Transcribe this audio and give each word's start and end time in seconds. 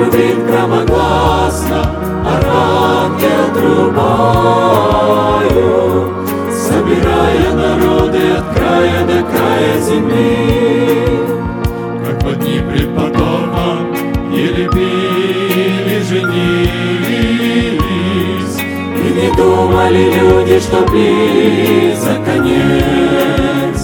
трубит 0.00 0.46
громогласно, 0.46 1.80
архангел 2.24 3.44
трубою, 3.54 4.54
собирая 6.50 7.52
народы 7.52 8.22
от 8.38 8.44
края 8.54 9.00
до 9.04 9.22
края 9.30 9.80
земли. 9.80 10.36
Как 12.06 12.16
под 12.20 12.38
дни 12.40 12.60
преподобно 12.60 13.68
и 14.32 14.46
любили, 14.46 15.96
женились, 16.08 17.10
и 18.96 19.08
не 19.20 19.28
думали 19.36 20.04
люди, 20.18 20.56
что 20.60 20.78
близок 20.90 22.24
конец. 22.24 23.78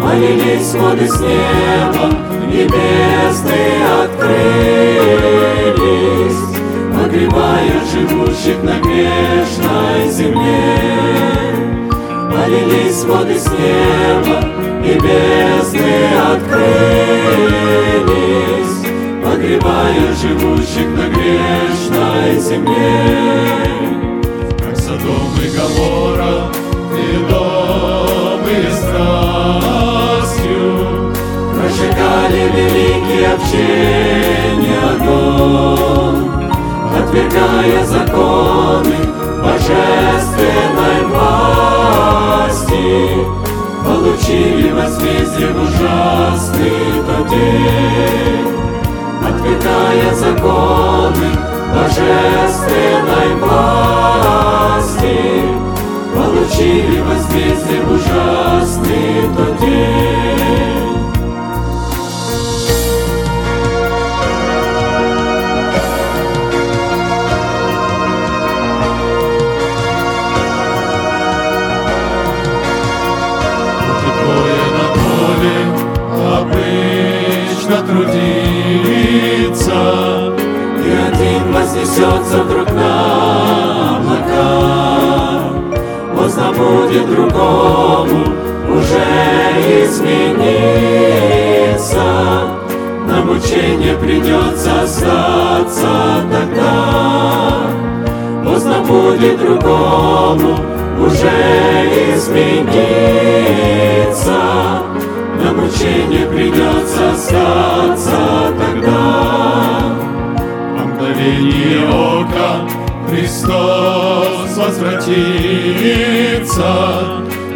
Молились 0.00 0.74
воды 0.74 1.08
с 1.08 1.20
неба, 1.20 2.06
небесные 2.46 3.84
открыть 4.04 5.55
прелесть, 5.72 6.56
Погребая 6.94 7.80
живущих 7.92 8.62
на 8.62 8.78
грешной 8.80 10.10
земле. 10.10 10.76
Полились 12.32 13.04
воды 13.04 13.38
с 13.38 13.46
неба, 13.50 14.38
и 14.82 14.94
бездны 14.94 16.08
открылись, 16.32 16.86
Погребая 19.24 20.14
живущих 20.20 20.88
на 20.96 21.06
грешной 21.08 22.38
земле. 22.38 22.96
Как 24.58 24.76
Содом 24.76 25.32
и 25.42 25.48
Гамора, 25.56 26.34
и 26.96 27.00
дом 27.30 27.45
Шагали 31.76 32.48
великие 32.56 33.34
общения 33.34 34.80
огонь, 34.94 36.24
Отвергая 36.96 37.84
законы 37.84 38.96
божественной 39.44 41.00
власти, 41.10 42.86
Получили 43.84 44.72
возмездие 44.72 45.48
в 45.52 45.56
ужасный 45.64 47.04
тот 47.06 47.28
день, 47.28 48.48
Отвергая 49.20 50.14
законы 50.14 51.28
божественной 51.74 53.30
власти, 53.38 55.18
Получили 56.14 56.98
возмездие 57.02 57.80
в 57.82 57.92
ужасный 57.92 59.28
тот 59.36 59.52
день. 59.60 60.15
трудиться, 77.86 79.80
И 80.84 80.90
один 81.08 81.52
вознесется 81.52 82.42
вдруг 82.44 82.68
на 82.72 83.96
облака. 83.98 85.40
Поздно 86.16 86.52
будет 86.52 87.06
другому 87.10 88.18
уже 88.68 89.08
измениться, 89.84 90.86
На 93.06 93.18
мучение 93.24 93.96
придется 93.96 94.82
остаться 94.82 95.92
тогда. 96.30 96.74
Поздно 98.44 98.76
будет 98.80 99.38
другому 99.38 100.58
уже 100.98 101.36
измениться, 102.14 102.86
на 105.46 105.52
мучение 105.52 106.26
придется 106.26 107.12
остаться 107.12 108.52
тогда. 108.58 109.96
По 110.76 110.82
мгновение 110.84 111.86
ока 111.88 112.68
Христос 113.08 114.56
возвратится 114.56 115.12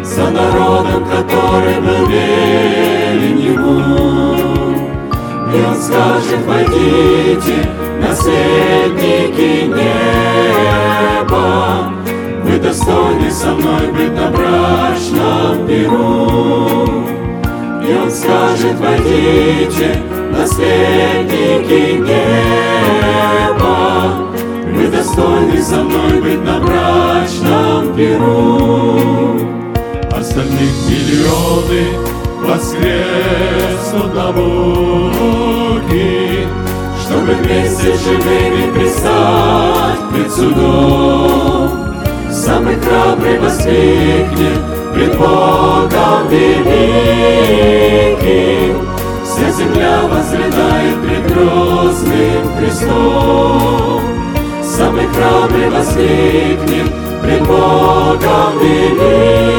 за 0.03 0.29
народом, 0.29 1.05
который 1.05 1.81
был 1.81 2.05
верен 2.07 3.37
Ему. 3.37 4.35
И 5.53 5.55
Он 5.61 5.75
скажет, 5.75 6.41
войдите, 6.47 7.57
наследники 7.99 9.65
неба, 9.67 11.39
Вы 12.43 12.57
достойны 12.57 13.29
со 13.29 13.53
мной 13.53 13.87
быть 13.91 14.13
на 14.13 14.27
брачном 14.31 15.67
перу. 15.67 17.20
И 17.83 17.93
он 17.93 18.11
скажет, 18.11 18.79
войдите, 18.79 20.03
наследники 20.31 21.97
неба. 21.97 23.61
Вы 24.71 24.87
достойны 24.87 25.61
со 25.61 25.83
мной 25.83 26.21
быть 26.21 26.43
на 26.43 26.59
брачном 26.59 27.95
перу. 27.95 29.39
Остальных 30.11 30.71
миллионы 30.87 31.97
воскреснут 32.41 34.13
на 34.13 34.31
Боге, 34.31 35.97
Чтобы 37.01 37.33
вместе 37.33 37.95
с 37.95 38.03
живыми 38.03 38.71
пристать 38.73 40.01
пред 40.13 40.31
судом. 40.31 41.69
Самый 42.31 42.75
храбрый 42.75 43.39
воскликнет 43.39 44.80
пред 44.93 45.17
Богом 45.17 46.27
великим. 46.29 46.91
Вся 49.23 49.51
земля 49.51 50.01
возрыдает 50.03 51.01
пред 51.03 51.23
грозным 51.33 52.43
Христом. 52.57 54.01
Самый 54.63 55.07
храбрый 55.07 55.69
воскликнет 55.69 56.91
пред 57.21 57.41
Богом 57.47 58.59
великим. 58.61 59.51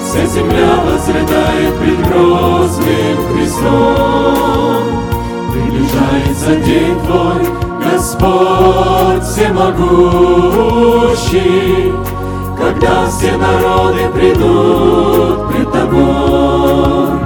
Вся 0.00 0.24
земля 0.26 0.74
возрыдает 0.84 1.74
пред 1.78 2.00
грозным 2.08 3.16
Христом. 3.32 4.82
Приближается 5.52 6.50
день 6.64 6.98
Твой, 7.06 7.42
Господь 7.90 9.24
всемогущий, 9.24 10.16
когда 12.66 13.06
все 13.06 13.36
народы 13.36 14.08
придут 14.12 15.48
пред 15.48 15.70
тобой. 15.72 17.20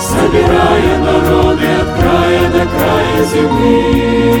Собирая 0.00 0.98
народы 0.98 1.66
от 1.80 1.88
края 2.00 2.44
до 2.50 2.62
края 2.66 3.24
земли. 3.32 4.40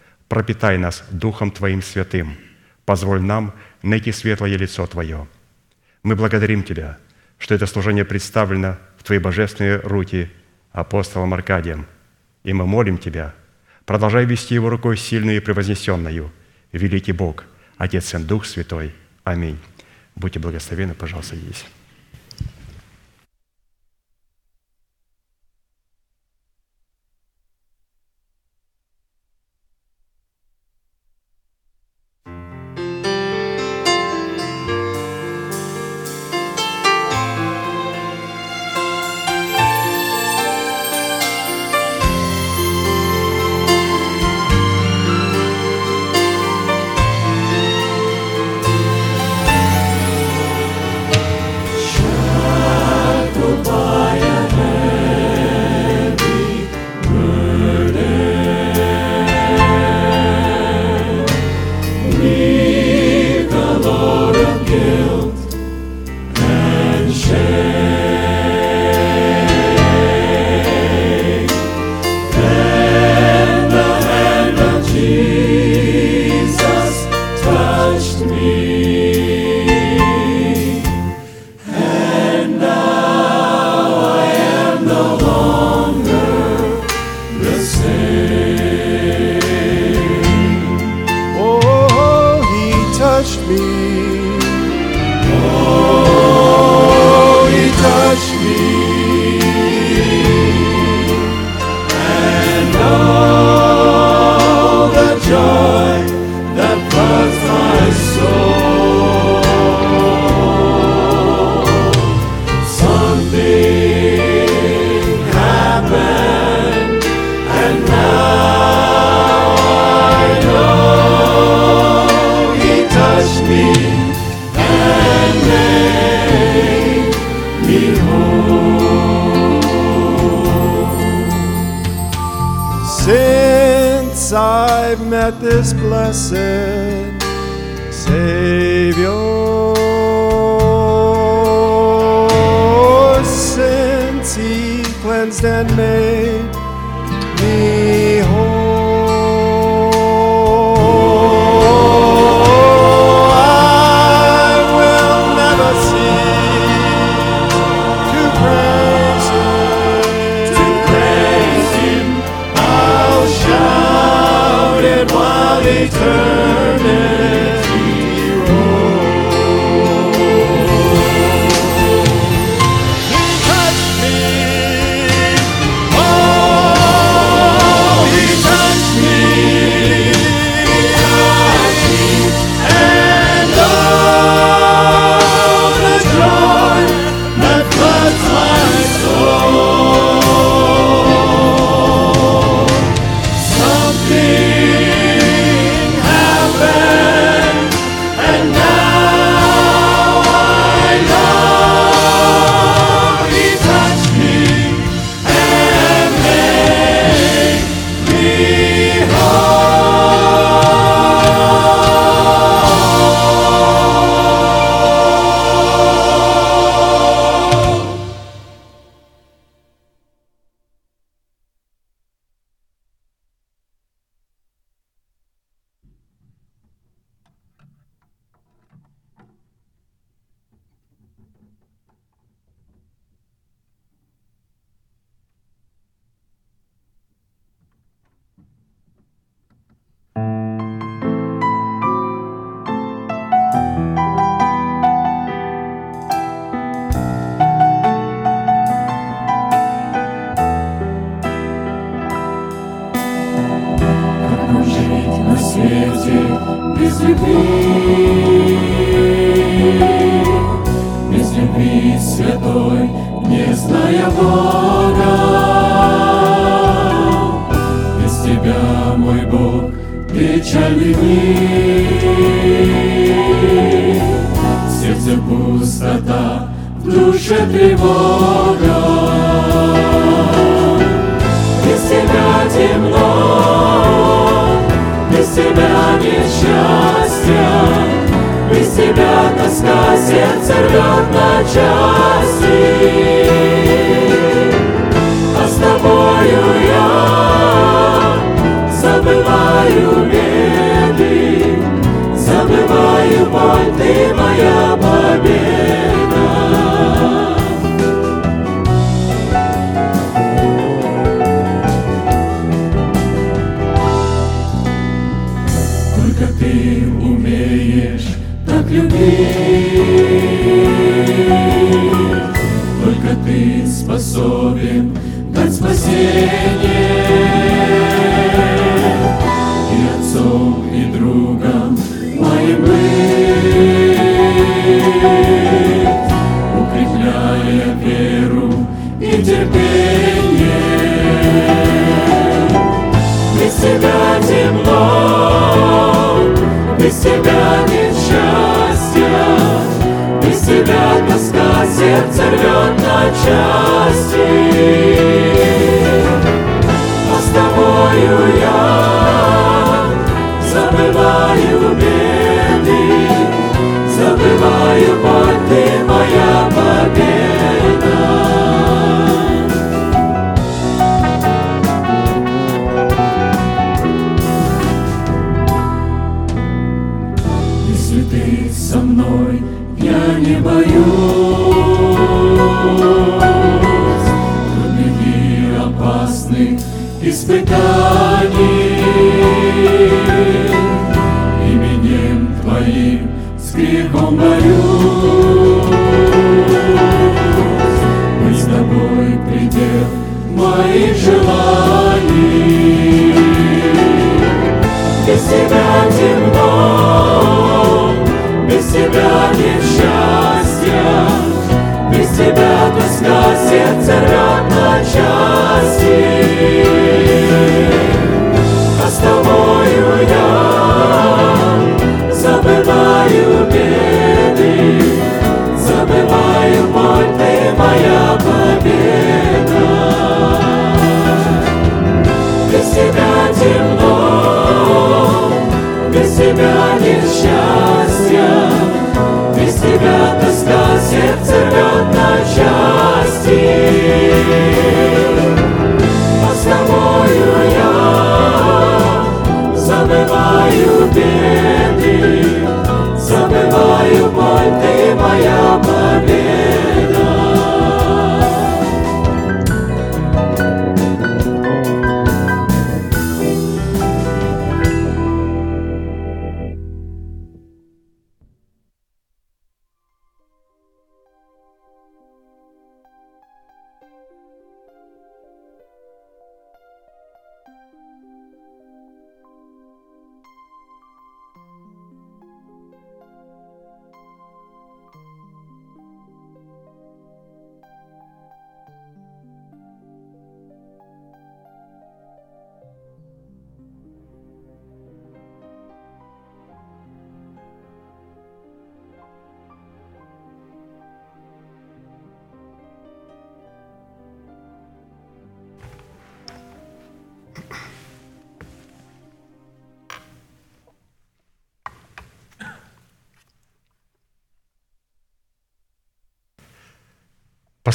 пропитай 0.31 0.77
нас 0.77 1.03
Духом 1.11 1.51
Твоим 1.51 1.81
святым, 1.81 2.37
позволь 2.85 3.21
нам 3.21 3.53
найти 3.83 4.13
светлое 4.13 4.55
лицо 4.55 4.87
Твое. 4.87 5.27
Мы 6.03 6.15
благодарим 6.15 6.63
Тебя, 6.63 6.97
что 7.37 7.53
это 7.53 7.65
служение 7.67 8.05
представлено 8.05 8.77
в 8.97 9.03
Твоей 9.03 9.19
божественной 9.19 9.81
руки 9.81 10.31
апостолом 10.71 11.33
Аркадием, 11.33 11.85
и 12.45 12.53
мы 12.53 12.65
молим 12.65 12.97
Тебя, 12.97 13.33
продолжай 13.85 14.23
вести 14.23 14.55
его 14.55 14.69
рукой 14.69 14.95
сильную 14.95 15.35
и 15.35 15.41
превознесенную, 15.41 16.31
великий 16.71 17.11
Бог, 17.11 17.43
Отец 17.77 18.13
и 18.13 18.17
Дух 18.19 18.45
Святой. 18.45 18.95
Аминь. 19.25 19.59
Будьте 20.15 20.39
благословены, 20.39 20.93
пожалуйста, 20.93 21.35
здесь. 21.35 21.65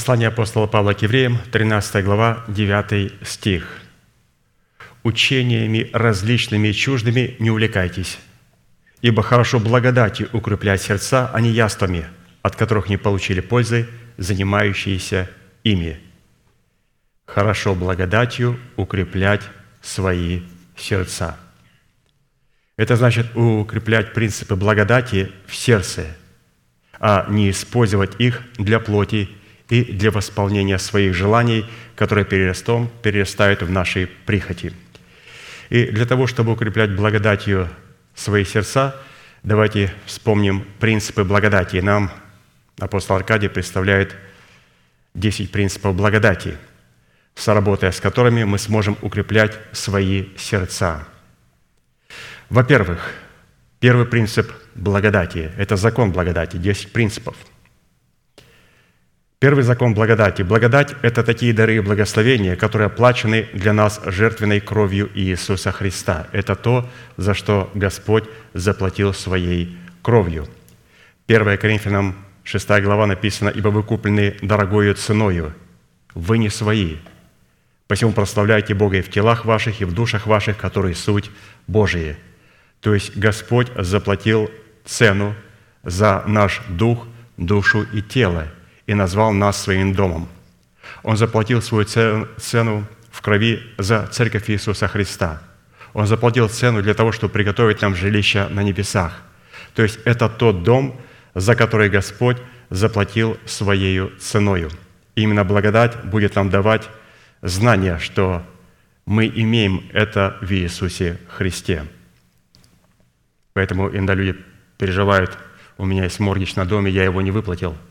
Послание 0.06 0.28
апостола 0.28 0.68
Павла 0.68 0.92
к 0.92 1.02
евреям, 1.02 1.36
13 1.50 2.04
глава, 2.04 2.44
9 2.46 3.26
стих. 3.26 3.66
«Учениями 5.02 5.90
различными 5.92 6.68
и 6.68 6.72
чуждыми 6.72 7.34
не 7.40 7.50
увлекайтесь, 7.50 8.16
ибо 9.02 9.24
хорошо 9.24 9.58
благодати 9.58 10.28
укреплять 10.32 10.80
сердца, 10.80 11.28
а 11.34 11.40
не 11.40 11.50
яствами, 11.50 12.06
от 12.42 12.54
которых 12.54 12.88
не 12.88 12.96
получили 12.96 13.40
пользы, 13.40 13.88
занимающиеся 14.16 15.28
ими. 15.64 15.98
Хорошо 17.24 17.74
благодатью 17.74 18.60
укреплять 18.76 19.42
свои 19.82 20.42
сердца». 20.76 21.36
Это 22.76 22.94
значит 22.94 23.36
укреплять 23.36 24.14
принципы 24.14 24.54
благодати 24.54 25.32
в 25.48 25.56
сердце, 25.56 26.16
а 27.00 27.26
не 27.28 27.50
использовать 27.50 28.20
их 28.20 28.44
для 28.56 28.78
плоти 28.78 29.35
и 29.68 29.84
для 29.84 30.10
восполнения 30.10 30.78
своих 30.78 31.14
желаний, 31.14 31.66
которые 31.96 32.24
перерастом, 32.24 32.90
перерастают 33.02 33.62
в 33.62 33.70
нашей 33.70 34.06
прихоти. 34.06 34.72
И 35.70 35.86
для 35.86 36.06
того, 36.06 36.26
чтобы 36.26 36.52
укреплять 36.52 36.94
благодатью 36.94 37.68
свои 38.14 38.44
сердца, 38.44 38.96
давайте 39.42 39.92
вспомним 40.06 40.64
принципы 40.78 41.24
благодати. 41.24 41.78
Нам 41.78 42.10
апостол 42.78 43.16
Аркадий 43.16 43.48
представляет 43.48 44.14
10 45.14 45.50
принципов 45.50 45.96
благодати, 45.96 46.56
сработая 47.34 47.90
с 47.90 48.00
которыми 48.00 48.44
мы 48.44 48.58
сможем 48.58 48.96
укреплять 49.02 49.58
свои 49.72 50.26
сердца. 50.36 51.08
Во-первых, 52.48 53.12
первый 53.80 54.06
принцип 54.06 54.52
благодати– 54.76 55.50
это 55.58 55.74
закон 55.74 56.12
благодати, 56.12 56.56
10 56.56 56.92
принципов– 56.92 57.34
Первый 59.38 59.64
закон 59.64 59.92
благодати. 59.92 60.40
Благодать– 60.40 60.94
это 61.02 61.22
такие 61.22 61.52
дары 61.52 61.76
и 61.76 61.80
благословения, 61.80 62.56
которые 62.56 62.86
оплачены 62.86 63.46
для 63.52 63.74
нас 63.74 64.00
жертвенной 64.06 64.60
кровью 64.60 65.10
Иисуса 65.14 65.72
Христа. 65.72 66.26
Это 66.32 66.54
то, 66.54 66.88
за 67.18 67.34
что 67.34 67.70
Господь 67.74 68.24
заплатил 68.54 69.12
своей 69.12 69.76
кровью. 70.00 70.48
1 71.28 71.58
Коринфянам 71.58 72.16
6 72.44 72.80
глава 72.80 73.06
написано, 73.06 73.50
«Ибо 73.50 73.68
вы 73.68 73.82
куплены 73.82 74.36
дорогою 74.40 74.94
ценою, 74.94 75.52
вы 76.14 76.38
не 76.38 76.48
свои, 76.48 76.96
посему 77.88 78.12
прославляйте 78.12 78.72
Бога 78.72 78.96
и 78.96 79.02
в 79.02 79.10
телах 79.10 79.44
ваших, 79.44 79.82
и 79.82 79.84
в 79.84 79.92
душах 79.92 80.26
ваших, 80.26 80.56
которые 80.56 80.94
суть 80.94 81.30
Божии». 81.66 82.16
То 82.80 82.94
есть 82.94 83.14
Господь 83.18 83.68
заплатил 83.76 84.50
цену 84.86 85.34
за 85.82 86.24
наш 86.26 86.62
дух, 86.70 87.06
душу 87.36 87.86
и 87.92 88.00
тело– 88.00 88.48
и 88.86 88.94
назвал 88.94 89.32
нас 89.32 89.60
своим 89.60 89.92
домом. 89.94 90.28
Он 91.02 91.16
заплатил 91.16 91.60
свою 91.62 91.84
цену 91.84 92.84
в 93.10 93.20
крови 93.20 93.62
за 93.78 94.06
церковь 94.06 94.48
Иисуса 94.50 94.88
Христа. 94.88 95.42
Он 95.92 96.06
заплатил 96.06 96.48
цену 96.48 96.82
для 96.82 96.94
того, 96.94 97.12
чтобы 97.12 97.32
приготовить 97.32 97.82
нам 97.82 97.94
жилище 97.94 98.48
на 98.48 98.62
небесах. 98.62 99.22
То 99.74 99.82
есть 99.82 99.98
это 100.04 100.28
тот 100.28 100.62
дом, 100.62 101.00
за 101.34 101.54
который 101.54 101.88
Господь 101.88 102.38
заплатил 102.70 103.38
своей 103.46 104.10
ценою. 104.18 104.70
И 105.14 105.22
именно 105.22 105.44
благодать 105.44 106.04
будет 106.04 106.34
нам 106.34 106.50
давать 106.50 106.88
знание, 107.42 107.98
что 107.98 108.42
мы 109.06 109.26
имеем 109.26 109.84
это 109.92 110.36
в 110.40 110.52
Иисусе 110.52 111.18
Христе. 111.28 111.84
Поэтому 113.54 113.88
иногда 113.88 114.14
люди 114.14 114.36
переживают, 114.76 115.38
у 115.78 115.86
меня 115.86 116.04
есть 116.04 116.20
моргич 116.20 116.56
на 116.56 116.66
доме, 116.66 116.90
я 116.90 117.04
его 117.04 117.22
не 117.22 117.30
выплатил– 117.30 117.76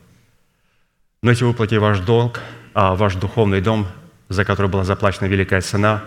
но 1.21 1.32
если 1.32 1.43
вы 1.43 1.51
выплатите 1.51 1.80
ваш 1.80 1.99
долг, 1.99 2.41
а 2.73 2.95
ваш 2.95 3.15
духовный 3.15 3.62
дом, 3.62 3.88
за 4.30 4.45
который 4.45 4.67
была 4.67 4.84
заплачена 4.84 5.28
великая 5.28 5.62
цена, 5.62 6.04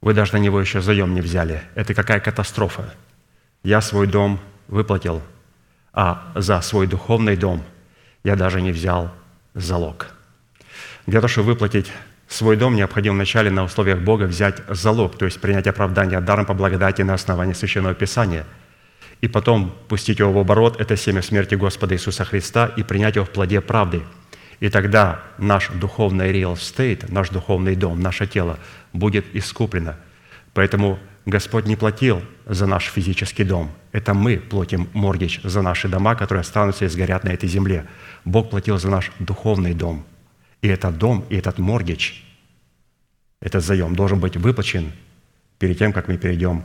вы 0.00 0.14
даже 0.14 0.32
на 0.34 0.38
него 0.38 0.60
еще 0.60 0.80
заем 0.80 1.14
не 1.14 1.20
взяли. 1.20 1.62
Это 1.74 1.94
какая 1.94 2.20
катастрофа. 2.20 2.94
Я 3.62 3.80
свой 3.80 4.06
дом 4.06 4.40
выплатил, 4.68 5.22
а 5.92 6.32
за 6.34 6.60
свой 6.60 6.86
духовный 6.86 7.36
дом 7.36 7.62
я 8.24 8.36
даже 8.36 8.60
не 8.60 8.72
взял 8.72 9.10
залог. 9.54 10.08
Для 11.06 11.20
того, 11.20 11.28
чтобы 11.28 11.48
выплатить 11.48 11.92
свой 12.28 12.56
дом, 12.56 12.74
необходимо 12.74 13.16
вначале 13.16 13.50
на 13.50 13.64
условиях 13.64 14.00
Бога 14.00 14.24
взять 14.24 14.62
залог, 14.68 15.16
то 15.18 15.24
есть 15.24 15.40
принять 15.40 15.66
оправдание 15.66 16.20
даром 16.20 16.46
по 16.46 16.54
благодати 16.54 17.02
на 17.02 17.14
основании 17.14 17.52
Священного 17.52 17.94
Писания, 17.94 18.46
и 19.22 19.28
потом 19.28 19.74
пустить 19.88 20.18
его 20.18 20.32
в 20.32 20.38
оборот, 20.38 20.78
это 20.78 20.98
семя 20.98 21.22
смерти 21.22 21.54
Господа 21.54 21.94
Иисуса 21.94 22.26
Христа, 22.26 22.66
и 22.66 22.82
принять 22.82 23.16
его 23.16 23.24
в 23.24 23.30
плоде 23.30 23.62
правды– 23.62 24.02
и 24.62 24.68
тогда 24.68 25.24
наш 25.38 25.70
духовный 25.70 26.30
real 26.30 26.54
estate, 26.54 27.12
наш 27.12 27.30
духовный 27.30 27.74
дом, 27.74 27.98
наше 28.00 28.28
тело 28.28 28.60
будет 28.92 29.26
искуплено. 29.34 29.96
Поэтому 30.54 31.00
Господь 31.26 31.66
не 31.66 31.74
платил 31.74 32.22
за 32.46 32.66
наш 32.66 32.84
физический 32.84 33.42
дом. 33.42 33.72
Это 33.90 34.14
мы 34.14 34.36
платим 34.36 34.88
моргич 34.92 35.40
за 35.42 35.62
наши 35.62 35.88
дома, 35.88 36.14
которые 36.14 36.42
останутся 36.42 36.84
и 36.84 36.88
сгорят 36.88 37.24
на 37.24 37.30
этой 37.30 37.48
земле. 37.48 37.88
Бог 38.24 38.50
платил 38.50 38.78
за 38.78 38.88
наш 38.88 39.10
духовный 39.18 39.74
дом. 39.74 40.06
И 40.60 40.68
этот 40.68 40.96
дом, 40.96 41.24
и 41.28 41.34
этот 41.34 41.58
моргич, 41.58 42.24
этот 43.40 43.64
заем 43.64 43.96
должен 43.96 44.20
быть 44.20 44.36
выплачен 44.36 44.92
перед 45.58 45.76
тем, 45.76 45.92
как 45.92 46.06
мы 46.06 46.18
перейдем 46.18 46.62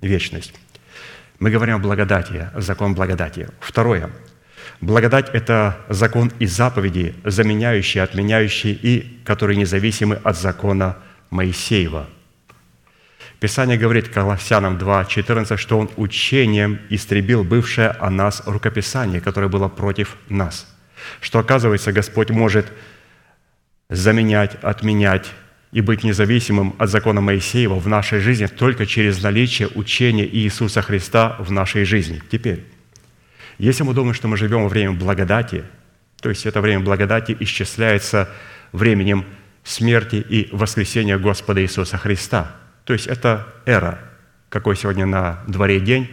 в 0.00 0.06
вечность. 0.06 0.54
Мы 1.40 1.50
говорим 1.50 1.76
о 1.76 1.78
благодати, 1.78 2.50
закон 2.54 2.94
благодати. 2.94 3.48
Второе. 3.60 4.10
Благодать– 4.82 5.30
это 5.32 5.78
закон 5.88 6.30
и 6.38 6.46
заповеди, 6.46 7.14
заменяющие, 7.24 8.02
отменяющие 8.02 8.74
и 8.74 9.20
которые 9.24 9.56
независимы 9.56 10.20
от 10.22 10.36
закона 10.36 10.98
Моисеева. 11.30 12.06
Писание 13.40 13.78
говорит 13.78 14.10
Колоссянам 14.10 14.76
2.14, 14.76 15.56
что 15.56 15.78
Он 15.78 15.90
учением 15.96 16.78
истребил 16.90 17.42
бывшее 17.42 17.88
о 17.88 18.10
нас 18.10 18.42
рукописание, 18.44 19.22
которое 19.22 19.48
было 19.48 19.68
против 19.68 20.18
нас. 20.28 20.66
Что, 21.22 21.38
оказывается, 21.38 21.90
Господь 21.90 22.28
может 22.28 22.70
заменять, 23.88 24.56
отменять 24.62 25.30
и 25.72 25.80
быть 25.80 26.02
независимым 26.02 26.74
от 26.78 26.90
закона 26.90 27.20
Моисеева 27.20 27.78
в 27.78 27.86
нашей 27.86 28.20
жизни 28.20 28.46
только 28.46 28.86
через 28.86 29.22
наличие 29.22 29.68
учения 29.68 30.26
Иисуса 30.26 30.82
Христа 30.82 31.36
в 31.38 31.52
нашей 31.52 31.84
жизни. 31.84 32.20
Теперь, 32.30 32.64
если 33.58 33.84
мы 33.84 33.94
думаем, 33.94 34.14
что 34.14 34.26
мы 34.26 34.36
живем 34.36 34.62
во 34.62 34.68
время 34.68 34.92
благодати, 34.92 35.64
то 36.20 36.28
есть 36.28 36.44
это 36.44 36.60
время 36.60 36.82
благодати 36.82 37.36
исчисляется 37.38 38.28
временем 38.72 39.24
смерти 39.62 40.16
и 40.16 40.48
воскресения 40.52 41.18
Господа 41.18 41.62
Иисуса 41.62 41.98
Христа. 41.98 42.56
То 42.84 42.92
есть 42.92 43.06
это 43.06 43.46
эра, 43.64 44.00
какой 44.48 44.76
сегодня 44.76 45.06
на 45.06 45.44
дворе 45.46 45.78
день, 45.78 46.10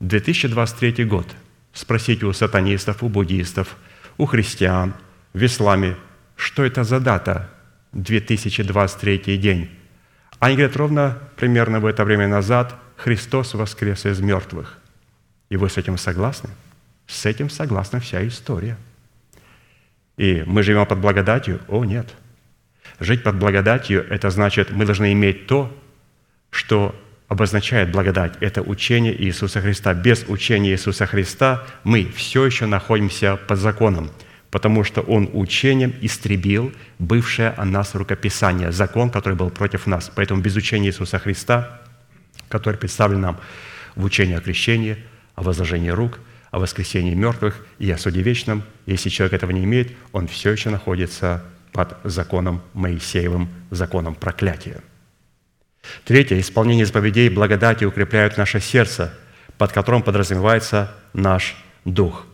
2023 0.00 1.04
год. 1.04 1.26
Спросите 1.72 2.26
у 2.26 2.32
сатанистов, 2.32 3.02
у 3.02 3.08
буддистов, 3.08 3.76
у 4.16 4.26
христиан, 4.26 4.94
в 5.32 5.44
исламе, 5.44 5.96
что 6.36 6.64
это 6.64 6.82
за 6.82 6.98
дата 6.98 7.50
2023 7.92 9.38
день. 9.38 9.70
Они 10.38 10.56
говорят, 10.56 10.76
ровно 10.76 11.18
примерно 11.36 11.80
в 11.80 11.86
это 11.86 12.04
время 12.04 12.28
назад 12.28 12.74
Христос 12.96 13.54
воскрес 13.54 14.06
из 14.06 14.20
мертвых. 14.20 14.78
И 15.48 15.56
вы 15.56 15.68
с 15.68 15.76
этим 15.76 15.96
согласны? 15.96 16.50
С 17.06 17.24
этим 17.26 17.48
согласна 17.50 18.00
вся 18.00 18.26
история. 18.26 18.76
И 20.16 20.42
мы 20.46 20.62
живем 20.62 20.84
под 20.86 20.98
благодатью? 20.98 21.60
О, 21.68 21.84
нет. 21.84 22.14
Жить 23.00 23.22
под 23.22 23.36
благодатью– 23.36 24.04
это 24.10 24.30
значит, 24.30 24.70
мы 24.70 24.84
должны 24.84 25.12
иметь 25.12 25.46
то, 25.46 25.74
что 26.50 26.94
обозначает 27.28 27.92
благодать. 27.92 28.34
Это 28.40 28.62
учение 28.62 29.14
Иисуса 29.22 29.60
Христа. 29.60 29.94
Без 29.94 30.24
учения 30.28 30.70
Иисуса 30.70 31.06
Христа 31.06 31.64
мы 31.84 32.04
все 32.04 32.44
еще 32.44 32.66
находимся 32.66 33.36
под 33.36 33.58
законом, 33.58 34.10
потому 34.50 34.84
что 34.84 35.00
Он 35.02 35.28
учением 35.32 35.94
истребил 36.00 36.72
бывшее 36.98 37.50
о 37.50 37.64
нас 37.64 37.94
рукописание, 37.94 38.72
закон, 38.72 39.10
который 39.10 39.34
был 39.34 39.50
против 39.50 39.86
нас. 39.86 40.10
Поэтому 40.14 40.40
без 40.40 40.56
учения 40.56 40.88
Иисуса 40.88 41.18
Христа, 41.18 41.80
который 42.48 42.76
представлен 42.76 43.20
нам 43.20 43.40
в 43.96 44.04
учении 44.04 44.36
о 44.36 44.40
крещении, 44.40 44.96
о 45.34 45.42
возложении 45.42 45.90
рук– 45.90 46.20
о 46.50 46.58
воскресении 46.58 47.14
мертвых 47.14 47.66
и 47.78 47.90
о 47.90 47.98
суде 47.98 48.22
вечном. 48.22 48.62
Если 48.86 49.08
человек 49.08 49.34
этого 49.34 49.50
не 49.50 49.64
имеет, 49.64 49.92
он 50.12 50.28
все 50.28 50.50
еще 50.50 50.70
находится 50.70 51.44
под 51.72 51.96
законом 52.04 52.62
Моисеевым, 52.72 53.48
законом 53.70 54.14
проклятия. 54.14 54.80
Третье. 56.04 56.40
Исполнение 56.40 56.86
заповедей 56.86 57.28
благодати 57.28 57.84
укрепляют 57.84 58.36
наше 58.36 58.60
сердце, 58.60 59.14
под 59.58 59.72
которым 59.72 60.02
подразумевается 60.02 60.94
наш 61.12 61.56
дух. 61.84 62.26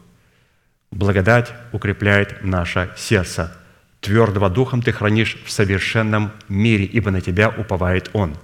Благодать 0.94 1.52
укрепляет 1.72 2.44
наше 2.44 2.88
сердце. 2.96 3.52
Твердого 4.00 4.48
духом 4.48 4.80
ты 4.80 4.92
хранишь 4.92 5.36
в 5.44 5.50
совершенном 5.50 6.30
мире, 6.48 6.84
ибо 6.84 7.10
на 7.10 7.20
тебя 7.20 7.48
уповает 7.48 8.10
Он. 8.12 8.36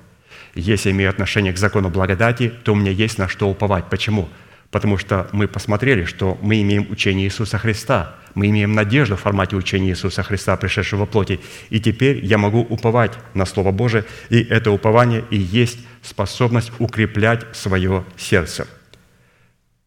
Если 0.57 0.91
имею 0.91 1.11
отношение 1.11 1.53
к 1.53 1.59
закону 1.59 1.91
благодати, 1.91 2.53
то 2.65 2.73
у 2.73 2.75
меня 2.75 2.91
есть 2.91 3.19
на 3.19 3.29
что 3.29 3.49
уповать. 3.49 3.85
Почему? 3.89 4.29
Потому 4.73 4.99
что 4.99 5.29
мы 5.31 5.47
посмотрели, 5.47 6.05
что 6.05 6.39
мы 6.43 6.61
имеем 6.63 6.91
учение 6.91 7.29
Иисуса 7.29 7.57
Христа, 7.57 8.17
мы 8.35 8.49
имеем 8.49 8.73
надежду 8.73 9.17
в 9.17 9.21
формате 9.21 9.55
учения 9.55 9.91
Иисуса 9.91 10.25
Христа, 10.25 10.57
пришедшего 10.57 11.07
плоти. 11.07 11.39
И 11.69 11.79
теперь 11.79 12.25
я 12.25 12.37
могу 12.37 12.63
уповать 12.63 13.13
на 13.33 13.47
Слово 13.47 13.71
Божие, 13.71 14.07
и 14.29 14.43
это 14.43 14.73
упование 14.73 15.25
и 15.31 15.37
есть 15.37 15.79
способность 16.03 16.73
укреплять 16.81 17.45
свое 17.53 18.05
сердце. 18.17 18.67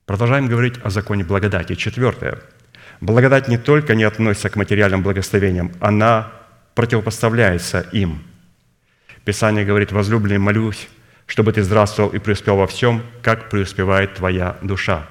Продолжаем 0.06 0.47
говорить 0.47 0.76
о 0.82 0.89
законе 0.89 1.26
благодати. 1.26 1.76
Четвертое. 1.76 2.39
Благодать 3.04 3.50
не 3.50 3.58
только 3.58 3.96
не 3.96 4.06
относится 4.06 4.50
к 4.50 4.56
материальным 4.56 5.04
благословениям, 5.04 5.74
она 5.82 6.32
противопоставляется 6.74 7.82
им. 7.92 8.24
Писание 9.26 9.66
говорит, 9.66 9.92
возлюбленный, 9.92 10.38
молюсь, 10.38 10.88
чтобы 11.26 11.52
ты 11.52 11.63
здравствовал 11.63 12.12
и 12.12 12.20
преуспел 12.20 12.56
во 12.56 12.66
всем, 12.66 13.04
как 13.22 13.50
преуспевает 13.50 14.13
твоя 14.13 14.56
душа. 14.62 15.06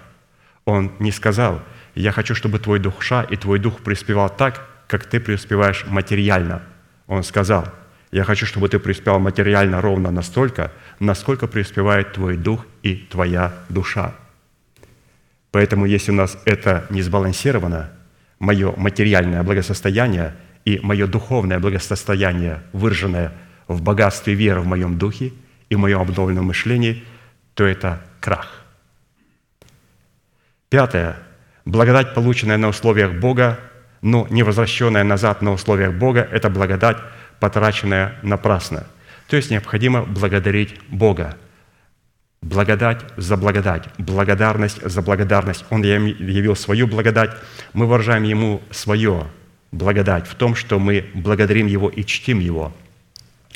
Он 0.64 0.90
не 1.00 1.12
сказал, 1.12 1.60
я 1.94 2.12
хочу, 2.12 2.34
чтобы 2.34 2.58
твой 2.58 2.78
душа 2.78 3.24
и 3.24 3.36
твой 3.36 3.58
дух 3.58 3.80
преуспевал 3.80 4.30
так, 4.30 4.66
как 4.88 5.04
ты 5.04 5.20
преуспеваешь 5.20 5.84
материально. 5.86 6.62
Он 7.06 7.22
сказал, 7.22 7.68
Я 8.10 8.24
хочу, 8.24 8.46
чтобы 8.46 8.70
ты 8.70 8.78
преуспевал 8.78 9.20
материально 9.20 9.82
ровно 9.82 10.10
настолько, 10.10 10.72
насколько 10.98 11.46
преуспевает 11.46 12.14
твой 12.14 12.38
дух 12.38 12.64
и 12.82 12.96
твоя 12.96 13.52
душа. 13.68 14.14
Поэтому 15.52 15.86
если 15.86 16.10
у 16.10 16.14
нас 16.14 16.36
это 16.44 16.86
не 16.90 17.02
сбалансировано, 17.02 17.90
мое 18.40 18.74
материальное 18.76 19.42
благосостояние 19.44 20.34
и 20.64 20.80
мое 20.82 21.06
духовное 21.06 21.60
благосостояние, 21.60 22.62
выраженное 22.72 23.32
в 23.68 23.82
богатстве 23.82 24.34
веры 24.34 24.60
в 24.60 24.66
моем 24.66 24.98
духе 24.98 25.32
и 25.68 25.76
в 25.76 25.78
моем 25.78 26.00
обновленном 26.00 26.46
мышлении, 26.46 27.04
то 27.54 27.64
это 27.64 28.00
крах. 28.20 28.64
Пятое. 30.70 31.16
Благодать, 31.64 32.14
полученная 32.14 32.56
на 32.56 32.68
условиях 32.68 33.12
Бога, 33.12 33.60
но 34.00 34.26
не 34.30 34.42
возвращенная 34.42 35.04
назад 35.04 35.42
на 35.42 35.52
условиях 35.52 35.92
Бога, 35.92 36.26
это 36.32 36.48
благодать, 36.50 36.96
потраченная 37.40 38.18
напрасно. 38.22 38.86
То 39.28 39.36
есть 39.36 39.50
необходимо 39.50 40.02
благодарить 40.02 40.80
Бога. 40.88 41.36
Благодать 42.42 43.04
за 43.16 43.36
благодать, 43.36 43.84
благодарность 43.98 44.82
за 44.82 45.00
благодарность. 45.00 45.64
Он 45.70 45.82
явил 45.82 46.56
свою 46.56 46.86
благодать, 46.86 47.30
мы 47.72 47.86
выражаем 47.86 48.24
Ему 48.24 48.60
свое 48.70 49.26
благодать 49.70 50.26
в 50.26 50.34
том, 50.34 50.54
что 50.54 50.78
мы 50.78 51.06
благодарим 51.14 51.66
Его 51.66 51.88
и 51.88 52.04
чтим 52.04 52.40
Его. 52.40 52.72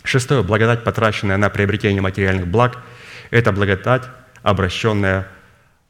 Шестое. 0.04 0.42
Благодать, 0.42 0.84
потраченная 0.84 1.36
на 1.36 1.50
приобретение 1.50 2.00
материальных 2.00 2.46
благ, 2.46 2.78
это 3.30 3.52
благодать, 3.52 4.04
обращенная 4.42 5.26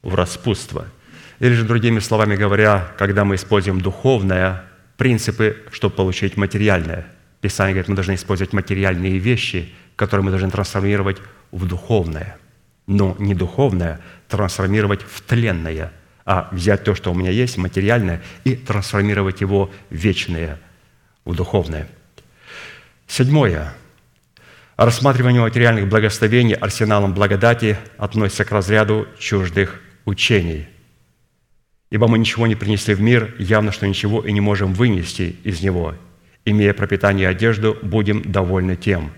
в 0.02 0.14
распутство. 0.14 0.87
Или 1.38 1.52
же, 1.52 1.64
другими 1.64 1.98
словами 1.98 2.35
говоря, 2.35 2.88
когда 2.96 3.24
мы 3.24 3.35
используем 3.35 3.80
духовное, 3.80 4.64
принципы, 4.96 5.59
чтобы 5.70 5.94
получить 5.94 6.37
материальное– 6.37 7.06
Писание 7.40 7.74
говорит, 7.74 7.88
мы 7.88 7.94
должны 7.94 8.14
использовать 8.14 8.52
материальные 8.52 9.18
вещи, 9.18 9.72
которые 9.94 10.24
мы 10.24 10.30
должны 10.30 10.50
трансформировать 10.50 11.18
в 11.52 11.66
духовное. 11.66 12.37
Но 12.87 13.16
не 13.18 13.35
духовное 13.35 14.01
трансформировать 14.29 15.03
в 15.03 15.20
тленное, 15.22 15.92
а 16.25 16.49
взять 16.53 16.85
то, 16.85 16.94
что 16.94 17.12
у 17.12 17.14
меня 17.14 17.31
есть, 17.31 17.57
материальное, 17.57 18.22
и 18.44 18.55
трансформировать 18.55 19.40
его 19.40 19.70
в 19.90 19.94
вечное, 19.94 20.59
в 21.25 21.35
духовное. 21.35 21.88
Седьмое. 23.07 23.75
Рассматривание 24.77 25.40
материальных 25.40 25.88
благословений 25.88 26.55
арсеналом 26.55 27.14
благодати 27.14 27.79
относится 27.99 28.44
к 28.44 28.53
разряду 28.53 29.09
чуждых 29.18 29.81
учений. 30.05 30.66
Ибо 31.90 32.09
мы 32.09 32.18
ничего 32.18 32.46
не 32.46 32.57
принесли 32.57 32.94
в 32.94 33.01
мир, 33.01 33.35
явно, 33.38 33.72
что 33.72 33.87
ничего 33.87 34.20
и 34.22 34.33
не 34.33 34.40
можем 34.40 34.75
вынести 34.75 35.37
из 35.44 35.62
него– 35.62 35.94
имея 36.46 36.72
пропитание 36.72 37.25
и 37.25 37.31
одежду, 37.31 37.77
будем 37.83 38.22
довольны 38.22 38.77
тем. 38.77 39.12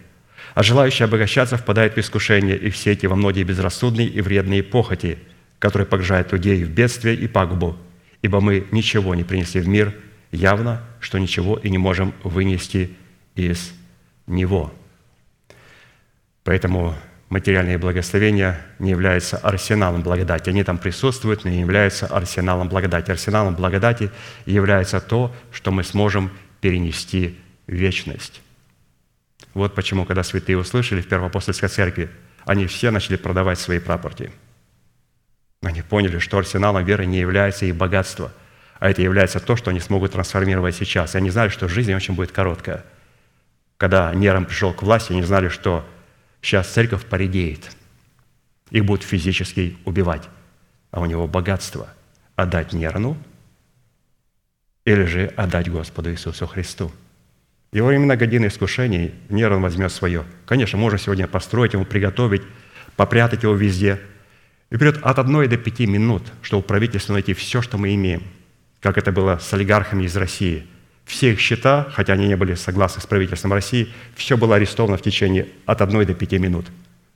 А 0.59 0.65
желающий 0.65 1.05
обогащаться 1.05 1.57
впадает 1.57 1.95
в 1.95 1.99
искушение 1.99 2.57
и 2.57 2.69
в 2.71 2.77
сети 2.77 3.07
во 3.07 3.15
многие 3.15 3.45
безрассудные 3.45 4.09
и 4.09 4.21
вредные 4.21 4.65
похоти, 4.65 5.21
которые 5.61 5.87
погружают 5.87 6.33
людей 6.33 6.65
в 6.65 6.71
бедствие 6.71 7.15
и 7.15 7.29
пагубу, 7.29 7.77
ибо 8.23 8.41
мы 8.41 8.67
ничего 8.73 9.15
не 9.15 9.23
принесли 9.23 9.61
в 9.61 9.69
мир, 9.69 9.95
явно, 10.33 10.83
что 10.99 11.19
ничего 11.19 11.59
и 11.59 11.71
не 11.71 11.79
можем 11.79 12.13
вынести 12.25 12.91
из 13.37 13.73
него. 14.27 14.75
Поэтому 16.43 16.97
материальные 17.29 17.79
благословения 17.79 18.61
не 18.81 18.91
являются 18.91 19.37
арсеналом 19.37 20.03
благодати. 20.03 20.51
Они 20.51 20.65
там 20.65 20.79
присутствуют, 20.79 21.45
но 21.45 21.51
не 21.51 21.61
являются 21.61 22.09
арсеналом 22.09 22.69
благодати. 22.69 23.13
Арсеналом 23.13 23.55
благодати 23.55 24.11
является 24.45 24.99
то, 24.99 25.33
что 25.53 25.71
мы 25.71 25.85
сможем 25.85 26.33
перенести 26.61 27.39
вечность. 27.69 28.41
Вот 29.59 29.75
почему, 29.75 30.05
когда 30.05 30.23
святые 30.23 30.57
услышали 30.57 31.01
в 31.01 31.09
Первоапостольской 31.09 31.69
церкви, 31.69 32.11
они 32.45 32.67
все 32.67 32.91
начали 32.91 33.17
продавать 33.17 33.59
свои 33.59 33.79
прапорти. 33.79 34.31
Они 35.63 35.83
поняли, 35.83 36.19
что 36.19 36.39
арсеналом 36.39 36.85
веры 36.85 37.07
не 37.07 37.19
является 37.19 37.67
их 37.67 37.75
богатство, 37.75 38.33
а 38.79 38.89
это 38.89 39.03
является 39.03 39.41
то, 39.41 39.57
что 39.57 39.71
они 39.71 39.81
смогут 39.81 40.13
трансформировать 40.13 40.77
сейчас. 40.77 41.15
И 41.15 41.19
они 41.19 41.31
знали, 41.31 41.49
что 41.49 41.69
жизнь 41.69 41.93
очень 41.93 42.15
будет 42.15 42.31
короткая. 42.31 42.85
Когда 43.77 44.15
Нером 44.15 44.47
пришел 44.47 44.73
к 44.73 44.83
власти, 44.83 45.13
они 45.13 45.23
знали, 45.23 45.49
что 45.49 45.85
сейчас 46.41 46.69
церковь 46.69 47.05
поредеет. 47.05 47.73
Их 48.71 48.85
будут 48.85 49.03
физически 49.03 49.77
убивать. 49.85 50.29
А 50.93 51.01
у 51.01 51.07
него 51.07 51.27
богатство 51.27 51.89
отдать 52.37 52.73
Нерону– 52.73 53.17
или 54.89 55.05
же 55.05 55.27
отдать 55.37 55.71
Господу 55.71 56.11
Иисусу 56.11 56.47
Христу. 56.47 56.91
И 57.73 57.81
во 57.81 57.89
времена 57.89 58.17
годины 58.17 58.47
искушений 58.47 59.15
Нерон 59.29 59.61
возьмет 59.61 59.93
свое. 59.93 60.25
Конечно, 60.47 60.79
можно 60.79 60.99
сегодня 60.99 61.27
построить 61.27 61.75
ему, 61.75 61.85
приготовить, 61.85 62.43
попрятать 62.97 63.43
его 63.43 63.55
везде. 63.55 64.01
И 64.71 64.77
придет 64.77 64.99
от 65.03 65.19
одной 65.19 65.49
до 65.49 65.57
пяти 65.57 65.87
минут, 65.87 66.23
чтобы 66.43 66.63
правительство 66.63 67.13
найти 67.13 67.35
все, 67.35 67.63
что 67.63 67.79
мы 67.79 67.95
имеем, 67.95 68.23
как 68.81 68.97
это 68.99 69.13
было 69.13 69.39
с 69.39 69.53
олигархами 69.53 70.05
из 70.05 70.17
России. 70.17 70.67
Все 71.05 71.33
их 71.33 71.41
счета, 71.41 71.89
хотя 71.95 72.15
они 72.15 72.27
не 72.27 72.37
были 72.37 72.55
согласны 72.55 73.01
с 73.01 73.07
правительством 73.07 73.53
России, 73.55 73.89
все 74.15 74.37
было 74.37 74.57
арестовано 74.57 74.99
в 74.99 75.03
течение 75.03 75.49
от 75.65 75.81
одной 75.81 76.05
до 76.05 76.15
пяти 76.15 76.39
минут. 76.39 76.67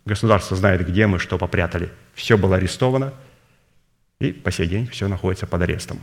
Государство 0.07 0.57
знает, 0.57 0.87
где 0.87 1.07
мы 1.07 1.19
что 1.19 1.37
попрятали. 1.38 1.91
Все 2.15 2.38
было 2.38 2.57
арестовано, 2.57 3.12
и 4.19 4.33
по 4.33 4.51
сей 4.51 4.67
день 4.67 4.87
все 4.88 5.09
находится 5.09 5.47
под 5.47 5.62
арестом. 5.62 6.01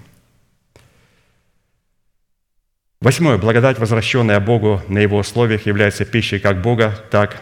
Восьмое. 3.02 3.38
Благодать, 3.38 3.80
возвращенная 3.80 4.42
Богу 4.42 4.82
на 4.90 5.00
Его 5.00 5.20
условиях, 5.20 5.66
является 5.66 6.04
пищей 6.04 6.38
как 6.38 6.62
Бога, 6.62 6.94
так 7.10 7.42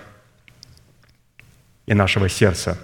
и 1.87 1.95
нашего 1.95 2.29
сердца. 2.29 2.77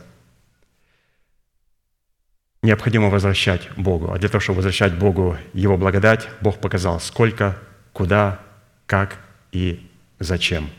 Необходимо 2.63 3.09
возвращать 3.09 3.69
Богу. 3.77 4.11
А 4.11 4.17
для 4.17 4.27
того, 4.27 4.39
чтобы 4.39 4.57
возвращать 4.57 4.97
Богу 4.97 5.37
Его 5.53 5.77
благодать, 5.77 6.27
Бог 6.41 6.59
показал, 6.59 6.99
сколько, 6.99 7.59
куда, 7.91 8.39
как 8.87 9.17
и 9.51 9.87
зачем. 10.17 10.69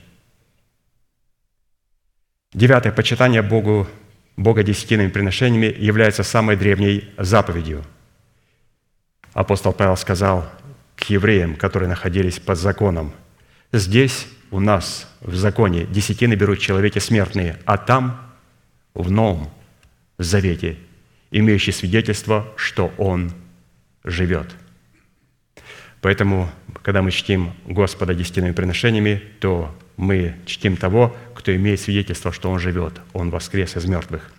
Девятое. 2.53 2.93
Почитание 2.93 3.43
Богу, 3.43 3.87
Бога 4.37 4.65
десятинными 4.65 5.11
приношениями 5.11 5.73
является 5.79 6.25
самой 6.25 6.57
древней 6.57 7.13
заповедью. 7.19 7.85
Апостол 9.33 9.73
Павел 9.73 9.97
сказал, 9.97 10.51
к 10.97 11.05
евреям, 11.05 11.57
которые 11.57 11.89
находились 11.89 12.39
под 12.39 12.59
законом. 12.59 13.13
Здесь 13.73 14.27
у 14.51 14.61
нас 14.61 15.09
в 15.21 15.35
законе 15.35 15.85
десятины 15.85 16.35
берут 16.35 16.61
человеки 16.61 16.99
смертные, 16.99 17.59
а 17.65 17.77
там, 17.77 18.21
в 18.95 19.11
Новом 19.11 19.51
Завете, 20.19 20.77
имеющий 21.33 21.73
свидетельство, 21.73 22.47
что 22.57 22.93
Он 22.99 23.33
живет. 24.05 24.47
Поэтому, 26.01 26.51
когда 26.83 27.03
мы 27.03 27.11
чтим 27.11 27.53
Господа 27.67 28.15
десятинными 28.15 28.53
приношениями, 28.53 29.23
то 29.41 29.75
мы 29.97 30.37
чтим 30.47 30.77
того, 30.77 31.17
кто 31.35 31.55
имеет 31.57 31.81
свидетельство, 31.81 32.33
что 32.33 32.51
Он 32.51 32.59
живет, 32.61 33.01
Он 33.13 33.31
воскрес 33.31 33.77
из 33.77 33.87
мертвых. 33.87 34.31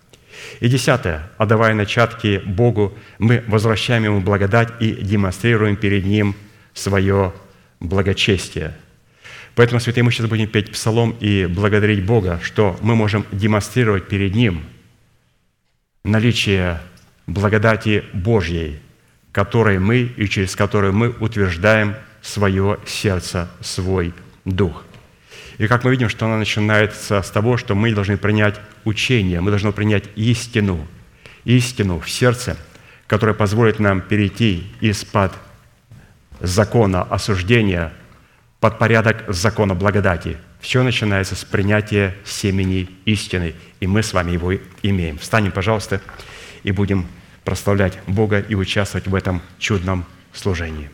И 0.60 0.68
десятое. 0.68 1.30
Отдавая 1.38 1.74
начатки 1.74 2.40
Богу, 2.44 2.96
мы 3.18 3.42
возвращаем 3.48 4.04
Ему 4.04 4.20
благодать 4.20 4.70
и 4.80 4.92
демонстрируем 4.92 5.76
перед 5.76 6.04
Ним 6.04 6.36
свое 6.76 7.32
благочестие. 7.80 8.74
Поэтому, 9.54 9.80
святые, 9.80 10.04
мы 10.04 10.12
сейчас 10.12 10.26
будем 10.26 10.48
петь 10.48 10.70
псалом 10.70 11.16
и 11.18 11.46
благодарить 11.46 12.04
Бога, 12.04 12.38
что 12.42 12.78
мы 12.82 12.94
можем 12.94 13.24
демонстрировать 13.32 14.06
перед 14.06 14.34
Ним 14.34 14.64
наличие 16.04 16.80
благодати 17.26 18.04
Божьей, 18.12 18.78
которой 19.32 19.78
мы 19.78 20.02
и 20.16 20.28
через 20.28 20.54
которую 20.54 20.92
мы 20.92 21.08
утверждаем 21.08 21.96
свое 22.22 22.78
сердце, 22.86 23.48
свой 23.60 24.12
дух. 24.44 24.84
И 25.58 25.66
как 25.66 25.84
мы 25.84 25.90
видим, 25.90 26.10
что 26.10 26.26
она 26.26 26.36
начинается 26.36 27.22
с 27.22 27.30
того, 27.30 27.56
что 27.56 27.74
мы 27.74 27.94
должны 27.94 28.18
принять 28.18 28.60
учение, 28.84 29.40
мы 29.40 29.50
должны 29.50 29.72
принять 29.72 30.04
истину, 30.16 30.86
истину 31.44 31.98
в 31.98 32.10
сердце, 32.10 32.58
которая 33.06 33.34
позволит 33.34 33.78
нам 33.78 34.02
перейти 34.02 34.66
из-под 34.80 35.32
закона 36.40 37.02
осуждения 37.02 37.92
под 38.60 38.78
порядок 38.78 39.24
закона 39.28 39.74
благодати. 39.74 40.38
Все 40.60 40.82
начинается 40.82 41.36
с 41.36 41.44
принятия 41.44 42.16
семени 42.24 42.88
истины, 43.04 43.54
и 43.80 43.86
мы 43.86 44.02
с 44.02 44.12
вами 44.12 44.32
его 44.32 44.54
имеем. 44.82 45.18
Встанем, 45.18 45.52
пожалуйста, 45.52 46.00
и 46.62 46.72
будем 46.72 47.06
прославлять 47.44 47.98
Бога 48.06 48.40
и 48.40 48.54
участвовать 48.54 49.06
в 49.06 49.14
этом 49.14 49.42
чудном 49.58 50.04
служении. 50.32 50.90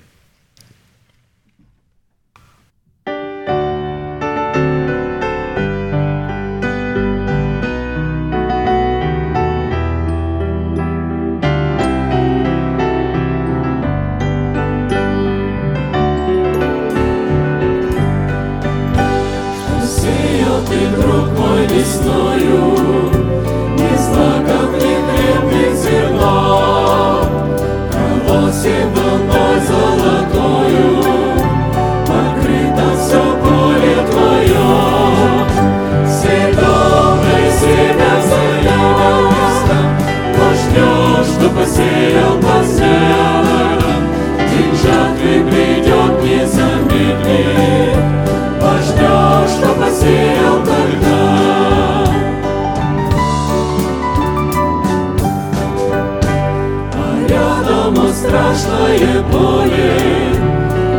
Страшное 59.02 59.22
поле, 59.30 59.94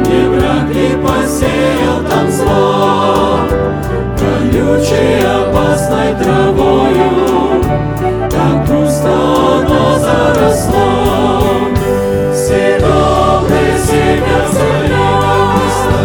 Не 0.08 0.30
враг 0.30 0.70
ли 0.70 0.98
посеял 1.02 2.04
там 2.10 2.30
зло, 2.32 3.40
Колючей 4.18 5.26
опасной 5.26 6.14
травою, 6.22 7.62
Так 8.30 8.68
густо 8.68 9.14
оно 9.60 10.00
заросло. 10.00 10.88
Седоброе 12.34 13.78
семя 13.86 14.40
место, 15.64 15.98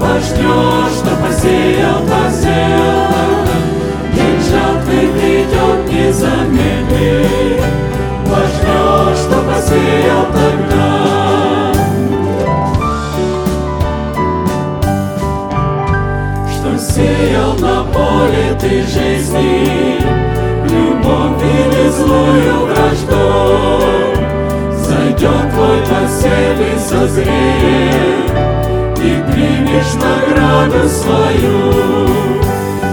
Пожнешь, 0.00 0.94
что 0.98 1.12
посеял, 1.22 2.00
посеял, 2.00 3.44
День 4.14 4.40
жатвы 4.40 4.98
придет, 5.12 5.92
не 5.92 6.12
замедли, 6.12 7.60
Пожнешь, 8.24 9.18
что 9.18 9.36
посеял 9.42 10.24
тогда. 10.32 10.63
Жизни, 18.86 19.98
Любовь 20.64 21.42
или 21.42 21.88
злую 21.90 22.66
вражду, 22.66 23.80
Зайдет 24.72 25.50
твой 25.52 25.80
посев 25.80 26.56
и 26.60 26.78
созреет, 26.78 28.30
И 28.98 29.32
примешь 29.32 29.94
награду 29.94 30.88
свою. 30.88 32.08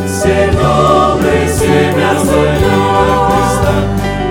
Все 0.07 0.51
добрые 0.51 1.47
семя 1.47 2.11
зайдет 2.23 3.19
Христа, 3.27 3.75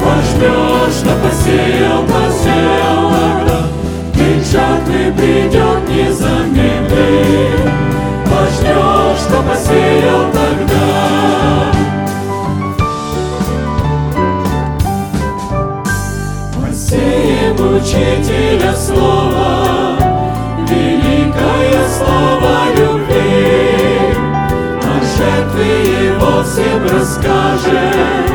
Пожнешь, 0.02 0.94
что 0.94 1.12
посеял, 1.22 2.02
посеял 2.04 2.90
жатвы 4.50 5.12
придет, 5.16 5.88
не 5.88 6.12
учителя 17.80 18.74
слова, 18.74 19.96
Великое 20.68 21.88
слово 21.88 22.54
любви, 22.76 24.14
О 24.82 25.00
жертве 25.16 25.72
его 26.06 26.42
всем 26.42 26.82
расскажем, 26.84 28.26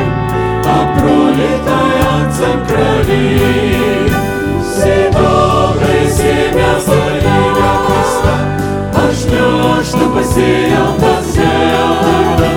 О 0.64 0.98
пролитой 0.98 1.96
отцем 2.16 2.66
крови. 2.66 4.10
Все 4.62 5.10
добрые 5.12 6.10
семя 6.10 6.70
залива 6.84 7.72
Христа, 7.86 8.36
Пожнешь, 8.92 9.86
что 9.86 10.04
посеял, 10.10 10.92
посеял 10.94 11.94
тогда, 12.02 12.50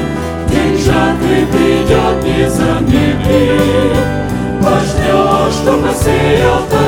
День 0.50 0.78
жатвы 0.78 1.48
придет, 1.52 2.24
не 2.24 2.50
замедли, 2.50 3.50
Пожнешь, 4.62 5.54
что 5.54 5.78
посеял 5.78 6.60
тогда. 6.70 6.79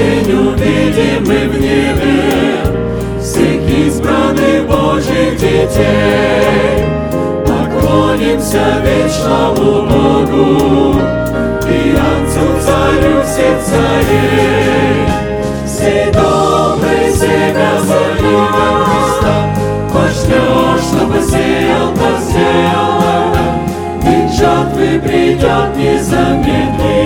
Придет 0.00 0.24
день, 0.24 0.32
увидим 0.32 1.22
мы 1.26 1.40
в 1.48 1.60
небе 1.60 3.20
Всех 3.20 3.60
избранных 3.68 4.66
Божьих 4.66 5.36
детей. 5.36 6.84
Поклонимся 7.46 8.64
вечному 8.82 9.82
Богу 9.82 10.98
И 11.68 11.92
Отцу 11.92 12.46
Царю 12.64 13.16
всех 13.24 13.56
царей. 13.62 15.06
Все 15.66 16.10
добрые 16.12 17.12
семя 17.12 17.72
залива 17.86 18.68
Христа 18.86 19.36
Пожнешь, 19.92 20.84
что 20.84 21.02
посеял, 21.06 21.88
посеял 21.92 22.90
День 24.02 24.30
жатвы 24.32 24.88
придет, 25.00 25.70
не 25.76 25.98
замедли, 25.98 26.20
Пожнешь, 26.40 26.80
что 26.80 26.99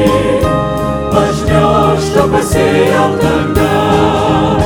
посеял 2.36 3.12
тогда. 3.20 4.58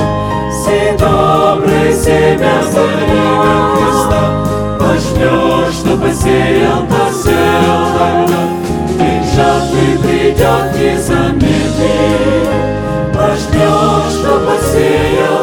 Все 0.51 0.97
добрые 0.99 1.93
семя 1.93 2.63
залива 2.71 3.77
Христа. 3.77 4.23
Пожнешь, 4.79 5.75
что 5.75 5.97
посеял, 5.97 6.87
посеял 6.87 7.85
тогда, 7.99 8.41
День 8.99 9.25
жатвы 9.35 9.99
придет, 10.03 10.67
не 10.79 10.99
замедли, 10.99 11.97
Пожнешь, 13.13 14.13
что 14.13 14.33
посеял 14.47 15.38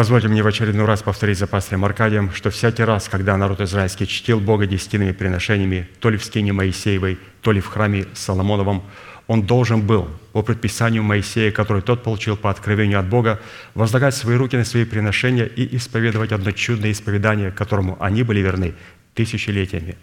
Позвольте 0.00 0.28
мне 0.28 0.42
в 0.42 0.46
очередной 0.46 0.86
раз 0.86 1.02
повторить 1.02 1.36
за 1.36 1.46
пастырем 1.46 1.84
Аркадием, 1.84 2.32
что 2.32 2.48
всякий 2.48 2.84
раз, 2.84 3.06
когда 3.06 3.36
народ 3.36 3.60
израильский 3.60 4.06
чтил 4.06 4.40
Бога 4.40 4.66
десятинными 4.66 5.12
приношениями, 5.12 5.90
то 5.98 6.08
ли 6.08 6.16
в 6.16 6.24
скине 6.24 6.54
Моисеевой, 6.54 7.18
то 7.42 7.52
ли 7.52 7.60
в 7.60 7.66
храме 7.66 8.06
Соломоновом, 8.14 8.82
он 9.26 9.42
должен 9.42 9.82
был, 9.82 10.08
по 10.32 10.40
предписанию 10.42 11.02
Моисея, 11.02 11.52
который 11.52 11.82
тот 11.82 12.02
получил 12.02 12.38
по 12.38 12.48
откровению 12.48 12.98
от 12.98 13.10
Бога, 13.10 13.40
возлагать 13.74 14.14
свои 14.14 14.36
руки 14.36 14.56
на 14.56 14.64
свои 14.64 14.86
приношения 14.86 15.44
и 15.44 15.76
исповедовать 15.76 16.32
одно 16.32 16.50
чудное 16.52 16.92
исповедание, 16.92 17.50
которому 17.50 17.98
они 18.00 18.22
были 18.22 18.40
верны 18.40 18.72
тысячелетиями. 19.12 19.98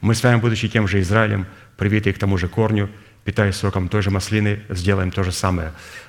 Мы 0.00 0.16
с 0.16 0.24
вами, 0.24 0.40
будучи 0.40 0.68
тем 0.68 0.88
же 0.88 1.00
Израилем, 1.00 1.46
привитые 1.76 2.14
к 2.14 2.18
тому 2.18 2.36
же 2.36 2.48
корню, 2.48 2.90
питаясь 3.26 3.56
соком 3.56 3.88
той 3.88 4.02
же 4.02 4.10
маслины, 4.10 4.62
сделаем 4.70 5.10
то 5.10 5.22
же 5.22 5.30
самое. 5.30 5.72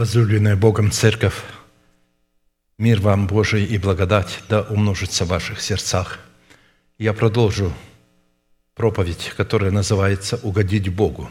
Возлюбленная 0.00 0.56
Богом 0.56 0.90
Церковь, 0.90 1.34
мир 2.78 3.02
вам 3.02 3.26
Божий 3.26 3.66
и 3.66 3.76
благодать 3.76 4.38
да 4.48 4.62
умножится 4.62 5.26
в 5.26 5.28
ваших 5.28 5.60
сердцах. 5.60 6.20
Я 6.96 7.12
продолжу 7.12 7.70
проповедь, 8.74 9.34
которая 9.36 9.70
называется 9.70 10.40
«Угодить 10.42 10.88
Богу». 10.88 11.30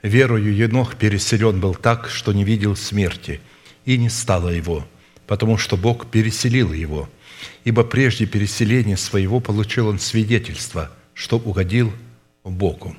Верою 0.00 0.56
Енох 0.56 0.96
переселен 0.96 1.60
был 1.60 1.74
так, 1.74 2.08
что 2.08 2.32
не 2.32 2.42
видел 2.42 2.74
смерти, 2.74 3.38
и 3.84 3.98
не 3.98 4.08
стало 4.08 4.48
его, 4.48 4.86
потому 5.26 5.58
что 5.58 5.76
Бог 5.76 6.10
переселил 6.10 6.72
его. 6.72 7.06
Ибо 7.64 7.84
прежде 7.84 8.24
переселения 8.24 8.96
своего 8.96 9.40
получил 9.40 9.88
он 9.88 9.98
свидетельство, 9.98 10.90
что 11.12 11.36
угодил 11.36 11.92
Богу. 12.44 12.96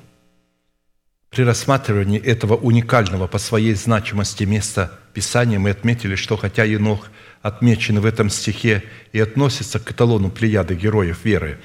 При 1.32 1.44
рассматривании 1.44 2.20
этого 2.20 2.56
уникального 2.56 3.26
по 3.26 3.38
своей 3.38 3.72
значимости 3.72 4.44
места 4.44 4.98
Писания 5.14 5.58
мы 5.58 5.70
отметили, 5.70 6.14
что 6.14 6.36
хотя 6.36 6.64
Енох 6.64 7.08
отмечен 7.40 8.00
в 8.00 8.04
этом 8.04 8.28
стихе 8.28 8.82
и 9.12 9.18
относится 9.18 9.78
к 9.78 9.90
эталону 9.90 10.30
плеяды 10.30 10.74
героев 10.74 11.20
веры, 11.24 11.58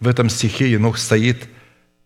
в 0.00 0.08
этом 0.08 0.30
стихе 0.30 0.70
Енох 0.72 0.96
стоит 0.96 1.46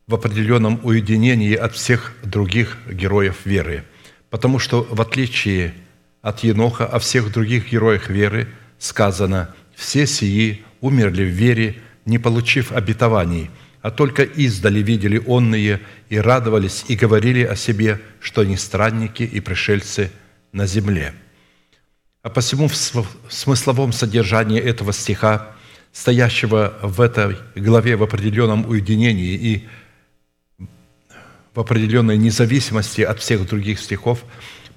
в 0.09 0.17
определенном 0.17 0.81
уединении 0.83 1.55
от 1.55 1.77
всех 1.77 2.13
других 2.25 2.77
героев 2.91 3.37
веры, 3.45 3.85
потому 4.29 4.59
что 4.59 4.83
в 4.83 5.01
отличие 5.01 5.75
от 6.23 6.41
Еноха 6.41 6.87
о 6.87 6.99
всех 6.99 7.33
других 7.33 7.71
героях 7.71 8.09
веры 8.09 8.49
сказано 8.81 9.55
«Все 9.77 10.09
сии 10.09 10.65
умерли 10.81 11.23
в 11.23 11.29
вере, 11.29 11.77
не 12.05 12.19
получив 12.19 12.73
обетований, 12.73 13.49
а 13.87 13.93
только 13.93 14.25
издали 14.25 14.81
видели 14.81 15.23
онные 15.29 15.81
и 16.09 16.19
радовались 16.19 16.85
и 16.89 16.97
говорили 16.97 17.45
о 17.45 17.55
себе, 17.55 18.01
что 18.19 18.41
они 18.41 18.57
странники 18.57 19.23
и 19.23 19.39
пришельцы 19.39 20.11
на 20.51 20.67
земле». 20.67 21.15
А 22.25 22.29
посему 22.29 22.67
в 22.67 22.75
смысловом 23.29 23.93
содержании 23.93 24.59
этого 24.59 24.93
стиха, 24.93 25.53
стоящего 25.93 26.77
в 26.83 27.01
этой 27.01 27.37
главе 27.55 27.95
в 27.95 28.03
определенном 28.03 28.69
уединении 28.69 29.35
и 29.35 29.69
в 31.55 31.61
определенной 31.61 32.17
независимости 32.17 33.03
от 33.03 33.21
всех 33.21 33.47
других 33.47 33.79
стихов, 33.79 34.25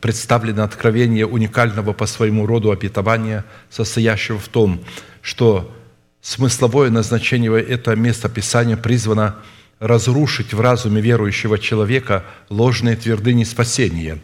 представлено 0.02 0.64
откровение 0.64 1.26
уникального 1.26 1.94
по 1.94 2.06
своему 2.06 2.46
роду 2.46 2.70
обетования, 2.70 3.44
состоящего 3.72 4.38
в 4.38 4.50
том, 4.50 4.86
что 5.24 5.76
смысловое 6.22 6.90
назначение 6.90 7.62
этого 7.62 7.96
места 7.96 8.30
Писания 8.30 8.78
призвано 8.78 9.38
разрушить 9.80 10.54
в 10.54 10.60
разуме 10.60 11.02
верующего 11.02 11.58
человека 11.58 12.26
ложные 12.50 12.96
твердыни 12.96 13.46
спасения, 13.46 14.20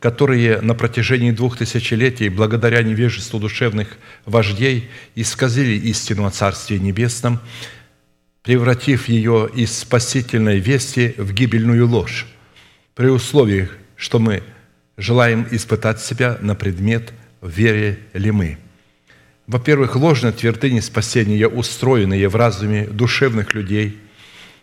которые 0.00 0.60
на 0.60 0.74
протяжении 0.74 1.30
двух 1.30 1.58
тысячелетий, 1.58 2.28
благодаря 2.28 2.82
невежеству 2.82 3.38
душевных 3.38 3.98
вождей, 4.24 4.90
исказили 5.14 5.76
истину 5.88 6.24
о 6.24 6.30
Царстве 6.30 6.78
Небесном, 6.78 7.40
превратив 8.42 9.08
ее 9.08 9.48
из 9.54 9.78
спасительной 9.78 10.58
вести 10.58 11.14
в 11.16 11.32
гибельную 11.32 11.86
ложь, 11.86 12.26
при 12.94 13.06
условии, 13.08 13.68
что 13.96 14.18
мы 14.18 14.42
желаем 14.96 15.46
испытать 15.50 16.00
себя 16.00 16.38
на 16.40 16.54
предмет, 16.54 17.12
вере 17.42 17.98
ли 18.12 18.30
мы. 18.30 18.58
Во-первых, 19.46 19.96
ложные 19.96 20.32
твердыни 20.32 20.80
спасения, 20.80 21.46
устроенные 21.46 22.28
в 22.28 22.36
разуме 22.36 22.86
душевных 22.86 23.54
людей– 23.54 23.98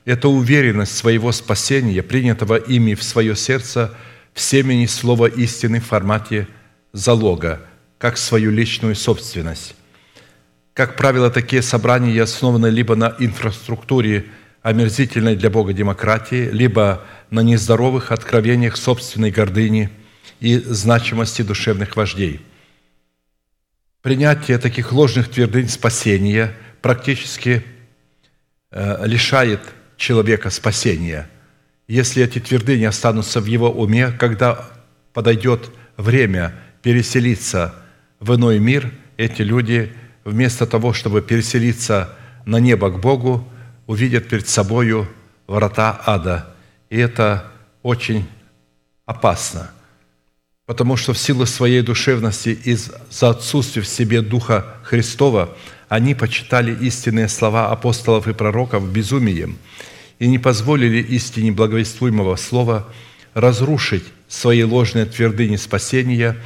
это 0.05 0.29
уверенность 0.29 0.97
своего 0.97 1.31
спасения, 1.31 2.01
принятого 2.01 2.55
ими 2.55 2.95
в 2.95 3.03
свое 3.03 3.35
сердце 3.35 3.95
в 4.33 4.41
семени 4.41 4.87
слова 4.87 5.27
истины 5.27 5.79
в 5.79 5.85
формате 5.85 6.47
залога, 6.93 7.61
как 7.99 8.17
свою 8.17 8.49
личную 8.49 8.95
собственность. 8.95 9.75
Как 10.73 10.95
правило, 10.95 11.29
такие 11.29 11.61
собрания 11.61 12.19
основаны 12.21 12.67
либо 12.67 12.95
на 12.95 13.15
инфраструктуре 13.19 14.25
омерзительной 14.63 15.35
для 15.35 15.49
Бога 15.51 15.73
демократии, 15.73 16.49
либо 16.51 17.03
на 17.29 17.41
нездоровых 17.41 18.11
откровениях 18.11 18.77
собственной 18.77 19.29
гордыни 19.29 19.89
и 20.39 20.57
значимости 20.57 21.43
душевных 21.43 21.95
вождей. 21.95 22.41
Принятие 24.01 24.57
таких 24.57 24.91
ложных 24.91 25.29
твердынь 25.29 25.69
спасения 25.69 26.53
практически 26.81 27.63
э, 28.71 29.05
лишает 29.05 29.61
человека 29.95 30.49
спасения, 30.49 31.29
если 31.87 32.23
эти 32.23 32.39
твердыни 32.39 32.85
останутся 32.85 33.41
в 33.41 33.45
его 33.45 33.69
уме, 33.69 34.11
когда 34.11 34.69
подойдет 35.13 35.69
время 35.97 36.55
переселиться 36.81 37.75
в 38.19 38.33
иной 38.35 38.59
мир, 38.59 38.91
эти 39.17 39.41
люди 39.41 39.93
вместо 40.23 40.65
того, 40.65 40.93
чтобы 40.93 41.21
переселиться 41.21 42.15
на 42.45 42.59
небо 42.59 42.89
к 42.89 42.99
Богу, 42.99 43.47
увидят 43.87 44.29
перед 44.29 44.47
собою 44.47 45.07
врата 45.47 46.01
ада. 46.05 46.55
И 46.89 46.97
это 46.97 47.51
очень 47.83 48.27
опасно, 49.05 49.69
потому 50.71 50.95
что 50.95 51.11
в 51.11 51.17
силу 51.17 51.45
своей 51.45 51.81
душевности 51.81 52.49
из-за 52.63 53.29
отсутствия 53.29 53.81
в 53.81 53.87
себе 53.87 54.21
Духа 54.21 54.77
Христова 54.83 55.49
они 55.89 56.15
почитали 56.15 56.73
истинные 56.85 57.27
слова 57.27 57.71
апостолов 57.71 58.27
и 58.29 58.33
пророков 58.33 58.89
безумием– 58.89 59.57
и 60.21 60.27
не 60.27 60.37
позволили 60.37 61.01
истине 61.01 61.51
благовествуемого 61.51 62.35
слова 62.35 62.87
разрушить 63.33 64.03
свои 64.27 64.61
ложные 64.61 65.05
твердыни 65.05 65.55
спасения, 65.55 66.37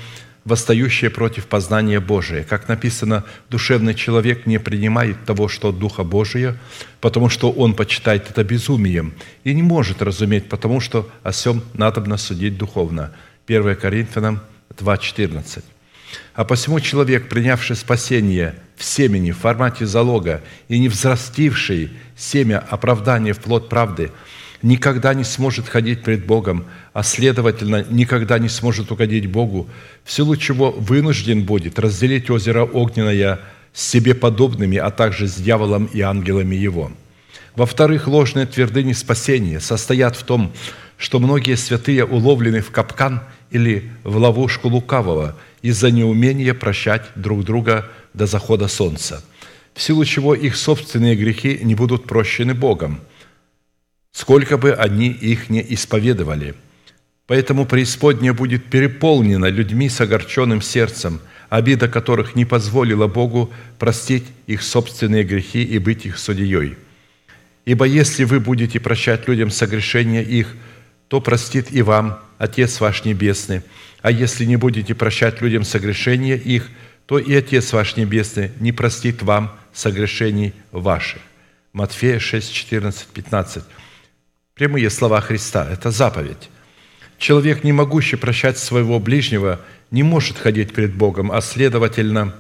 восстающие 0.46 1.10
против 1.10 1.48
познания 1.48 2.00
Божия. 2.00 2.46
Как 2.46 2.70
написано, 2.70 3.26
душевный 3.50 3.94
человек 3.94 4.46
не 4.46 4.62
принимает 4.62 5.26
того, 5.26 5.50
что 5.50 5.70
от 5.70 5.80
Духа 5.80 6.06
Божия, 6.06 6.56
потому 7.02 7.28
что 7.28 7.52
он 7.52 7.74
почитает 7.74 8.30
это 8.30 8.46
безумием 8.46 9.14
и 9.44 9.54
не 9.54 9.62
может 9.62 10.02
разуметь, 10.02 10.48
потому 10.48 10.80
что 10.80 11.10
о 11.24 11.32
всем 11.32 11.62
надобно 11.74 12.16
судить 12.16 12.58
духовно. 12.58 13.12
1 13.48 13.76
Коринфянам 13.76 14.40
2,14. 14.76 15.64
А 16.34 16.44
посему 16.46 16.80
человек, 16.80 17.30
принявший 17.30 17.76
спасение 17.76 18.56
в 18.76 18.84
семени, 18.84 19.32
в 19.32 19.38
формате 19.38 19.86
залога, 19.86 20.42
и 20.68 20.80
не 20.80 20.90
взрастивший 20.90 21.92
семя 22.18 22.64
оправдания 22.70 23.34
в 23.34 23.40
плод 23.40 23.70
правды, 23.70 24.12
никогда 24.62 25.14
не 25.14 25.24
сможет 25.24 25.68
ходить 25.68 26.04
пред 26.04 26.26
Богом, 26.26 26.66
а 26.94 27.04
следовательно, 27.04 27.86
никогда 27.90 28.40
не 28.40 28.50
сможет 28.50 28.92
угодить 28.92 29.28
Богу, 29.28 29.70
в 30.04 30.12
силу 30.12 30.36
чего 30.36 30.72
вынужден 30.72 31.44
будет 31.44 31.78
разделить 31.78 32.30
озеро 32.30 32.64
огненное 32.64 33.40
с 33.74 33.88
себе 33.88 34.16
подобными, 34.16 34.78
а 34.78 34.90
также 34.90 35.28
с 35.28 35.36
дьяволом 35.36 35.86
и 35.86 36.02
ангелами 36.02 36.56
его. 36.56 36.92
Во-вторых, 37.56 38.08
ложные 38.08 38.46
твердыни 38.48 38.94
спасения 38.94 39.60
состоят 39.60 40.16
в 40.16 40.24
том, 40.24 40.52
что 40.98 41.20
многие 41.20 41.56
святые 41.56 42.06
уловлены 42.06 42.62
в 42.62 42.72
капкан 42.72 43.22
или 43.52 43.92
в 44.04 44.18
ловушку 44.18 44.70
лукавого– 44.70 45.38
из-за 45.66 45.90
неумения 45.90 46.54
прощать 46.54 47.06
друг 47.16 47.44
друга 47.44 47.90
до 48.14 48.28
захода 48.28 48.68
солнца, 48.68 49.26
в 49.74 49.82
силу 49.82 50.06
чего 50.06 50.36
их 50.36 50.56
собственные 50.56 51.16
грехи 51.16 51.60
не 51.64 51.74
будут 51.74 52.06
прощены 52.06 52.54
Богом, 52.54 53.00
сколько 54.12 54.60
бы 54.60 54.74
они 54.74 55.08
их 55.08 55.50
не 55.50 55.66
исповедовали. 55.74 56.54
Поэтому 57.26 57.66
преисподняя 57.66 58.34
будет 58.34 58.66
переполнена 58.66 59.48
людьми 59.48 59.90
с 59.90 60.00
огорченным 60.00 60.62
сердцем, 60.62 61.20
обида 61.50 61.88
которых 61.88 62.36
не 62.36 62.46
позволила 62.46 63.08
Богу 63.08 63.52
простить 63.80 64.26
их 64.46 64.62
собственные 64.62 65.24
грехи 65.24 65.64
и 65.64 65.80
быть 65.80 66.06
их 66.06 66.20
судьей. 66.20 66.76
Ибо 67.66 67.86
если 67.86 68.24
вы 68.24 68.40
будете 68.40 68.80
прощать 68.80 69.28
людям 69.28 69.50
согрешения 69.50 70.22
их, 70.22 70.56
то 71.08 71.22
простит 71.22 71.72
и 71.72 71.82
вам 71.82 72.20
Отец 72.38 72.80
ваш 72.80 73.06
Небесный– 73.06 73.62
а 74.06 74.12
если 74.12 74.46
не 74.46 74.56
будете 74.56 74.94
прощать 74.94 75.42
людям 75.42 75.64
согрешения 75.64 76.36
их, 76.36 76.70
то 77.08 77.18
и 77.18 77.34
Отец 77.34 77.74
ваш 77.74 77.96
Небесный 77.96 78.52
не 78.60 78.72
простит 78.72 79.24
вам 79.24 79.58
согрешений 79.74 80.54
ваших». 80.72 81.24
Матфея 81.74 82.20
6, 82.20 82.54
14, 82.54 83.08
15. 83.08 83.64
Прямые 84.54 84.92
слова 84.92 85.22
Христа– 85.22 85.68
это 85.72 85.90
заповедь. 85.90 86.52
Человек, 87.18 87.64
не 87.64 87.74
могущий 87.74 88.16
прощать 88.16 88.60
своего 88.60 89.00
ближнего, 89.00 89.60
не 89.90 90.04
может 90.04 90.38
ходить 90.38 90.72
перед 90.72 90.94
Богом, 90.94 91.32
а 91.32 91.42
следовательно, 91.42 92.36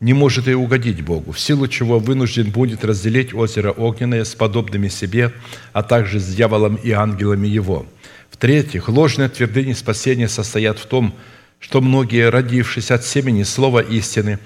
не 0.00 0.12
может 0.12 0.48
и 0.48 0.54
угодить 0.54 1.02
Богу, 1.02 1.32
в 1.32 1.40
силу 1.40 1.68
чего 1.68 1.98
вынужден 1.98 2.50
будет 2.50 2.84
разделить 2.84 3.34
озеро 3.34 3.70
огненное 3.70 4.24
с 4.24 4.34
подобными 4.34 4.88
себе, 4.88 5.32
а 5.72 5.82
также 5.82 6.20
с 6.20 6.34
дьяволом 6.34 6.76
и 6.76 6.90
ангелами 6.90 7.46
его– 7.48 7.86
в-третьих, 8.36 8.90
ложные 8.90 9.30
твердыни 9.30 9.72
спасения 9.72 10.28
состоят 10.28 10.78
в 10.78 10.84
том, 10.84 11.14
что 11.58 11.80
многие, 11.80 12.28
родившись 12.28 12.90
от 12.90 13.02
семени 13.02 13.44
слова 13.44 13.80
истины, 13.80 14.38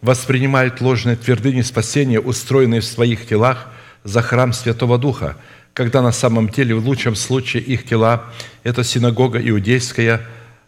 воспринимают 0.00 0.80
ложные 0.80 1.16
твердыни 1.16 1.62
спасения, 1.62 2.20
устроенные 2.20 2.80
в 2.80 2.84
своих 2.84 3.26
телах, 3.26 3.68
за 4.04 4.22
храм 4.22 4.52
Святого 4.52 4.96
Духа, 4.96 5.36
когда 5.74 6.02
на 6.02 6.12
самом 6.12 6.50
деле 6.50 6.76
в 6.76 6.86
лучшем 6.86 7.16
случае 7.16 7.64
их 7.64 7.84
тела– 7.84 8.26
это 8.62 8.84
синагога 8.84 9.40
иудейская, 9.40 10.20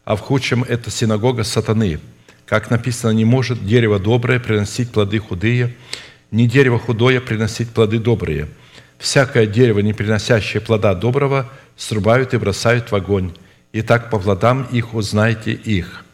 а 0.05 0.16
в 0.16 0.20
худшем– 0.20 0.64
это 0.68 0.91
синагога 0.91 1.45
сатаны. 1.45 2.01
Как 2.47 2.70
написано, 2.70 3.11
не 3.12 3.24
может 3.24 3.64
дерево 3.64 3.99
доброе 3.99 4.38
приносить 4.38 4.90
плоды 4.90 5.18
худые, 5.18 5.74
не 6.30 6.47
дерево 6.47 6.78
худое 6.78 7.20
приносить 7.20 7.70
плоды 7.70 7.99
добрые. 7.99 8.49
Всякое 8.99 9.47
дерево, 9.47 9.80
не 9.80 9.92
приносящее 9.92 10.61
плода 10.61 10.95
доброго– 10.95 11.51
срубают 11.76 12.34
и 12.34 12.38
бросают 12.38 12.90
в 12.90 12.95
огонь. 12.95 13.34
И 13.72 13.82
так 13.82 14.11
по 14.11 14.18
плодам 14.18 14.68
их 14.70 14.95
узнаете 14.95 15.53
их». 15.53 16.05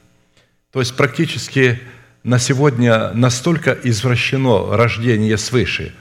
То 0.73 0.81
есть 0.81 0.97
практически 0.97 1.81
на 2.23 2.39
сегодня 2.39 3.11
настолько 3.13 3.77
извращено 3.83 4.77
рождение 4.77 5.37
свыше. 5.37 5.95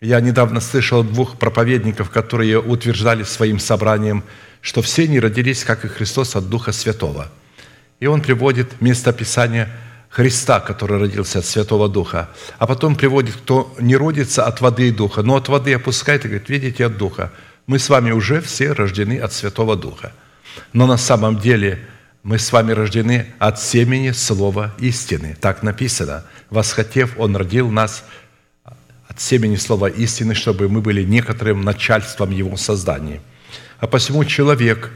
Я 0.00 0.20
недавно 0.20 0.60
слышал 0.60 1.02
двух 1.02 1.38
проповедников, 1.38 2.10
которые 2.10 2.60
утверждали 2.60 3.24
своим 3.24 3.58
собранием, 3.58 4.24
что 4.60 4.82
все 4.82 5.06
не 5.06 5.20
родились, 5.20 5.64
как 5.64 5.84
и 5.84 5.88
Христос, 5.88 6.36
от 6.36 6.48
Духа 6.48 6.72
Святого. 6.72 7.30
И 8.00 8.06
он 8.06 8.20
приводит 8.20 8.80
место 8.80 9.12
Писания 9.12 9.70
Христа, 10.10 10.60
который 10.60 10.98
родился 10.98 11.40
от 11.40 11.44
Святого 11.44 11.88
Духа, 11.88 12.30
а 12.58 12.66
потом 12.66 12.96
приводит, 12.96 13.34
кто 13.34 13.74
не 13.78 13.96
родится 13.96 14.46
от 14.46 14.60
воды 14.60 14.88
и 14.88 14.90
Духа, 14.90 15.22
но 15.22 15.36
от 15.36 15.48
воды 15.48 15.74
опускает 15.74 16.24
и 16.24 16.28
говорит, 16.28 16.48
видите, 16.48 16.86
от 16.86 16.96
Духа. 16.96 17.32
Мы 17.66 17.78
с 17.78 17.88
вами 17.88 18.12
уже 18.12 18.40
все 18.40 18.72
рождены 18.72 19.18
от 19.18 19.32
Святого 19.32 19.76
Духа. 19.76 20.12
Но 20.72 20.86
на 20.86 20.96
самом 20.96 21.38
деле 21.38 21.80
мы 22.22 22.38
с 22.38 22.52
вами 22.52 22.72
рождены 22.72 23.26
от 23.38 23.60
семени 23.60 24.10
Слова 24.12 24.74
истины. 24.78 25.36
Так 25.40 25.62
написано. 25.62 26.24
Восхотев, 26.50 27.18
Он 27.18 27.36
родил 27.36 27.70
нас 27.70 28.04
от 29.08 29.20
семени 29.20 29.56
Слова 29.56 29.88
истины, 29.88 30.34
чтобы 30.34 30.68
мы 30.68 30.80
были 30.80 31.02
некоторым 31.02 31.62
начальством 31.62 32.30
Его 32.30 32.56
создания. 32.56 33.20
А 33.80 33.86
посему 33.86 34.24
человек, 34.24 34.90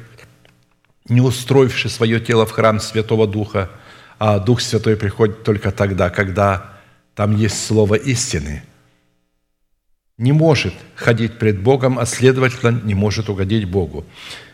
не 1.11 1.21
устроивший 1.21 1.91
свое 1.91 2.21
тело 2.21 2.47
в 2.47 2.53
храм 2.53 2.81
Святого 2.81 3.27
Духа, 3.27 3.71
а 4.19 4.39
Дух 4.39 4.61
Святой 4.61 4.97
приходит 4.97 5.43
только 5.43 5.73
тогда, 5.73 6.11
когда 6.11 6.79
там 7.15 7.37
есть 7.37 7.67
слово 7.67 7.97
истины. 7.97 8.63
Не 10.17 10.33
может 10.33 10.75
ходить 10.95 11.39
пред 11.39 11.61
Богом, 11.61 11.99
а 11.99 12.07
следовательно 12.07 12.81
не 12.85 12.95
может 12.95 13.29
угодить 13.29 13.65
Богу. 13.65 14.05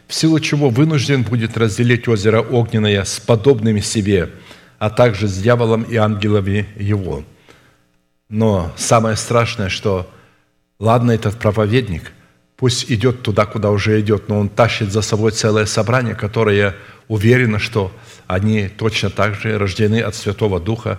В 0.06 0.14
силу 0.14 0.38
чего 0.38 0.70
вынужден 0.70 1.22
будет 1.22 1.56
разделить 1.56 2.06
озеро 2.06 2.40
Огненное 2.40 3.02
с 3.04 3.18
подобными 3.18 3.80
себе, 3.80 4.30
а 4.78 4.90
также 4.90 5.26
с 5.26 5.36
дьяволом 5.36 5.82
и 5.82 5.96
ангелами 5.96 6.66
его. 6.76 7.24
Но 8.28 8.72
самое 8.76 9.16
страшное, 9.16 9.68
что 9.68 10.08
ладно 10.78 11.10
этот 11.12 11.38
проповедник, 11.38 12.12
пусть 12.56 12.90
идет 12.90 13.22
туда, 13.22 13.46
куда 13.46 13.70
уже 13.70 14.00
идет, 14.00 14.28
но 14.28 14.40
он 14.40 14.48
тащит 14.48 14.90
за 14.90 15.02
собой 15.02 15.32
целое 15.32 15.66
собрание, 15.66 16.14
которое 16.14 16.74
уверено, 17.08 17.58
что 17.58 17.92
они 18.26 18.68
точно 18.68 19.10
так 19.10 19.34
же 19.34 19.58
рождены 19.58 20.00
от 20.00 20.14
Святого 20.14 20.58
Духа, 20.60 20.98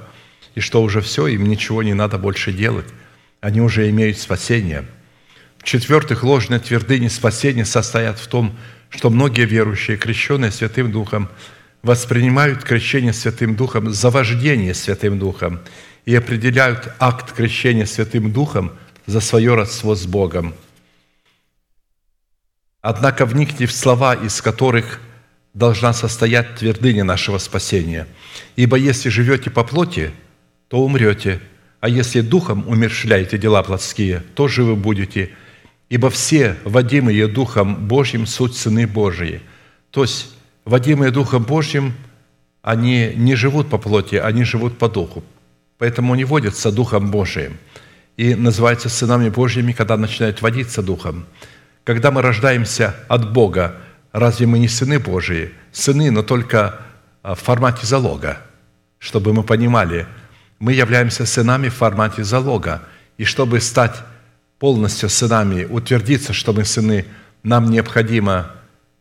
и 0.56 0.60
что 0.60 0.82
уже 0.82 1.02
все, 1.02 1.28
им 1.28 1.48
ничего 1.48 1.84
не 1.84 1.94
надо 1.94 2.18
больше 2.18 2.52
делать. 2.52 2.88
Они 3.42 3.62
уже 3.62 3.90
имеют 3.90 4.18
спасение. 4.18 4.86
В-четвертых, 5.60 6.24
ложные 6.24 6.60
твердыни 6.60 7.08
спасения 7.08 7.66
состоят 7.66 8.20
в 8.20 8.28
том, 8.28 8.56
что 8.90 9.10
многие 9.10 9.46
верующие, 9.46 9.98
крещенные 9.98 10.52
Святым 10.52 10.92
Духом, 10.92 11.30
воспринимают 11.84 12.64
крещение 12.64 13.14
Святым 13.14 13.56
Духом 13.56 13.92
за 13.92 14.10
вождение 14.10 14.74
Святым 14.74 15.20
Духом 15.20 15.60
и 16.06 16.16
определяют 16.16 16.90
акт 17.00 17.34
крещения 17.34 17.86
Святым 17.86 18.32
Духом 18.32 18.72
за 19.06 19.20
свое 19.20 19.56
родство 19.56 19.94
с 19.94 20.06
Богом. 20.06 20.54
Однако 22.90 23.26
вникните 23.26 23.66
в 23.66 23.74
слова, 23.74 24.14
из 24.14 24.42
которых 24.42 25.02
должна 25.54 25.92
состоять 25.92 26.56
твердыня 26.56 27.04
нашего 27.04 27.38
спасения. 27.38 28.08
Ибо 28.56 28.78
если 28.78 29.10
живете 29.10 29.50
по 29.50 29.66
плоти, 29.66 30.12
то 30.70 30.80
умрете, 30.80 31.42
а 31.82 31.90
если 31.90 32.22
духом 32.22 32.64
умершляете 32.66 33.38
дела 33.38 33.62
плотские, 33.62 34.24
то 34.36 34.48
живы 34.48 34.78
будете. 34.78 35.32
Ибо 35.90 36.10
все, 36.10 36.56
водимые 36.64 37.28
Духом 37.28 37.90
Божьим, 37.90 38.26
суть 38.26 38.56
сыны 38.56 38.88
Божии. 38.88 39.42
То 39.92 40.04
есть, 40.04 40.30
водимые 40.64 41.12
Духом 41.12 41.44
Божьим, 41.44 41.94
они 42.62 43.12
не 43.18 43.36
живут 43.36 43.70
по 43.70 43.78
плоти, 43.78 44.16
они 44.16 44.46
живут 44.46 44.78
по 44.78 44.88
Духу. 44.88 45.26
Поэтому 45.78 46.14
они 46.14 46.24
водятся 46.24 46.72
Духом 46.72 47.12
Божиим. 47.12 47.58
И 48.16 48.34
называются 48.34 48.88
сынами 48.88 49.28
Божьими, 49.28 49.74
когда 49.74 49.98
начинают 49.98 50.42
водиться 50.42 50.82
Духом. 50.82 51.26
Когда 51.88 52.12
мы 52.12 52.22
рождаемся 52.22 52.94
от 53.08 53.32
Бога, 53.32 53.78
Разве 54.18 54.48
мы 54.48 54.58
не 54.58 54.68
сыны 54.68 54.98
Божии? 54.98 55.52
Сыны, 55.72 56.10
но 56.10 56.24
только 56.24 56.80
а, 57.22 57.36
в 57.36 57.40
формате 57.40 57.86
залога. 57.86 58.40
Чтобы 58.98 59.32
мы 59.32 59.44
понимали, 59.44 60.08
мы 60.58 60.74
являемся 60.74 61.28
сынами 61.28 61.70
в 61.70 61.76
формате 61.76 62.24
залога. 62.24 62.82
И 63.20 63.26
чтобы 63.26 63.62
стать 63.62 63.96
полностью 64.58 65.10
сынами, 65.10 65.66
утвердиться, 65.66 66.34
что 66.34 66.52
мы 66.52 66.66
сыны, 66.66 67.06
нам 67.44 67.70
необходимо, 67.70 68.54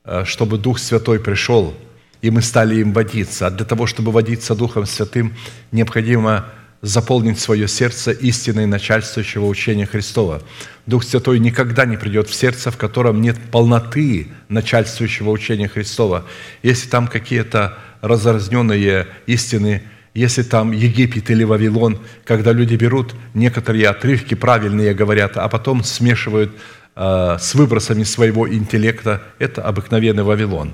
а, 0.05 0.26
чтобы 0.26 0.59
Дух 0.59 0.78
Святой 0.78 1.18
пришел, 1.18 1.74
и 2.20 2.30
мы 2.30 2.43
стали 2.43 2.76
им 2.76 2.93
водиться. 2.93 3.47
А 3.47 3.51
для 3.51 3.64
того, 3.64 3.87
чтобы 3.87 4.12
водиться 4.12 4.55
Духом 4.55 4.84
Святым, 4.84 5.34
необходимо 5.72 6.45
заполнить 6.87 7.41
свое 7.41 7.66
сердце 7.66 8.12
истиной 8.12 8.66
начальствующего 8.66 9.47
учения 9.47 9.87
Христова. 9.87 10.43
Дух 10.87 11.03
Святой 11.03 11.41
никогда 11.41 11.84
не 11.84 11.97
придет 11.97 12.28
в 12.28 12.34
сердце, 12.34 12.70
в 12.70 12.76
котором 12.76 13.20
нет 13.20 13.37
полноты 13.51 14.28
начальствующего 14.49 15.30
учения 15.30 15.68
Христова. 15.68 16.26
Если 16.62 16.89
там 16.89 17.09
какие-то 17.09 17.76
разразненные 18.03 19.09
истины, 19.26 19.82
если 20.14 20.45
там 20.45 20.70
Египет 20.70 21.28
или 21.28 21.43
Вавилон, 21.43 21.99
когда 22.24 22.53
люди 22.53 22.76
берут 22.76 23.14
некоторые 23.34 23.89
отрывки, 23.89 24.34
правильные 24.34 24.95
говорят, 24.95 25.37
а 25.37 25.49
потом 25.49 25.82
смешивают 25.82 26.53
э, 26.95 27.37
с 27.41 27.55
выбросами 27.55 28.05
своего 28.05 28.49
интеллекта, 28.49 29.22
это 29.41 29.62
обыкновенный 29.62 30.22
Вавилон. 30.22 30.72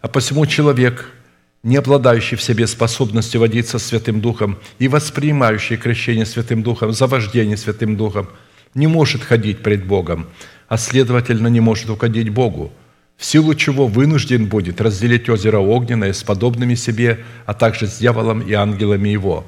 А 0.00 0.08
посему 0.08 0.46
человек– 0.46 1.10
не 1.62 1.76
обладающий 1.76 2.36
в 2.36 2.42
себе 2.42 2.66
способностью 2.66 3.40
водиться 3.40 3.78
Святым 3.78 4.20
Духом 4.20 4.58
и 4.78 4.88
воспринимающий 4.88 5.76
крещение 5.76 6.24
Святым 6.24 6.62
Духом 6.62 6.92
за 6.92 7.06
вождение 7.06 7.56
Святым 7.56 7.96
Духом, 7.96 8.28
не 8.74 8.86
может 8.86 9.22
ходить 9.22 9.62
пред 9.62 9.84
Богом, 9.84 10.26
а 10.68 10.78
следовательно 10.78 11.48
не 11.48 11.60
может 11.60 11.90
угодить 11.90 12.30
Богу, 12.30 12.72
в 13.16 13.24
силу 13.24 13.54
чего 13.54 13.86
вынужден 13.86 14.46
будет 14.46 14.80
разделить 14.80 15.28
озеро 15.28 15.58
Огненное 15.58 16.14
с 16.14 16.22
подобными 16.22 16.74
себе, 16.74 17.18
а 17.44 17.52
также 17.52 17.86
с 17.86 17.98
дьяволом 17.98 18.40
и 18.40 18.54
ангелами 18.54 19.10
его. 19.10 19.44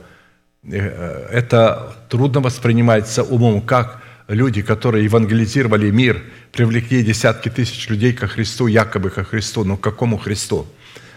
Э, 0.65 1.29
это 1.33 1.97
трудно 2.11 2.41
воспринимается 2.41 3.23
умом, 3.23 3.63
как 3.63 4.03
люди, 4.29 4.61
которые 4.61 5.05
евангелизировали 5.05 5.91
мир, 5.91 6.23
привлекли 6.53 7.03
десятки 7.03 7.49
тысяч 7.49 7.89
людей 7.89 8.13
ко 8.13 8.27
Христу, 8.27 8.67
якобы 8.67 9.09
ко 9.09 9.25
Христу, 9.25 9.65
но 9.65 9.79
к 9.79 9.81
какому 9.81 10.19
Христу? 10.19 10.67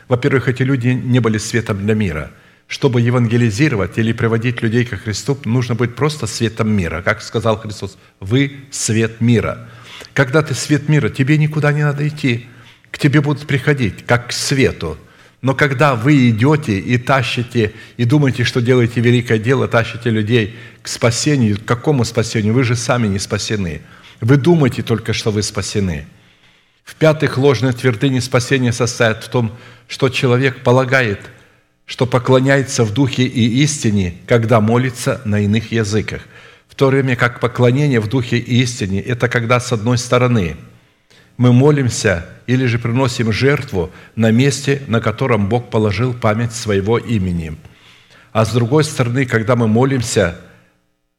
Во-первых, 0.08 0.48
эти 0.48 0.64
люди 0.64 0.90
не 0.90 1.20
были 1.20 1.38
светом 1.38 1.80
для 1.86 1.96
мира. 1.96 2.32
Чтобы 2.68 3.02
евангелизировать 3.02 3.98
или 3.98 4.12
приводить 4.12 4.62
людей 4.62 4.86
ко 4.86 4.98
Христу, 4.98 5.38
нужно 5.46 5.76
быть 5.76 5.96
просто 5.96 6.26
светом 6.26 6.72
мира. 6.72 7.02
Как 7.04 7.22
сказал 7.22 7.58
Христос, 7.58 7.98
вы 8.20 8.52
свет 8.72 9.22
мира. 9.22 9.70
Когда 10.14 10.42
ты 10.42 10.54
свет 10.56 10.90
мира, 10.90 11.10
тебе 11.10 11.38
никуда 11.38 11.72
не 11.72 11.84
надо 11.84 12.08
идти. 12.08 12.48
К 12.90 12.98
тебе 12.98 13.22
будут 13.22 13.46
приходить, 13.46 14.06
как 14.06 14.30
к 14.30 14.32
свету. 14.32 14.98
Но 15.42 15.54
когда 15.54 15.96
вы 15.96 16.30
идете 16.30 16.80
и 16.80 16.98
тащите, 16.98 17.74
и 17.98 18.06
думаете, 18.06 18.44
что 18.44 18.62
делаете 18.62 19.00
великое 19.00 19.38
дело, 19.38 19.68
тащите 19.68 20.10
людей 20.10 20.56
к 20.82 20.88
спасению, 20.88 21.60
к 21.60 21.66
какому 21.66 22.04
спасению? 22.04 22.54
Вы 22.56 22.64
же 22.64 22.76
сами 22.76 23.08
не 23.08 23.20
спасены. 23.20 23.82
Вы 24.22 24.38
думаете 24.38 24.82
только, 24.82 25.14
что 25.14 25.30
вы 25.30 25.44
спасены. 25.44 26.08
В-пятых, 26.86 27.40
ложная 27.40 27.74
твердыня 27.74 28.22
спасения 28.22 28.72
состоит 28.72 29.18
в 29.18 29.30
том, 29.30 29.52
что 29.88 30.10
человек 30.10 30.62
полагает, 30.64 31.20
что 31.88 32.06
поклоняется 32.06 32.84
в 32.84 32.94
духе 32.94 33.24
и 33.24 33.64
истине, 33.64 34.16
когда 34.28 34.62
молится 34.62 35.20
на 35.26 35.40
иных 35.40 35.72
языках. 35.72 36.22
В 36.70 36.76
то 36.76 36.88
время 36.88 37.16
как 37.16 37.40
поклонение 37.40 38.00
в 38.00 38.08
духе 38.08 38.38
и 38.38 38.62
истине– 38.62 39.02
это 39.02 39.28
когда, 39.28 39.60
с 39.60 39.72
одной 39.72 39.98
стороны, 39.98 40.58
мы 41.38 41.52
молимся 41.52 42.28
или 42.46 42.66
же 42.66 42.78
приносим 42.78 43.32
жертву 43.32 43.92
на 44.16 44.30
месте, 44.32 44.84
на 44.88 45.02
котором 45.02 45.50
Бог 45.50 45.72
положил 45.72 46.14
память 46.14 46.54
своего 46.54 46.98
имени. 46.98 47.58
А 48.32 48.46
с 48.46 48.52
другой 48.52 48.84
стороны, 48.84 49.26
когда 49.26 49.56
мы 49.56 49.68
молимся 49.68 50.38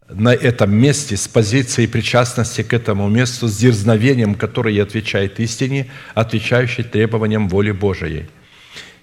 на 0.08 0.32
этом 0.34 0.74
месте 0.74 1.16
с 1.16 1.26
позицией 1.26 1.88
причастности 1.88 2.62
к 2.62 2.72
этому 2.72 3.08
месту, 3.08 3.48
с 3.48 3.56
дерзновением, 3.56 4.34
которое 4.34 4.82
отвечает 4.82 5.40
истине, 5.40 5.86
отвечающей 6.14 6.84
требованиям 6.84 7.48
воли 7.48 7.72
Божией– 7.72 8.26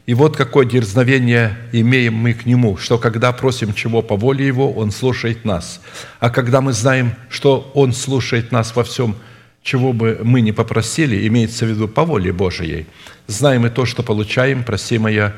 и 0.05 0.13
вот 0.13 0.35
какое 0.35 0.65
дерзновение 0.65 1.57
имеем 1.71 2.15
мы 2.15 2.33
к 2.33 2.45
Нему, 2.45 2.75
что 2.75 2.97
когда 2.97 3.31
просим 3.31 3.73
чего 3.73 4.01
по 4.01 4.17
воле 4.17 4.45
Его, 4.45 4.73
Он 4.73 4.91
слушает 4.91 5.45
нас. 5.45 5.79
А 6.19 6.29
когда 6.29 6.59
мы 6.59 6.73
знаем, 6.73 7.15
что 7.29 7.71
Он 7.73 7.93
слушает 7.93 8.51
нас 8.51 8.75
во 8.75 8.83
всем, 8.83 9.15
чего 9.61 9.93
бы 9.93 10.19
мы 10.21 10.41
ни 10.41 10.51
попросили, 10.51 11.25
имеется 11.27 11.65
в 11.65 11.69
виду 11.69 11.87
по 11.87 12.03
воле 12.03 12.33
Божией, 12.33 12.85
знаем 13.27 13.65
и 13.65 13.69
то, 13.69 13.85
что 13.85 14.03
получаем, 14.03 14.65
просимое 14.65 15.35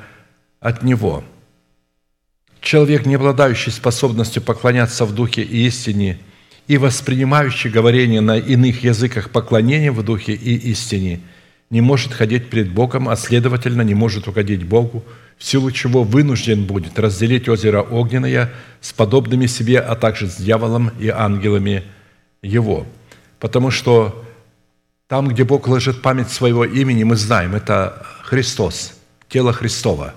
от 0.59 0.81
Него. 0.81 1.23
Человек, 2.65 3.05
не 3.05 3.15
обладающий 3.15 3.71
способностью 3.71 4.41
поклоняться 4.41 5.05
в 5.05 5.15
духе 5.15 5.43
и 5.43 5.67
истине 5.67 6.17
и 6.67 6.77
воспринимающий 6.77 7.69
говорение 7.69 8.19
на 8.19 8.37
иных 8.37 8.83
языках 8.83 9.29
поклонения 9.29 9.93
в 9.93 10.03
духе 10.03 10.33
и 10.33 10.55
истине– 10.71 11.21
не 11.69 11.81
может 11.81 12.13
ходить 12.13 12.49
перед 12.49 12.71
Богом, 12.71 13.09
а 13.09 13.15
следовательно 13.15 13.81
не 13.81 13.93
может 13.93 14.27
угодить 14.27 14.63
Богу, 14.63 15.03
в 15.37 15.43
силу 15.43 15.71
чего 15.71 16.03
вынужден 16.03 16.65
будет 16.65 16.97
разделить 16.99 17.49
озеро 17.49 17.81
Огненное 17.81 18.51
с 18.81 18.93
подобными 18.93 19.47
себе, 19.47 19.79
а 19.79 19.95
также 19.95 20.27
с 20.27 20.37
дьяволом 20.37 20.91
и 20.99 21.09
ангелами 21.09 21.83
его. 22.41 22.85
Потому 23.39 23.71
что 23.71 24.23
там, 25.07 25.27
где 25.27 25.43
Бог 25.43 25.67
ложит 25.67 26.01
память 26.01 26.29
своего 26.29 26.65
имени, 26.65 27.03
мы 27.03 27.15
знаем, 27.15 27.55
это 27.55 28.05
Христос, 28.23 28.93
тело 29.27 29.51
Христова. 29.51 30.13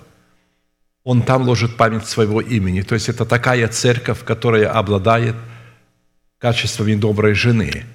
Он 1.09 1.22
там 1.22 1.48
ложит 1.48 1.78
память 1.78 2.06
своего 2.06 2.42
имени. 2.42 2.82
То 2.82 2.94
есть 2.94 3.09
это 3.09 3.24
такая 3.24 3.66
церковь, 3.68 4.24
которая 4.24 4.68
обладает 4.68 5.36
качествами 6.38 6.96
доброй 6.96 7.32
жены. 7.32 7.86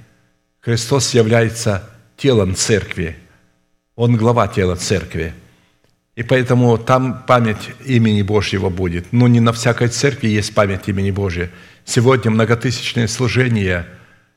Христос 0.62 1.14
является 1.14 1.88
телом 2.18 2.56
церкви, 2.56 3.16
он 3.96 4.18
глава 4.18 4.48
тела 4.48 4.76
церкви. 4.78 5.36
И 6.16 6.24
поэтому 6.24 6.76
там 6.80 7.24
память 7.28 7.70
имени 7.86 8.24
Божьего 8.24 8.72
будет. 8.72 9.14
Но 9.14 9.28
не 9.28 9.40
на 9.40 9.54
всякой 9.54 9.90
церкви 9.90 10.30
есть 10.30 10.56
память 10.56 10.88
имени 10.88 11.12
Божьего. 11.12 11.50
Сегодня 11.86 12.32
многотысячные 12.32 13.08
служения 13.08 13.86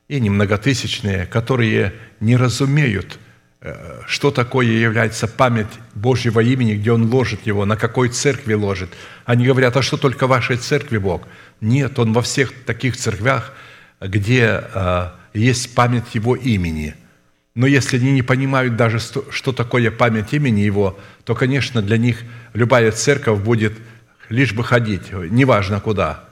и 0.07 0.19
не 0.19 0.29
многотысячные, 0.29 1.25
которые 1.25 1.95
не 2.19 2.37
разумеют 2.37 3.17
что 4.05 4.29
такое 4.29 4.67
является 4.67 5.27
память 5.27 5.67
Божьего 5.95 6.41
имени, 6.41 6.75
где 6.75 6.91
Он 6.91 7.11
ложит 7.11 7.45
его, 7.47 7.65
на 7.65 7.75
какой 7.75 8.09
церкви 8.09 8.53
ложит. 8.53 8.89
Они 9.25 9.45
говорят, 9.45 9.75
а 9.75 9.81
что 9.81 9.97
только 9.97 10.27
в 10.27 10.29
вашей 10.29 10.57
церкви 10.57 10.97
Бог? 10.97 11.27
Нет, 11.59 11.97
Он 11.97 12.13
во 12.13 12.21
всех 12.21 12.53
таких 12.65 12.95
церквях, 12.97 13.53
где 13.99 14.63
э, 14.73 15.09
есть 15.33 15.73
память 15.73 16.13
Его 16.13 16.35
имени. 16.35 16.95
Но 17.55 17.65
если 17.65 17.97
они 17.97 18.11
не 18.11 18.21
понимают 18.21 18.75
даже, 18.75 18.99
что 18.99 19.51
такое 19.51 19.89
память 19.89 20.33
имени 20.33 20.59
Его, 20.59 20.99
то, 21.23 21.33
конечно, 21.33 21.81
для 21.81 21.97
них 21.97 22.21
любая 22.53 22.91
церковь 22.91 23.39
будет 23.39 23.73
лишь 24.29 24.53
бы 24.53 24.63
ходить, 24.63 25.11
неважно 25.11 25.79
куда. 25.79 26.25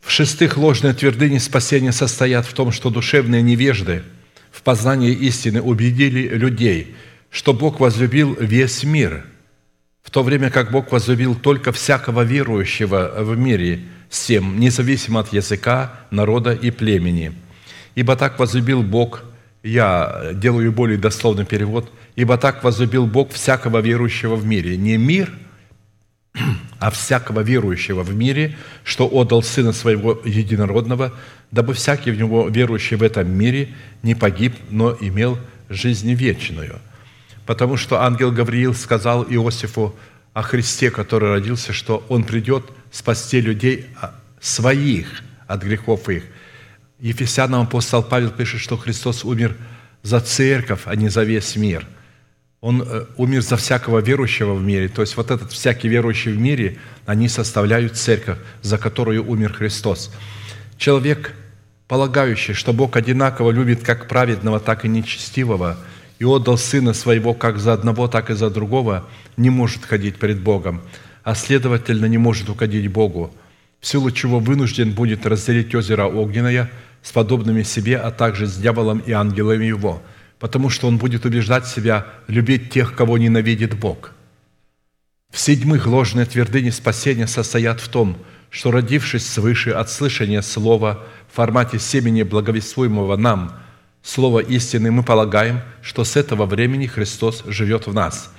В-шестых, 0.00 0.56
ложные 0.56 0.94
твердыни 0.94 1.38
спасения 1.38 1.90
состоят 1.90 2.46
в 2.46 2.54
том, 2.54 2.70
что 2.70 2.90
душевные 2.90 3.42
невежды 3.42 4.04
в 4.56 4.62
познании 4.62 5.12
истины 5.12 5.60
убедили 5.60 6.28
людей, 6.28 6.96
что 7.28 7.52
Бог 7.52 7.78
возлюбил 7.78 8.34
весь 8.40 8.84
мир, 8.84 9.26
в 10.02 10.10
то 10.10 10.22
время 10.22 10.50
как 10.50 10.70
Бог 10.70 10.92
возлюбил 10.92 11.34
только 11.34 11.72
всякого 11.72 12.22
верующего 12.22 13.12
в 13.18 13.36
мире 13.36 13.80
всем, 14.08 14.58
независимо 14.58 15.20
от 15.20 15.30
языка, 15.34 16.00
народа 16.10 16.54
и 16.54 16.70
племени. 16.70 17.34
Ибо 17.96 18.16
так 18.16 18.38
возлюбил 18.38 18.82
Бог, 18.82 19.24
я 19.62 20.30
делаю 20.32 20.72
более 20.72 20.96
дословный 20.96 21.44
перевод, 21.44 21.92
ибо 22.14 22.38
так 22.38 22.64
возлюбил 22.64 23.06
Бог 23.06 23.32
всякого 23.32 23.80
верующего 23.80 24.36
в 24.36 24.46
мире, 24.46 24.78
не 24.78 24.96
мир– 24.96 25.30
а 26.78 26.90
всякого 26.90 27.40
верующего 27.40 28.02
в 28.02 28.14
мире, 28.14 28.56
что 28.84 29.08
отдал 29.08 29.42
Сына 29.42 29.72
Своего 29.72 30.20
Единородного, 30.24 31.14
дабы 31.50 31.74
всякий 31.74 32.10
в 32.10 32.18
Него 32.18 32.48
верующий 32.48 32.96
в 32.96 33.02
этом 33.02 33.30
мире 33.30 33.74
не 34.02 34.14
погиб, 34.14 34.54
но 34.70 34.96
имел 35.00 35.38
жизнь 35.68 36.12
вечную. 36.14 36.78
Потому 37.46 37.76
что 37.76 38.02
ангел 38.02 38.32
Гавриил 38.32 38.74
сказал 38.74 39.24
Иосифу 39.24 39.94
о 40.32 40.42
Христе, 40.42 40.90
который 40.90 41.30
родился, 41.30 41.72
что 41.72 42.04
Он 42.08 42.24
придет 42.24 42.64
спасти 42.90 43.40
людей 43.40 43.86
а, 44.00 44.14
своих 44.40 45.22
от 45.46 45.62
грехов 45.62 46.08
их. 46.08 46.24
Ефесянам 46.98 47.62
апостол 47.62 48.02
Павел 48.02 48.30
пишет, 48.30 48.60
что 48.60 48.76
Христос 48.76 49.24
умер 49.24 49.56
за 50.02 50.20
церковь, 50.20 50.82
а 50.84 50.96
не 50.96 51.08
за 51.08 51.22
весь 51.22 51.56
мир– 51.56 51.86
он 52.66 52.82
э, 52.82 53.04
умер 53.16 53.42
за 53.42 53.56
всякого 53.56 54.00
верующего 54.00 54.54
в 54.54 54.62
мире. 54.62 54.88
То 54.88 55.02
есть 55.02 55.16
вот 55.16 55.30
этот 55.30 55.52
всякий 55.52 55.88
верующий 55.88 56.32
в 56.32 56.38
мире, 56.38 56.78
они 57.04 57.28
составляют 57.28 57.96
церковь, 57.96 58.38
за 58.62 58.76
которую 58.76 59.24
умер 59.24 59.52
Христос. 59.52 60.10
Человек, 60.78 61.34
полагающий, 61.88 62.54
что 62.54 62.72
Бог 62.72 62.96
одинаково 62.96 63.50
любит 63.50 63.82
как 63.82 64.08
праведного, 64.08 64.60
так 64.60 64.84
и 64.84 64.88
нечестивого, 64.88 65.78
и 66.18 66.24
отдал 66.24 66.58
Сына 66.58 66.94
Своего 66.94 67.34
как 67.34 67.58
за 67.58 67.72
одного, 67.72 68.08
так 68.08 68.30
и 68.30 68.34
за 68.34 68.50
другого, 68.50 69.08
не 69.36 69.50
может 69.50 69.84
ходить 69.84 70.18
перед 70.18 70.40
Богом, 70.40 70.80
а 71.22 71.34
следовательно 71.34 72.06
не 72.06 72.18
может 72.18 72.48
угодить 72.48 72.90
Богу, 72.90 73.34
в 73.80 73.86
силу 73.86 74.10
чего 74.10 74.38
вынужден 74.38 74.92
будет 74.92 75.26
разделить 75.26 75.74
озеро 75.74 76.06
Огненное 76.06 76.70
с 77.02 77.12
подобными 77.12 77.62
себе, 77.62 77.98
а 77.98 78.10
также 78.10 78.46
с 78.46 78.56
дьяволом 78.56 78.98
и 78.98 79.12
ангелами 79.12 79.64
его– 79.64 80.02
потому 80.38 80.68
что 80.70 80.88
он 80.88 80.98
будет 80.98 81.24
убеждать 81.24 81.66
себя 81.66 82.06
любить 82.28 82.70
тех, 82.70 82.94
кого 82.94 83.18
ненавидит 83.18 83.78
Бог. 83.78 84.12
В 85.32 85.38
седьмых 85.38 85.86
ложные 85.86 86.26
твердыни 86.26 86.70
спасения 86.70 87.26
состоят 87.26 87.80
в 87.80 87.88
том, 87.88 88.16
что, 88.50 88.70
родившись 88.70 89.26
свыше 89.26 89.70
от 89.70 89.90
слышания 89.90 90.42
слова 90.42 91.04
в 91.30 91.36
формате 91.36 91.78
семени 91.78 92.22
благовествуемого 92.22 93.16
нам, 93.16 93.58
слова 94.02 94.40
истины, 94.40 94.90
мы 94.90 95.02
полагаем, 95.02 95.60
что 95.82 96.04
с 96.04 96.16
этого 96.16 96.46
времени 96.46 96.86
Христос 96.86 97.42
живет 97.46 97.86
в 97.86 97.94
нас. 97.94 98.32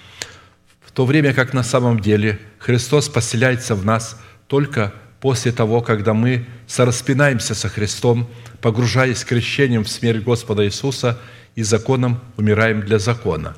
В 0.86 0.92
то 0.92 1.06
время 1.06 1.34
как 1.34 1.54
на 1.54 1.64
самом 1.64 2.00
деле 2.00 2.40
Христос 2.58 3.10
поселяется 3.10 3.76
в 3.76 3.86
нас 3.86 4.20
только 4.48 4.94
после 5.20 5.52
того, 5.52 5.82
когда 5.82 6.14
мы 6.14 6.46
сораспинаемся 6.68 7.54
со 7.54 7.70
Христом, 7.70 8.28
погружаясь 8.62 9.24
крещением 9.24 9.84
в 9.84 9.90
смерть 9.90 10.24
Господа 10.24 10.66
Иисуса– 10.66 11.20
и 11.58 11.64
законом 11.64 12.20
умираем 12.38 12.82
для 12.82 13.00
закона. 13.00 13.58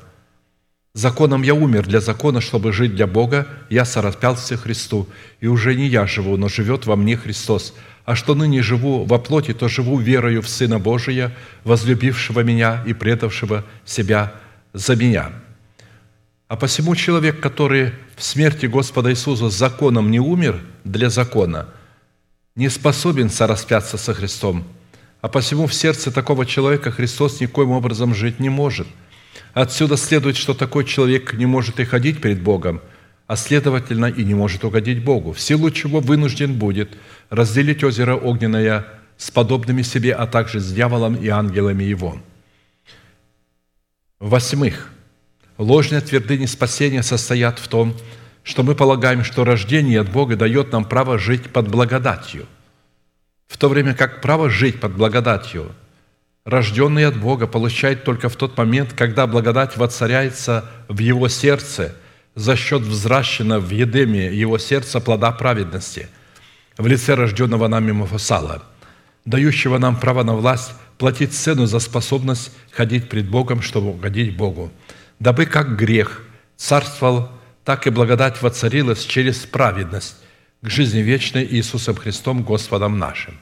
Законом 0.92 1.42
я 1.42 1.54
умер 1.54 1.86
для 1.86 2.00
закона, 2.00 2.40
чтобы 2.40 2.72
жить 2.72 2.96
для 2.96 3.06
Бога, 3.06 3.46
я 3.68 3.84
сораспялся 3.84 4.56
Христу, 4.56 5.06
и 5.40 5.46
уже 5.46 5.74
не 5.76 5.86
я 5.86 6.06
живу, 6.06 6.36
но 6.36 6.48
живет 6.48 6.86
во 6.86 6.96
мне 6.96 7.16
Христос. 7.16 7.74
А 8.04 8.16
что 8.16 8.34
ныне 8.34 8.60
живу 8.60 9.04
во 9.04 9.18
плоти, 9.18 9.54
то 9.54 9.68
живу 9.68 9.98
верою 9.98 10.42
в 10.42 10.48
Сына 10.48 10.80
Божия, 10.80 11.32
возлюбившего 11.62 12.40
меня 12.40 12.82
и 12.86 12.92
предавшего 12.92 13.64
себя 13.84 14.34
за 14.72 14.96
меня. 14.96 15.30
А 16.48 16.56
посему 16.56 16.96
человек, 16.96 17.38
который 17.38 17.92
в 18.16 18.24
смерти 18.24 18.66
Господа 18.66 19.10
Иисуса 19.10 19.48
законом 19.48 20.10
не 20.10 20.18
умер 20.18 20.60
для 20.82 21.08
закона, 21.08 21.68
не 22.56 22.68
способен 22.68 23.30
сораспяться 23.30 23.96
со 23.96 24.12
Христом– 24.12 24.64
а 25.20 25.28
посему 25.28 25.66
в 25.66 25.74
сердце 25.74 26.10
такого 26.10 26.46
человека 26.46 26.90
Христос 26.90 27.40
никоим 27.40 27.70
образом 27.70 28.14
жить 28.14 28.40
не 28.40 28.48
может. 28.48 28.86
Отсюда 29.52 29.96
следует, 29.96 30.36
что 30.36 30.54
такой 30.54 30.84
человек 30.84 31.32
не 31.34 31.46
может 31.46 31.80
и 31.80 31.84
ходить 31.84 32.20
перед 32.20 32.42
Богом, 32.42 32.80
а 33.26 33.36
следовательно 33.36 34.06
и 34.06 34.24
не 34.24 34.34
может 34.34 34.64
угодить 34.64 35.04
Богу, 35.04 35.32
в 35.32 35.40
силу 35.40 35.70
чего 35.70 36.00
вынужден 36.00 36.54
будет 36.54 36.90
разделить 37.30 37.84
озеро 37.84 38.14
огненное 38.14 38.86
с 39.16 39.30
подобными 39.30 39.82
себе, 39.82 40.14
а 40.14 40.26
также 40.26 40.60
с 40.60 40.72
дьяволом 40.72 41.16
и 41.16 41.28
ангелами 41.28 41.84
его. 41.84 42.20
Восьмых. 44.18 44.90
Ложные 45.58 46.00
твердыни 46.00 46.46
спасения 46.46 47.02
состоят 47.02 47.58
в 47.58 47.68
том, 47.68 47.94
что 48.42 48.62
мы 48.62 48.74
полагаем, 48.74 49.24
что 49.24 49.44
рождение 49.44 50.00
от 50.00 50.10
Бога 50.10 50.36
дает 50.36 50.72
нам 50.72 50.84
право 50.84 51.18
жить 51.18 51.50
под 51.50 51.68
благодатью– 51.68 52.46
в 53.50 53.56
то 53.56 53.68
время 53.68 53.94
как 53.94 54.22
право 54.22 54.48
жить 54.48 54.80
под 54.80 54.92
благодатью, 54.92 55.72
рожденный 56.44 57.06
от 57.06 57.18
Бога, 57.18 57.46
получает 57.46 58.04
только 58.04 58.28
в 58.28 58.36
тот 58.36 58.56
момент, 58.56 58.92
когда 58.92 59.26
благодать 59.26 59.76
воцаряется 59.76 60.64
в 60.88 60.98
его 60.98 61.28
сердце 61.28 61.94
за 62.34 62.56
счет 62.56 62.82
взращенного 62.82 63.60
в 63.60 63.70
Едеме 63.70 64.32
его 64.32 64.58
сердца 64.58 65.00
плода 65.00 65.32
праведности 65.32 66.08
в 66.76 66.86
лице 66.86 67.14
рожденного 67.14 67.68
нами 67.68 67.92
Мафусала, 67.92 68.62
дающего 69.24 69.78
нам 69.78 69.98
право 69.98 70.22
на 70.22 70.34
власть 70.34 70.72
платить 70.96 71.34
цену 71.34 71.66
за 71.66 71.78
способность 71.78 72.52
ходить 72.70 73.08
пред 73.08 73.28
Богом, 73.28 73.62
чтобы 73.62 73.90
угодить 73.90 74.36
Богу, 74.36 74.72
дабы 75.18 75.46
как 75.46 75.76
грех 75.76 76.22
царствовал, 76.56 77.30
так 77.64 77.86
и 77.86 77.90
благодать 77.90 78.40
воцарилась 78.40 79.04
через 79.04 79.38
праведность, 79.38 80.16
к 80.62 80.68
жизни 80.68 81.00
вечной 81.00 81.46
Иисусом 81.46 81.96
Христом 81.96 82.42
Господом 82.42 82.98
нашим. 82.98 83.38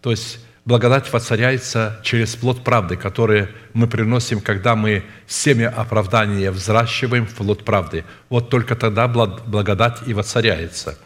То 0.00 0.10
есть 0.10 0.38
благодать 0.64 1.12
воцаряется 1.12 2.00
через 2.02 2.36
плод 2.36 2.62
правды, 2.62 2.96
который 2.96 3.48
мы 3.72 3.86
приносим, 3.86 4.40
когда 4.40 4.76
мы 4.76 5.04
семя 5.26 5.68
оправдания 5.68 6.50
взращиваем 6.50 7.26
в 7.26 7.34
плод 7.34 7.64
правды. 7.64 8.04
Вот 8.28 8.48
только 8.48 8.76
тогда 8.76 9.08
благодать 9.08 9.98
и 10.06 10.14
воцаряется. 10.14 10.98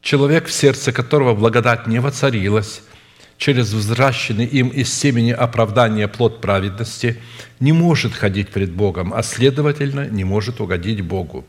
Человек, 0.00 0.46
в 0.46 0.52
сердце 0.52 0.92
которого 0.92 1.34
благодать 1.34 1.86
не 1.86 1.98
воцарилась, 1.98 2.82
через 3.38 3.72
взращенный 3.72 4.44
им 4.44 4.68
из 4.68 4.92
семени 4.92 5.32
оправдания 5.32 6.08
плод 6.08 6.40
праведности, 6.40 7.20
не 7.58 7.72
может 7.72 8.14
ходить 8.14 8.50
пред 8.50 8.72
Богом, 8.72 9.14
а 9.14 9.22
следовательно, 9.22 10.06
не 10.08 10.24
может 10.24 10.60
угодить 10.60 11.00
Богу. 11.00 11.46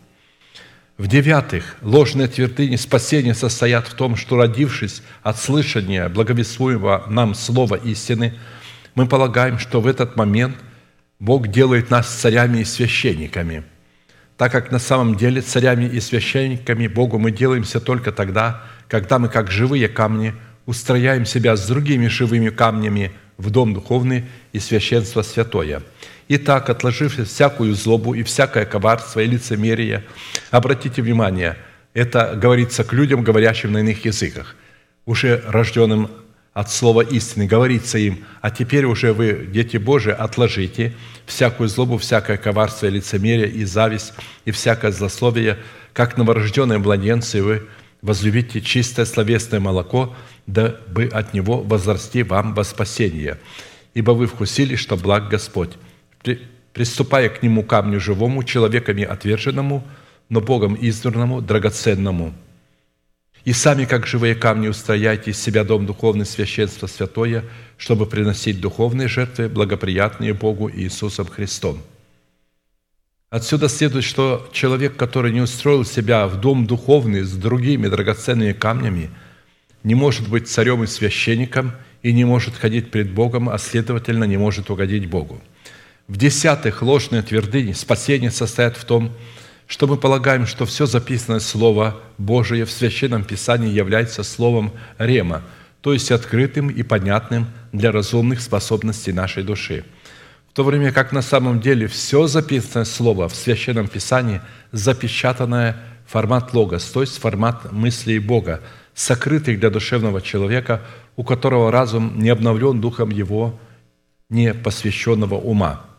В-девятых, 0.97 1.75
ложные 1.81 2.29
твердыни 2.29 2.77
спасения 2.77 3.33
состоят 3.33 3.85
в 3.85 3.93
том, 3.95 4.15
что, 4.15 4.37
родившись 4.37 5.03
от 5.23 5.37
слышания 5.37 6.07
благовествуемого 6.07 7.03
нам 7.09 7.35
слова 7.35 7.75
истины, 7.75 8.35
мы 8.95 9.05
полагаем, 9.05 9.59
что 9.59 9.81
в 9.81 9.87
этот 9.87 10.15
момент 10.15 10.55
Бог 11.19 11.49
делает 11.49 11.89
нас 11.89 12.07
царями 12.07 12.59
и 12.59 12.63
священниками, 12.63 13.65
так 14.37 14.53
как 14.53 14.71
на 14.71 14.79
самом 14.79 15.15
деле 15.15 15.41
царями 15.41 15.83
и 15.83 15.99
священниками 15.99 16.87
Богу 16.87 17.19
мы 17.19 17.31
делаемся 17.31 17.81
только 17.81 18.13
тогда, 18.13 18.63
когда 18.87 19.19
мы, 19.19 19.27
как 19.27 19.51
живые 19.51 19.89
камни, 19.89 20.33
устрояем 20.65 21.25
себя 21.25 21.57
с 21.57 21.67
другими 21.67 22.07
живыми 22.07 22.49
камнями 22.49 23.11
в 23.37 23.49
дом 23.49 23.73
духовный 23.73 24.23
и 24.53 24.59
священство 24.59 25.23
святое– 25.23 25.83
Итак, 26.27 26.69
отложив 26.69 27.19
всякую 27.27 27.75
злобу 27.75 28.15
и 28.15 28.23
всякое 28.23 28.65
коварство 28.65 29.19
и 29.19 29.27
лицемерие, 29.27 30.03
обратите 30.49 31.01
внимание, 31.01 31.57
это 31.93 32.35
говорится 32.35 32.83
к 32.83 32.93
людям, 32.93 33.23
говорящим 33.23 33.71
на 33.71 33.79
иных 33.79 34.05
языках, 34.05 34.55
уже 35.05 35.43
рожденным 35.47 36.09
от 36.53 36.71
слова 36.71 37.01
истины, 37.01 37.45
говорится 37.45 37.97
им, 37.99 38.25
а 38.41 38.49
теперь 38.49 38.85
уже 38.85 39.13
вы, 39.13 39.47
дети 39.51 39.77
Божии, 39.77 40.13
отложите 40.13 40.95
всякую 41.27 41.69
злобу, 41.69 41.97
всякое 41.97 42.37
коварство 42.37 42.87
и 42.87 42.91
лицемерие, 42.91 43.49
и 43.49 43.63
зависть, 43.65 44.13
и 44.45 44.51
всякое 44.51 44.91
злословие, 44.91 45.59
как 45.93 46.17
новорожденные 46.17 46.79
младенцы 46.79 47.43
вы 47.43 47.67
возлюбите 48.01 48.61
чистое 48.61 49.05
словесное 49.05 49.59
молоко, 49.59 50.15
дабы 50.47 51.05
от 51.05 51.33
него 51.33 51.61
возрасти 51.61 52.23
вам 52.23 52.53
во 52.53 52.63
спасение. 52.63 53.37
ибо 53.93 54.11
вы 54.11 54.27
вкусили, 54.27 54.75
что 54.75 54.97
благ 54.97 55.29
Господь. 55.29 55.71
При- 56.25 56.39
Приступая 56.73 57.29
к 57.29 57.43
Нему 57.43 57.63
камню 57.63 58.01
живому, 58.01 58.43
человеками 58.43 59.03
отверженному, 59.03 59.83
но 60.27 60.41
Богом 60.41 60.73
избранному, 60.73 61.39
драгоценному. 61.39 62.33
И 63.45 63.53
сами, 63.53 63.85
как 63.85 64.07
живые 64.07 64.33
камни, 64.33 64.67
устрояйте 64.67 65.31
из 65.31 65.39
себя 65.39 65.63
дом 65.63 65.85
духовный, 65.85 66.25
священство 66.25 66.87
святое, 66.87 67.45
чтобы 67.77 68.07
приносить 68.07 68.59
духовные 68.59 69.07
жертвы, 69.07 69.47
благоприятные 69.47 70.33
Богу 70.33 70.69
Иисусом 70.69 71.27
Христом». 71.27 71.79
Отсюда 73.29 73.69
следует, 73.69 74.03
что 74.03 74.49
человек, 74.51 74.95
который 74.95 75.31
не 75.31 75.41
устроил 75.41 75.85
себя 75.85 76.27
в 76.27 76.39
дом 76.41 76.65
духовный 76.65 77.21
с 77.21 77.33
другими 77.33 77.87
драгоценными 77.87 78.53
камнями, 78.53 79.09
не 79.83 79.93
может 79.93 80.27
быть 80.27 80.47
царем 80.47 80.83
и 80.83 80.87
священником 80.87 81.73
и 82.01 82.11
не 82.13 82.25
может 82.25 82.55
ходить 82.55 82.91
пред 82.91 83.11
Богом, 83.11 83.49
а 83.49 83.57
следовательно 83.57 84.23
не 84.23 84.37
может 84.37 84.69
угодить 84.69 85.07
Богу. 85.07 85.41
В-десятых, 86.07 86.83
ложные 86.83 87.23
твердыни 87.23 87.71
спасение 87.71 88.29
состоят 88.29 88.77
в 88.77 88.85
том, 88.85 89.11
что 89.65 89.87
мы 89.87 89.97
полагаем, 89.97 90.45
что 90.45 90.67
все 90.67 90.85
записанное 90.85 91.39
Слово 91.39 91.99
Божие 92.19 92.65
в 92.65 92.71
Священном 92.71 93.23
Писании 93.23 93.73
является 93.73 94.21
Словом 94.21 94.71
Рема, 94.99 95.41
то 95.81 95.93
есть 95.93 96.11
открытым 96.11 96.69
и 96.69 96.83
понятным 96.83 97.47
для 97.71 97.91
разумных 97.91 98.41
способностей 98.41 99.13
нашей 99.13 99.41
души. 99.41 99.83
В 100.51 100.53
то 100.53 100.63
время 100.63 100.91
как 100.91 101.11
на 101.11 101.23
самом 101.23 101.59
деле 101.59 101.87
все 101.87 102.27
записанное 102.27 102.85
Слово 102.85 103.27
в 103.27 103.35
Священном 103.35 103.87
Писании 103.87 104.41
запечатанное 104.71 105.75
в 106.05 106.11
формат 106.11 106.53
логос, 106.53 106.85
то 106.85 107.01
есть 107.01 107.17
формат 107.17 107.71
мыслей 107.71 108.19
Бога, 108.19 108.61
сокрытых 108.93 109.59
для 109.59 109.71
душевного 109.71 110.21
человека, 110.21 110.83
у 111.15 111.23
которого 111.23 111.71
разум 111.71 112.19
не 112.19 112.29
обновлен 112.29 112.79
духом 112.79 113.09
его 113.09 113.59
непосвященного 114.29 115.35
ума– 115.35 115.83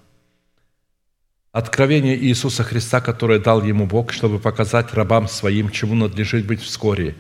Откровение 1.57 2.19
Иисуса 2.19 2.63
Христа, 2.65 3.01
которое 3.01 3.39
дал 3.39 3.65
ему 3.65 3.87
Бог, 3.87 4.13
чтобы 4.13 4.39
показать 4.39 4.93
рабам 4.93 5.27
своим, 5.27 5.71
чему 5.71 5.95
надлежит 5.95 6.45
быть 6.45 6.61
вскоре. 6.61 7.15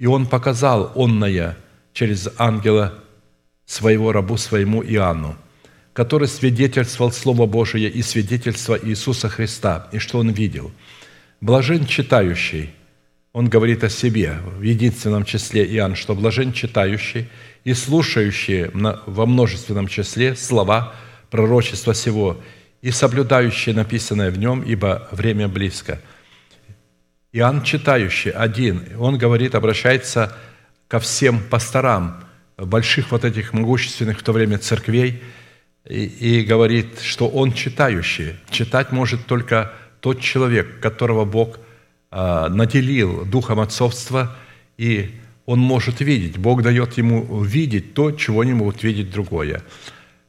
И 0.00 0.06
Он 0.08 0.26
показал 0.26 0.90
онное 0.96 1.56
через 1.92 2.28
ангела 2.36 2.94
своего 3.64 4.10
рабу 4.10 4.38
своему 4.38 4.82
Иоанну, 4.82 5.36
который 5.92 6.26
свидетельствовал 6.26 7.12
Слово 7.12 7.46
Божие 7.46 7.88
и 7.88 8.02
свидетельство 8.02 8.76
Иисуса 8.76 9.28
Христа, 9.28 9.88
и 9.92 9.98
что 9.98 10.18
он 10.18 10.30
видел. 10.30 10.72
Блажен 11.40 11.86
читающий, 11.86 12.70
он 13.32 13.48
говорит 13.48 13.84
о 13.84 13.88
себе 13.88 14.38
в 14.58 14.62
единственном 14.62 15.24
числе 15.24 15.64
Иоанн, 15.64 15.94
что 15.94 16.16
блажен 16.16 16.52
читающий 16.52 17.28
и 17.62 17.72
слушающий 17.72 18.68
во 19.06 19.26
множественном 19.26 19.86
числе 19.86 20.34
слова 20.34 20.92
пророчества 21.30 21.94
сего, 21.94 22.36
и 22.82 22.90
соблюдающие 22.90 23.74
написанное 23.74 24.30
в 24.30 24.38
нем, 24.38 24.62
ибо 24.62 25.08
время 25.10 25.48
близко». 25.48 26.00
Иоанн 27.32 27.62
читающий, 27.62 28.30
один, 28.30 28.82
он 28.98 29.18
говорит, 29.18 29.54
обращается 29.54 30.34
ко 30.88 30.98
всем 31.00 31.40
пасторам 31.40 32.24
больших 32.56 33.10
вот 33.10 33.24
этих 33.24 33.52
могущественных 33.52 34.20
в 34.20 34.22
то 34.22 34.32
время 34.32 34.58
церквей 34.58 35.22
и, 35.86 36.04
и 36.04 36.44
говорит, 36.44 37.00
что 37.00 37.28
он 37.28 37.52
читающий. 37.52 38.36
Читать 38.50 38.92
может 38.92 39.26
только 39.26 39.72
тот 40.00 40.20
человек, 40.20 40.80
которого 40.80 41.24
Бог 41.24 41.58
а, 42.10 42.48
наделил 42.48 43.24
духом 43.24 43.60
отцовства, 43.60 44.34
и 44.78 45.10
он 45.44 45.58
может 45.58 46.00
видеть. 46.00 46.38
Бог 46.38 46.62
дает 46.62 46.96
ему 46.96 47.42
видеть 47.42 47.94
то, 47.94 48.12
чего 48.12 48.44
не 48.44 48.52
могут 48.52 48.82
видеть 48.82 49.10
другое. 49.10 49.62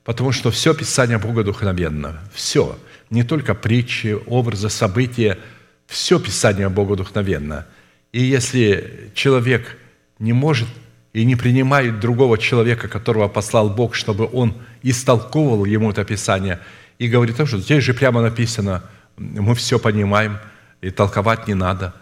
Потому 0.07 0.31
что 0.31 0.51
все 0.51 0.73
Писание 0.73 1.17
Бога 1.17 1.43
духовенно. 1.43 2.21
Все. 2.33 2.79
Не 3.09 3.23
только 3.23 3.53
притчи, 3.53 4.17
образы, 4.25 4.69
события. 4.69 5.37
Все 5.85 6.17
Писание 6.17 6.69
Бога 6.69 6.95
духовенно. 6.95 7.65
И 8.13 8.23
если 8.23 9.11
человек 9.15 9.77
не 10.19 10.31
может 10.31 10.69
и 11.11 11.25
не 11.25 11.35
принимает 11.35 11.99
другого 11.99 12.37
человека, 12.37 12.87
которого 12.87 13.27
послал 13.27 13.69
Бог, 13.69 13.95
чтобы 13.95 14.29
он 14.31 14.53
истолковывал 14.81 15.65
ему 15.65 15.91
это 15.91 16.05
Писание, 16.05 16.61
и 16.99 17.09
говорит, 17.09 17.35
что 17.45 17.57
здесь 17.57 17.83
же 17.83 17.93
прямо 17.93 18.21
написано, 18.21 18.83
мы 19.17 19.55
все 19.55 19.77
понимаем, 19.77 20.37
и 20.79 20.89
толковать 20.89 21.49
не 21.49 21.53
надо. 21.53 21.93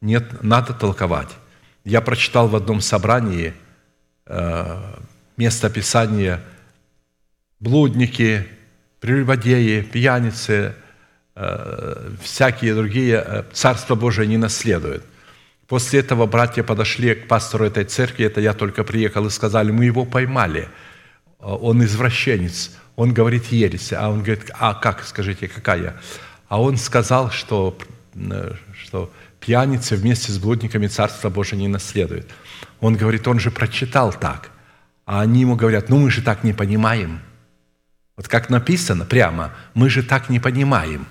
Нет, 0.00 0.44
надо 0.44 0.74
толковать. 0.74 1.30
Я 1.84 2.02
прочитал 2.02 2.46
в 2.46 2.54
одном 2.54 2.80
собрании 2.80 3.52
э, 4.26 4.94
место 5.36 5.68
Писания– 5.68 6.40
блудники, 7.60 8.46
прелюбодеи, 9.00 9.82
пьяницы, 9.82 10.74
э, 11.34 12.10
всякие 12.22 12.74
другие, 12.74 13.24
э, 13.24 13.44
Царство 13.52 13.94
Божие 13.94 14.26
не 14.26 14.36
наследуют. 14.36 15.04
После 15.66 16.00
этого 16.00 16.26
братья 16.26 16.62
подошли 16.62 17.14
к 17.14 17.28
пастору 17.28 17.64
этой 17.64 17.84
церкви, 17.84 18.24
это 18.24 18.40
я 18.40 18.54
только 18.54 18.84
приехал, 18.84 19.26
и 19.26 19.30
сказали, 19.30 19.70
мы 19.70 19.84
его 19.84 20.04
поймали, 20.04 20.68
он 21.38 21.84
извращенец, 21.84 22.76
он 22.96 23.12
говорит 23.12 23.46
ересь, 23.46 23.92
а 23.92 24.08
он 24.08 24.22
говорит, 24.22 24.50
а 24.58 24.74
как, 24.74 25.04
скажите, 25.04 25.46
какая? 25.46 25.96
А 26.48 26.60
он 26.60 26.76
сказал, 26.76 27.30
что, 27.30 27.76
э, 28.14 28.54
что 28.82 29.12
пьяницы 29.40 29.96
вместе 29.96 30.32
с 30.32 30.38
блудниками 30.38 30.86
Царство 30.86 31.28
Божие 31.28 31.60
не 31.60 31.68
наследуют. 31.68 32.28
Он 32.80 32.96
говорит, 32.96 33.28
он 33.28 33.38
же 33.38 33.50
прочитал 33.50 34.12
так. 34.12 34.50
А 35.04 35.20
они 35.20 35.40
ему 35.40 35.56
говорят, 35.56 35.88
ну 35.88 35.98
мы 35.98 36.10
же 36.10 36.22
так 36.22 36.44
не 36.44 36.52
понимаем– 36.52 37.20
вот 38.18 38.26
как 38.26 38.50
написано 38.50 39.04
прямо, 39.04 39.54
мы 39.74 39.88
же 39.88 40.02
так 40.02 40.28
не 40.28 40.40
понимаем. 40.40 41.06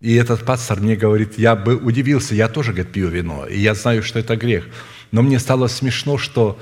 И 0.00 0.14
этот 0.14 0.46
пастор 0.46 0.80
мне 0.80 0.96
говорит, 0.96 1.36
я 1.38 1.54
бы 1.54 1.76
удивился, 1.76 2.34
я 2.34 2.48
тоже, 2.48 2.72
говорит, 2.72 2.90
пью 2.90 3.08
вино, 3.08 3.46
и 3.46 3.58
я 3.58 3.74
знаю, 3.74 4.02
что 4.02 4.18
это 4.18 4.34
грех. 4.34 4.66
Но 5.10 5.20
мне 5.20 5.38
стало 5.38 5.66
смешно, 5.66 6.16
что 6.16 6.58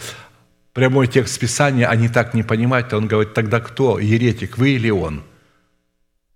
прямой 0.72 1.06
текст 1.06 1.38
Писания 1.38 1.88
они 1.88 2.08
так 2.08 2.34
не 2.34 2.42
понимают. 2.42 2.92
Он 2.92 3.06
говорит, 3.06 3.32
тогда 3.32 3.60
кто 3.60 4.00
еретик, 4.00 4.58
вы 4.58 4.70
или 4.70 4.90
он? 4.90 5.22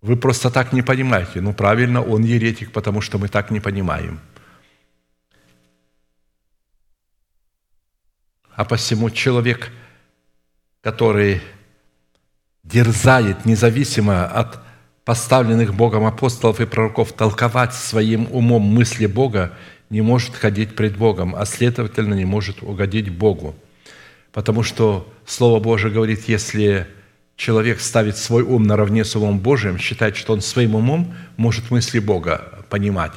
Вы 0.01 0.17
просто 0.17 0.49
так 0.49 0.73
не 0.73 0.83
понимаете. 0.83 1.41
Ну, 1.41 1.53
правильно, 1.53 2.03
он 2.03 2.23
еретик, 2.23 2.71
потому 2.71 3.01
что 3.01 3.19
мы 3.19 3.27
так 3.27 3.51
не 3.51 3.59
понимаем. 3.59 4.21
А 8.55 8.65
посему 8.65 9.11
человек, 9.11 9.73
который 10.83 11.43
дерзает 12.65 13.45
независимо 13.45 14.25
от 14.27 14.59
поставленных 15.05 15.75
Богом 15.75 16.07
апостолов 16.07 16.61
и 16.61 16.67
пророков 16.67 17.13
толковать 17.13 17.75
своим 17.75 18.27
умом 18.31 18.63
мысли 18.63 19.07
Бога, 19.07 19.53
не 19.91 20.01
может 20.01 20.35
ходить 20.35 20.75
пред 20.75 20.97
Богом, 20.97 21.35
а 21.37 21.45
следовательно 21.45 22.15
не 22.15 22.25
может 22.25 22.63
угодить 22.63 23.11
Богу. 23.11 23.55
Потому 24.33 24.63
что 24.63 25.13
Слово 25.27 25.61
Божие 25.61 25.93
говорит, 25.93 26.27
если 26.27 26.89
человек 27.37 27.81
ставит 27.81 28.17
свой 28.17 28.43
ум 28.43 28.65
наравне 28.65 29.05
с 29.05 29.15
умом 29.15 29.41
Божиим, 29.41 29.79
считает, 29.79 30.17
что 30.17 30.33
он 30.33 30.41
своим 30.41 30.75
умом 30.75 31.15
может 31.37 31.71
мысли 31.71 31.99
Бога 31.99 32.65
понимать, 32.71 33.13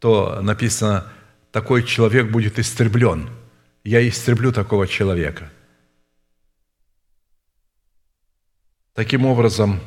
то 0.00 0.40
написано, 0.40 1.04
такой 1.52 1.82
человек 1.82 2.30
будет 2.30 2.58
истреблен. 2.58 3.28
Я 3.84 4.06
истреблю 4.08 4.50
такого 4.52 4.88
человека– 4.88 5.50
Таким 8.98 9.26
образом, 9.26 9.78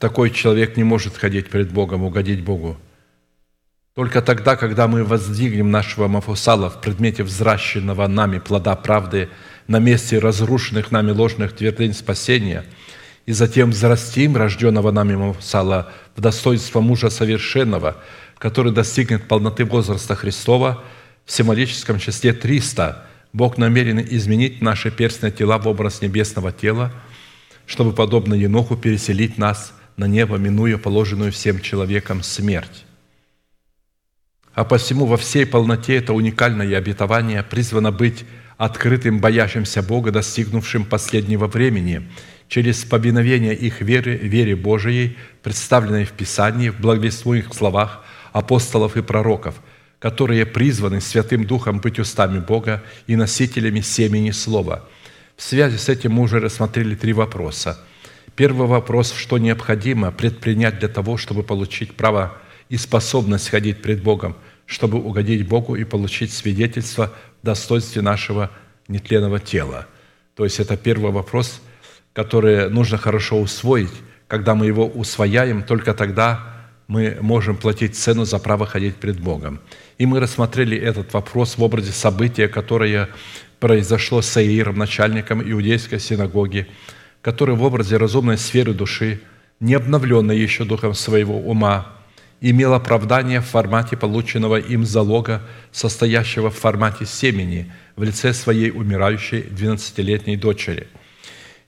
такой 0.00 0.28
человек 0.28 0.76
не 0.76 0.82
может 0.82 1.16
ходить 1.16 1.50
пред 1.50 1.70
Богом, 1.70 2.02
угодить 2.02 2.42
Богу. 2.42 2.76
Только 3.94 4.22
тогда, 4.22 4.56
когда 4.56 4.88
мы 4.88 5.04
воздвигнем 5.04 5.70
нашего 5.70 6.08
Мафусала 6.08 6.68
в 6.68 6.80
предмете 6.80 7.22
взращенного 7.22 8.08
нами 8.08 8.40
плода 8.40 8.74
правды 8.74 9.28
на 9.68 9.78
месте 9.78 10.18
разрушенных 10.18 10.90
нами 10.90 11.12
ложных 11.12 11.52
твердынь 11.52 11.92
спасения, 11.92 12.64
и 13.24 13.30
затем 13.30 13.70
взрастим 13.70 14.36
рожденного 14.36 14.90
нами 14.90 15.14
Мафусала 15.14 15.92
в 16.16 16.20
достоинство 16.20 16.80
мужа 16.80 17.10
совершенного, 17.10 17.98
который 18.38 18.72
достигнет 18.72 19.28
полноты 19.28 19.64
возраста 19.64 20.16
Христова, 20.16 20.82
в 21.24 21.30
символическом 21.30 22.00
числе 22.00 22.32
300 22.32 23.06
Бог 23.32 23.58
намерен 23.58 24.00
изменить 24.00 24.60
наши 24.60 24.90
перстные 24.90 25.30
тела 25.30 25.58
в 25.58 25.68
образ 25.68 26.02
небесного 26.02 26.50
тела– 26.50 26.90
чтобы, 27.66 27.92
подобно 27.92 28.34
Еноху, 28.34 28.76
переселить 28.76 29.38
нас 29.38 29.72
на 29.96 30.06
небо, 30.06 30.36
минуя 30.36 30.78
положенную 30.78 31.32
всем 31.32 31.60
человекам 31.60 32.22
смерть. 32.22 32.84
А 34.54 34.64
посему 34.64 35.06
во 35.06 35.16
всей 35.16 35.46
полноте 35.46 35.96
это 35.96 36.12
уникальное 36.12 36.76
обетование 36.76 37.42
призвано 37.42 37.90
быть 37.90 38.24
открытым 38.56 39.18
боящимся 39.18 39.82
Бога, 39.82 40.12
достигнувшим 40.12 40.84
последнего 40.84 41.46
времени, 41.48 42.08
через 42.48 42.84
повиновение 42.84 43.54
их 43.54 43.80
веры, 43.80 44.16
вере 44.16 44.54
Божией, 44.54 45.16
представленной 45.42 46.04
в 46.04 46.12
Писании, 46.12 46.68
в 46.68 46.78
благовествуемых 46.78 47.52
словах 47.52 48.04
апостолов 48.32 48.96
и 48.96 49.02
пророков, 49.02 49.56
которые 49.98 50.46
призваны 50.46 51.00
Святым 51.00 51.46
Духом 51.46 51.80
быть 51.80 51.98
устами 51.98 52.38
Бога 52.38 52.84
и 53.06 53.16
носителями 53.16 53.80
семени 53.80 54.30
Слова– 54.30 54.88
в 55.36 55.42
связи 55.42 55.76
с 55.76 55.88
этим 55.88 56.12
мы 56.12 56.22
уже 56.22 56.38
рассмотрели 56.38 56.94
три 56.94 57.12
вопроса. 57.12 57.78
Первый 58.36 58.66
вопрос, 58.66 59.12
что 59.12 59.38
необходимо 59.38 60.10
предпринять 60.10 60.78
для 60.78 60.88
того, 60.88 61.16
чтобы 61.16 61.42
получить 61.42 61.94
право 61.94 62.36
и 62.68 62.76
способность 62.76 63.48
ходить 63.48 63.82
пред 63.82 64.02
Богом, 64.02 64.36
чтобы 64.66 64.98
угодить 64.98 65.46
Богу 65.46 65.76
и 65.76 65.84
получить 65.84 66.32
свидетельство 66.32 67.12
в 67.42 67.46
достоинстве 67.46 68.02
нашего 68.02 68.50
нетленного 68.88 69.38
тела. 69.40 69.86
То 70.34 70.44
есть 70.44 70.60
это 70.60 70.76
первый 70.76 71.12
вопрос, 71.12 71.60
который 72.12 72.70
нужно 72.70 72.98
хорошо 72.98 73.40
усвоить. 73.40 73.92
Когда 74.26 74.54
мы 74.54 74.66
его 74.66 74.86
усвояем, 74.86 75.62
только 75.62 75.94
тогда 75.94 76.54
мы 76.86 77.18
можем 77.20 77.56
платить 77.56 77.96
цену 77.96 78.24
за 78.24 78.38
право 78.38 78.66
ходить 78.66 78.96
пред 78.96 79.20
Богом. 79.20 79.60
И 79.98 80.06
мы 80.06 80.20
рассмотрели 80.20 80.76
этот 80.76 81.12
вопрос 81.12 81.56
в 81.56 81.62
образе 81.62 81.92
события, 81.92 82.48
которое 82.48 83.08
произошло 83.60 84.22
с 84.22 84.36
Аиром, 84.36 84.76
начальником 84.76 85.42
иудейской 85.42 86.00
синагоги, 86.00 86.66
который 87.22 87.54
в 87.54 87.62
образе 87.62 87.96
разумной 87.96 88.38
сферы 88.38 88.74
души, 88.74 89.20
не 89.60 89.74
обновленной 89.74 90.38
еще 90.38 90.64
духом 90.64 90.94
своего 90.94 91.38
ума, 91.38 91.94
имел 92.40 92.74
оправдание 92.74 93.40
в 93.40 93.46
формате 93.46 93.96
полученного 93.96 94.56
им 94.56 94.84
залога, 94.84 95.42
состоящего 95.72 96.50
в 96.50 96.58
формате 96.58 97.06
семени 97.06 97.72
в 97.96 98.02
лице 98.02 98.34
своей 98.34 98.70
умирающей 98.70 99.40
12-летней 99.40 100.36
дочери. 100.36 100.88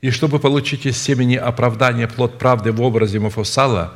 И 0.02 0.10
чтобы 0.10 0.38
получить 0.38 0.84
из 0.84 0.98
семени 0.98 1.36
оправдание 1.36 2.06
плод 2.06 2.38
правды 2.38 2.72
в 2.72 2.82
образе 2.82 3.18
Мафусала, 3.20 3.94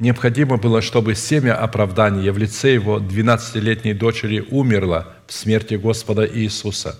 необходимо 0.00 0.56
было, 0.56 0.82
чтобы 0.82 1.14
семя 1.14 1.54
оправдания 1.54 2.32
в 2.32 2.38
лице 2.38 2.74
его 2.74 2.98
12-летней 2.98 3.94
дочери 3.94 4.44
умерло 4.50 5.14
в 5.28 5.32
смерти 5.32 5.74
Господа 5.74 6.26
Иисуса. 6.26 6.98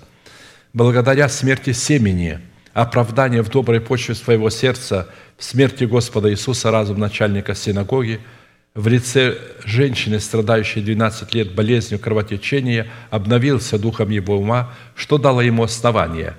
Благодаря 0.72 1.28
смерти 1.28 1.72
семени, 1.72 2.40
оправдание 2.72 3.42
в 3.42 3.50
доброй 3.50 3.80
почве 3.80 4.14
своего 4.14 4.50
сердца 4.50 5.08
в 5.36 5.44
смерти 5.44 5.84
Господа 5.84 6.30
Иисуса 6.30 6.70
разум 6.70 6.98
начальника 6.98 7.54
синагоги– 7.54 8.20
в 8.78 8.86
лице 8.86 9.36
женщины, 9.64 10.20
страдающей 10.20 10.80
12 10.80 11.34
лет 11.34 11.52
болезнью 11.52 11.98
кровотечения, 11.98 12.86
обновился 13.10 13.76
духом 13.76 14.10
его 14.10 14.36
ума, 14.36 14.72
что 14.94 15.18
дало 15.18 15.42
ему 15.42 15.64
основание 15.64 16.36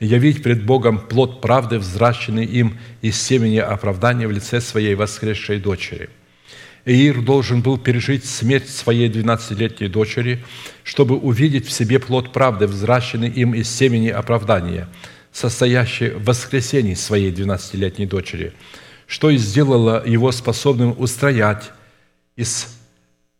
явить 0.00 0.42
пред 0.42 0.66
Богом 0.66 0.98
плод 0.98 1.40
правды, 1.40 1.78
взращенный 1.78 2.44
им 2.44 2.76
из 3.02 3.22
семени 3.22 3.58
оправдания 3.58 4.26
в 4.26 4.32
лице 4.32 4.60
своей 4.60 4.96
воскресшей 4.96 5.60
дочери. 5.60 6.10
Иир 6.86 7.20
должен 7.20 7.62
был 7.62 7.78
пережить 7.78 8.24
смерть 8.24 8.70
своей 8.70 9.10
12-летней 9.10 9.88
дочери, 9.88 10.44
чтобы 10.84 11.16
увидеть 11.16 11.66
в 11.66 11.72
себе 11.72 11.98
плод 11.98 12.32
правды, 12.32 12.68
взращенный 12.68 13.28
им 13.28 13.54
из 13.54 13.68
семени 13.68 14.08
оправдания, 14.08 14.88
состоящий 15.32 16.10
в 16.10 16.24
воскресении 16.24 16.94
своей 16.94 17.32
12-летней 17.32 18.06
дочери, 18.06 18.52
что 19.08 19.30
и 19.30 19.36
сделало 19.36 20.00
его 20.06 20.30
способным 20.30 20.94
устроять 20.96 21.72
из 22.36 22.68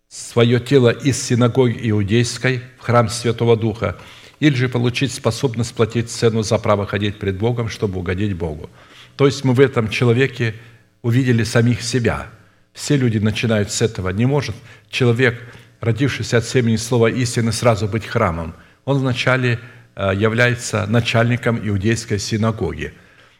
свое 0.08 0.58
тело 0.58 0.90
из 0.90 1.22
синагоги 1.22 1.78
иудейской 1.90 2.62
в 2.78 2.82
храм 2.82 3.08
Святого 3.08 3.56
Духа, 3.56 3.96
или 4.40 4.56
же 4.56 4.68
получить 4.68 5.12
способность 5.12 5.72
платить 5.72 6.10
цену 6.10 6.42
за 6.42 6.58
право 6.58 6.84
ходить 6.84 7.20
пред 7.20 7.38
Богом, 7.38 7.68
чтобы 7.68 8.00
угодить 8.00 8.34
Богу. 8.34 8.68
То 9.14 9.26
есть 9.26 9.44
мы 9.44 9.54
в 9.54 9.60
этом 9.60 9.88
человеке 9.88 10.56
увидели 11.02 11.44
самих 11.44 11.80
себя. 11.80 12.28
Все 12.76 12.96
люди 12.96 13.18
начинают 13.18 13.72
с 13.72 13.82
этого. 13.82 14.10
Не 14.10 14.26
может 14.26 14.54
человек, 14.90 15.40
родившийся 15.80 16.36
от 16.36 16.44
семени 16.44 16.76
слова 16.76 17.10
истины, 17.10 17.50
сразу 17.50 17.88
быть 17.88 18.06
храмом. 18.06 18.54
Он 18.84 18.98
вначале 18.98 19.58
э, 19.96 20.12
является 20.14 20.86
начальником 20.86 21.58
иудейской 21.66 22.20
синагоги. 22.20 22.92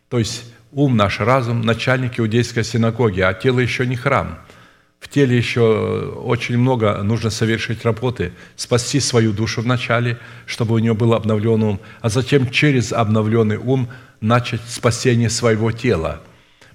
То 0.09 0.19
есть 0.19 0.45
ум 0.73 0.97
наш, 0.97 1.21
разум– 1.21 1.61
начальник 1.63 2.19
иудейской 2.19 2.65
синагоги, 2.65 3.21
а 3.21 3.33
тело 3.35 3.61
еще 3.61 3.87
не 3.87 3.95
храм– 3.95 4.41
в 4.99 5.09
теле 5.09 5.37
еще 5.37 6.15
очень 6.25 6.59
много 6.59 7.03
нужно 7.03 7.31
совершить 7.31 7.85
работы, 7.85 8.33
спасти 8.57 8.99
свою 8.99 9.33
душу 9.33 9.61
вначале, 9.61 10.19
чтобы 10.47 10.75
у 10.75 10.79
нее 10.79 10.95
был 10.95 11.15
обновленный 11.15 11.69
ум, 11.69 11.81
а 12.01 12.09
затем 12.09 12.51
через 12.51 12.93
обновленный 12.93 13.57
ум 13.57 13.89
начать 14.21 14.63
спасение 14.67 15.31
своего 15.31 15.71
тела, 15.71 16.23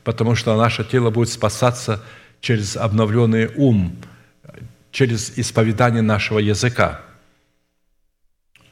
потому 0.03 0.35
что 0.35 0.55
наше 0.55 0.85
тело 0.85 1.09
будет 1.09 1.29
спасаться 1.29 2.03
через 2.41 2.75
обновленный 2.75 3.49
ум, 3.55 3.95
через 4.91 5.37
исповедание 5.37 6.01
нашего 6.01 6.39
языка. 6.39 7.01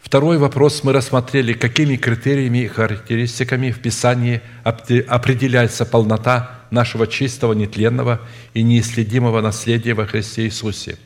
Второй 0.02 0.38
вопрос 0.38 0.84
мы 0.84 0.92
рассмотрели, 0.92 1.54
какими 1.54 1.96
критериями 1.96 2.64
и 2.64 2.68
характеристиками 2.68 3.70
в 3.72 3.80
Писании 3.80 4.42
определяется 4.64 5.86
полнота 5.86 6.62
нашего 6.72 7.06
чистого, 7.06 7.54
нетленного 7.54 8.20
и 8.56 8.64
неисследимого 8.64 9.42
наследия 9.42 9.94
во 9.94 10.08
Христе 10.08 10.46
Иисусе, 10.46 10.98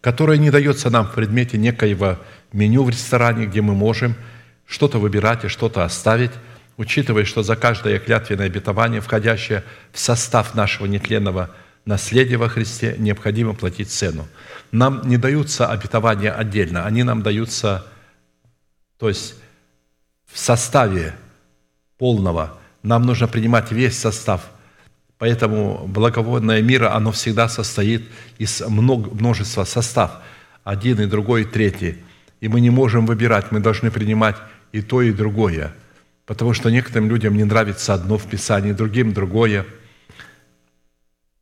которое 0.00 0.38
не 0.38 0.50
дается 0.50 0.90
нам 0.90 1.06
в 1.06 1.14
предмете 1.14 1.58
некоего 1.58 2.18
меню 2.52 2.84
в 2.84 2.90
ресторане, 2.90 3.46
где 3.46 3.62
мы 3.62 3.74
можем 3.74 4.14
что-то 4.66 4.98
выбирать 4.98 5.44
и 5.44 5.48
что-то 5.48 5.84
оставить, 5.84 6.32
учитывая, 6.76 7.24
что 7.24 7.42
за 7.42 7.56
каждое 7.56 7.98
клятвенное 7.98 8.46
обетование, 8.46 9.00
входящее 9.00 9.64
в 9.92 9.98
состав 9.98 10.54
нашего 10.54 10.86
нетленного 10.86 11.50
наследия 11.84 12.36
во 12.36 12.48
Христе, 12.48 12.96
необходимо 12.98 13.54
платить 13.54 13.90
цену. 13.90 14.26
Нам 14.70 15.08
не 15.08 15.16
даются 15.16 15.66
обетования 15.66 16.32
отдельно, 16.32 16.86
они 16.86 17.02
нам 17.02 17.22
даются, 17.22 17.86
то 18.98 19.08
есть 19.08 19.34
в 20.32 20.38
составе 20.38 21.14
полного 21.98 22.58
нам 22.82 23.02
нужно 23.02 23.28
принимать 23.28 23.70
весь 23.70 23.98
состав. 23.98 24.42
Поэтому 25.18 25.86
благоводное 25.86 26.60
мира, 26.62 26.94
оно 26.96 27.12
всегда 27.12 27.48
состоит 27.48 28.02
из 28.38 28.60
множества 28.60 29.62
состав. 29.64 30.18
Один 30.64 31.00
и 31.00 31.06
другой, 31.06 31.42
и 31.42 31.44
третий. 31.44 31.98
И 32.40 32.48
мы 32.48 32.60
не 32.60 32.70
можем 32.70 33.06
выбирать, 33.06 33.52
мы 33.52 33.60
должны 33.60 33.92
принимать 33.92 34.36
и 34.72 34.82
то, 34.82 35.00
и 35.00 35.12
другое. 35.12 35.72
Потому 36.26 36.52
что 36.54 36.70
некоторым 36.70 37.08
людям 37.08 37.36
не 37.36 37.44
нравится 37.44 37.94
одно 37.94 38.18
в 38.18 38.28
Писании, 38.28 38.72
другим 38.72 39.12
другое. 39.12 39.66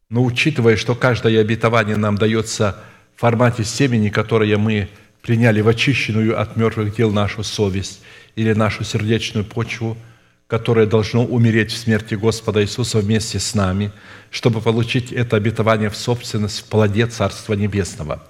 Но 0.09 0.25
учитывая, 0.25 0.77
что 0.77 0.95
каждое 0.95 1.41
обетование 1.41 1.97
нам 1.97 2.17
дается 2.17 2.77
в 3.17 3.21
формате 3.21 3.65
семени, 3.65 4.09
которое 4.09 4.57
мы 4.57 4.89
приняли 5.23 5.61
в 5.61 5.69
очищенную 5.69 6.41
от 6.41 6.57
мертвых 6.57 6.97
дел 6.97 7.11
нашу 7.11 7.43
совесть 7.43 8.01
или 8.37 8.53
нашу 8.53 8.85
сердечную 8.85 9.45
почву– 9.45 9.97
которое 10.51 10.85
должно 10.85 11.25
умереть 11.25 11.71
в 11.71 11.79
смерти 11.79 12.15
Господа 12.15 12.61
Иисуса 12.61 12.99
вместе 12.99 13.39
с 13.39 13.55
нами, 13.55 13.93
чтобы 14.31 14.61
получить 14.61 15.13
это 15.13 15.37
обетование 15.37 15.91
в 15.91 15.97
собственность 15.97 16.59
в 16.59 16.65
плоде 16.65 17.07
Царства 17.07 17.55
Небесного. 17.55 18.29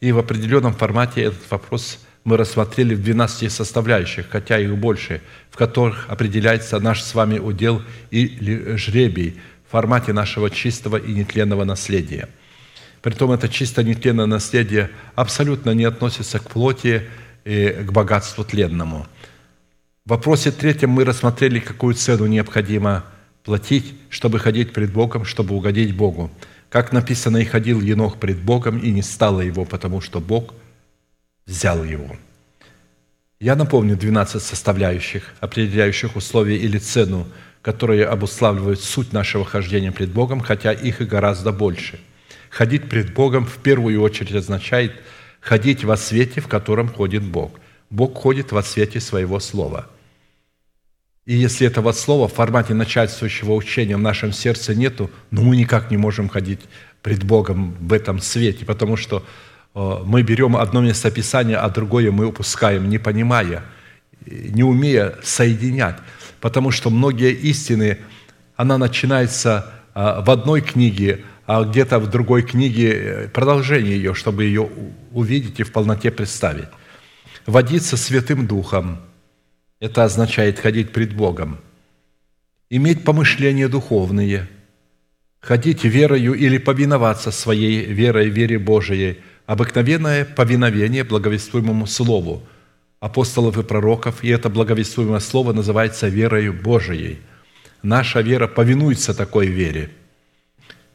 И 0.00 0.10
в 0.10 0.18
определенном 0.18 0.72
формате 0.72 1.24
этот 1.24 1.50
вопрос 1.50 1.98
мы 2.24 2.36
рассмотрели 2.36 2.94
в 2.94 3.02
12 3.02 3.50
составляющих, 3.50 4.26
хотя 4.28 4.58
их 4.58 4.76
больше, 4.76 5.22
в 5.50 5.56
которых 5.56 6.06
определяется 6.08 6.78
наш 6.80 7.02
с 7.02 7.14
вами 7.14 7.38
удел 7.38 7.82
и 8.10 8.76
жребий 8.76 9.38
в 9.66 9.72
формате 9.72 10.12
нашего 10.12 10.50
чистого 10.50 10.96
и 10.96 11.12
нетленного 11.12 11.64
наследия. 11.64 12.28
Притом 13.02 13.32
это 13.32 13.48
чисто 13.48 13.82
нетленное 13.82 14.26
наследие 14.26 14.90
абсолютно 15.14 15.70
не 15.70 15.84
относится 15.84 16.38
к 16.38 16.50
плоти 16.50 17.02
и 17.44 17.84
к 17.86 17.92
богатству 17.92 18.44
тленному– 18.44 19.06
в 20.06 20.12
вопросе 20.12 20.50
третьем 20.50 20.90
мы 20.90 21.04
рассмотрели, 21.04 21.60
какую 21.60 21.94
цену 21.94 22.26
необходимо 22.26 23.04
платить, 23.44 23.94
чтобы 24.08 24.38
ходить 24.38 24.72
пред 24.72 24.92
Богом, 24.92 25.24
чтобы 25.24 25.54
угодить 25.54 25.94
Богу. 25.94 26.30
Как 26.68 26.90
написано, 26.90 27.36
и 27.36 27.44
ходил 27.44 27.80
енох 27.80 28.16
пред 28.16 28.38
Богом, 28.38 28.78
и 28.78 28.90
не 28.90 29.02
стало 29.02 29.40
его, 29.42 29.64
потому 29.64 30.00
что 30.00 30.18
Бог 30.18 30.54
взял 31.50 31.84
его. 31.84 32.16
Я 33.40 33.56
напомню 33.56 33.96
12 33.96 34.42
составляющих, 34.42 35.34
определяющих 35.40 36.16
условия 36.16 36.56
или 36.56 36.78
цену, 36.78 37.26
которые 37.62 38.06
обуславливают 38.06 38.80
суть 38.80 39.12
нашего 39.12 39.44
хождения 39.44 39.92
пред 39.92 40.10
Богом, 40.12 40.40
хотя 40.40 40.72
их 40.72 41.00
и 41.00 41.04
гораздо 41.04 41.52
больше. 41.52 42.00
Ходить 42.48 42.88
пред 42.88 43.12
Богом 43.12 43.44
в 43.44 43.56
первую 43.58 44.00
очередь 44.00 44.34
означает 44.34 44.92
ходить 45.40 45.84
во 45.84 45.96
свете, 45.96 46.40
в 46.40 46.48
котором 46.48 46.88
ходит 46.88 47.22
Бог. 47.22 47.60
Бог 47.90 48.14
ходит 48.14 48.52
во 48.52 48.62
свете 48.62 49.00
своего 49.00 49.40
Слова– 49.40 49.86
и 51.30 51.34
если 51.34 51.66
этого 51.66 51.92
слова 51.92 52.26
в 52.26 52.32
формате 52.32 52.74
начальствующего 52.74 53.52
учения 53.52 53.96
в 53.96 54.00
нашем 54.00 54.32
сердце 54.32 54.74
нету, 54.74 55.10
ну 55.30 55.42
мы 55.42 55.56
никак 55.56 55.90
не 55.90 55.96
можем 55.96 56.28
ходить 56.28 56.58
пред 57.02 57.22
Богом 57.22 57.76
в 57.78 57.92
этом 57.92 58.18
свете, 58.20 58.64
потому 58.64 58.96
что 58.96 59.24
мы 59.74 60.22
берем 60.22 60.56
одно 60.56 60.80
место 60.80 61.10
Писания, 61.10 61.58
а 61.58 61.68
другое 61.70 62.10
мы 62.10 62.26
упускаем, 62.26 62.88
не 62.88 62.98
понимая, 62.98 63.62
не 64.26 64.62
умея 64.62 65.14
соединять. 65.22 65.96
Потому 66.40 66.70
что 66.70 66.90
многие 66.90 67.32
истины, 67.32 67.98
она 68.56 68.78
начинается 68.78 69.72
э, 69.94 70.22
в 70.22 70.30
одной 70.30 70.60
книге, 70.60 71.24
а 71.46 71.64
где-то 71.64 71.98
в 71.98 72.08
другой 72.08 72.42
книге 72.42 72.92
э, 72.92 73.28
продолжение 73.28 73.96
ее, 73.96 74.14
чтобы 74.14 74.44
ее 74.44 74.68
увидеть 75.12 75.60
и 75.60 75.62
в 75.62 75.72
полноте 75.72 76.10
представить. 76.10 76.68
Водиться 77.46 77.96
Святым 77.96 78.46
Духом– 78.46 79.00
это 79.80 80.04
означает 80.04 80.58
ходить 80.58 80.92
пред 80.92 81.14
Богом. 81.14 81.58
иметь 82.70 83.02
помышления 83.02 83.68
духовные, 83.68 84.48
ходить 85.40 85.84
верою 85.84 86.34
или 86.34 86.58
повиноваться 86.58 87.32
своей 87.32 87.84
верой, 87.84 88.28
вере 88.28 88.58
Божией, 88.58 89.18
обыкновенное 89.50 90.24
повиновение 90.24 91.02
благовествуемому 91.02 91.88
Слову 91.88 92.44
апостолов 93.00 93.58
и 93.58 93.64
пророков, 93.64 94.22
и 94.22 94.28
это 94.28 94.48
благовествуемое 94.48 95.18
Слово 95.18 95.52
называется 95.52 96.06
верою 96.06 96.52
Божией. 96.52 97.18
Наша 97.82 98.20
вера 98.20 98.46
повинуется 98.46 99.12
такой 99.12 99.48
вере. 99.48 99.90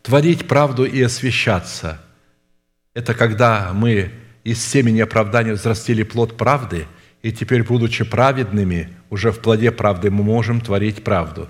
Творить 0.04 0.48
правду 0.48 0.86
и 0.86 1.02
освящаться– 1.02 2.00
это 2.94 3.14
когда 3.14 3.74
мы 3.74 4.12
из 4.46 4.66
семени 4.66 5.02
оправдания 5.02 5.52
взрастили 5.52 6.04
плод 6.04 6.38
правды, 6.38 6.86
и 7.24 7.34
теперь, 7.34 7.64
будучи 7.64 8.06
праведными, 8.06 8.88
уже 9.10 9.34
в 9.34 9.40
плоде 9.40 9.72
правды 9.72 10.10
мы 10.10 10.24
можем 10.24 10.62
творить 10.62 11.04
правду. 11.04 11.50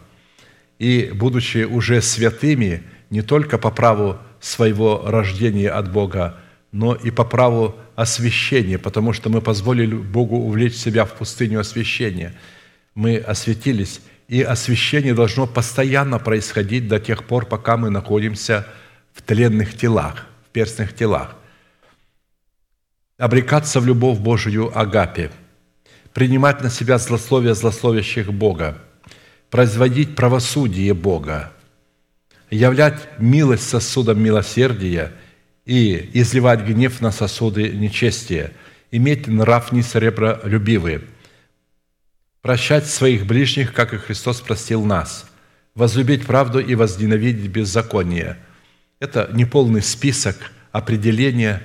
И, 0.79 1.11
будучи 1.13 1.65
уже 1.65 2.01
святыми, 2.01 2.81
не 3.11 3.21
только 3.21 3.59
по 3.59 3.69
праву 3.69 4.17
своего 4.39 5.03
рождения 5.05 5.69
от 5.69 5.91
Бога, 5.91 6.39
но 6.75 6.93
и 6.93 7.09
по 7.09 7.23
праву 7.23 7.73
освящения, 7.95 8.77
потому 8.77 9.13
что 9.13 9.29
мы 9.29 9.39
позволили 9.39 9.95
Богу 9.95 10.35
увлечь 10.35 10.75
себя 10.75 11.05
в 11.05 11.13
пустыню 11.13 11.61
освящения. 11.61 12.37
Мы 12.95 13.15
осветились, 13.15 14.01
и 14.27 14.41
освящение 14.41 15.13
должно 15.13 15.47
постоянно 15.47 16.19
происходить 16.19 16.89
до 16.89 16.99
тех 16.99 17.23
пор, 17.23 17.45
пока 17.45 17.77
мы 17.77 17.89
находимся 17.89 18.67
в 19.13 19.21
тленных 19.21 19.77
телах, 19.77 20.27
в 20.45 20.51
перстных 20.51 20.93
телах. 20.93 21.37
Обрекаться 23.17 23.79
в 23.79 23.85
любовь 23.85 24.19
Божию 24.19 24.77
агапе, 24.77 25.31
принимать 26.13 26.61
на 26.61 26.69
себя 26.69 26.97
злословие 26.97 27.55
злословящих 27.55 28.33
Бога, 28.33 28.79
производить 29.49 30.17
правосудие 30.17 30.93
Бога, 30.93 31.53
являть 32.49 33.07
милость 33.17 33.69
сосудом 33.69 34.21
милосердия 34.21 35.13
и 35.65 36.09
изливать 36.13 36.61
гнев 36.61 37.01
на 37.01 37.11
сосуды 37.11 37.69
нечестия, 37.69 38.51
иметь 38.91 39.27
нрав 39.27 39.71
несребролюбивый– 39.71 41.01
прощать 42.45 42.85
своих 42.85 43.25
ближних, 43.25 43.73
как 43.73 43.91
и 43.95 43.97
Христос 43.97 44.39
простил 44.39 44.85
нас, 44.85 45.25
возлюбить 45.73 46.27
правду 46.27 46.59
и 46.59 46.75
возненавидеть 46.75 47.49
беззаконие. 47.49 48.37
Это 48.99 49.31
неполный 49.33 49.81
список 49.81 50.51
определения 50.71 51.63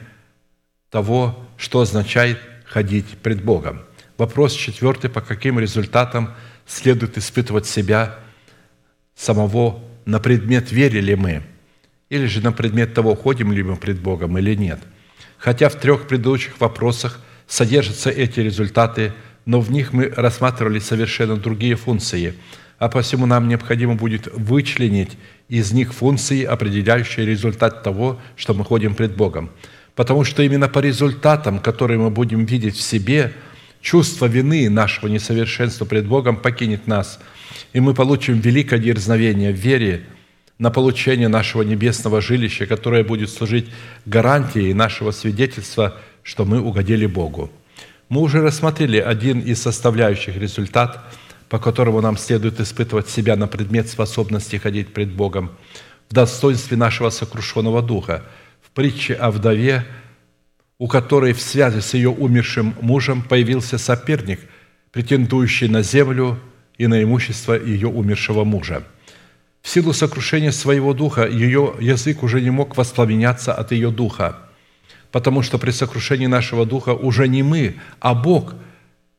того, 0.89 1.47
что 1.59 1.83
означает 1.83 2.41
ходить 2.65 3.19
пред 3.19 3.45
Богом. 3.45 3.83
Вопрос 4.17 4.55
четвертый, 4.55 5.11
по 5.11 5.21
каким 5.21 5.59
результатам 5.59 6.33
следует 6.67 7.19
испытывать 7.19 7.67
себя 7.67 8.19
самого 9.15 9.85
на 10.07 10.19
предмет, 10.19 10.73
верили 10.73 11.13
мы, 11.13 11.43
или 12.11 12.27
же 12.27 12.43
на 12.43 12.53
предмет 12.53 12.93
того, 12.93 13.15
ходим 13.15 13.53
ли 13.53 13.63
мы 13.63 13.77
пред 13.77 14.01
Богом 14.01 14.37
или 14.37 14.55
нет. 14.55 14.81
Хотя 15.39 15.71
в 15.71 15.77
трех 15.77 16.07
предыдущих 16.07 16.61
вопросах 16.61 17.21
содержатся 17.47 18.11
эти 18.11 18.41
результаты– 18.41 19.13
но 19.47 19.61
в 19.61 19.71
них 19.71 19.93
мы 19.93 20.13
рассматривали 20.15 20.79
совершенно 20.79 21.37
другие 21.37 21.77
функции, 21.77 22.35
а 22.79 22.89
посему 22.89 23.27
нам 23.27 23.49
необходимо 23.49 23.95
будет 23.95 24.29
вычленить 24.33 25.19
из 25.49 25.73
них 25.73 25.93
функции, 25.93 26.45
определяющие 26.45 27.27
результат 27.27 27.83
того, 27.83 28.21
что 28.37 28.55
мы 28.55 28.65
ходим 28.65 28.95
пред 28.95 29.17
Богом. 29.17 29.51
Потому 29.95 30.25
что 30.25 30.43
именно 30.43 30.69
по 30.69 30.79
результатам, 30.79 31.59
которые 31.59 31.99
мы 31.99 32.11
будем 32.11 32.45
видеть 32.45 32.77
в 32.77 32.81
себе, 32.81 33.33
чувство 33.81 34.27
вины 34.27 34.71
нашего 34.71 35.09
несовершенства 35.09 35.85
пред 35.85 36.07
Богом 36.07 36.37
покинет 36.37 36.87
нас, 36.87 37.19
и 37.73 37.81
мы 37.81 37.93
получим 37.93 38.39
великое 38.39 38.79
дерзновение 38.79 39.53
в 39.53 39.57
вере 39.57 40.05
на 40.61 40.71
получение 40.71 41.29
нашего 41.29 41.63
небесного 41.63 42.21
жилища, 42.21 42.67
которое 42.67 43.03
будет 43.03 43.31
служить 43.31 43.69
гарантией 44.05 44.75
нашего 44.75 45.11
свидетельства, 45.11 45.97
что 46.23 46.45
мы 46.45 46.61
угодили 46.61 47.07
Богу. 47.07 47.51
Мы 48.11 48.21
уже 48.21 48.43
рассмотрели 48.43 48.99
один 48.99 49.41
из 49.41 49.63
составляющих 49.63 50.37
результат, 50.37 51.03
по 51.49 51.59
которому 51.59 52.03
нам 52.03 52.19
следует 52.19 52.61
испытывать 52.61 53.09
себя 53.09 53.37
на 53.37 53.47
предмет 53.49 53.89
способности 53.89 54.57
ходить 54.57 54.93
пред 54.93 55.11
Богом 55.11 55.51
в 56.11 56.15
достоинстве 56.15 56.77
нашего 56.77 57.09
сокрушенного 57.09 57.81
духа. 57.81 58.23
В 58.61 58.71
притче 58.73 59.15
о 59.15 59.31
вдове, 59.31 59.87
у 60.79 60.89
которой 60.89 61.33
в 61.33 61.41
связи 61.41 61.81
с 61.81 61.95
ее 61.95 62.11
умершим 62.11 62.75
мужем 62.83 63.23
появился 63.23 63.79
соперник, 63.79 64.41
претендующий 64.93 65.69
на 65.69 65.83
землю 65.83 66.39
и 66.77 66.87
на 66.87 67.03
имущество 67.03 67.55
ее 67.55 67.89
умершего 67.89 68.45
мужа. 68.45 68.85
В 69.63 69.69
силу 69.69 69.93
сокрушения 69.93 70.53
своего 70.53 70.95
духа 70.95 71.27
ее 71.27 71.75
язык 71.81 72.23
уже 72.23 72.41
не 72.41 72.51
мог 72.51 72.77
воспламеняться 72.77 73.53
от 73.53 73.73
ее 73.73 73.91
духа– 73.91 74.39
потому 75.13 75.43
что 75.43 75.59
при 75.59 75.71
сокрушении 75.71 76.27
нашего 76.27 76.67
духа 76.67 76.91
уже 76.91 77.29
не 77.29 77.43
мы, 77.43 77.77
а 78.01 78.15
Бог 78.15 78.55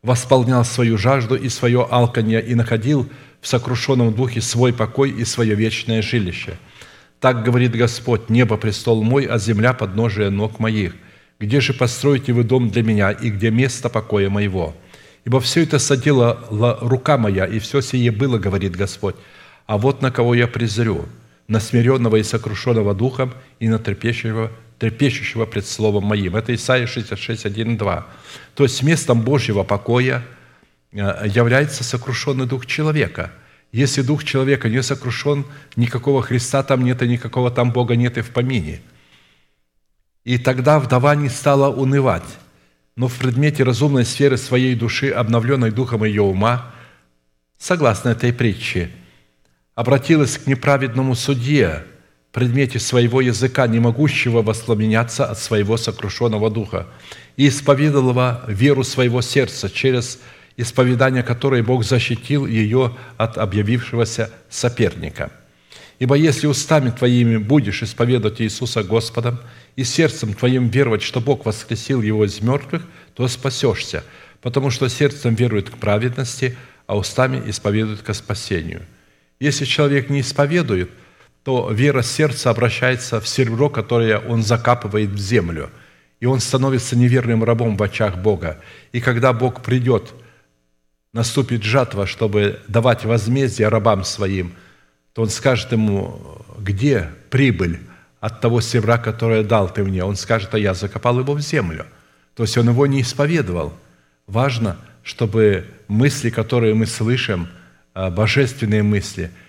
восполнял 0.02 0.66
свою 0.66 0.98
жажду 0.98 1.36
и 1.36 1.50
свое 1.50 1.88
алканье 1.90 2.42
и 2.42 2.56
находил 2.56 3.10
в 3.40 3.48
сокрушенном 3.48 4.14
духе 4.14 4.42
свой 4.42 4.74
покой 4.74 5.12
и 5.12 5.26
свое 5.26 5.56
вечное 5.56 6.02
жилище. 6.02 6.58
Так 7.20 7.44
говорит 7.44 7.76
Господь, 7.76 8.30
небо– 8.30 8.58
престол 8.58 9.04
мой, 9.04 9.26
а 9.26 9.38
земля– 9.38 9.74
подножие 9.80 10.30
ног 10.30 10.60
моих. 10.60 10.96
Где 11.40 11.62
же 11.62 11.74
построите 11.74 12.34
вы 12.34 12.44
дом 12.44 12.70
для 12.70 12.84
меня, 12.84 13.12
и 13.12 13.30
где 13.30 13.52
место 13.52 13.90
покоя 13.90 14.30
моего? 14.30 14.76
Ибо 15.24 15.40
все 15.40 15.62
это 15.64 15.78
соделала 15.78 16.80
рука 16.82 17.18
моя, 17.18 17.46
и 17.46 17.60
все 17.60 17.82
сие 17.82 18.12
было, 18.12 18.40
говорит 18.40 18.76
Господь. 18.76 19.16
А 19.66 19.78
вот 19.78 20.02
на 20.02 20.12
кого 20.12 20.36
я 20.36 20.48
презрю, 20.48 21.06
на 21.48 21.60
смиренного 21.60 22.18
и 22.18 22.24
сокрушенного 22.24 22.94
духом, 22.94 23.34
и 23.60 23.68
на 23.68 23.80
трепещущего 23.80 24.52
трепещущего 24.82 25.46
пред 25.46 25.68
Словом 25.68 26.06
Моим. 26.06 26.36
Это 26.36 26.56
Исайя 26.56 26.88
66, 26.88 27.46
1, 27.46 27.78
2. 27.78 28.08
То 28.56 28.64
есть 28.64 28.82
местом 28.82 29.22
Божьего 29.22 29.62
покоя 29.62 30.24
э, 30.92 30.98
является 31.28 31.84
сокрушенный 31.84 32.48
дух 32.48 32.66
человека. 32.66 33.32
Если 33.72 34.02
дух 34.02 34.24
человека 34.24 34.70
не 34.70 34.82
сокрушен, 34.82 35.46
никакого 35.76 36.24
Христа 36.24 36.64
там 36.64 36.84
нет, 36.84 37.00
и 37.04 37.08
никакого 37.08 37.52
там 37.52 37.72
Бога 37.72 37.96
нет 37.96 38.18
и 38.18 38.22
в 38.22 38.32
помине. 38.32 38.82
И 40.24 40.40
тогда 40.40 40.80
вдова 40.80 41.14
не 41.14 41.30
стала 41.30 41.70
унывать, 41.70 42.38
но 42.96 43.08
в 43.08 43.16
предмете 43.20 43.64
разумной 43.64 44.04
сферы 44.04 44.38
своей 44.38 44.74
души, 44.74 45.10
обновленной 45.10 45.70
духом 45.70 46.04
ее 46.06 46.24
ума, 46.24 46.72
согласно 47.60 48.10
этой 48.10 48.34
притче, 48.34 48.90
обратилась 49.82 50.38
к 50.38 50.46
неправедному 50.46 51.16
судье, 51.16 51.86
предмете 52.32 52.78
своего 52.80 53.20
языка, 53.20 53.66
не 53.66 53.80
могущего 53.80 54.44
воспламеняться 54.44 55.26
от 55.26 55.40
своего 55.40 55.76
сокрушенного 55.76 56.52
духа, 56.52 56.86
и 57.36 57.48
исповедовала 57.48 58.44
веру 58.48 58.84
своего 58.84 59.22
сердца 59.22 59.72
через 59.72 60.20
исповедание 60.56 61.24
которое 61.24 61.64
Бог 61.64 61.84
защитил 61.84 62.46
ее 62.46 62.96
от 63.18 63.40
объявившегося 63.40 64.30
соперника. 64.52 65.32
Ибо 65.98 66.14
если 66.14 66.46
устами 66.46 66.92
твоими 66.92 67.38
будешь 67.38 67.82
исповедовать 67.82 68.40
Иисуса 68.40 68.84
Господом 68.84 69.40
и 69.76 69.84
сердцем 69.84 70.36
твоим 70.36 70.68
веровать, 70.68 71.02
что 71.02 71.22
Бог 71.22 71.44
воскресил 71.48 72.04
его 72.04 72.24
из 72.24 72.40
мертвых, 72.40 72.84
то 73.16 73.28
спасешься, 73.28 74.04
потому 74.42 74.70
что 74.70 74.90
сердцем 74.90 75.34
верует 75.34 75.72
к 75.72 75.78
праведности, 75.78 76.56
а 76.86 76.96
устами 76.96 77.42
исповедует 77.50 78.04
ко 78.04 78.14
спасению. 78.14 78.86
Если 79.42 79.66
человек 79.66 80.10
не 80.10 80.22
исповедует– 80.22 80.90
то 81.44 81.72
вера 81.72 82.02
сердца 82.02 82.50
обращается 82.50 83.20
в 83.20 83.28
серебро, 83.28 83.70
которое 83.70 84.20
он 84.20 84.44
закапывает 84.44 85.10
в 85.10 85.18
землю, 85.18 85.70
и 86.20 86.28
он 86.28 86.40
становится 86.40 86.96
неверным 86.96 87.44
рабом 87.44 87.78
в 87.78 87.84
очах 87.84 88.18
Бога. 88.18 88.60
И 88.92 89.02
когда 89.02 89.34
Бог 89.34 89.64
придет, 89.64 90.14
наступит 91.14 91.64
жатва, 91.64 92.06
чтобы 92.06 92.60
давать 92.68 93.06
возмездие 93.06 93.70
рабам 93.70 94.04
своим, 94.04 94.54
то 95.14 95.24
он 95.24 95.30
скажет 95.30 95.72
ему, 95.72 96.22
где 96.60 97.10
прибыль 97.32 97.80
от 98.20 98.40
того 98.40 98.62
серебра, 98.62 99.00
которое 99.00 99.44
дал 99.44 99.68
ты 99.68 99.84
мне? 99.84 100.04
Он 100.04 100.16
скажет, 100.16 100.54
а 100.54 100.60
я 100.60 100.76
закопал 100.76 101.20
его 101.20 101.34
в 101.34 101.42
землю. 101.42 101.88
То 102.36 102.44
есть 102.44 102.56
он 102.58 102.70
его 102.70 102.86
не 102.86 103.02
исповедовал. 103.02 103.74
Важно, 104.28 104.78
чтобы 105.02 105.66
мысли, 105.88 106.30
которые 106.30 106.76
мы 106.76 106.86
слышим, 106.86 107.50
божественные 107.94 108.84
мысли– 108.84 109.32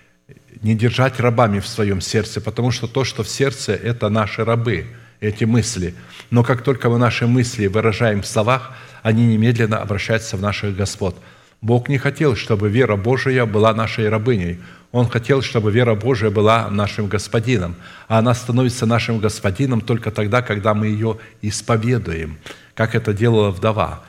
не 0.63 0.75
держать 0.75 1.21
рабами 1.21 1.61
в 1.61 1.67
своем 1.67 2.01
сердце, 2.01 2.41
потому 2.41 2.71
что 2.71 2.87
то, 2.87 3.05
что 3.05 3.23
в 3.23 3.29
сердце, 3.29 3.73
это 3.75 4.09
наши 4.09 4.45
рабы, 4.45 4.87
эти 5.21 5.45
мысли. 5.45 5.95
Но 6.31 6.43
как 6.43 6.63
только 6.63 6.89
мы 6.91 6.99
наши 6.99 7.27
мысли 7.27 7.67
выражаем 7.67 8.23
в 8.23 8.27
словах, 8.27 8.73
они 9.03 9.27
немедленно 9.27 9.79
обращаются 9.79 10.37
в 10.37 10.43
наших 10.43 10.77
господ. 10.77 11.17
Бог 11.61 11.89
не 11.89 11.99
хотел, 11.99 12.35
чтобы 12.37 12.69
вера 12.69 12.97
Божия 12.97 13.47
была 13.47 13.73
нашей 13.73 14.09
рабыней. 14.09 14.61
Он 14.91 15.09
хотел, 15.09 15.43
чтобы 15.43 15.71
вера 15.71 15.95
Божия 15.95 16.31
была 16.31 16.69
нашим 16.69 17.07
господином. 17.07 17.77
А 18.09 18.19
она 18.19 18.35
становится 18.35 18.85
нашим 18.85 19.21
господином 19.21 19.81
только 19.81 20.11
тогда, 20.11 20.43
когда 20.43 20.75
мы 20.75 20.89
ее 20.89 21.19
исповедуем, 21.41 22.39
как 22.75 22.95
это 22.95 23.13
делала 23.13 23.51
вдова. 23.51 24.03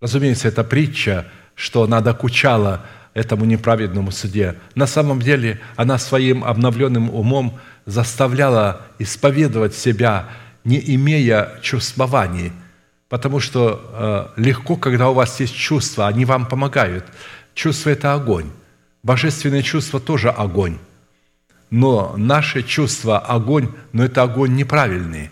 Разумеется, 0.00 0.48
это 0.48 0.64
притча, 0.64 1.26
что 1.54 1.82
она 1.82 2.00
докучала 2.00 2.86
этому 3.14 3.44
неправедному 3.44 4.10
суде. 4.10 4.56
На 4.74 4.86
самом 4.86 5.20
деле 5.20 5.60
она 5.76 5.98
своим 5.98 6.44
обновленным 6.44 7.10
умом 7.10 7.58
заставляла 7.86 8.82
исповедовать 8.98 9.74
себя, 9.74 10.28
не 10.64 10.80
имея 10.94 11.50
чувствований, 11.60 12.52
потому 13.08 13.40
что 13.40 14.32
э, 14.36 14.40
легко, 14.40 14.76
когда 14.76 15.10
у 15.10 15.14
вас 15.14 15.40
есть 15.40 15.54
чувства, 15.54 16.06
они 16.06 16.24
вам 16.24 16.46
помогают. 16.46 17.04
Чувство– 17.54 17.90
это 17.90 18.14
огонь. 18.14 18.50
Божественное 19.02 19.62
чувство 19.62 20.00
тоже 20.00 20.30
огонь. 20.30 20.78
Но 21.70 22.14
наше 22.16 22.62
чувство– 22.62 23.18
огонь, 23.18 23.68
но 23.92 24.04
это 24.04 24.22
огонь 24.22 24.54
неправильный. 24.54 25.30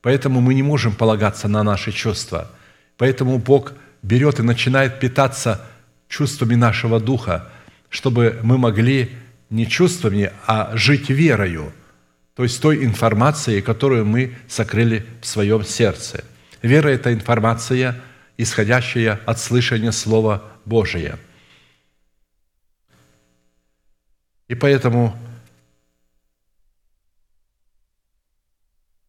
Поэтому 0.00 0.40
мы 0.40 0.54
не 0.54 0.62
можем 0.62 0.92
полагаться 0.92 1.48
на 1.48 1.62
наши 1.62 1.92
чувства. 1.92 2.48
Поэтому 2.96 3.38
Бог 3.38 3.72
берет 4.02 4.38
и 4.38 4.42
начинает 4.42 5.00
питаться 5.00 5.60
чувствами 6.08 6.54
нашего 6.54 6.98
духа, 6.98 7.50
чтобы 7.88 8.40
мы 8.42 8.58
могли 8.58 9.16
не 9.50 9.66
чувствами, 9.66 10.32
а 10.46 10.76
жить 10.76 11.08
верою, 11.08 11.72
то 12.34 12.42
есть 12.42 12.60
той 12.60 12.84
информацией, 12.84 13.62
которую 13.62 14.04
мы 14.04 14.36
сокрыли 14.48 15.06
в 15.20 15.26
своем 15.26 15.64
сердце. 15.64 16.24
Вера– 16.62 16.88
это 16.90 17.12
информация, 17.12 18.00
исходящая 18.36 19.20
от 19.26 19.38
слышания 19.38 19.90
Слова 19.90 20.44
Божия. 20.64 21.18
И 24.48 24.54
поэтому 24.54 25.16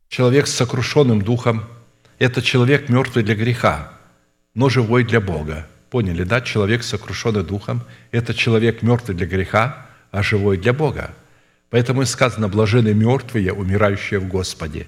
человек 0.09 0.47
с 0.47 0.53
сокрушенным 0.53 1.21
духом– 1.21 1.65
это 2.19 2.41
человек 2.41 2.89
мертвый 2.89 3.23
для 3.23 3.35
греха, 3.35 3.93
но 4.53 4.69
живой 4.69 5.03
для 5.03 5.21
Бога– 5.21 5.67
Поняли, 5.89 6.23
да? 6.23 6.41
Человек, 6.41 6.83
сокрушенный 6.83 7.43
духом, 7.43 7.83
это 8.11 8.33
человек 8.33 8.83
мертвый 8.83 9.15
для 9.15 9.25
греха, 9.25 9.87
а 10.11 10.21
живой 10.21 10.57
для 10.57 10.73
Бога. 10.73 11.13
Поэтому 11.69 12.03
и 12.03 12.05
сказано, 12.05 12.47
блажены 12.47 12.93
мертвые, 12.93 13.53
умирающие 13.53 14.19
в 14.19 14.27
Господе. 14.27 14.87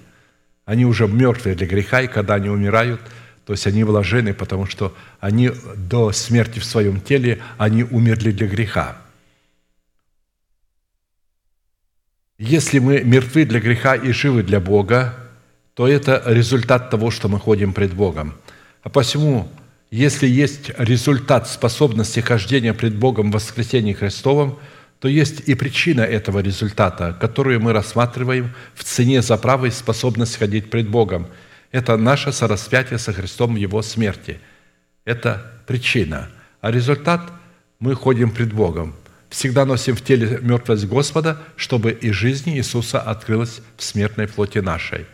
Они 0.65 0.85
уже 0.85 1.07
мертвые 1.07 1.55
для 1.55 1.67
греха, 1.67 2.01
и 2.01 2.07
когда 2.07 2.35
они 2.35 2.49
умирают, 2.49 3.01
то 3.45 3.53
есть 3.53 3.65
они 3.67 3.83
блажены, 3.83 4.33
потому 4.33 4.65
что 4.67 4.95
они 5.19 5.51
до 5.75 6.11
смерти 6.11 6.59
в 6.59 6.65
своем 6.65 7.01
теле, 7.01 7.41
они 7.57 7.83
умерли 7.83 8.31
для 8.31 8.47
греха. 8.47 8.97
Если 12.37 12.79
мы 12.79 13.03
мертвы 13.03 13.45
для 13.45 13.59
греха 13.59 13.95
и 13.95 14.11
живы 14.11 14.43
для 14.43 14.59
Бога, 14.59 15.15
то 15.73 15.87
это 15.87 16.23
результат 16.25 16.89
того, 16.89 17.11
что 17.11 17.27
мы 17.27 17.39
ходим 17.39 17.73
пред 17.73 17.93
Богом. 17.93 18.33
А 18.83 18.89
посему 18.89 19.51
если 19.91 20.27
есть 20.27 20.71
результат 20.77 21.47
способности 21.47 22.21
хождения 22.21 22.73
пред 22.73 22.95
Богом 22.95 23.29
в 23.29 23.35
воскресении 23.35 23.93
Христовом, 23.93 24.57
то 24.99 25.07
есть 25.07 25.41
и 25.47 25.53
причина 25.53 26.01
этого 26.01 26.39
результата, 26.39 27.15
которую 27.19 27.59
мы 27.59 27.73
рассматриваем 27.73 28.53
в 28.73 28.83
цене 28.83 29.21
за 29.21 29.37
право 29.37 29.65
и 29.67 29.71
способность 29.71 30.37
ходить 30.37 30.69
пред 30.69 30.87
Богом. 30.89 31.27
Это 31.71 31.97
наше 31.97 32.31
сораспятие 32.31 32.99
со 32.99 33.13
Христом 33.13 33.53
в 33.53 33.57
Его 33.57 33.81
смерти. 33.81 34.39
Это 35.05 35.61
причина. 35.67 36.29
А 36.61 36.71
результат– 36.71 37.21
мы 37.81 37.95
ходим 37.95 38.29
пред 38.29 38.53
Богом. 38.53 38.95
Всегда 39.29 39.65
носим 39.65 39.95
в 39.95 40.03
теле 40.03 40.39
мертвость 40.41 40.85
Господа, 40.85 41.41
чтобы 41.55 41.91
и 41.91 42.11
жизнь 42.11 42.51
Иисуса 42.51 43.01
открылась 43.01 43.61
в 43.75 43.83
смертной 43.83 44.27
плоти 44.27 44.59
нашей. 44.59 45.07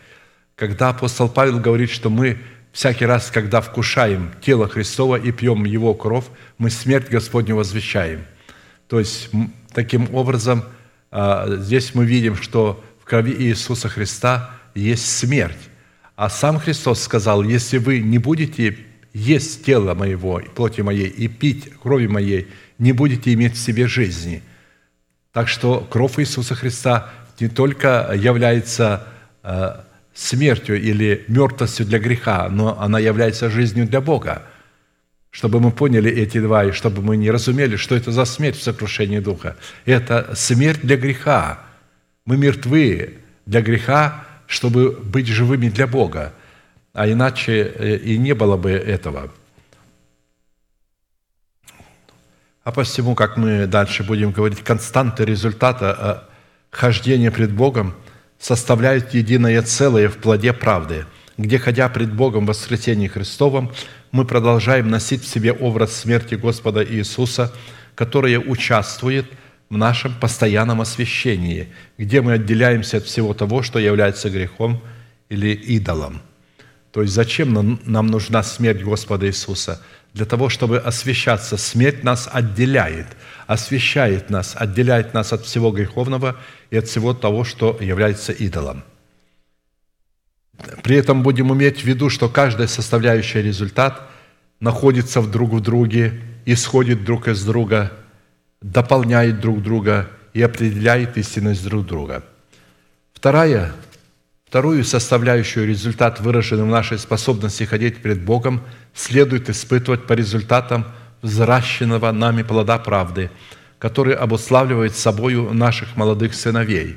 Когда 0.54 0.90
апостол 0.90 1.30
Павел 1.30 1.60
говорит, 1.60 1.90
что 1.90 2.10
мы 2.10 2.38
Всякий 2.78 3.06
раз, 3.06 3.32
когда 3.32 3.60
вкушаем 3.60 4.30
тело 4.40 4.68
Христова 4.68 5.16
и 5.16 5.32
пьем 5.32 5.64
Его 5.64 5.94
кровь, 5.94 6.26
мы 6.58 6.70
смерть 6.70 7.10
Господню 7.10 7.56
возвещаем. 7.56 8.24
То 8.86 9.00
есть, 9.00 9.30
таким 9.72 10.14
образом, 10.14 10.62
а, 11.10 11.56
здесь 11.56 11.96
мы 11.96 12.06
видим, 12.06 12.36
что 12.36 12.80
в 13.02 13.04
крови 13.04 13.32
Иисуса 13.32 13.88
Христа 13.88 14.50
есть 14.76 15.10
смерть. 15.10 15.58
А 16.14 16.30
сам 16.30 16.60
Христос 16.60 17.02
сказал, 17.02 17.42
если 17.42 17.78
вы 17.78 17.98
не 17.98 18.18
будете 18.18 18.78
есть 19.12 19.64
тело 19.64 19.94
моего, 19.94 20.40
плоти 20.54 20.80
моей 20.80 21.08
и 21.08 21.26
пить 21.26 21.72
крови 21.82 22.06
моей, 22.06 22.46
не 22.78 22.92
будете 22.92 23.34
иметь 23.34 23.56
в 23.56 23.58
себе 23.58 23.88
жизни. 23.88 24.40
Так 25.32 25.48
что 25.48 25.80
кровь 25.90 26.20
Иисуса 26.20 26.54
Христа 26.54 27.10
не 27.40 27.48
только 27.48 28.12
является 28.14 29.04
а, 29.42 29.84
смертью 30.18 30.80
или 30.80 31.24
мертвостью 31.28 31.86
для 31.86 32.00
греха, 32.00 32.48
но 32.48 32.80
она 32.80 32.98
является 32.98 33.48
жизнью 33.48 33.86
для 33.86 34.00
Бога. 34.00 34.42
Чтобы 35.30 35.60
мы 35.60 35.70
поняли 35.70 36.10
эти 36.10 36.40
два, 36.40 36.64
и 36.64 36.72
чтобы 36.72 37.02
мы 37.02 37.16
не 37.16 37.30
разумели, 37.30 37.76
что 37.76 37.94
это 37.94 38.10
за 38.10 38.24
смерть 38.24 38.56
в 38.56 38.62
сокрушении 38.62 39.20
Духа. 39.20 39.56
Это 39.84 40.34
смерть 40.34 40.80
для 40.82 40.96
греха. 40.96 41.60
Мы 42.24 42.36
мертвы 42.36 43.18
для 43.46 43.62
греха, 43.62 44.24
чтобы 44.46 44.90
быть 44.90 45.28
живыми 45.28 45.68
для 45.68 45.86
Бога. 45.86 46.32
А 46.94 47.08
иначе 47.08 47.72
э, 47.76 47.96
и 47.98 48.18
не 48.18 48.34
было 48.34 48.56
бы 48.56 48.72
этого. 48.72 49.30
А 52.64 52.72
посему, 52.72 53.14
как 53.14 53.36
мы 53.36 53.66
дальше 53.66 54.02
будем 54.02 54.32
говорить, 54.32 54.64
константы 54.64 55.24
результата 55.24 56.26
э, 56.72 56.76
хождения 56.76 57.30
пред 57.30 57.52
Богом– 57.52 57.94
составляют 58.38 59.14
единое 59.14 59.62
целое 59.62 60.08
в 60.08 60.18
плоде 60.18 60.52
правды, 60.52 61.06
где, 61.36 61.58
ходя 61.58 61.88
пред 61.88 62.12
Богом 62.12 62.44
в 62.44 62.48
воскресении 62.48 63.08
Христовом, 63.08 63.72
мы 64.10 64.24
продолжаем 64.24 64.88
носить 64.90 65.22
в 65.22 65.28
себе 65.28 65.52
образ 65.52 65.94
смерти 65.94 66.34
Господа 66.34 66.84
Иисуса, 66.84 67.52
которая 67.94 68.38
участвует 68.38 69.26
в 69.68 69.76
нашем 69.76 70.14
постоянном 70.18 70.80
освящении, 70.80 71.68
где 71.98 72.22
мы 72.22 72.34
отделяемся 72.34 72.98
от 72.98 73.04
всего 73.04 73.34
того, 73.34 73.62
что 73.62 73.78
является 73.78 74.30
грехом 74.30 74.80
или 75.28 75.48
идолом. 75.48 76.22
То 76.92 77.02
есть 77.02 77.12
зачем 77.12 77.78
нам 77.84 78.06
нужна 78.06 78.42
смерть 78.42 78.82
Господа 78.82 79.26
Иисуса? 79.26 79.82
Для 80.18 80.26
того, 80.26 80.48
чтобы 80.48 80.78
освящаться. 80.78 81.56
Смерть 81.56 82.04
нас 82.04 82.28
отделяет– 82.30 83.06
освящает 83.48 84.28
нас, 84.28 84.54
отделяет 84.54 85.14
нас 85.14 85.32
от 85.32 85.44
всего 85.46 85.70
греховного 85.70 86.36
и 86.70 86.76
от 86.76 86.86
всего 86.86 87.14
того, 87.14 87.44
что 87.44 87.78
является 87.80 88.30
идолом. 88.30 88.84
При 90.82 90.96
этом 90.96 91.22
будем 91.22 91.52
иметь 91.54 91.80
в 91.80 91.84
виду, 91.84 92.10
что 92.10 92.28
каждая 92.28 92.68
составляющая 92.68 93.40
результат 93.40 94.02
находится 94.60 95.22
в 95.22 95.30
друг 95.30 95.50
в 95.52 95.60
друге, 95.60 96.20
исходит 96.44 97.04
друг 97.04 97.26
из 97.26 97.42
друга, 97.42 97.90
дополняет 98.60 99.40
друг 99.40 99.62
друга 99.62 100.10
и 100.34 100.42
определяет 100.42 101.16
истинность 101.16 101.64
друг 101.64 101.86
друга. 101.86 102.22
Вторая, 103.14 103.72
вторую 104.48 104.82
составляющую 104.84 105.66
результат, 105.66 106.20
выраженный 106.20 106.64
в 106.64 106.68
нашей 106.68 106.98
способности 106.98 107.64
ходить 107.64 108.02
перед 108.02 108.22
Богом, 108.22 108.62
следует 108.94 109.48
испытывать 109.48 110.06
по 110.06 110.14
результатам– 110.14 110.86
взращенного 111.22 112.12
нами 112.12 112.42
плода 112.42 112.78
правды, 112.78 113.30
который 113.78 114.14
обуславливает 114.14 114.96
собою 114.96 115.52
наших 115.52 115.96
молодых 115.96 116.34
сыновей, 116.34 116.96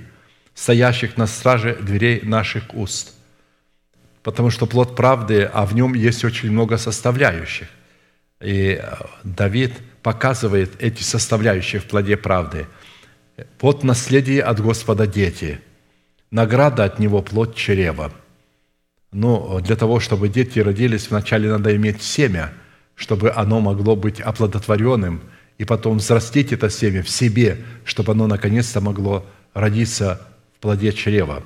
стоящих 0.53 1.17
на 1.17 1.27
страже 1.27 1.77
дверей 1.81 2.21
наших 2.23 2.73
уст. 2.73 3.15
Потому 4.23 4.51
что 4.51 4.65
плод 4.67 4.95
правды, 4.95 5.49
а 5.51 5.65
в 5.65 5.73
нем 5.73 5.93
есть 5.93 6.23
очень 6.23 6.51
много 6.51 6.77
составляющих. 6.77 7.67
И 8.39 8.79
э, 8.81 8.95
Давид 9.23 9.73
показывает 10.03 10.71
эти 10.79 11.01
составляющие 11.01 11.81
в 11.81 11.85
плоде 11.85 12.17
правды. 12.17 12.67
Плод 13.57 13.83
наследия 13.83 14.43
от 14.43 14.59
Господа 14.59 15.07
дети, 15.07 15.59
награда 16.31 16.85
от 16.85 16.99
Него 16.99 17.21
плод 17.21 17.55
чрева. 17.55 18.11
Но 19.11 19.59
для 19.59 19.75
того, 19.75 19.99
чтобы 19.99 20.29
дети 20.29 20.59
родились, 20.59 21.09
вначале 21.09 21.49
надо 21.49 21.75
иметь 21.75 22.01
семя– 22.01 22.53
чтобы 23.01 23.31
оно 23.31 23.59
могло 23.61 23.95
быть 23.95 24.21
оплодотворенным, 24.21 25.21
и 25.57 25.65
потом 25.65 25.97
взрастить 25.97 26.53
это 26.53 26.69
семя 26.69 27.01
в 27.01 27.09
себе, 27.09 27.57
чтобы 27.83 28.11
оно 28.11 28.27
наконец-то 28.27 28.79
могло 28.79 29.25
родиться 29.55 30.21
в 30.55 30.59
плоде 30.59 30.91
чрева. 30.91 31.41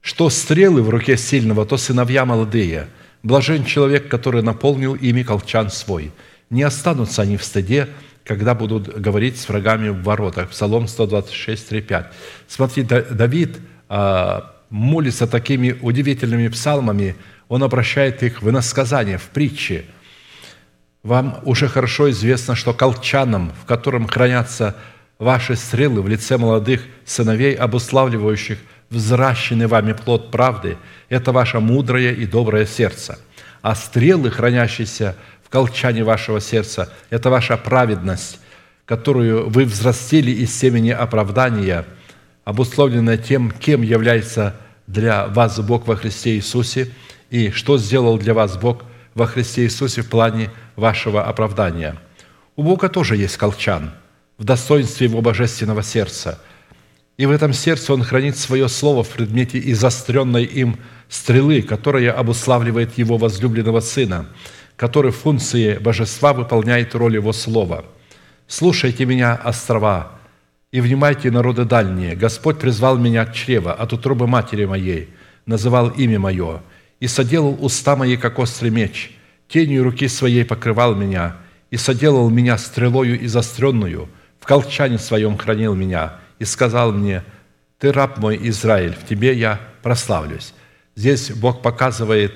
Что 0.00 0.30
стрелы 0.30 0.82
в 0.82 0.88
руке 0.88 1.18
сильного, 1.18 1.66
то 1.66 1.76
сыновья 1.76 2.24
молодые. 2.24 2.88
Блажен 3.22 3.66
человек, 3.66 4.08
который 4.08 4.42
наполнил 4.42 4.94
ими 4.94 5.22
колчан 5.22 5.70
свой. 5.70 6.12
Не 6.48 6.62
останутся 6.62 7.22
они 7.22 7.36
в 7.36 7.44
стыде, 7.44 7.88
когда 8.24 8.54
будут 8.54 8.88
говорить 8.98 9.38
с 9.38 9.46
врагами 9.48 9.90
в 9.90 10.02
воротах. 10.02 10.48
Псалом 10.48 10.88
126, 10.88 11.68
3, 11.68 11.80
5. 11.82 12.06
Смотри, 12.48 12.82
Давид 12.82 13.58
молится 14.70 15.26
такими 15.26 15.76
удивительными 15.80 16.48
псалмами, 16.48 17.16
он 17.48 17.62
обращает 17.62 18.22
их 18.22 18.42
в 18.42 18.50
иносказание, 18.50 19.18
в 19.18 19.28
притчи– 19.28 19.84
вам 21.04 21.40
уже 21.44 21.68
хорошо 21.68 22.10
известно, 22.10 22.56
что 22.56 22.72
колчаном, 22.72 23.52
в 23.62 23.66
котором 23.66 24.08
хранятся 24.08 24.74
ваши 25.18 25.54
стрелы 25.54 26.00
в 26.00 26.08
лице 26.08 26.38
молодых 26.38 26.80
сыновей, 27.04 27.54
обуславливающих 27.54 28.58
взращенный 28.88 29.66
вами 29.66 29.92
плод 29.92 30.30
правды, 30.30 30.78
это 31.10 31.30
ваше 31.30 31.60
мудрое 31.60 32.12
и 32.12 32.24
доброе 32.24 32.64
сердце. 32.64 33.18
А 33.60 33.74
стрелы, 33.74 34.30
хранящиеся 34.30 35.14
в 35.44 35.50
колчане 35.50 36.04
вашего 36.04 36.40
сердца, 36.40 36.90
это 37.10 37.28
ваша 37.28 37.58
праведность, 37.58 38.40
которую 38.86 39.50
вы 39.50 39.66
взрастили 39.66 40.30
из 40.30 40.58
семени 40.58 40.90
оправдания, 40.90 41.84
обусловленное 42.44 43.16
тем, 43.16 43.50
кем 43.50 43.82
является 43.82 44.56
для 44.86 45.26
вас 45.28 45.58
Бог 45.60 45.86
во 45.86 45.96
Христе 45.96 46.36
Иисусе, 46.36 46.90
и 47.30 47.50
что 47.50 47.78
сделал 47.78 48.18
для 48.18 48.34
вас 48.34 48.56
Бог 48.56 48.84
во 49.14 49.26
Христе 49.26 49.64
Иисусе 49.64 50.02
в 50.02 50.08
плане 50.08 50.50
вашего 50.76 51.24
оправдания. 51.24 51.96
У 52.56 52.62
Бога 52.62 52.88
тоже 52.88 53.16
есть 53.16 53.36
колчан 53.36 53.92
в 54.38 54.44
достоинстве 54.44 55.06
Его 55.06 55.20
божественного 55.20 55.82
сердца– 55.82 56.40
и 57.16 57.26
в 57.26 57.30
этом 57.30 57.52
сердце 57.52 57.94
он 57.94 58.02
хранит 58.02 58.36
свое 58.36 58.68
слово 58.68 59.04
в 59.04 59.08
предмете 59.08 59.60
изостренной 59.70 60.44
им 60.44 60.78
стрелы, 61.08 61.62
которая 61.62 62.10
обуславливает 62.12 62.98
его 62.98 63.16
возлюбленного 63.18 63.80
сына, 63.80 64.26
который 64.76 65.12
в 65.12 65.16
функции 65.16 65.78
божества 65.78 66.32
выполняет 66.32 66.94
роль 66.94 67.14
его 67.14 67.32
слова. 67.32 67.84
«Слушайте 68.48 69.04
меня, 69.04 69.36
острова, 69.36 70.18
и 70.74 70.80
внимайте, 70.80 71.30
народы 71.30 71.64
дальние. 71.64 72.16
Господь 72.16 72.58
призвал 72.58 72.98
меня 72.98 73.24
к 73.26 73.32
чрева 73.32 73.72
от 73.72 73.92
утробы 73.92 74.26
матери 74.26 74.64
моей, 74.64 75.08
называл 75.46 75.90
имя 75.90 76.18
мое, 76.18 76.62
и 76.98 77.06
соделал 77.06 77.56
уста 77.64 77.94
мои, 77.94 78.16
как 78.16 78.40
острый 78.40 78.70
меч, 78.70 79.16
тенью 79.46 79.84
руки 79.84 80.08
своей 80.08 80.44
покрывал 80.44 80.96
меня, 80.96 81.36
и 81.70 81.76
соделал 81.76 82.28
меня 82.28 82.58
стрелою 82.58 83.24
изостренную, 83.24 84.08
в 84.40 84.46
колчане 84.46 84.98
своем 84.98 85.38
хранил 85.38 85.76
меня, 85.76 86.14
и 86.40 86.44
сказал 86.44 86.90
мне, 86.90 87.22
«Ты 87.78 87.92
раб 87.92 88.18
мой, 88.18 88.36
Израиль, 88.48 88.96
в 88.96 89.06
тебе 89.06 89.32
я 89.32 89.60
прославлюсь». 89.80 90.54
Здесь 90.96 91.30
Бог 91.30 91.62
показывает 91.62 92.34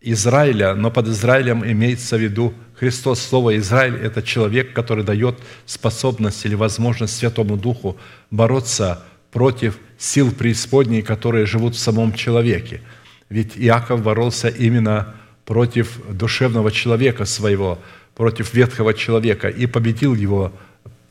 Израиля, 0.00 0.74
но 0.74 0.90
под 0.90 1.08
Израилем 1.08 1.64
имеется 1.64 2.16
в 2.16 2.20
виду 2.20 2.54
Христос. 2.74 3.20
Слово 3.20 3.58
«Израиль»– 3.58 3.96
это 4.02 4.22
человек, 4.22 4.72
который 4.72 5.04
дает 5.04 5.38
способность 5.66 6.46
или 6.46 6.54
возможность 6.54 7.16
Святому 7.16 7.56
Духу 7.56 7.98
бороться 8.30 9.02
против 9.30 9.78
сил 9.98 10.32
преисподней, 10.32 11.02
которые 11.02 11.44
живут 11.44 11.74
в 11.74 11.78
самом 11.78 12.14
человеке. 12.14 12.80
Ведь 13.28 13.52
Иаков 13.56 14.02
боролся 14.02 14.48
именно 14.48 15.14
против 15.44 16.00
душевного 16.08 16.72
человека 16.72 17.26
своего, 17.26 17.78
против 18.14 18.54
ветхого 18.54 18.94
человека 18.94 19.48
и 19.48 19.66
победил 19.66 20.14
его 20.14 20.52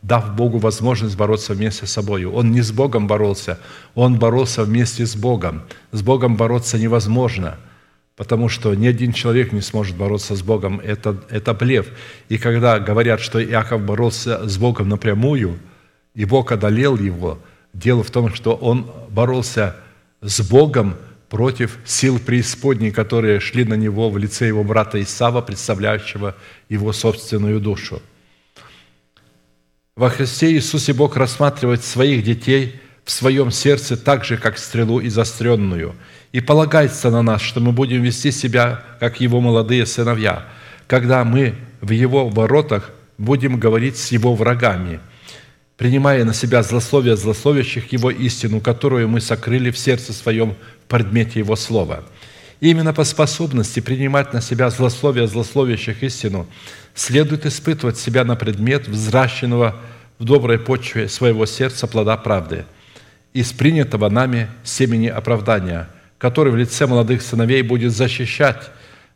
дав 0.02 0.36
Богу 0.36 0.58
возможность 0.58 1.18
бороться 1.18 1.54
вместе 1.54 1.86
с 1.86 1.92
собой. 1.92 2.26
Он 2.26 2.52
не 2.52 2.62
с 2.62 2.72
Богом 2.72 3.08
боролся, 3.08 3.60
он 3.96 4.18
боролся 4.18 4.64
вместе 4.64 5.06
с 5.06 5.16
Богом. 5.16 5.64
С 5.92 6.02
Богом 6.02 6.36
бороться 6.36 6.78
невозможно, 6.78 7.58
потому 8.20 8.50
что 8.50 8.76
ни 8.76 8.86
один 8.86 9.14
человек 9.14 9.54
не 9.54 9.62
сможет 9.62 9.96
бороться 9.96 10.36
с 10.36 10.42
Богом. 10.42 10.82
Это, 10.82 11.24
это 11.30 11.54
блеф. 11.54 11.88
И 12.28 12.38
когда 12.38 12.78
говорят, 12.78 13.22
что 13.22 13.42
Иаков 13.42 13.82
боролся 13.82 14.46
с 14.46 14.58
Богом 14.58 14.90
напрямую, 14.90 15.58
и 16.16 16.26
Бог 16.26 16.52
одолел 16.52 16.98
его, 16.98 17.40
дело 17.72 18.04
в 18.04 18.12
том, 18.12 18.36
что 18.36 18.56
он 18.56 18.92
боролся 19.10 19.78
с 20.20 20.42
Богом 20.42 20.98
против 21.30 21.78
сил 21.86 22.20
преисподней, 22.20 22.92
которые 22.92 23.40
шли 23.40 23.64
на 23.64 23.76
него 23.76 24.10
в 24.10 24.18
лице 24.18 24.48
его 24.48 24.66
брата 24.66 25.02
Исава, 25.02 25.40
представляющего 25.40 26.36
его 26.68 26.92
собственную 26.92 27.62
душу. 27.62 28.02
Во 29.96 30.10
Христе 30.10 30.52
Иисусе 30.52 30.92
Бог 30.92 31.16
рассматривает 31.16 31.86
своих 31.86 32.26
детей 32.26 32.82
в 33.06 33.12
своем 33.12 33.50
сердце 33.50 33.96
так 33.96 34.26
же, 34.26 34.36
как 34.36 34.58
стрелу 34.58 35.02
изостренную, 35.02 35.96
и 36.32 36.42
полагается 36.42 37.10
на 37.10 37.22
нас, 37.22 37.42
что 37.42 37.60
мы 37.60 37.72
будем 37.72 38.02
вести 38.04 38.32
себя, 38.32 38.84
как 39.00 39.20
Его 39.20 39.42
молодые 39.42 39.86
сыновья, 39.86 40.46
когда 40.88 41.24
мы 41.24 41.56
в 41.82 41.92
Его 41.92 42.30
воротах 42.30 42.92
будем 43.18 43.60
говорить 43.60 43.98
с 43.98 44.12
Его 44.12 44.36
врагами, 44.36 45.00
принимая 45.78 46.24
на 46.26 46.34
себя 46.34 46.62
злословие 46.62 47.18
злословящих 47.18 47.92
Его 47.92 48.12
истину, 48.12 48.62
которую 48.62 49.08
мы 49.08 49.22
сокрыли 49.22 49.72
в 49.72 49.78
сердце 49.78 50.14
своем 50.14 50.52
в 50.52 50.88
предмете 50.88 51.40
Его 51.40 51.56
Слова. 51.56 52.04
И 52.60 52.70
именно 52.70 52.94
по 52.94 53.06
способности 53.06 53.80
принимать 53.80 54.34
на 54.34 54.42
себя 54.42 54.70
злословие 54.70 55.28
злословящих 55.28 56.04
истину 56.04 56.46
следует 56.94 57.46
испытывать 57.46 57.98
себя 57.98 58.26
на 58.26 58.36
предмет 58.36 58.88
взращенного 58.88 59.76
в 60.20 60.26
доброй 60.26 60.60
почве 60.60 61.08
своего 61.08 61.46
сердца 61.46 61.88
плода 61.88 62.18
правды, 62.18 62.66
из 63.34 63.54
принятого 63.54 64.10
нами 64.10 64.50
семени 64.64 65.08
оправдания, 65.08 65.88
который 66.20 66.52
в 66.52 66.58
лице 66.58 66.86
молодых 66.86 67.24
сыновей 67.24 67.64
будет 67.64 67.92
защищать 67.92 68.70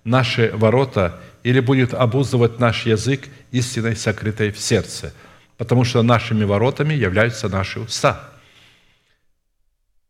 наши 0.04 0.50
ворота 0.56 1.20
или 1.44 1.60
будет 1.60 1.94
обуздывать 1.94 2.60
наш 2.60 2.88
язык 2.88 3.28
истиной, 3.52 3.96
сокрытой 3.96 4.52
в 4.52 4.58
сердце, 4.58 5.14
потому 5.58 5.84
что 5.84 6.02
нашими 6.02 6.46
воротами 6.46 6.96
являются 6.96 7.50
наши 7.50 7.80
уста. 7.80 8.30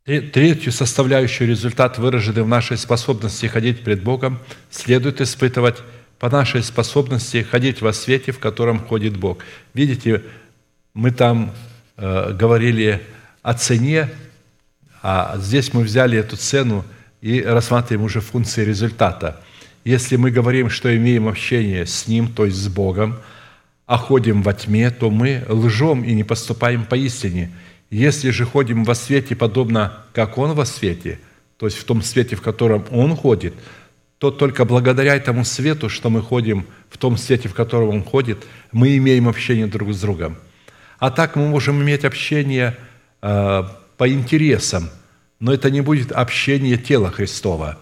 Третью 0.05 0.71
составляющую 0.71 1.49
результат, 1.49 1.97
выраженный 1.97 2.43
в 2.43 2.47
нашей 2.47 2.77
способности 2.77 3.47
ходить 3.47 3.83
пред 3.83 4.03
Богом, 4.03 4.39
следует 4.69 5.19
испытывать 5.21 5.77
по 6.19 6.29
нашей 6.29 6.61
способности 6.61 7.41
ходить 7.41 7.81
во 7.81 7.91
свете, 7.91 8.31
в 8.31 8.39
котором 8.39 8.79
ходит 8.85 9.17
Бог. 9.17 9.39
Видите, 9.73 10.23
мы 10.93 11.11
там 11.11 11.53
э, 11.97 12.33
говорили 12.33 13.01
о 13.41 13.53
цене, 13.53 14.09
а 15.03 15.37
здесь 15.37 15.73
мы 15.73 15.83
взяли 15.83 16.17
эту 16.17 16.37
цену 16.37 16.83
и 17.21 17.41
рассматриваем 17.41 18.05
уже 18.05 18.21
функции 18.21 18.65
результата. 18.65 19.41
Если 19.83 20.15
мы 20.15 20.31
говорим, 20.31 20.69
что 20.69 20.95
имеем 20.95 21.27
общение 21.27 21.85
с 21.85 22.07
Ним, 22.07 22.29
то 22.33 22.45
есть 22.45 22.57
с 22.57 22.67
Богом, 22.69 23.17
а 23.85 23.97
ходим 23.97 24.41
во 24.41 24.53
тьме, 24.53 24.89
то 24.89 25.11
мы 25.11 25.43
лжем 25.47 26.03
и 26.03 26.13
не 26.13 26.23
поступаем 26.23 26.85
поистине. 26.85 27.51
Если 27.91 28.31
же 28.31 28.45
ходим 28.45 28.85
во 28.85 28.95
свете, 28.95 29.35
подобно 29.35 30.05
как 30.13 30.37
Он 30.37 30.53
во 30.53 30.65
свете, 30.65 31.19
то 31.57 31.67
есть 31.67 31.77
в 31.77 31.83
том 31.83 32.01
свете, 32.01 32.35
в 32.35 32.41
котором 32.41 32.85
Он 32.89 33.15
ходит, 33.15 33.53
то 34.17 34.31
только 34.31 34.65
благодаря 34.65 35.15
этому 35.15 35.45
свету, 35.45 35.89
что 35.89 36.09
мы 36.09 36.21
ходим 36.21 36.65
в 36.89 36.97
том 36.97 37.17
свете, 37.17 37.49
в 37.49 37.53
котором 37.53 37.89
Он 37.89 38.03
ходит, 38.03 38.47
мы 38.71 38.97
имеем 38.97 39.27
общение 39.27 39.67
друг 39.67 39.93
с 39.93 39.99
другом– 39.99 40.37
а 41.03 41.11
так 41.11 41.35
мы 41.35 41.49
можем 41.49 41.81
иметь 41.81 42.05
общение 42.05 42.77
э, 43.21 43.63
по 44.03 44.09
интересам, 44.09 44.89
но 45.39 45.53
это 45.53 45.71
не 45.71 45.79
будет 45.79 46.11
общение 46.11 46.77
тела 46.77 47.09
Христова. 47.09 47.79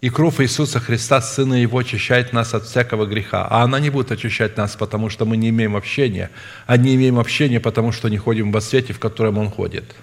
И 0.00 0.08
кровь 0.08 0.40
Иисуса 0.40 0.78
Христа, 0.78 1.20
Сына 1.20 1.54
Его, 1.54 1.78
очищает 1.78 2.32
нас 2.32 2.54
от 2.54 2.64
всякого 2.64 3.06
греха. 3.06 3.48
А 3.50 3.64
она 3.64 3.80
не 3.80 3.90
будет 3.90 4.12
очищать 4.12 4.56
нас, 4.56 4.76
потому 4.76 5.10
что 5.10 5.24
мы 5.24 5.36
не 5.36 5.48
имеем 5.48 5.74
общения, 5.74 6.30
а 6.68 6.76
не 6.76 6.94
имеем 6.94 7.18
общения, 7.18 7.58
потому 7.58 7.90
что 7.90 8.08
не 8.08 8.18
ходим 8.18 8.52
во 8.52 8.60
свете, 8.60 8.92
в 8.92 9.00
котором 9.00 9.38
Он 9.38 9.50
ходит. 9.50 9.96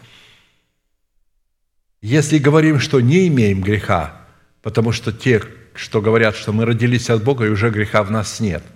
Если 2.01 2.37
говорим, 2.37 2.81
что 2.81 2.99
не 2.99 3.29
имеем 3.29 3.61
греха, 3.61 4.19
потому 4.61 4.91
что 4.91 5.13
те, 5.13 5.41
что 5.73 6.01
говорят, 6.01 6.35
что 6.35 6.51
мы 6.51 6.65
родились 6.65 7.09
от 7.09 7.23
Бога, 7.23 7.45
и 7.45 7.49
уже 7.49 7.69
греха 7.69 8.03
в 8.03 8.11
нас 8.11 8.41
нет– 8.41 8.63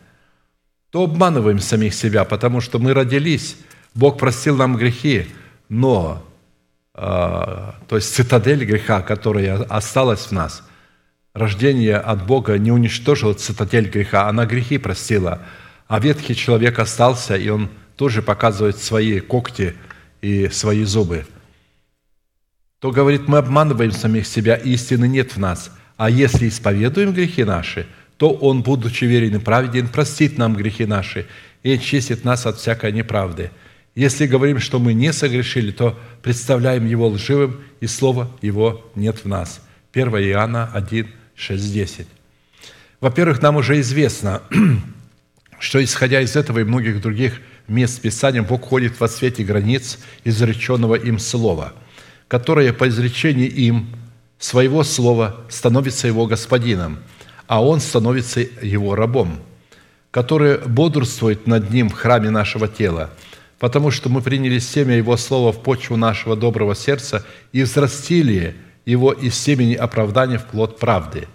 то 0.92 1.06
обманываем 1.06 1.60
самих 1.60 1.96
себя, 1.96 2.24
потому 2.24 2.62
что 2.62 2.78
мы 2.78 2.94
родились, 2.94 3.58
Бог 3.96 4.20
простил 4.20 4.56
нам 4.56 4.78
грехи, 4.78 5.26
но, 5.68 6.24
то 6.94 7.76
есть 7.92 8.14
цитадель 8.14 8.66
греха, 8.66 9.02
которая 9.02 9.64
осталась 9.64 10.28
в 10.28 10.32
нас, 10.32 10.64
рождение 11.34 11.98
от 11.98 12.26
Бога 12.26 12.58
не 12.58 12.72
уничтожило 12.72 13.34
цитадель 13.34 13.90
греха, 13.90 14.28
она 14.28 14.46
грехи 14.46 14.78
простила, 14.78 15.42
а 15.88 16.00
ветхий 16.00 16.36
человек 16.36 16.80
остался, 16.80 17.36
и 17.36 17.50
он 17.50 17.70
тоже 17.96 18.22
показывает 18.22 18.78
свои 18.78 19.20
когти 19.20 19.76
и 20.22 20.50
свои 20.50 20.84
зубы. 20.84 21.26
То 22.80 22.92
говорит, 22.92 23.28
мы 23.28 23.38
обманываем 23.38 23.92
самих 23.92 24.28
себя, 24.28 24.56
истины 24.56 25.08
нет 25.08 25.36
в 25.36 25.40
нас. 25.40 25.72
А 25.96 26.10
если 26.10 26.50
исповедуем 26.50 27.14
грехи 27.14 27.44
наши– 27.44 27.88
то 28.24 28.32
Он, 28.32 28.64
будучи 28.64 29.06
верен 29.06 29.36
и 29.36 29.40
праведен, 29.40 29.88
простит 29.88 30.38
нам 30.38 30.56
грехи 30.56 30.86
наши 30.86 31.28
и 31.62 31.74
очистит 31.74 32.24
нас 32.24 32.46
от 32.46 32.58
всякой 32.58 32.92
неправды. 32.92 33.52
Если 33.96 34.26
говорим, 34.26 34.60
что 34.60 34.80
мы 34.80 34.94
не 34.94 35.14
согрешили, 35.14 35.72
то 35.72 36.00
представляем 36.22 36.86
Его 36.86 37.08
лживым, 37.08 37.64
и 37.80 37.88
Слова 37.88 38.30
Его 38.42 38.90
нет 38.96 39.24
в 39.24 39.28
нас. 39.28 39.62
1 39.94 40.08
Иоанна 40.10 40.70
1, 40.74 41.08
6, 41.36 41.74
10. 41.74 42.08
Во-первых, 43.00 43.42
нам 43.42 43.58
уже 43.58 43.80
известно, 43.82 44.42
что, 45.60 45.84
исходя 45.84 46.22
из 46.22 46.36
этого 46.36 46.60
и 46.60 46.64
многих 46.64 47.02
других 47.02 47.40
мест 47.68 48.02
Писания, 48.02 48.42
Бог 48.42 48.64
ходит 48.64 49.00
во 49.00 49.08
свете 49.08 49.44
границ 49.44 50.00
изреченного 50.24 50.96
им 50.96 51.20
слова, 51.20 51.74
которое 52.28 52.74
по 52.74 52.88
изречении 52.88 53.48
им 53.48 53.88
своего 54.40 54.84
слова 54.84 55.46
становится 55.50 56.08
его 56.08 56.26
господином– 56.26 57.00
а 57.48 57.64
он 57.64 57.80
становится 57.80 58.40
его 58.40 58.96
рабом, 58.96 59.40
который 60.12 60.58
бодрствует 60.58 61.48
над 61.48 61.72
ним 61.72 61.90
в 61.90 61.94
храме 61.94 62.30
нашего 62.30 62.68
тела, 62.68 63.12
потому 63.64 63.92
что 63.92 64.10
мы 64.10 64.22
приняли 64.22 64.60
семя 64.60 64.98
Его 64.98 65.16
Слова 65.16 65.54
в 65.54 65.64
почву 65.64 65.96
нашего 65.96 66.36
доброго 66.36 66.76
сердца 66.76 67.26
и 67.54 67.64
взрастили 67.64 68.58
его 68.86 69.14
из 69.14 69.36
семени 69.36 69.74
оправдания 69.74 70.38
в 70.38 70.44
плод 70.48 70.78
правды. 70.80 71.30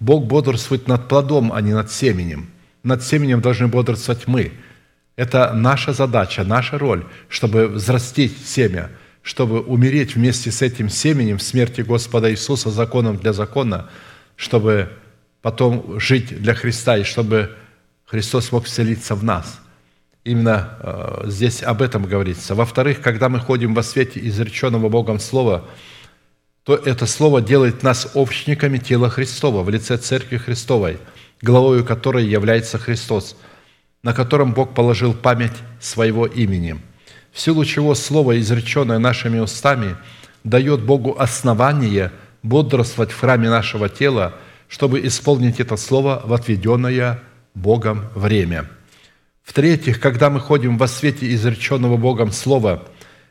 Бог 0.00 0.24
бодрствует 0.24 0.88
над 0.88 1.08
плодом, 1.08 1.52
а 1.52 1.60
не 1.60 1.74
над 1.74 1.92
семенем. 1.92 2.48
Над 2.84 3.02
семенем 3.02 3.42
должны 3.42 3.66
бодрствовать 3.66 4.26
мы. 4.26 4.52
Это 5.16 5.52
наша 5.52 5.92
задача, 5.92 6.42
наша 6.42 6.78
роль, 6.78 7.04
чтобы 7.28 7.68
взрастить 7.68 8.38
семя, 8.46 8.88
чтобы 9.20 9.60
умереть 9.60 10.14
вместе 10.14 10.50
с 10.50 10.62
этим 10.62 10.88
семенем 10.88 11.36
в 11.36 11.42
смерти 11.42 11.82
Господа 11.82 12.30
Иисуса 12.30 12.70
законом 12.70 13.18
для 13.18 13.34
закона, 13.34 13.90
чтобы 14.36 14.88
потом 15.42 16.00
жить 16.00 16.40
для 16.40 16.54
Христа 16.54 16.96
и 16.96 17.02
чтобы 17.02 17.54
Христос 18.06 18.52
мог 18.52 18.64
вселиться 18.64 19.14
в 19.14 19.22
нас. 19.22 19.60
Именно 20.28 20.68
э, 20.80 21.22
здесь 21.24 21.62
об 21.62 21.80
этом 21.80 22.02
говорится. 22.02 22.54
Во-вторых, 22.54 23.00
когда 23.00 23.30
мы 23.30 23.40
ходим 23.40 23.72
во 23.72 23.82
свете 23.82 24.20
изреченного 24.22 24.90
Богом 24.90 25.20
Слова, 25.20 25.64
то 26.64 26.74
это 26.74 27.06
Слово 27.06 27.40
делает 27.40 27.82
нас 27.82 28.10
общниками 28.12 28.76
тела 28.76 29.08
Христова 29.08 29.62
в 29.62 29.70
лице 29.70 29.96
Церкви 29.96 30.36
Христовой, 30.36 30.98
главою 31.40 31.82
которой 31.82 32.26
является 32.26 32.76
Христос, 32.76 33.36
на 34.02 34.12
котором 34.12 34.52
Бог 34.52 34.74
положил 34.74 35.14
память 35.14 35.56
своего 35.80 36.26
имени, 36.26 36.76
в 37.32 37.40
силу 37.40 37.64
чего 37.64 37.94
Слово, 37.94 38.38
изреченное 38.38 38.98
нашими 38.98 39.38
устами, 39.38 39.96
дает 40.44 40.82
Богу 40.82 41.16
основание 41.18 42.12
бодрствовать 42.42 43.12
в 43.12 43.18
храме 43.18 43.48
нашего 43.48 43.88
тела, 43.88 44.34
чтобы 44.68 45.00
исполнить 45.06 45.58
это 45.58 45.78
Слово 45.78 46.20
в 46.22 46.34
отведенное 46.34 47.22
Богом 47.54 48.04
время. 48.14 48.66
В-третьих, 49.48 49.98
когда 49.98 50.28
мы 50.28 50.40
ходим 50.40 50.76
во 50.76 50.86
свете 50.86 51.32
изреченного 51.32 51.96
Богом 51.96 52.32
Слова, 52.32 52.84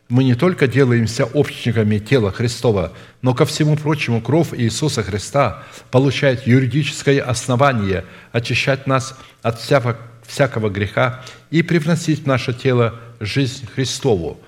мы 0.10 0.24
не 0.24 0.34
только 0.34 0.68
делаемся 0.68 1.26
общниками 1.26 2.00
тела 2.00 2.32
Христова, 2.32 2.94
но 3.22 3.36
ко 3.36 3.46
всему 3.46 3.78
прочему 3.78 4.20
кровь 4.20 4.48
Иисуса 4.54 5.04
Христа 5.04 5.64
получает 5.92 6.48
юридическое 6.48 7.22
основание 7.22 8.04
очищать 8.32 8.88
нас 8.88 9.16
от 9.44 9.60
всякого, 9.60 10.70
греха 10.72 11.24
и 11.52 11.62
привносить 11.62 12.24
в 12.24 12.26
наше 12.26 12.52
тело 12.52 13.00
жизнь 13.20 13.68
Христову, 13.68 14.42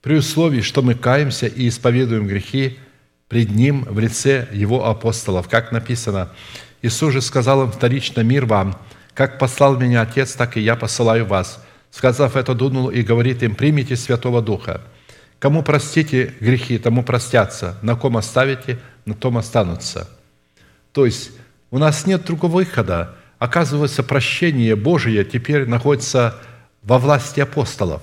при 0.00 0.14
условии, 0.14 0.62
что 0.62 0.80
мы 0.80 0.94
каемся 0.94 1.48
и 1.48 1.68
исповедуем 1.68 2.28
грехи 2.28 2.78
пред 3.28 3.50
Ним 3.50 3.84
в 3.84 3.98
лице 3.98 4.48
Его 4.52 4.86
апостолов. 4.86 5.50
Как 5.50 5.70
написано, 5.70 6.30
Иисус 6.80 7.12
же 7.12 7.20
сказал 7.20 7.64
им 7.64 7.70
вторично 7.70 8.22
«Мир 8.22 8.46
вам, 8.46 8.74
как 9.20 9.38
послал 9.38 9.76
меня 9.76 10.00
Отец, 10.00 10.32
так 10.32 10.56
и 10.56 10.62
я 10.62 10.76
посылаю 10.76 11.26
вас». 11.26 11.62
Сказав 11.90 12.36
это, 12.36 12.54
дунул 12.54 12.88
и 12.88 13.02
говорит 13.02 13.42
им 13.42 13.54
«Примите 13.54 13.94
Святого 13.94 14.40
Духа». 14.40 14.80
Кому 15.38 15.62
простите 15.62 16.32
грехи, 16.40 16.78
тому 16.78 17.02
простятся. 17.02 17.76
На 17.82 17.96
ком 17.96 18.16
оставите, 18.16 18.78
на 19.04 19.12
том 19.12 19.36
останутся. 19.36 20.08
То 20.92 21.04
есть 21.04 21.32
у 21.70 21.76
нас 21.76 22.06
нет 22.06 22.24
другого 22.24 22.52
выхода. 22.52 23.14
Оказывается, 23.38 24.02
прощение 24.02 24.74
Божие 24.74 25.22
теперь 25.22 25.66
находится 25.66 26.36
во 26.82 26.98
власти 26.98 27.40
апостолов. 27.40 28.00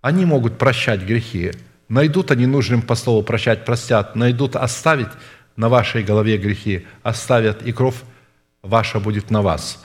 Они 0.00 0.24
могут 0.24 0.58
прощать 0.58 1.02
грехи. 1.02 1.52
Найдут 1.88 2.32
они 2.32 2.46
нужным 2.46 2.82
по 2.82 2.96
слову 2.96 3.22
прощать, 3.22 3.64
простят. 3.64 4.16
Найдут 4.16 4.56
оставить 4.56 5.12
на 5.54 5.68
вашей 5.68 6.02
голове 6.02 6.36
грехи, 6.36 6.84
оставят, 7.04 7.62
и 7.62 7.70
кровь 7.70 8.02
ваша 8.62 8.98
будет 8.98 9.30
на 9.30 9.40
вас. 9.42 9.78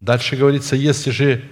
Дальше 0.00 0.36
говорится, 0.36 0.76
если 0.76 1.10
же 1.10 1.42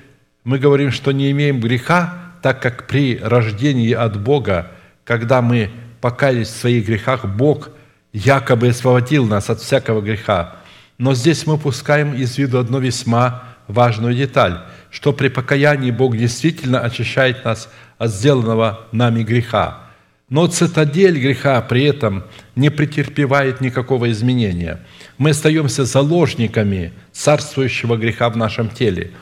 мы 0.44 0.58
говорим, 0.58 0.92
что 0.92 1.12
не 1.12 1.30
имеем 1.32 1.60
греха, 1.60 2.32
так 2.42 2.62
как 2.62 2.86
при 2.86 3.18
рождении 3.18 3.92
от 3.92 4.22
Бога, 4.22 4.70
когда 5.04 5.42
мы 5.42 5.70
покаялись 6.00 6.48
в 6.48 6.56
своих 6.56 6.86
грехах, 6.86 7.24
Бог 7.24 7.70
якобы 8.12 8.68
освободил 8.68 9.26
нас 9.26 9.50
от 9.50 9.60
всякого 9.60 10.00
греха. 10.00 10.56
Но 10.98 11.14
здесь 11.14 11.46
мы 11.46 11.58
пускаем 11.58 12.14
из 12.14 12.38
виду 12.38 12.58
одну 12.58 12.78
весьма 12.78 13.42
важную 13.66 14.14
деталь, 14.14 14.60
что 14.90 15.12
при 15.12 15.28
покаянии 15.28 15.90
Бог 15.90 16.16
действительно 16.16 16.80
очищает 16.80 17.44
нас 17.44 17.68
от 17.98 18.10
сделанного 18.10 18.86
нами 18.92 19.24
греха. 19.24 19.85
Но 20.28 20.46
цитадель 20.46 21.18
греха 21.18 21.60
при 21.62 21.84
этом 21.84 22.24
не 22.56 22.70
претерпевает 22.70 23.60
никакого 23.60 24.10
изменения. 24.10 24.80
Мы 25.18 25.30
остаемся 25.30 25.84
заложниками 25.84 26.92
царствующего 27.12 27.96
греха 27.96 28.28
в 28.28 28.36
нашем 28.36 28.68
теле, 28.68 29.12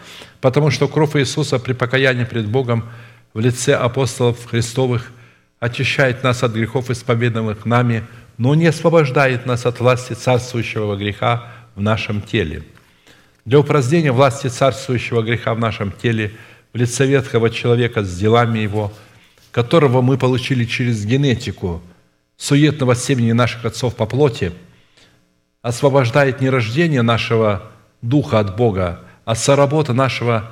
потому 0.40 0.70
что 0.70 0.88
кровь 0.88 1.16
Иисуса 1.16 1.58
при 1.58 1.72
покаянии 1.72 2.24
пред 2.24 2.46
Богом– 2.46 2.88
в 3.34 3.40
лице 3.40 3.74
апостолов 3.74 4.46
Христовых 4.46 5.10
очищает 5.58 6.22
нас 6.22 6.44
от 6.44 6.52
грехов, 6.52 6.90
исповедованных 6.90 7.66
нами, 7.66 8.04
но 8.38 8.54
не 8.54 8.66
освобождает 8.66 9.44
нас 9.44 9.66
от 9.66 9.80
власти 9.80 10.12
царствующего 10.12 10.96
греха 10.96 11.48
в 11.74 11.80
нашем 11.80 12.22
теле. 12.22 12.62
Для 13.44 13.58
упразднения 13.58 14.12
власти 14.12 14.46
царствующего 14.46 15.22
греха 15.22 15.54
в 15.54 15.58
нашем 15.58 15.90
теле 15.90 16.32
в 16.72 16.76
лице 16.76 17.06
ветхого 17.06 17.50
человека 17.50 18.04
с 18.04 18.16
делами 18.16 18.60
его, 18.60 18.92
которого 19.54 20.02
мы 20.02 20.18
получили 20.18 20.66
через 20.66 21.06
генетику 21.06 21.80
суетного 22.36 22.94
семени 22.94 23.32
наших 23.32 23.64
отцов 23.64 23.94
по 23.94 24.04
плоти, 24.04 24.52
освобождает 25.62 26.42
не 26.42 26.50
рождение 26.50 27.00
нашего 27.00 27.70
духа 28.02 28.40
от 28.40 28.56
Бога, 28.56 29.00
а 29.24 29.34
соработа 29.34 29.94
нашего 29.94 30.50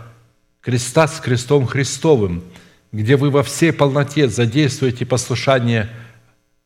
креста 0.63 1.07
с 1.07 1.21
крестом 1.21 1.67
Христовым– 1.67 2.43
где 2.93 3.17
вы 3.17 3.31
во 3.31 3.43
всей 3.43 3.73
полноте 3.73 4.29
задействуете 4.29 5.07
послушание 5.07 5.89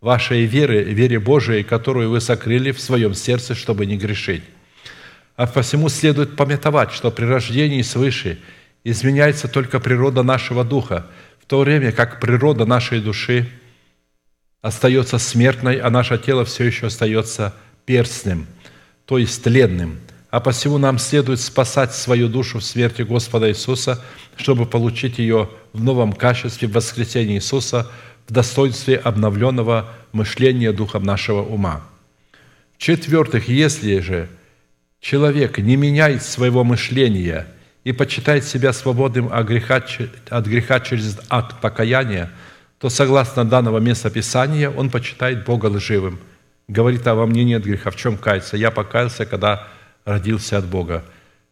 вашей 0.00 0.44
веры, 0.44 0.82
вере 0.82 1.20
Божией, 1.20 1.62
которую 1.62 2.10
вы 2.10 2.20
сокрыли 2.20 2.72
в 2.72 2.80
своем 2.80 3.14
сердце, 3.14 3.54
чтобы 3.54 3.86
не 3.86 3.96
грешить. 3.96 4.42
А 5.36 5.46
посему 5.46 5.88
следует 5.88 6.36
памятовать, 6.36 6.92
что 6.92 7.10
при 7.10 7.24
рождении 7.26 7.82
свыше 7.82 8.38
изменяется 8.82 9.46
только 9.46 9.78
природа 9.78 10.22
нашего 10.22 10.64
духа, 10.64 11.06
то 11.46 11.60
время 11.60 11.92
как 11.92 12.20
природа 12.20 12.64
нашей 12.64 13.00
души 13.00 13.48
остается 14.62 15.18
смертной, 15.18 15.78
а 15.78 15.90
наше 15.90 16.18
тело 16.18 16.44
все 16.44 16.64
еще 16.64 16.86
остается 16.86 17.54
перстным, 17.84 18.46
то 19.04 19.18
есть 19.18 19.42
тленным– 19.42 20.00
а 20.36 20.40
посему 20.40 20.76
нам 20.76 20.98
следует 20.98 21.40
спасать 21.40 21.94
свою 21.94 22.28
душу 22.28 22.58
в 22.58 22.62
смерти 22.62 23.00
Господа 23.00 23.48
Иисуса, 23.48 24.04
чтобы 24.36 24.66
получить 24.66 25.18
ее 25.18 25.48
в 25.72 25.82
новом 25.82 26.12
качестве 26.12 26.68
в 26.68 26.72
воскресении 26.72 27.36
Иисуса 27.36 27.90
в 28.28 28.32
достоинстве 28.34 28.96
обновленного 28.96 29.88
мышления 30.12 30.72
духом 30.72 31.04
нашего 31.04 31.42
ума. 31.42 31.86
В-четвертых, 32.74 33.48
если 33.48 34.00
же 34.00 34.28
человек 35.00 35.56
не 35.56 35.76
меняет 35.76 36.22
своего 36.22 36.64
мышления 36.64 37.46
и 37.86 37.92
почитает 37.92 38.44
себя 38.44 38.72
свободным 38.72 39.32
от 39.32 39.46
греха, 39.46 39.80
от 40.30 40.46
греха 40.46 40.80
через 40.80 41.20
акт 41.28 41.60
покаяния, 41.60 42.32
то 42.80 42.88
согласно 42.88 43.44
данного 43.44 43.78
места 43.78 44.10
Писания 44.10 44.68
он 44.68 44.90
почитает 44.90 45.44
Бога 45.44 45.66
лживым. 45.66 46.18
Говорит, 46.66 47.06
а 47.06 47.14
во 47.14 47.26
мне 47.26 47.44
нет 47.44 47.62
греха, 47.62 47.90
в 47.92 47.96
чем 47.96 48.16
каяться? 48.16 48.56
Я 48.56 48.72
покаялся, 48.72 49.24
когда 49.24 49.68
родился 50.04 50.58
от 50.58 50.64
Бога. 50.64 51.04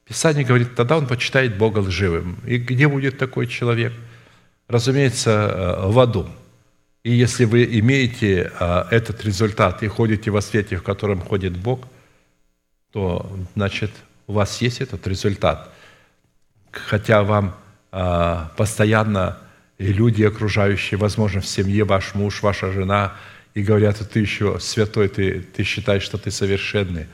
Писание 0.09 0.45
говорит, 0.45 0.75
тогда 0.75 0.97
он 0.97 1.07
почитает 1.07 1.57
Бога 1.57 1.79
лживым. 1.79 2.37
И 2.45 2.59
где 2.59 2.89
будет 2.89 3.17
такой 3.17 3.47
человек? 3.47 3.93
Разумеется, 4.67 5.31
э, 5.31 5.87
в 5.87 5.97
аду. 6.01 6.27
И 7.05 7.13
если 7.13 7.45
вы 7.45 7.63
имеете 7.79 8.51
э, 8.59 8.85
этот 8.91 9.25
результат 9.25 9.85
и 9.85 9.87
ходите 9.87 10.33
во 10.33 10.43
свете, 10.43 10.79
в 10.79 10.83
котором 10.83 11.21
ходит 11.21 11.57
Бог, 11.57 11.87
то, 12.93 13.31
значит, 13.55 13.93
у 14.27 14.33
вас 14.33 14.61
есть 14.61 14.81
этот 14.81 15.07
результат. 15.07 15.71
Хотя 16.87 17.23
вам 17.23 17.57
э, 17.93 18.47
постоянно 18.57 19.39
и 19.79 19.93
люди 19.93 20.23
окружающие, 20.23 20.99
возможно, 20.99 21.41
в 21.41 21.47
семье, 21.47 21.85
ваш 21.85 22.15
муж, 22.15 22.43
ваша 22.43 22.73
жена, 22.73 23.15
и 23.55 23.63
говорят, 23.63 23.99
ты 24.11 24.21
еще 24.21 24.59
святой, 24.61 25.09
ты, 25.09 25.41
ты 25.41 25.63
считаешь, 25.63 26.03
что 26.03 26.19
ты 26.19 26.31
совершенный. 26.31 27.07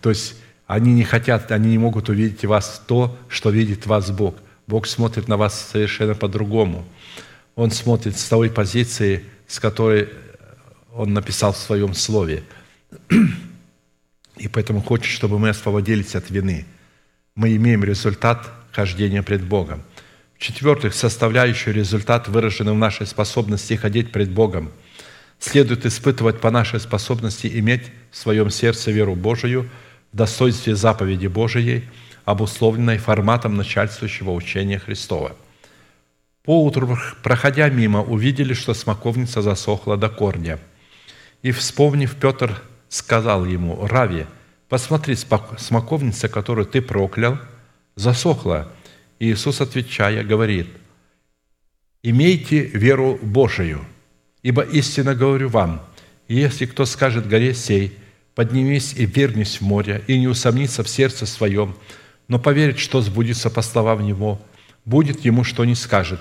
То 0.00 0.10
есть 0.10 0.36
они 0.66 0.92
не 0.92 1.04
хотят, 1.04 1.50
они 1.50 1.70
не 1.70 1.78
могут 1.78 2.08
увидеть 2.08 2.44
вас 2.44 2.82
то, 2.86 3.16
что 3.28 3.50
видит 3.50 3.86
вас 3.86 4.10
Бог. 4.10 4.36
Бог 4.66 4.86
смотрит 4.86 5.28
на 5.28 5.36
вас 5.36 5.68
совершенно 5.72 6.14
по-другому. 6.14 6.86
Он 7.54 7.70
смотрит 7.70 8.18
с 8.18 8.24
той 8.28 8.50
позиции, 8.50 9.24
с 9.46 9.58
которой 9.58 10.10
Он 10.92 11.14
написал 11.14 11.52
в 11.52 11.56
Своем 11.56 11.94
Слове. 11.94 12.42
И 14.36 14.46
поэтому 14.48 14.82
хочет, 14.82 15.10
чтобы 15.10 15.38
мы 15.38 15.48
освободились 15.48 16.14
от 16.14 16.30
вины. 16.30 16.66
Мы 17.34 17.56
имеем 17.56 17.82
результат 17.82 18.52
хождения 18.78 19.24
пред 19.24 19.42
Богом. 19.42 19.82
В-четвертых, 20.36 20.94
составляющую 20.94 21.74
результат, 21.74 22.28
выраженный 22.28 22.72
в 22.72 22.76
нашей 22.76 23.06
способности 23.06 23.74
ходить 23.74 24.12
пред 24.12 24.30
Богом, 24.30 24.70
следует 25.40 25.84
испытывать 25.84 26.40
по 26.40 26.50
нашей 26.52 26.78
способности 26.78 27.50
иметь 27.58 27.82
в 28.12 28.16
своем 28.16 28.50
сердце 28.50 28.92
веру 28.92 29.14
Божию– 29.14 29.68
в 30.12 30.16
достоинстве 30.16 30.74
заповеди 30.74 31.26
Божией, 31.26 31.84
обусловленной 32.24 32.98
форматом 32.98 33.56
начальствующего 33.56 34.30
учения 34.30 34.78
Христова. 34.78 35.36
Поутру, 36.44 36.96
проходя 37.22 37.68
мимо, 37.68 38.02
увидели, 38.02 38.54
что 38.54 38.74
смоковница 38.74 39.42
засохла 39.42 39.96
до 39.96 40.08
корня. 40.08 40.58
И, 41.42 41.50
вспомнив, 41.50 42.14
Петр 42.16 42.62
сказал 42.88 43.44
ему, 43.44 43.86
«Рави, 43.86 44.26
посмотри, 44.68 45.14
смоковница, 45.14 46.28
которую 46.28 46.66
ты 46.66 46.80
проклял, 46.80 47.38
засохла». 47.98 48.72
И 49.18 49.30
Иисус, 49.30 49.60
отвечая, 49.60 50.24
говорит, 50.24 50.68
«Имейте 52.02 52.60
веру 52.60 53.18
Божию, 53.20 53.84
ибо 54.42 54.62
истинно 54.62 55.14
говорю 55.14 55.48
вам, 55.48 55.82
если 56.28 56.66
кто 56.66 56.86
скажет 56.86 57.28
горе 57.28 57.54
сей, 57.54 57.96
поднимись 58.34 58.94
и 58.94 59.06
вернись 59.06 59.56
в 59.56 59.62
море, 59.62 60.04
и 60.06 60.18
не 60.18 60.28
усомнится 60.28 60.84
в 60.84 60.88
сердце 60.88 61.26
своем, 61.26 61.74
но 62.28 62.38
поверит, 62.38 62.78
что 62.78 63.00
сбудется 63.00 63.50
по 63.50 63.62
словам 63.62 64.06
Него, 64.06 64.40
будет 64.84 65.24
ему, 65.24 65.42
что 65.42 65.64
не 65.64 65.74
скажет. 65.74 66.20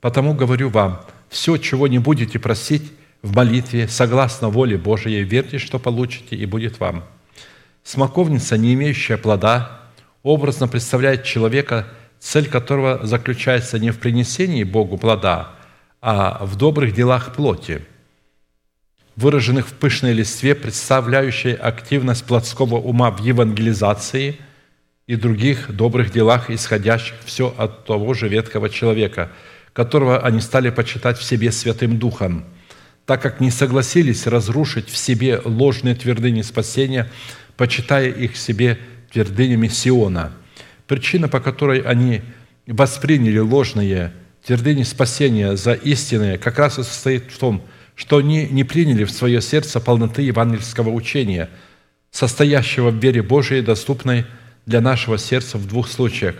Потому 0.00 0.34
говорю 0.34 0.68
вам, 0.68 1.04
все, 1.28 1.56
чего 1.56 1.88
не 1.88 1.98
будете 1.98 2.38
просить 2.38 2.92
в 3.22 3.34
молитве, 3.34 3.88
согласно 3.88 4.48
воле 4.48 4.78
Божией, 4.78 5.24
верьте, 5.24 5.58
что 5.58 5.78
получите, 5.78 6.36
и 6.36 6.46
будет 6.46 6.78
вам». 6.78 7.04
Смоковница, 7.82 8.58
не 8.58 8.74
имеющая 8.74 9.16
плода, 9.16 9.85
образно 10.26 10.66
представляет 10.66 11.22
человека, 11.22 11.86
цель 12.18 12.48
которого 12.48 13.06
заключается 13.06 13.78
не 13.78 13.90
в 13.92 13.98
принесении 13.98 14.64
Богу 14.64 14.98
плода, 14.98 15.52
а 16.02 16.44
в 16.44 16.56
добрых 16.56 16.94
делах 16.94 17.34
плоти, 17.34 17.82
выраженных 19.14 19.68
в 19.68 19.72
пышной 19.74 20.12
листве, 20.12 20.56
представляющей 20.56 21.52
активность 21.52 22.24
плотского 22.24 22.76
ума 22.76 23.10
в 23.12 23.20
евангелизации 23.20 24.36
и 25.06 25.14
других 25.14 25.70
добрых 25.70 26.10
делах, 26.10 26.50
исходящих 26.50 27.14
все 27.24 27.54
от 27.56 27.86
того 27.86 28.12
же 28.12 28.28
ветхого 28.28 28.68
человека, 28.68 29.30
которого 29.72 30.18
они 30.18 30.40
стали 30.40 30.70
почитать 30.70 31.18
в 31.18 31.22
себе 31.22 31.52
Святым 31.52 31.98
Духом, 31.98 32.44
так 33.04 33.22
как 33.22 33.38
не 33.40 33.52
согласились 33.52 34.26
разрушить 34.26 34.88
в 34.88 34.96
себе 34.96 35.40
ложные 35.44 35.94
твердыни 35.94 36.42
спасения– 36.42 37.08
почитая 37.56 38.10
их 38.10 38.36
себе 38.36 38.78
твердынями 39.12 39.68
Сиона. 39.68 40.32
Причина, 40.86 41.28
по 41.28 41.40
которой 41.40 41.80
они 41.80 42.22
восприняли 42.66 43.38
ложные 43.38 44.12
твердыни 44.44 44.82
спасения 44.82 45.56
за 45.56 45.72
истинные, 45.72 46.38
как 46.38 46.58
раз 46.58 46.78
и 46.78 46.82
состоит 46.82 47.32
в 47.32 47.38
том, 47.38 47.62
что 47.94 48.18
они 48.18 48.46
не 48.48 48.64
приняли 48.64 49.04
в 49.04 49.10
свое 49.10 49.40
сердце 49.40 49.80
полноты 49.80 50.22
евангельского 50.22 50.90
учения, 50.90 51.50
состоящего 52.10 52.90
в 52.90 52.96
вере 52.96 53.22
Божией, 53.22 53.62
доступной 53.62 54.26
для 54.66 54.80
нашего 54.80 55.18
сердца 55.18 55.58
в 55.58 55.66
двух 55.66 55.88
случаях. 55.88 56.36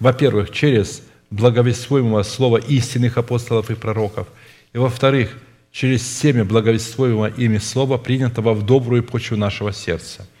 Во-первых, 0.00 0.50
через 0.50 1.02
благовествуемого 1.30 2.22
слова 2.22 2.58
истинных 2.58 3.16
апостолов 3.16 3.70
и 3.70 3.74
пророков, 3.74 4.28
и 4.72 4.78
во-вторых, 4.78 5.30
через 5.72 6.06
семя 6.06 6.44
благовествуемого 6.44 7.26
ими 7.26 7.58
слова, 7.58 7.98
принятого 7.98 8.52
в 8.52 8.64
добрую 8.64 9.02
почву 9.02 9.36
нашего 9.36 9.72
сердца– 9.72 10.26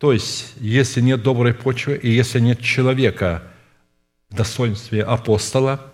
то 0.00 0.14
есть, 0.14 0.54
если 0.58 1.02
нет 1.02 1.22
доброй 1.22 1.52
почвы 1.52 1.94
и 1.94 2.08
если 2.08 2.40
нет 2.40 2.62
человека 2.62 3.42
в 4.30 4.34
достоинстве 4.34 5.02
апостола, 5.02 5.92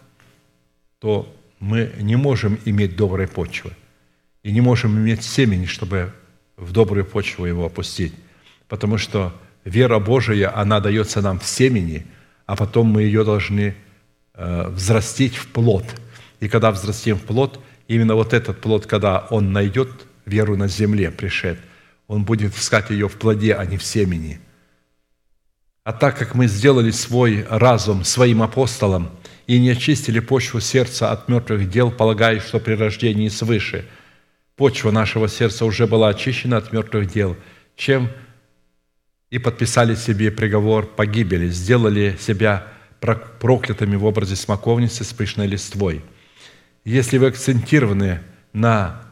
то 1.00 1.34
мы 1.58 1.92
не 1.98 2.14
можем 2.14 2.56
иметь 2.64 2.94
доброй 2.94 3.26
почвы 3.26 3.72
и 4.44 4.52
не 4.52 4.60
можем 4.60 4.96
иметь 4.96 5.24
семени, 5.24 5.66
чтобы 5.66 6.12
в 6.56 6.70
добрую 6.70 7.04
почву 7.04 7.46
его 7.46 7.66
опустить. 7.66 8.14
Потому 8.68 8.96
что 8.96 9.34
вера 9.64 9.98
Божия, 9.98 10.56
она 10.56 10.78
дается 10.78 11.20
нам 11.20 11.40
в 11.40 11.44
семени, 11.44 12.06
а 12.46 12.54
потом 12.54 12.86
мы 12.86 13.02
ее 13.02 13.24
должны 13.24 13.74
э, 14.34 14.68
взрастить 14.68 15.34
в 15.34 15.48
плод. 15.48 15.84
И 16.38 16.48
когда 16.48 16.70
взрастим 16.70 17.16
в 17.16 17.22
плод, 17.22 17.58
именно 17.88 18.14
вот 18.14 18.34
этот 18.34 18.60
плод, 18.60 18.86
когда 18.86 19.26
он 19.30 19.52
найдет 19.52 19.90
веру 20.26 20.56
на 20.56 20.68
земле, 20.68 21.10
пришед– 21.10 21.58
он 22.08 22.24
будет 22.24 22.56
искать 22.56 22.90
ее 22.90 23.08
в 23.08 23.16
плоде, 23.16 23.54
а 23.54 23.64
не 23.64 23.76
в 23.76 23.82
семени. 23.82 24.40
А 25.84 25.92
так 25.92 26.18
как 26.18 26.34
мы 26.34 26.46
сделали 26.46 26.90
свой 26.90 27.46
разум 27.48 28.04
своим 28.04 28.42
апостолом 28.42 29.10
и 29.46 29.60
не 29.60 29.70
очистили 29.70 30.18
почву 30.18 30.60
сердца 30.60 31.12
от 31.12 31.28
мертвых 31.28 31.70
дел, 31.70 31.92
полагая, 31.92 32.40
что 32.40 32.58
при 32.58 32.74
рождении 32.74 33.28
свыше 33.28 33.86
почва 34.56 34.90
нашего 34.90 35.28
сердца 35.28 35.64
уже 35.64 35.86
была 35.86 36.08
очищена 36.08 36.56
от 36.56 36.72
мертвых 36.72 37.12
дел, 37.12 37.36
чем 37.76 38.10
и 39.30 39.38
подписали 39.38 39.94
себе 39.94 40.30
приговор 40.30 40.86
погибели, 40.86 41.48
сделали 41.48 42.16
себя 42.18 42.66
проклятыми 43.00 43.96
в 43.96 44.04
образе 44.04 44.34
смоковницы 44.34 45.04
с 45.04 45.12
пышной 45.12 45.46
листвой. 45.46 46.02
Если 46.84 47.18
вы 47.18 47.28
акцентированы 47.28 48.22
на 48.52 49.05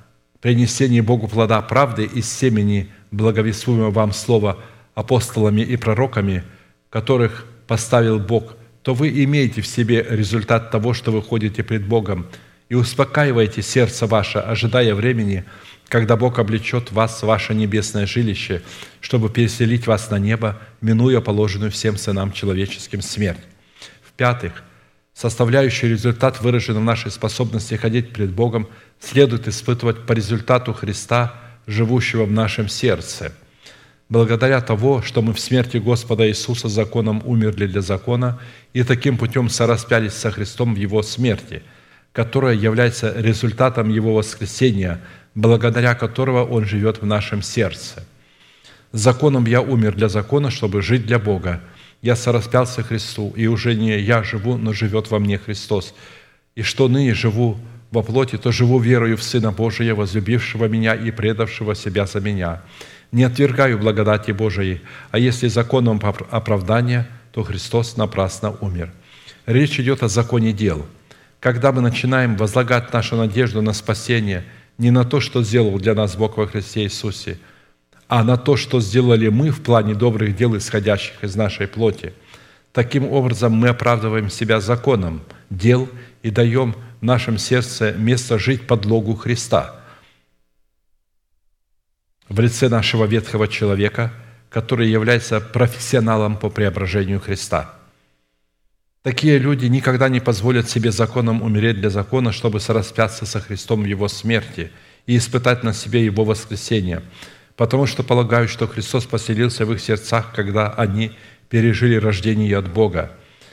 принесении 0.44 1.00
Богу 1.00 1.26
плода 1.26 1.62
правды 1.62 2.04
из 2.04 2.30
семени 2.30 2.90
благовествуемого 3.12 3.90
вам 3.90 4.12
слова 4.12 4.58
апостолами 4.94 5.62
и 5.62 5.78
пророками, 5.78 6.44
которых 6.90 7.46
поставил 7.66 8.18
Бог, 8.18 8.54
то 8.82 8.92
вы 8.92 9.08
имеете 9.24 9.62
в 9.62 9.66
себе 9.66 10.06
результат 10.06 10.70
того, 10.70 10.92
что 10.92 11.12
вы 11.12 11.22
ходите 11.22 11.62
пред 11.62 11.86
Богом, 11.86 12.26
и 12.68 12.74
успокаиваете 12.74 13.62
сердце 13.62 14.06
ваше, 14.06 14.38
ожидая 14.38 14.94
времени, 14.94 15.44
когда 15.88 16.14
Бог 16.14 16.38
облечет 16.38 16.92
вас 16.92 17.22
в 17.22 17.26
ваше 17.26 17.54
небесное 17.54 18.04
жилище, 18.04 18.60
чтобы 19.00 19.30
переселить 19.30 19.86
вас 19.86 20.10
на 20.10 20.18
небо, 20.18 20.60
минуя 20.82 21.22
положенную 21.22 21.70
всем 21.70 21.96
сынам 21.96 22.32
человеческим 22.32 23.00
смерть. 23.00 23.40
В-пятых, 24.06 24.62
составляющий 25.14 25.88
результат, 25.88 26.40
выраженный 26.40 26.80
в 26.80 26.84
нашей 26.84 27.10
способности 27.10 27.74
ходить 27.74 28.12
пред 28.12 28.30
Богом– 28.30 28.68
следует 29.04 29.48
испытывать 29.48 30.06
по 30.06 30.12
результату 30.12 30.72
Христа, 30.72 31.34
живущего 31.66 32.24
в 32.24 32.32
нашем 32.32 32.68
сердце. 32.68 33.32
Благодаря 34.08 34.60
того, 34.60 35.02
что 35.02 35.22
мы 35.22 35.32
в 35.32 35.40
смерти 35.40 35.78
Господа 35.78 36.28
Иисуса 36.28 36.68
законом 36.68 37.22
умерли 37.24 37.66
для 37.66 37.80
закона 37.80 38.38
и 38.74 38.82
таким 38.82 39.16
путем 39.16 39.48
сораспялись 39.48 40.12
со 40.12 40.30
Христом 40.30 40.74
в 40.74 40.76
Его 40.76 41.02
смерти, 41.02 41.62
которая 42.12 42.54
является 42.54 43.12
результатом 43.16 43.88
Его 43.88 44.14
воскресения, 44.14 45.00
благодаря 45.34 45.94
которого 45.94 46.44
Он 46.44 46.64
живет 46.66 47.00
в 47.00 47.06
нашем 47.06 47.42
сердце. 47.42 48.06
Законом 48.92 49.46
я 49.46 49.62
умер 49.62 49.94
для 49.94 50.08
закона, 50.08 50.50
чтобы 50.50 50.82
жить 50.82 51.06
для 51.06 51.18
Бога. 51.18 51.60
Я 52.04 52.16
сораспялся 52.16 52.82
Христу, 52.82 53.32
и 53.34 53.46
уже 53.46 53.74
не 53.74 53.98
я 53.98 54.22
живу, 54.22 54.58
но 54.58 54.74
живет 54.74 55.10
во 55.10 55.18
мне 55.18 55.38
Христос. 55.38 55.94
И 56.54 56.60
что 56.60 56.86
ныне 56.88 57.14
живу 57.14 57.56
во 57.90 58.02
плоти, 58.02 58.36
то 58.36 58.52
живу 58.52 58.78
верою 58.78 59.16
в 59.16 59.22
Сына 59.22 59.52
Божия, 59.52 59.94
возлюбившего 59.94 60.66
меня 60.66 60.94
и 60.94 61.10
предавшего 61.10 61.74
себя 61.74 62.04
за 62.04 62.20
меня. 62.20 62.60
Не 63.10 63.24
отвергаю 63.24 63.78
благодати 63.78 64.32
Божией, 64.32 64.82
а 65.12 65.18
если 65.18 65.48
законом 65.48 65.98
оправдания, 66.30 67.08
то 67.32 67.42
Христос 67.42 67.96
напрасно 67.96 68.54
умер. 68.60 68.92
Речь 69.46 69.80
идет 69.80 70.02
о 70.02 70.08
законе 70.08 70.52
дел. 70.52 70.84
Когда 71.40 71.72
мы 71.72 71.80
начинаем 71.80 72.36
возлагать 72.36 72.92
нашу 72.92 73.16
надежду 73.16 73.62
на 73.62 73.72
спасение 73.72 74.44
не 74.76 74.90
на 74.90 75.06
то, 75.06 75.20
что 75.20 75.42
сделал 75.42 75.78
для 75.78 75.94
нас 75.94 76.16
Бог 76.16 76.36
во 76.36 76.46
Христе 76.46 76.82
Иисусе, 76.82 77.38
а 78.14 78.22
на 78.22 78.36
то, 78.36 78.56
что 78.56 78.80
сделали 78.80 79.26
мы 79.26 79.50
в 79.50 79.60
плане 79.60 79.92
добрых 79.92 80.36
дел, 80.36 80.56
исходящих 80.56 81.24
из 81.24 81.34
нашей 81.34 81.66
плоти, 81.66 82.14
таким 82.72 83.10
образом 83.12 83.52
мы 83.54 83.70
оправдываем 83.70 84.30
себя 84.30 84.60
законом 84.60 85.22
дел 85.50 85.88
и 86.22 86.30
даем 86.30 86.76
в 87.00 87.04
нашем 87.04 87.38
сердце 87.38 87.90
место 87.90 88.38
жить 88.38 88.68
под 88.68 88.86
логу 88.86 89.16
Христа. 89.16 89.80
В 92.28 92.38
лице 92.38 92.68
нашего 92.68 93.04
ветхого 93.04 93.48
человека, 93.48 94.12
который 94.48 94.88
является 94.88 95.40
профессионалом 95.40 96.36
по 96.36 96.50
преображению 96.50 97.18
Христа. 97.18 97.74
Такие 99.02 99.38
люди 99.38 99.66
никогда 99.66 100.08
не 100.08 100.20
позволят 100.20 100.70
себе 100.70 100.92
законом 100.92 101.42
умереть 101.42 101.80
для 101.80 101.90
закона, 101.90 102.30
чтобы 102.30 102.60
сораспяться 102.60 103.26
со 103.26 103.40
Христом 103.40 103.82
в 103.82 103.86
Его 103.86 104.06
смерти 104.06 104.70
и 105.04 105.16
испытать 105.16 105.64
на 105.64 105.74
себе 105.74 106.04
Его 106.04 106.24
воскресение, 106.24 107.02
потому 107.56 107.86
что 107.86 108.02
полагают, 108.02 108.50
что 108.50 108.66
Христос 108.66 109.04
поселился 109.04 109.66
в 109.66 109.72
их 109.72 109.80
сердцах, 109.80 110.32
когда 110.34 110.70
они 110.70 111.12
пережили 111.48 111.96
рождение 111.96 112.56
от 112.56 112.72
Бога, 112.72 113.12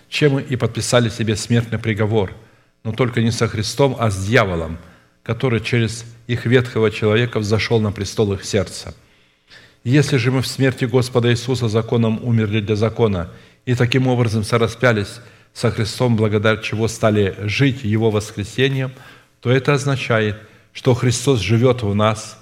чем 0.09 0.39
и 0.39 0.55
подписали 0.55 1.09
себе 1.09 1.35
смертный 1.35 1.79
приговор– 1.79 2.33
но 2.83 2.91
только 2.91 3.21
не 3.21 3.31
со 3.31 3.47
Христом, 3.47 3.95
а 3.99 4.09
с 4.09 4.25
дьяволом, 4.25 4.77
который 5.23 5.61
через 5.61 6.05
их 6.27 6.45
ветхого 6.45 6.89
человека 6.89 7.39
взошел 7.39 7.79
на 7.79 7.91
престол 7.91 8.33
их 8.33 8.43
сердца. 8.43 8.95
Если 9.83 10.17
же 10.17 10.31
мы 10.31 10.41
в 10.41 10.47
смерти 10.47 10.85
Господа 10.85 11.31
Иисуса 11.31 11.67
законом 11.67 12.19
умерли 12.23 12.59
для 12.59 12.75
закона 12.75 13.31
и 13.65 13.75
таким 13.75 14.07
образом 14.07 14.43
сораспялись 14.43 15.19
со 15.53 15.71
Христом, 15.71 16.15
благодаря 16.15 16.57
чего 16.57 16.87
стали 16.87 17.35
жить 17.41 17.83
Его 17.83 18.09
воскресением, 18.09 18.91
то 19.41 19.51
это 19.51 19.73
означает, 19.73 20.37
что 20.71 20.93
Христос 20.93 21.39
живет 21.39 21.83
в 21.83 21.93
нас, 21.93 22.39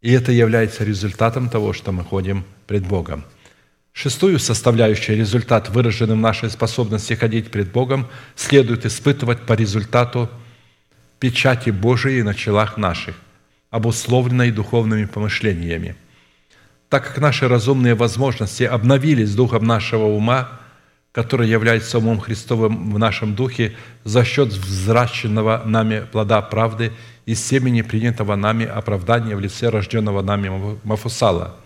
и 0.00 0.12
это 0.12 0.32
является 0.32 0.84
результатом 0.84 1.48
того, 1.48 1.72
что 1.72 1.92
мы 1.92 2.04
ходим 2.04 2.44
пред 2.66 2.86
Богом– 2.86 3.24
Шестую 4.00 4.38
составляющую, 4.38 5.18
результат, 5.18 5.70
выраженный 5.70 6.14
в 6.14 6.18
нашей 6.18 6.50
способности 6.50 7.14
ходить 7.14 7.50
пред 7.50 7.72
Богом, 7.72 8.06
следует 8.36 8.86
испытывать 8.86 9.40
по 9.40 9.54
результату 9.54 10.30
печати 11.18 11.70
Божией 11.70 12.22
на 12.22 12.32
челах 12.32 12.76
наших, 12.76 13.16
обусловленной 13.70 14.52
духовными 14.52 15.06
помышлениями. 15.06 15.96
Так 16.88 17.08
как 17.08 17.18
наши 17.18 17.48
разумные 17.48 17.96
возможности 17.96 18.62
обновились 18.62 19.34
духом 19.34 19.66
нашего 19.66 20.04
ума, 20.04 20.60
который 21.18 21.48
является 21.48 21.98
умом 21.98 22.20
Христовым 22.20 22.94
в 22.94 22.98
нашем 23.00 23.34
духе 23.34 23.74
за 24.04 24.24
счет 24.24 24.50
взращенного 24.50 25.62
нами 25.64 26.06
плода 26.12 26.40
правды 26.40 26.92
и 27.26 27.34
семени 27.34 27.82
принятого 27.82 28.36
нами 28.36 28.64
оправдания 28.64 29.34
в 29.34 29.40
лице 29.40 29.68
рожденного 29.68 30.22
нами 30.22 30.78
Мафусала. 30.84 31.56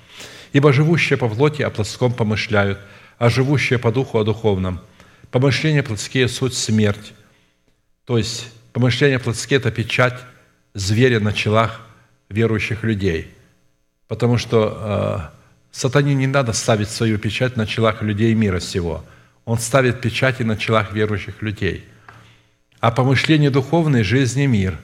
Ибо 0.54 0.72
живущие 0.72 1.18
по 1.18 1.28
плоти 1.28 1.60
о 1.60 1.68
плотском 1.68 2.14
помышляют, 2.14 2.78
а 3.18 3.28
живущие 3.28 3.78
по 3.78 3.92
духу 3.92 4.18
о 4.18 4.24
духовном. 4.24 4.80
Помышления 5.30 5.82
плотские– 5.82 6.28
суть 6.28 6.54
смерть. 6.54 7.12
То 8.06 8.16
есть 8.16 8.50
помышления 8.72 9.18
плотские– 9.18 9.58
это 9.60 9.70
печать 9.70 10.18
зверя 10.72 11.20
на 11.20 11.34
челах 11.34 11.82
верующих 12.30 12.84
людей. 12.84 13.28
Потому 14.08 14.38
что 14.38 14.78
э, 14.80 15.76
сатане 15.76 16.14
не 16.14 16.26
надо 16.26 16.54
ставить 16.54 16.88
свою 16.88 17.18
печать 17.18 17.58
на 17.58 17.66
челах 17.66 18.00
людей 18.00 18.32
мира 18.32 18.58
сего. 18.58 19.04
Он 19.44 19.58
ставит 19.58 20.00
печати 20.00 20.42
на 20.42 20.56
челах 20.56 20.92
верующих 20.92 21.42
людей. 21.42 21.84
А 22.80 22.90
помышления 22.90 23.50
духовные– 23.50 24.02
жизни 24.04 24.46
мир. 24.46 24.78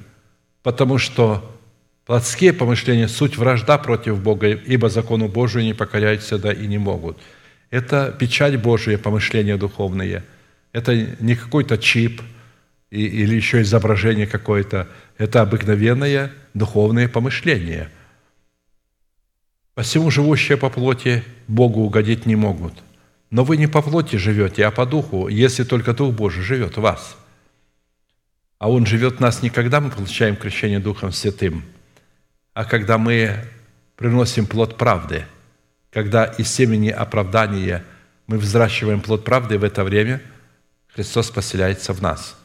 Потому 0.63 0.99
что 0.99 1.59
плотские 2.07 2.53
помышления– 2.53 3.09
суть 3.09 3.37
вражда 3.37 3.79
против 3.79 4.21
Бога, 4.21 4.49
ибо 4.49 4.89
закону 4.89 5.29
Божию 5.29 5.65
не 5.65 5.75
покоряются, 5.75 6.39
да 6.39 6.53
и 6.53 6.67
не 6.67 6.79
могут. 6.79 7.19
Это 7.71 8.15
печать 8.19 8.61
Божия, 8.61 8.99
помышления 8.99 9.57
духовные. 9.57 10.25
Это 10.73 10.95
не 11.21 11.35
какой-то 11.37 11.79
чип 11.79 12.23
или 12.91 13.35
еще 13.35 13.63
изображение 13.63 14.27
какое-то. 14.27 14.89
Это 15.19 15.43
обыкновенное 15.43 16.33
духовное 16.55 17.09
помышление. 17.09 17.91
Посему 19.75 20.11
живущие 20.11 20.57
по 20.57 20.71
плоти 20.71 21.23
Богу 21.47 21.83
угодить 21.83 22.27
не 22.27 22.37
могут. 22.37 22.75
Но 23.31 23.45
вы 23.45 23.57
не 23.57 23.67
по 23.67 23.83
плоти 23.83 24.17
живете, 24.17 24.65
а 24.65 24.71
по 24.71 24.87
духу, 24.87 25.29
если 25.29 25.65
только 25.65 25.93
Дух 25.93 26.15
Божий 26.15 26.43
живет 26.43 26.77
в 26.77 26.81
вас. 26.81 27.17
А 28.59 28.71
Он 28.71 28.87
живет 28.87 29.17
в 29.17 29.21
нас 29.21 29.43
не 29.43 29.51
когда 29.51 29.81
мы 29.81 29.91
получаем 29.91 30.37
крещение 30.37 30.81
Духом 30.81 31.13
Святым, 31.13 31.63
а 32.55 32.65
когда 32.65 32.99
мы 32.99 33.45
приносим 33.97 34.47
плод 34.47 34.77
правды, 34.77 35.27
когда 35.91 36.25
из 36.25 36.49
семени 36.49 36.89
оправдания 36.89 37.85
мы 38.27 38.39
взращиваем 38.39 39.01
плод 39.01 39.25
правды, 39.25 39.57
и 39.57 39.59
в 39.59 39.65
это 39.65 39.85
время 39.85 40.21
Христос 40.95 41.31
поселяется 41.31 41.93
в 41.93 42.03
нас, 42.03 42.37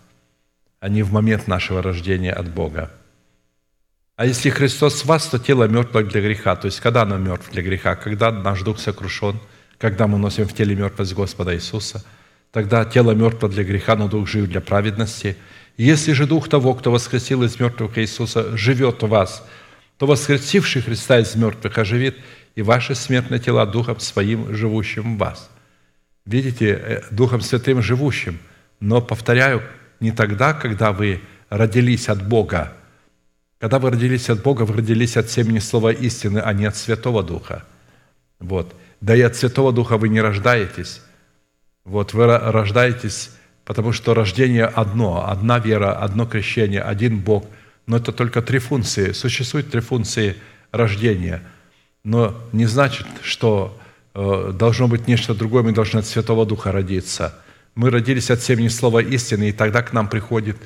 а 0.79 0.89
не 0.89 1.01
в 1.03 1.11
момент 1.11 1.47
нашего 1.47 1.81
рождения 1.81 2.31
от 2.31 2.49
Бога. 2.49 2.91
А 4.15 4.25
если 4.25 4.51
Христос 4.51 5.01
в 5.01 5.05
вас, 5.05 5.27
то 5.27 5.39
тело 5.39 5.67
мертво 5.67 6.03
для 6.03 6.21
греха. 6.21 6.55
То 6.55 6.67
есть, 6.67 6.79
когда 6.79 7.01
оно 7.01 7.17
мертв 7.17 7.49
для 7.51 7.63
греха? 7.63 7.95
Когда 7.95 8.31
наш 8.31 8.61
дух 8.61 8.79
сокрушен, 8.79 9.39
когда 9.83 10.07
мы 10.07 10.17
носим 10.17 10.47
в 10.47 10.53
теле 10.53 10.75
мертвость 10.75 11.13
Господа 11.13 11.53
Иисуса, 11.53 12.05
тогда 12.53 12.85
тело 12.85 13.11
мертво 13.11 13.49
для 13.49 13.65
греха, 13.65 13.97
но 13.97 14.07
дух 14.07 14.29
жив 14.29 14.47
для 14.47 14.61
праведности. 14.61 15.35
Если 15.75 16.13
же 16.13 16.25
дух 16.25 16.47
того, 16.47 16.73
кто 16.73 16.89
воскресил 16.89 17.43
из 17.43 17.59
мертвых 17.59 17.97
Иисуса, 17.97 18.55
живет 18.55 19.03
в 19.03 19.09
вас, 19.09 19.45
то 19.97 20.05
воскресивший 20.05 20.81
Христа 20.81 21.19
из 21.19 21.35
мертвых 21.35 21.77
оживит 21.77 22.15
и 22.55 22.61
ваши 22.61 22.95
смертные 22.95 23.41
тела 23.41 23.65
духом 23.65 23.99
своим, 23.99 24.55
живущим 24.55 25.17
в 25.17 25.19
вас. 25.19 25.49
Видите, 26.25 26.69
э, 26.69 27.01
Духом 27.11 27.41
Святым 27.41 27.81
живущим. 27.81 28.39
Но, 28.79 29.01
повторяю, 29.01 29.61
не 29.99 30.11
тогда, 30.13 30.53
когда 30.53 30.93
вы 30.93 31.19
родились 31.49 32.07
от 32.07 32.25
Бога, 32.25 32.71
когда 33.59 33.79
вы 33.79 33.91
родились 33.91 34.29
от 34.29 34.41
Бога, 34.41 34.61
вы 34.61 34.77
родились 34.77 35.17
от 35.17 35.29
семени 35.29 35.59
слова 35.59 35.91
истины, 35.91 36.39
а 36.39 36.53
не 36.53 36.67
от 36.67 36.77
Святого 36.77 37.21
Духа. 37.21 37.65
Вот. 38.39 38.73
Да 39.03 39.15
и 39.15 39.21
от 39.21 39.35
Святого 39.35 39.73
Духа 39.73 39.97
вы 39.97 40.07
не 40.07 40.21
рождаетесь. 40.21 41.01
Вот 41.83 42.13
вы 42.13 42.25
рождаетесь, 42.25 43.31
потому 43.65 43.91
что 43.91 44.13
рождение 44.13 44.65
одно, 44.65 45.29
одна 45.29 45.59
вера, 45.59 45.91
одно 45.91 46.25
крещение, 46.25 46.81
один 46.81 47.19
Бог. 47.19 47.45
Но 47.85 47.97
это 47.97 48.11
только 48.13 48.41
три 48.41 48.59
функции. 48.59 49.11
Существует 49.11 49.69
три 49.69 49.81
функции 49.81 50.37
рождения. 50.71 51.41
Но 52.05 52.33
не 52.53 52.65
значит, 52.65 53.05
что 53.21 53.77
э, 54.15 54.51
должно 54.57 54.87
быть 54.87 55.07
нечто 55.07 55.35
другое, 55.35 55.63
мы 55.63 55.73
должны 55.73 55.99
от 55.99 56.05
Святого 56.05 56.45
Духа 56.45 56.71
родиться. 56.71 57.35
Мы 57.75 57.89
родились 57.89 58.31
от 58.31 58.41
семени 58.41 58.69
слова 58.69 59.01
истины, 59.01 59.49
и 59.49 59.51
тогда 59.51 59.81
к 59.81 59.91
нам 59.91 60.07
приходит 60.07 60.57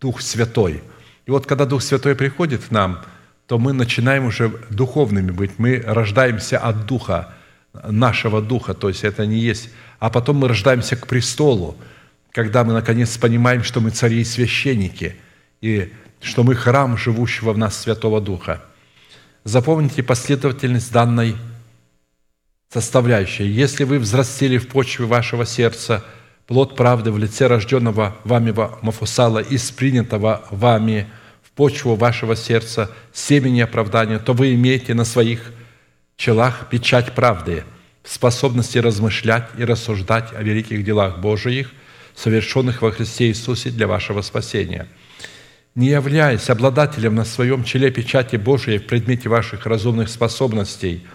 Дух 0.00 0.20
Святой– 0.20 0.82
и 1.26 1.30
вот 1.30 1.46
когда 1.46 1.66
Дух 1.66 1.82
Святой 1.82 2.14
приходит 2.14 2.64
к 2.64 2.70
нам, 2.70 3.00
то 3.46 3.58
мы 3.58 3.72
начинаем 3.72 4.26
уже 4.26 4.48
духовными 4.70 5.32
быть. 5.32 5.58
Мы 5.58 5.82
рождаемся 5.84 6.58
от 6.58 6.86
Духа, 6.86 7.34
нашего 7.84 8.42
Духа, 8.42 8.74
то 8.74 8.88
есть 8.88 9.04
это 9.04 9.26
не 9.26 9.38
есть. 9.38 9.70
А 9.98 10.10
потом 10.10 10.36
мы 10.36 10.48
рождаемся 10.48 10.96
к 10.96 11.06
престолу, 11.06 11.76
когда 12.32 12.64
мы 12.64 12.72
наконец 12.72 13.16
понимаем, 13.16 13.62
что 13.64 13.80
мы 13.80 13.90
цари 13.90 14.20
и 14.20 14.24
священники, 14.24 15.16
и 15.60 15.92
что 16.20 16.42
мы 16.42 16.54
храм 16.54 16.96
живущего 16.96 17.52
в 17.52 17.58
нас 17.58 17.78
Святого 17.78 18.20
Духа. 18.20 18.62
Запомните 19.44 20.02
последовательность 20.02 20.92
данной 20.92 21.36
составляющей. 22.72 23.46
Если 23.46 23.84
вы 23.84 23.98
взрастили 23.98 24.58
в 24.58 24.68
почве 24.68 25.06
вашего 25.06 25.46
сердца– 25.46 26.04
плод 26.46 26.76
правды 26.76 27.10
в 27.10 27.18
лице 27.18 27.46
рожденного 27.46 28.16
вами 28.24 28.54
Мафусала 28.82 29.40
из 29.40 29.70
принятого 29.70 30.44
вами 30.50 31.06
в 31.42 31.50
почву 31.50 31.96
вашего 31.96 32.36
сердца 32.36 32.90
семени 33.12 33.60
оправдания, 33.60 34.18
то 34.18 34.32
вы 34.32 34.54
имеете 34.54 34.94
на 34.94 35.04
своих 35.04 35.52
челах 36.16 36.68
печать 36.70 37.14
правды, 37.14 37.64
способности 38.04 38.78
размышлять 38.78 39.48
и 39.58 39.64
рассуждать 39.64 40.32
о 40.32 40.42
великих 40.42 40.84
делах 40.84 41.18
Божиих, 41.18 41.72
совершенных 42.14 42.82
во 42.82 42.92
Христе 42.92 43.28
Иисусе 43.28 43.70
для 43.70 43.86
вашего 43.86 44.22
спасения. 44.22 44.86
Не 45.74 45.88
являясь 45.88 46.48
обладателем 46.48 47.14
на 47.14 47.24
своем 47.24 47.64
челе 47.64 47.90
печати 47.90 48.36
Божией 48.36 48.78
в 48.78 48.86
предмете 48.86 49.28
ваших 49.28 49.66
разумных 49.66 50.08
способностей, 50.08 51.06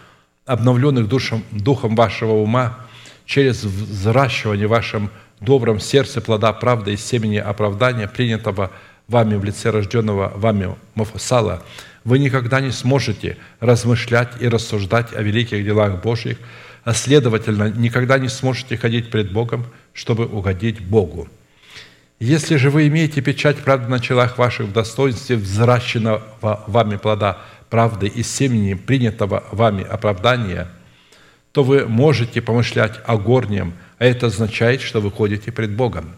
обновленных 0.45 1.07
душем, 1.07 1.43
духом 1.51 1.95
вашего 1.95 2.33
ума– 2.33 2.77
через 3.31 3.63
взращивание 3.63 4.67
в 4.67 4.71
вашем 4.71 5.09
добром 5.39 5.79
сердце 5.79 6.19
плода 6.19 6.51
правды 6.51 6.93
и 6.93 6.97
семени 6.97 7.37
оправдания, 7.37 8.09
принятого 8.09 8.71
вами 9.07 9.35
в 9.35 9.43
лице 9.45 9.69
рожденного 9.69 10.33
вами 10.35 10.75
Мафусала, 10.95 11.63
вы 12.03 12.19
никогда 12.19 12.61
не 12.61 12.71
сможете 12.71 13.37
размышлять 13.59 14.29
и 14.39 14.47
рассуждать 14.47 15.13
о 15.13 15.21
великих 15.21 15.63
делах 15.63 16.01
Божьих, 16.01 16.37
а 16.83 16.93
следовательно, 16.93 17.69
никогда 17.69 18.17
не 18.17 18.29
сможете 18.29 18.77
ходить 18.77 19.11
пред 19.11 19.31
Богом, 19.31 19.65
чтобы 19.93 20.25
угодить 20.25 20.79
Богу. 20.79 21.27
Если 22.19 22.55
же 22.57 22.69
вы 22.69 22.87
имеете 22.87 23.21
печать 23.21 23.57
правды 23.57 23.89
на 23.89 23.99
челах 23.99 24.37
ваших 24.37 24.67
в 24.67 24.73
достоинстве 24.73 25.35
взращенного 25.35 26.63
вами 26.67 26.97
плода 26.97 27.39
правды 27.69 28.07
и 28.07 28.23
семени 28.23 28.73
принятого 28.73 29.43
вами 29.51 29.83
оправдания– 29.83 30.67
то 31.51 31.63
вы 31.63 31.85
можете 31.85 32.41
помышлять 32.41 32.99
о 33.05 33.17
горнем, 33.17 33.73
а 33.97 34.05
это 34.05 34.27
означает, 34.27 34.81
что 34.81 35.01
вы 35.01 35.11
ходите 35.11 35.51
пред 35.51 35.71
Богом. 35.71 36.15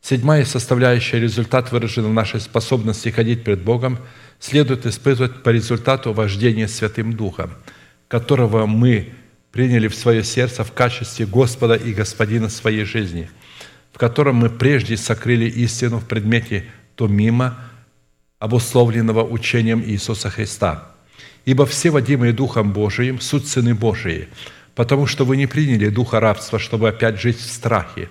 Седьмая 0.00 0.46
составляющая, 0.46 1.20
результат 1.20 1.72
выражен 1.72 2.04
в 2.04 2.14
нашей 2.14 2.40
способности 2.40 3.10
ходить 3.10 3.44
пред 3.44 3.62
Богом, 3.62 3.98
следует 4.40 4.86
испытывать 4.86 5.44
по 5.44 5.50
результату 5.50 6.12
вождения 6.12 6.66
Святым 6.66 7.12
Духом, 7.12 7.52
которого 8.08 8.66
мы 8.66 9.12
приняли 9.52 9.86
в 9.86 9.94
свое 9.94 10.24
сердце 10.24 10.64
в 10.64 10.72
качестве 10.72 11.26
Господа 11.26 11.74
и 11.74 11.92
Господина 11.92 12.48
своей 12.48 12.84
жизни, 12.84 13.30
в 13.92 13.98
котором 13.98 14.36
мы 14.36 14.50
прежде 14.50 14.96
сокрыли 14.96 15.44
истину 15.44 15.98
в 15.98 16.06
предмете 16.06 16.64
то 16.96 17.06
мимо 17.06 17.56
обусловленного 18.40 19.22
учением 19.22 19.84
Иисуса 19.84 20.30
Христа– 20.30 20.88
Ибо 21.44 21.66
все 21.66 21.90
водимые 21.90 22.32
Духом 22.32 22.72
Божиим 22.72 23.20
суть 23.20 23.48
сыны 23.48 23.74
Божии, 23.74 24.28
потому 24.74 25.06
что 25.06 25.24
вы 25.24 25.36
не 25.36 25.46
приняли 25.46 25.88
духа 25.88 26.20
рабства, 26.20 26.58
чтобы 26.58 26.88
опять 26.88 27.20
жить 27.20 27.38
в 27.38 27.50
страхе, 27.50 28.08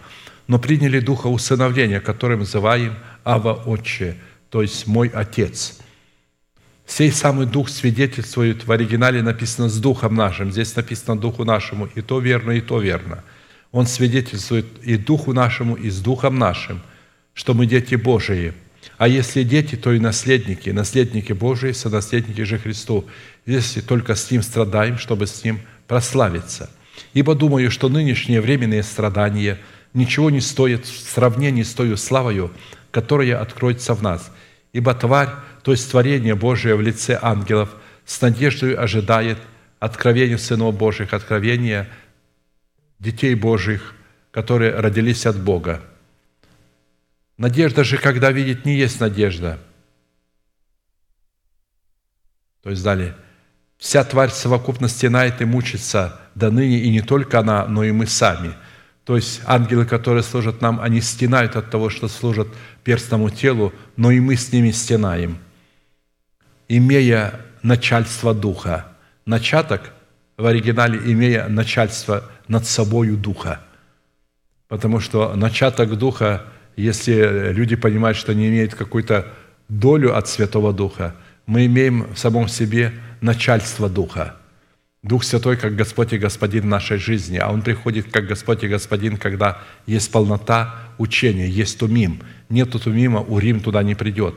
но 0.47 0.57
приняли 0.59 0.99
духа 0.99 1.27
усыновления, 1.27 1.99
которым 1.99 2.39
называем 2.39 2.95
Ава 3.23 3.53
Отче, 3.53 4.15
то 4.49 4.61
есть 4.61 4.87
мой 4.87 5.09
Отец. 5.09 5.79
Сей 6.89 7.11
самый 7.11 7.45
Дух 7.45 7.69
свидетельствует, 7.69 8.65
в 8.65 8.71
оригинале 8.71 9.21
написано 9.21 9.69
«с 9.69 9.77
Духом 9.79 10.15
нашим», 10.15 10.51
здесь 10.51 10.75
написано 10.75 11.17
«Духу 11.17 11.45
нашему», 11.45 11.87
и 11.95 12.01
то 12.01 12.19
верно, 12.19 12.51
и 12.51 12.61
то 12.61 12.81
верно. 12.81 13.23
Он 13.71 13.87
свидетельствует 13.87 14.65
и 14.83 14.97
Духу 14.97 15.31
нашему, 15.31 15.75
и 15.75 15.89
с 15.89 15.99
Духом 16.01 16.37
нашим, 16.37 16.81
что 17.33 17.53
мы 17.53 17.65
дети 17.65 17.95
Божии– 17.95 18.53
а 18.97 19.07
если 19.07 19.43
дети, 19.43 19.75
то 19.75 19.93
и 19.93 19.99
наследники, 19.99 20.69
наследники 20.69 21.31
Божии, 21.31 21.71
сонаследники 21.71 22.41
же 22.43 22.57
Христу, 22.57 23.05
если 23.45 23.79
только 23.79 24.15
с 24.15 24.29
Ним 24.29 24.41
страдаем, 24.41 24.97
чтобы 24.97 25.25
с 25.25 25.43
Ним 25.43 25.61
прославиться. 25.87 26.69
Ибо 27.13 27.33
думаю, 27.33 27.71
что 27.71 27.87
нынешние 27.87 28.41
временные 28.41 28.83
страдания 28.83 29.57
ничего 29.93 30.29
не 30.29 30.41
стоят 30.41 30.85
в 30.85 31.09
сравнении 31.09 31.63
с 31.63 31.73
той 31.73 31.97
славою, 31.97 32.51
которая 32.91 33.41
откроется 33.41 33.93
в 33.93 34.03
нас. 34.03 34.31
Ибо 34.73 34.93
тварь, 34.93 35.29
то 35.63 35.71
есть 35.71 35.89
творение 35.89 36.35
Божие 36.35 36.75
в 36.75 36.81
лице 36.81 37.17
ангелов, 37.21 37.75
с 38.05 38.21
надеждой 38.21 38.73
ожидает 38.73 39.37
откровения 39.79 40.37
сынов 40.37 40.77
Божьих, 40.77 41.13
откровения 41.13 41.89
детей 42.99 43.35
Божьих 43.35 43.95
которые 44.31 44.75
родились 44.75 45.25
от 45.25 45.39
Бога. 45.39 45.81
Надежда 47.37 47.83
же, 47.83 47.97
когда 47.97 48.31
видит, 48.31 48.65
не 48.65 48.75
есть 48.75 48.99
надежда. 48.99 49.59
То 52.61 52.69
есть 52.69 52.83
далее. 52.83 53.15
Вся 53.77 54.03
тварь 54.03 54.29
совокупно 54.29 54.89
стенает 54.89 55.41
и 55.41 55.45
мучится 55.45 56.19
до 56.35 56.51
ныне, 56.51 56.79
и 56.79 56.91
не 56.91 57.01
только 57.01 57.39
она, 57.39 57.65
но 57.65 57.83
и 57.83 57.91
мы 57.91 58.07
сами. 58.07 58.53
То 59.05 59.15
есть 59.15 59.41
ангелы, 59.45 59.85
которые 59.85 60.23
служат 60.23 60.61
нам, 60.61 60.79
они 60.79 61.01
стенают 61.01 61.55
от 61.55 61.71
того, 61.71 61.89
что 61.89 62.07
служат 62.07 62.47
перстному 62.83 63.29
телу, 63.29 63.73
но 63.97 64.11
и 64.11 64.19
мы 64.19 64.35
с 64.35 64.51
ними 64.51 64.71
стенаем, 64.71 65.37
имея 66.67 67.39
начальство 67.63 68.33
Духа. 68.33 68.85
Начаток 69.25 69.93
в 70.37 70.45
оригинале, 70.45 70.99
имея 71.11 71.47
начальство 71.47 72.23
над 72.47 72.65
собою 72.65 73.17
Духа. 73.17 73.61
Потому 74.67 74.99
что 74.99 75.35
начаток 75.35 75.97
Духа– 75.97 76.45
если 76.79 77.51
люди 77.51 77.75
понимают, 77.75 78.17
что 78.17 78.31
они 78.31 78.47
имеют 78.47 78.73
какую-то 78.73 79.27
долю 79.67 80.15
от 80.15 80.29
Святого 80.29 80.71
Духа, 80.71 81.13
мы 81.45 81.65
имеем 81.65 82.13
в 82.13 82.17
самом 82.17 82.47
себе 82.47 82.93
начальство 83.19 83.89
Духа. 83.89 84.35
Дух 85.01 85.23
Святой 85.23 85.55
как 85.57 85.75
Господь 85.75 86.13
и 86.13 86.17
Господин 86.17 86.67
нашей 86.69 86.97
жизни, 86.97 87.37
а 87.37 87.51
Он 87.51 87.61
приходит 87.61 88.11
как 88.11 88.27
Господь 88.27 88.63
и 88.63 88.67
Господин, 88.67 89.17
когда 89.17 89.61
есть 89.85 90.11
полнота 90.11 90.75
учения, 90.97 91.47
есть 91.47 91.79
тумим. 91.79 92.21
Нет 92.49 92.71
тумима, 92.71 93.19
урим 93.21 93.61
туда 93.61 93.81
не 93.83 93.95
придет. 93.95 94.35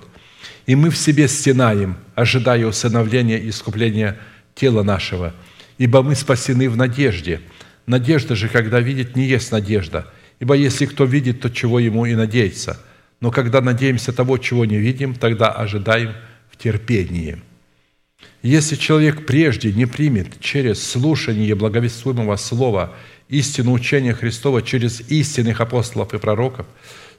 И 0.67 0.75
мы 0.77 0.91
в 0.91 0.97
себе 0.97 1.29
стенаем, 1.29 1.97
ожидая 2.15 2.67
усыновления 2.67 3.39
и 3.39 3.49
искупления 3.49 4.19
тела 4.55 4.83
нашего, 4.83 5.35
ибо 5.79 6.03
мы 6.03 6.15
спасены 6.15 6.71
в 6.71 6.77
надежде. 6.77 7.41
Надежда 7.87 8.37
же, 8.37 8.49
когда 8.49 8.79
видит, 8.81 9.17
не 9.17 9.27
есть 9.27 9.51
надежда– 9.51 10.07
Ибо 10.43 10.57
если 10.57 10.87
кто 10.87 11.05
видит, 11.05 11.41
то 11.41 11.51
чего 11.51 11.79
ему 11.79 12.05
и 12.05 12.17
надеется. 12.17 12.81
Но 13.21 13.31
когда 13.31 13.61
надеемся 13.61 14.13
того, 14.13 14.39
чего 14.39 14.65
не 14.65 14.77
видим, 14.77 15.15
тогда 15.15 15.53
ожидаем 15.53 16.15
в 16.51 16.57
терпении. 16.57 17.41
Если 18.43 18.77
человек 18.77 19.27
прежде 19.27 19.73
не 19.73 19.87
примет 19.87 20.41
через 20.41 20.85
слушание 20.85 21.55
благовествуемого 21.55 22.37
слова 22.37 22.95
истину 23.29 23.73
учения 23.73 24.15
Христова 24.15 24.63
через 24.63 25.01
истинных 25.11 25.61
апостолов 25.61 26.13
и 26.15 26.19
пророков, 26.19 26.67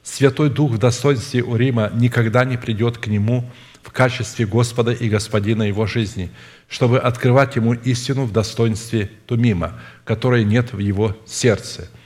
Святой 0.02 0.50
Дух 0.50 0.72
в 0.72 0.78
достоинстве 0.78 1.42
у 1.42 1.56
Рима 1.56 1.90
никогда 1.94 2.44
не 2.44 2.58
придет 2.58 2.98
к 2.98 3.06
нему 3.06 3.50
в 3.82 3.90
качестве 3.90 4.44
Господа 4.44 4.92
и 4.92 5.08
Господина 5.08 5.62
его 5.62 5.86
жизни, 5.86 6.30
чтобы 6.68 6.98
открывать 6.98 7.56
ему 7.56 7.72
истину 7.72 8.24
в 8.24 8.32
достоинстве 8.32 9.10
Тумима, 9.26 9.80
которой 10.04 10.44
нет 10.44 10.72
в 10.72 10.78
его 10.78 11.16
сердце– 11.26 11.88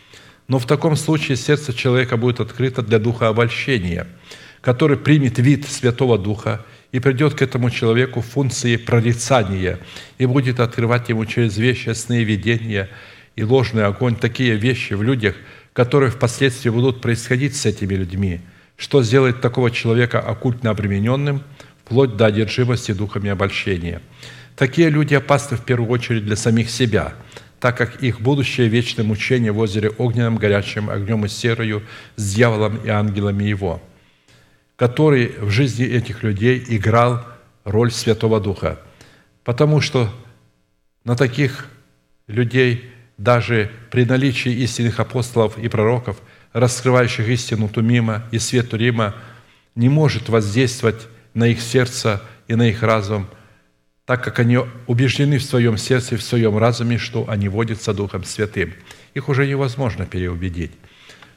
но 0.49 0.59
в 0.59 0.67
таком 0.67 0.97
случае 0.97 1.37
сердце 1.37 1.75
человека 1.75 2.17
будет 2.17 2.41
открыто 2.41 2.83
для 2.83 2.99
духа 2.99 3.29
обольщения, 3.29 4.09
который 4.63 4.97
примет 4.97 5.39
вид 5.39 5.69
Святого 5.69 6.19
Духа 6.19 6.65
и 6.93 7.01
придет 7.01 7.35
к 7.35 7.43
этому 7.43 7.71
человеку 7.71 8.21
функции 8.21 8.77
прорицания 8.77 9.79
и 10.19 10.27
будет 10.27 10.61
открывать 10.61 11.09
ему 11.09 11.27
через 11.27 11.59
вещи, 11.59 11.91
сны, 11.91 12.25
видения 12.25 12.89
и 13.37 13.45
ложный 13.45 13.85
огонь 13.85 14.17
такие 14.17 14.57
вещи 14.57 14.95
в 14.95 15.03
людях, 15.03 15.37
которые 15.73 16.11
впоследствии 16.11 16.71
будут 16.71 17.01
происходить 17.01 17.57
с 17.57 17.67
этими 17.67 17.95
людьми, 17.95 18.41
что 18.77 19.03
сделает 19.03 19.41
такого 19.41 19.71
человека 19.71 20.21
оккультно 20.21 20.71
обремененным, 20.71 21.43
вплоть 21.85 22.17
до 22.17 22.27
одержимости 22.27 22.93
духами 22.93 23.31
обольщения. 23.31 24.01
Такие 24.57 24.89
люди 24.89 25.15
опасны 25.15 25.57
в 25.57 25.65
первую 25.65 25.91
очередь 25.91 26.25
для 26.25 26.37
самих 26.37 26.71
себя– 26.71 27.15
так 27.61 27.77
как 27.77 28.03
их 28.03 28.21
будущее 28.21 28.69
вечное 28.69 29.05
мучение 29.05 29.53
в 29.53 29.59
озере 29.59 29.91
огненном, 29.91 30.37
горячим 30.37 30.91
огнем 30.91 31.25
и 31.25 31.29
серою 31.29 31.83
с 32.17 32.35
дьяволом 32.35 32.77
и 32.85 32.89
ангелами 32.89 33.45
его, 33.45 33.83
который 34.79 35.35
в 35.41 35.51
жизни 35.51 35.85
этих 35.85 36.23
людей 36.23 36.65
играл 36.69 37.23
роль 37.65 37.93
Святого 37.93 38.41
Духа. 38.41 38.81
Потому 39.45 39.83
что 39.83 40.11
на 41.05 41.17
таких 41.17 41.67
людей 42.27 42.91
даже 43.19 43.71
при 43.91 44.07
наличии 44.07 44.53
истинных 44.53 45.01
апостолов 45.01 45.59
и 45.59 45.69
пророков, 45.69 46.17
раскрывающих 46.55 47.29
истину 47.29 47.69
Тумима 47.69 48.25
и 48.31 48.39
свет 48.39 48.71
Турима, 48.71 49.15
не 49.75 49.91
может 49.91 50.31
воздействовать 50.31 51.09
на 51.35 51.49
их 51.49 51.61
сердце 51.61 52.23
и 52.47 52.55
на 52.55 52.71
их 52.71 52.83
разум– 52.83 53.29
так 54.09 54.25
как 54.25 54.39
они 54.39 54.59
убеждены 54.87 55.37
в 55.37 55.43
своем 55.43 55.77
сердце 55.77 56.15
и 56.15 56.19
в 56.19 56.23
своем 56.23 56.57
разуме, 56.57 56.97
что 56.97 57.29
они 57.29 57.51
водятся 57.51 57.93
Духом 57.93 58.25
Святым. 58.25 58.73
Их 59.13 59.29
уже 59.29 59.47
невозможно 59.47 60.07
переубедить. 60.07 60.71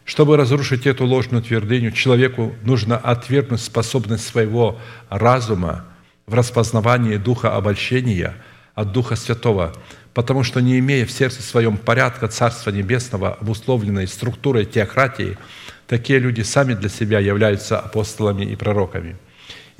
Чтобы 0.06 0.38
разрушить 0.38 0.88
эту 0.88 1.06
ложную 1.06 1.44
твердыню, 1.44 1.92
человеку 1.92 2.56
нужно 2.64 2.98
отвергнуть 2.98 3.62
способность 3.62 4.28
своего 4.28 4.80
разума 5.10 5.86
в 6.26 6.34
распознавании 6.34 7.18
духа 7.18 7.56
обольщения 7.56 8.36
от 8.74 8.92
Духа 8.92 9.16
Святого, 9.16 9.74
потому 10.14 10.44
что 10.44 10.60
не 10.60 10.80
имея 10.80 11.06
в 11.06 11.12
сердце 11.12 11.42
своем 11.42 11.78
порядка 11.78 12.28
Царства 12.28 12.72
Небесного, 12.72 13.34
обусловленной 13.34 14.08
структурой 14.08 14.66
теократии, 14.66 15.38
такие 15.88 16.20
люди 16.20 16.42
сами 16.42 16.74
для 16.74 16.90
себя 16.90 17.20
являются 17.20 17.80
апостолами 17.80 18.46
и 18.46 18.56
пророками– 18.56 19.18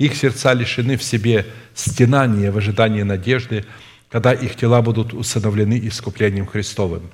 их 0.02 0.16
сердца 0.16 0.52
лишены 0.52 0.96
в 0.96 1.02
себе 1.04 1.46
стенания 1.74 2.50
в 2.50 2.58
ожидании 2.58 3.02
надежды, 3.02 3.64
когда 4.10 4.32
их 4.32 4.56
тела 4.56 4.82
будут 4.82 5.14
усыновлены 5.14 5.80
искуплением 5.84 6.46
Христовым. 6.46 7.10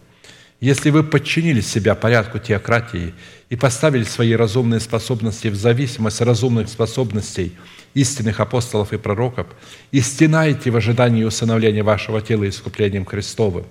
Если 0.60 0.90
вы 0.90 1.04
подчинили 1.04 1.60
себя 1.60 1.94
порядку 1.94 2.40
теократии 2.40 3.14
и 3.48 3.54
поставили 3.54 4.02
свои 4.02 4.32
разумные 4.32 4.80
способности 4.80 5.46
в 5.48 5.54
зависимость 5.54 6.20
разумных 6.20 6.68
способностей 6.68 7.56
истинных 7.94 8.40
апостолов 8.40 8.92
и 8.92 8.98
пророков 8.98 9.46
и 9.92 10.00
стенаете 10.00 10.72
в 10.72 10.76
ожидании 10.76 11.22
усыновления 11.22 11.84
вашего 11.84 12.20
тела 12.20 12.48
искуплением 12.48 13.04
Христовым, 13.04 13.66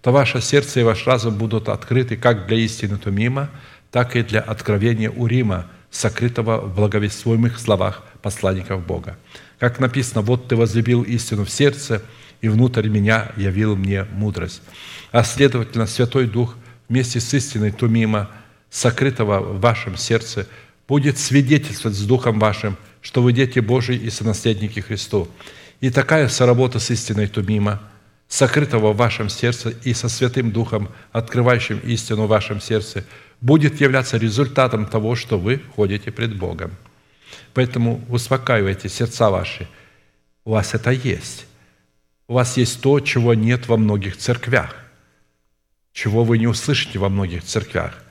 то 0.00 0.12
ваше 0.12 0.40
сердце 0.40 0.80
и 0.80 0.82
ваш 0.84 1.08
разум 1.08 1.36
будут 1.36 1.68
открыты 1.68 2.16
как 2.16 2.46
для 2.46 2.58
истины 2.58 2.98
Тумима, 2.98 3.50
так 3.90 4.14
и 4.14 4.22
для 4.22 4.40
откровения 4.40 5.10
Урима, 5.10 5.66
сокрытого 5.90 6.60
в 6.60 6.74
благовествуемых 6.74 7.58
словах 7.58 8.04
посланников 8.22 8.86
Бога. 8.86 9.18
Как 9.58 9.80
написано, 9.80 10.20
«Вот 10.20 10.46
ты 10.46 10.54
возлюбил 10.54 11.02
истину 11.02 11.44
в 11.44 11.50
сердце, 11.50 12.02
и 12.40 12.48
внутрь 12.48 12.88
меня 12.88 13.32
явил 13.36 13.76
мне 13.76 14.04
мудрость». 14.12 14.62
А 15.12 15.24
следовательно, 15.24 15.86
Святой 15.86 16.26
Дух 16.26 16.56
вместе 16.88 17.20
с 17.20 17.32
истиной 17.34 17.70
Тумима, 17.70 18.30
сокрытого 18.70 19.40
в 19.40 19.60
вашем 19.60 19.96
сердце, 19.96 20.46
будет 20.86 21.18
свидетельствовать 21.18 21.96
с 21.96 22.02
Духом 22.04 22.38
вашим, 22.38 22.76
что 23.00 23.22
вы 23.22 23.32
дети 23.32 23.58
Божии 23.60 23.96
и 23.96 24.10
сонаследники 24.10 24.80
Христу. 24.80 25.28
И 25.80 25.90
такая 25.90 26.28
соработа 26.28 26.78
с 26.78 26.90
истиной 26.90 27.28
Тумима, 27.28 27.80
сокрытого 28.28 28.92
в 28.92 28.96
вашем 28.96 29.28
сердце 29.28 29.70
и 29.84 29.94
со 29.94 30.08
Святым 30.08 30.50
Духом, 30.50 30.88
открывающим 31.12 31.78
истину 31.78 32.24
в 32.24 32.28
вашем 32.28 32.60
сердце, 32.60 33.04
будет 33.40 33.80
являться 33.80 34.18
результатом 34.18 34.86
того, 34.86 35.14
что 35.14 35.38
вы 35.38 35.62
ходите 35.76 36.10
пред 36.10 36.36
Богом– 36.36 36.72
Поэтому 37.54 38.04
успокаивайте 38.08 38.88
сердца 38.88 39.30
ваши. 39.30 39.66
У 40.44 40.52
вас 40.52 40.74
это 40.74 40.90
есть. 40.92 41.46
У 42.28 42.34
вас 42.34 42.56
есть 42.56 42.80
то, 42.80 43.00
чего 43.00 43.34
нет 43.34 43.66
во 43.66 43.76
многих 43.76 44.16
церквях, 44.16 44.76
чего 45.92 46.22
вы 46.22 46.38
не 46.38 46.46
услышите 46.46 46.98
во 46.98 47.08
многих 47.08 47.42
церквях. 47.42 48.04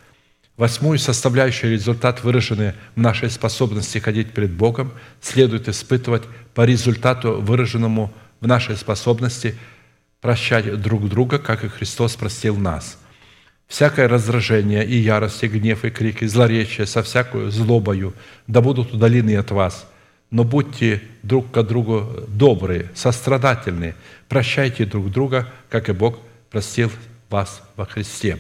Восьмую 0.57 0.99
составляющую 0.99 1.72
результат, 1.72 2.23
выраженный 2.23 2.73
в 2.95 2.99
нашей 2.99 3.30
способности 3.30 3.99
ходить 3.99 4.34
перед 4.34 4.52
Богом, 4.52 4.91
следует 5.22 5.69
испытывать 5.69 6.23
по 6.56 6.65
результату, 6.65 7.39
выраженному 7.39 8.11
в 8.41 8.48
нашей 8.48 8.76
способности 8.76 9.56
прощать 10.19 10.81
друг 10.81 11.07
друга, 11.07 11.38
как 11.38 11.64
и 11.64 11.69
Христос 11.69 12.15
простил 12.15 12.57
нас– 12.57 12.99
всякое 13.68 14.07
раздражение 14.07 14.85
и 14.85 14.98
ярость, 14.98 15.44
и 15.44 15.48
гнев, 15.48 15.85
и 15.85 15.89
крик, 15.89 16.23
и 16.23 16.27
злоречие 16.27 16.88
со 16.88 17.03
всякую 17.03 17.52
злобою 17.52 18.14
да 18.48 18.61
будут 18.61 18.94
удалены 18.94 19.35
от 19.35 19.52
вас. 19.52 19.88
Но 20.29 20.43
будьте 20.43 21.01
друг 21.23 21.51
к 21.51 21.63
другу 21.63 22.05
добрые, 22.27 22.91
сострадательные, 22.95 23.95
прощайте 24.27 24.85
друг 24.85 25.09
друга, 25.09 25.47
как 25.69 25.89
и 25.89 25.93
Бог 25.93 26.19
простил 26.49 26.91
вас 27.29 27.61
во 27.75 27.85
Христе. 27.85 28.37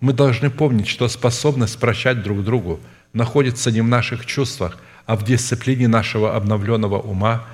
Мы 0.00 0.12
должны 0.12 0.50
помнить, 0.50 0.88
что 0.88 1.08
способность 1.08 1.78
прощать 1.78 2.22
друг 2.22 2.42
другу 2.44 2.80
находится 3.12 3.70
не 3.70 3.80
в 3.80 3.88
наших 3.88 4.26
чувствах, 4.26 4.78
а 5.06 5.16
в 5.16 5.24
дисциплине 5.24 5.88
нашего 5.88 6.34
обновленного 6.34 6.98
ума, 6.98 7.44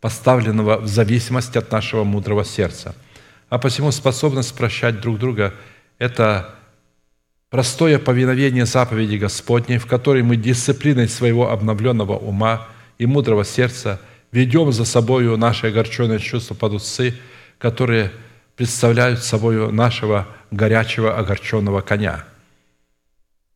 поставленного 0.00 0.78
в 0.78 0.86
зависимость 0.86 1.56
от 1.56 1.70
нашего 1.72 2.04
мудрого 2.04 2.44
сердца. 2.44 2.94
А 3.48 3.58
посему 3.58 3.92
способность 3.92 4.54
прощать 4.56 5.00
друг 5.00 5.18
друга– 5.18 5.54
это 5.98 6.54
простое 7.50 7.98
повиновение 7.98 8.66
заповеди 8.66 9.16
Господней, 9.16 9.78
в 9.78 9.86
которой 9.86 10.22
мы 10.22 10.36
дисциплиной 10.36 11.08
своего 11.08 11.50
обновленного 11.50 12.16
ума 12.16 12.68
и 12.98 13.06
мудрого 13.06 13.44
сердца 13.44 14.00
ведем 14.32 14.72
за 14.72 14.84
собою 14.84 15.36
наши 15.36 15.68
огорченные 15.68 16.18
чувства 16.18 16.54
под 16.54 16.74
усы, 16.74 17.14
которые 17.58 18.12
представляют 18.56 19.22
собой 19.22 19.72
нашего 19.72 20.26
горячего 20.50 21.16
огорченного 21.16 21.80
коня. 21.80 22.24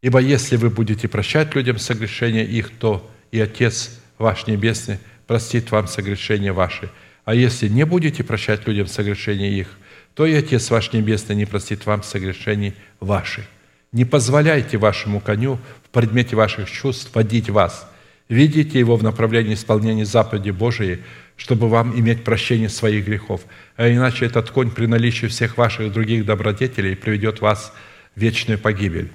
Ибо 0.03 0.19
если 0.21 0.57
вы 0.57 0.71
будете 0.71 1.09
прощать 1.09 1.55
людям 1.55 1.79
согрешения 1.79 2.45
их, 2.45 2.71
то 2.79 3.11
и 3.31 3.41
Отец 3.41 3.99
ваш 4.19 4.47
Небесный 4.47 4.99
простит 5.27 5.71
вам 5.71 5.89
согрешения 5.89 6.53
ваши. 6.53 6.91
А 7.25 7.35
если 7.35 7.69
не 7.69 7.85
будете 7.85 8.25
прощать 8.25 8.67
людям 8.67 8.87
согрешения 8.87 9.51
их, 9.51 9.69
то 10.15 10.27
и 10.27 10.35
Отец 10.35 10.71
ваш 10.71 10.93
Небесный 10.93 11.37
не 11.37 11.45
простит 11.45 11.87
вам 11.87 12.03
согрешений 12.03 12.75
ваших. 12.99 13.45
Не 13.93 14.05
позволяйте 14.05 14.79
вашему 14.79 15.21
коню 15.21 15.59
в 15.85 15.91
предмете 15.91 16.37
ваших 16.37 16.71
чувств 16.71 17.15
водить 17.15 17.51
вас. 17.51 17.90
Видите 18.31 18.79
его 18.79 18.97
в 18.97 19.03
направлении 19.03 19.55
исполнения 19.55 20.07
заповеди 20.07 20.51
Божией, 20.51 21.01
чтобы 21.37 21.69
вам 21.69 21.99
иметь 21.99 22.23
прощение 22.23 22.69
своих 22.69 23.05
грехов. 23.05 23.41
А 23.77 23.91
иначе 23.91 24.25
этот 24.25 24.51
конь 24.51 24.71
при 24.71 24.87
наличии 24.87 25.27
всех 25.27 25.57
ваших 25.59 25.93
других 25.93 26.25
добродетелей 26.25 26.95
приведет 26.95 27.41
вас 27.41 27.73
в 28.15 28.21
вечную 28.21 28.57
погибель. 28.57 29.11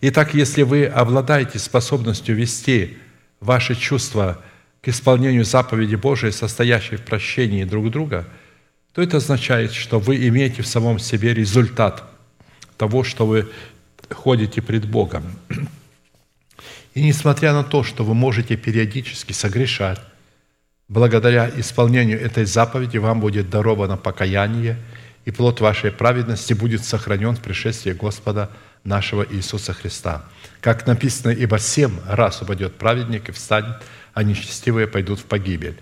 Итак, 0.00 0.32
если 0.32 0.62
вы 0.62 0.86
обладаете 0.86 1.58
способностью 1.58 2.34
вести 2.34 2.96
ваши 3.40 3.74
чувства 3.74 4.42
к 4.80 4.88
исполнению 4.88 5.44
заповеди 5.44 5.96
Божией, 5.96 6.32
состоящей 6.32 6.96
в 6.96 7.02
прощении 7.02 7.64
друг 7.64 7.90
друга, 7.90 8.26
то 8.94 9.02
это 9.02 9.18
означает, 9.18 9.74
что 9.74 9.98
вы 9.98 10.16
имеете 10.28 10.62
в 10.62 10.66
самом 10.66 10.98
себе 10.98 11.34
результат 11.34 12.04
того, 12.78 13.04
что 13.04 13.26
вы 13.26 13.50
ходите 14.08 14.62
пред 14.62 14.88
Богом. 14.88 15.24
И 16.96 17.02
несмотря 17.02 17.52
на 17.52 17.62
то, 17.62 17.82
что 17.82 18.04
вы 18.04 18.14
можете 18.14 18.56
периодически 18.56 19.34
согрешать, 19.34 20.00
благодаря 20.88 21.50
исполнению 21.54 22.18
этой 22.18 22.46
заповеди 22.46 22.96
вам 22.96 23.20
будет 23.20 23.50
даровано 23.50 23.98
покаяние, 23.98 24.78
и 25.26 25.30
плод 25.30 25.60
вашей 25.60 25.92
праведности 25.92 26.54
будет 26.54 26.82
сохранен 26.86 27.36
в 27.36 27.42
пришествии 27.42 27.92
Господа 27.92 28.50
нашего 28.82 29.26
Иисуса 29.30 29.74
Христа. 29.74 30.24
Как 30.62 30.86
написано, 30.86 31.32
«Ибо 31.32 31.58
семь 31.58 31.98
раз 32.08 32.40
упадет 32.40 32.76
праведник 32.76 33.28
и 33.28 33.32
встанет, 33.32 33.76
а 34.14 34.22
нечестивые 34.22 34.86
пойдут 34.86 35.18
в 35.18 35.24
погибель». 35.24 35.78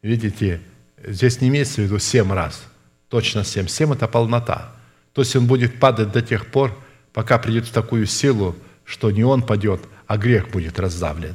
Видите, 0.00 0.60
здесь 1.04 1.40
не 1.40 1.48
имеется 1.48 1.80
в 1.80 1.84
виду 1.86 1.98
семь 1.98 2.32
раз, 2.32 2.62
точно 3.08 3.42
семь. 3.42 3.66
Семь– 3.66 3.92
это 3.94 4.06
полнота. 4.06 4.70
То 5.12 5.22
есть 5.22 5.34
он 5.34 5.48
будет 5.48 5.80
падать 5.80 6.12
до 6.12 6.22
тех 6.22 6.46
пор, 6.46 6.78
пока 7.12 7.38
придет 7.38 7.66
в 7.66 7.72
такую 7.72 8.06
силу, 8.06 8.54
что 8.84 9.10
не 9.10 9.24
он 9.24 9.42
падет, 9.42 9.80
а 10.12 10.18
грех 10.18 10.50
будет 10.50 10.78
раздавлен. 10.78 11.34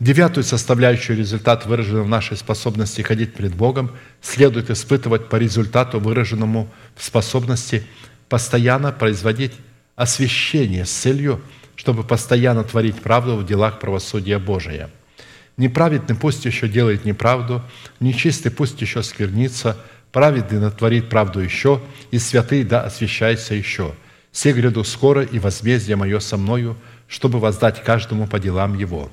Девятую 0.00 0.42
составляющую 0.42 1.16
результат, 1.16 1.64
выраженный 1.64 2.02
в 2.02 2.08
нашей 2.08 2.36
способности 2.36 3.02
ходить 3.02 3.34
пред 3.34 3.54
Богом, 3.54 3.92
следует 4.20 4.68
испытывать 4.68 5.28
по 5.28 5.36
результату, 5.36 6.00
выраженному 6.00 6.68
в 6.96 7.04
способности 7.04 7.86
постоянно 8.28 8.90
производить 8.90 9.52
освящение 9.94 10.86
с 10.86 10.90
целью, 10.90 11.40
чтобы 11.76 12.02
постоянно 12.02 12.64
творить 12.64 13.00
правду 13.00 13.36
в 13.36 13.46
делах 13.46 13.78
правосудия 13.78 14.40
Божия. 14.40 14.90
Неправедный 15.56 16.16
пусть 16.16 16.44
еще 16.46 16.66
делает 16.66 17.04
неправду, 17.04 17.62
нечистый 18.00 18.50
пусть 18.50 18.80
еще 18.80 19.04
сквернится, 19.04 19.76
праведный 20.10 20.58
натворит 20.58 21.08
правду 21.08 21.38
еще, 21.38 21.80
и 22.10 22.18
святый 22.18 22.64
да 22.64 22.82
освящается 22.82 23.54
еще– 23.54 23.94
«Се 24.34 24.52
гряду 24.52 24.82
скоро, 24.82 25.22
и 25.22 25.38
возмездие 25.38 25.94
мое 25.94 26.18
со 26.18 26.36
мною, 26.36 26.76
чтобы 27.08 27.38
воздать 27.38 27.82
каждому 27.82 28.26
по 28.26 28.38
делам 28.38 28.76
его. 28.76 29.10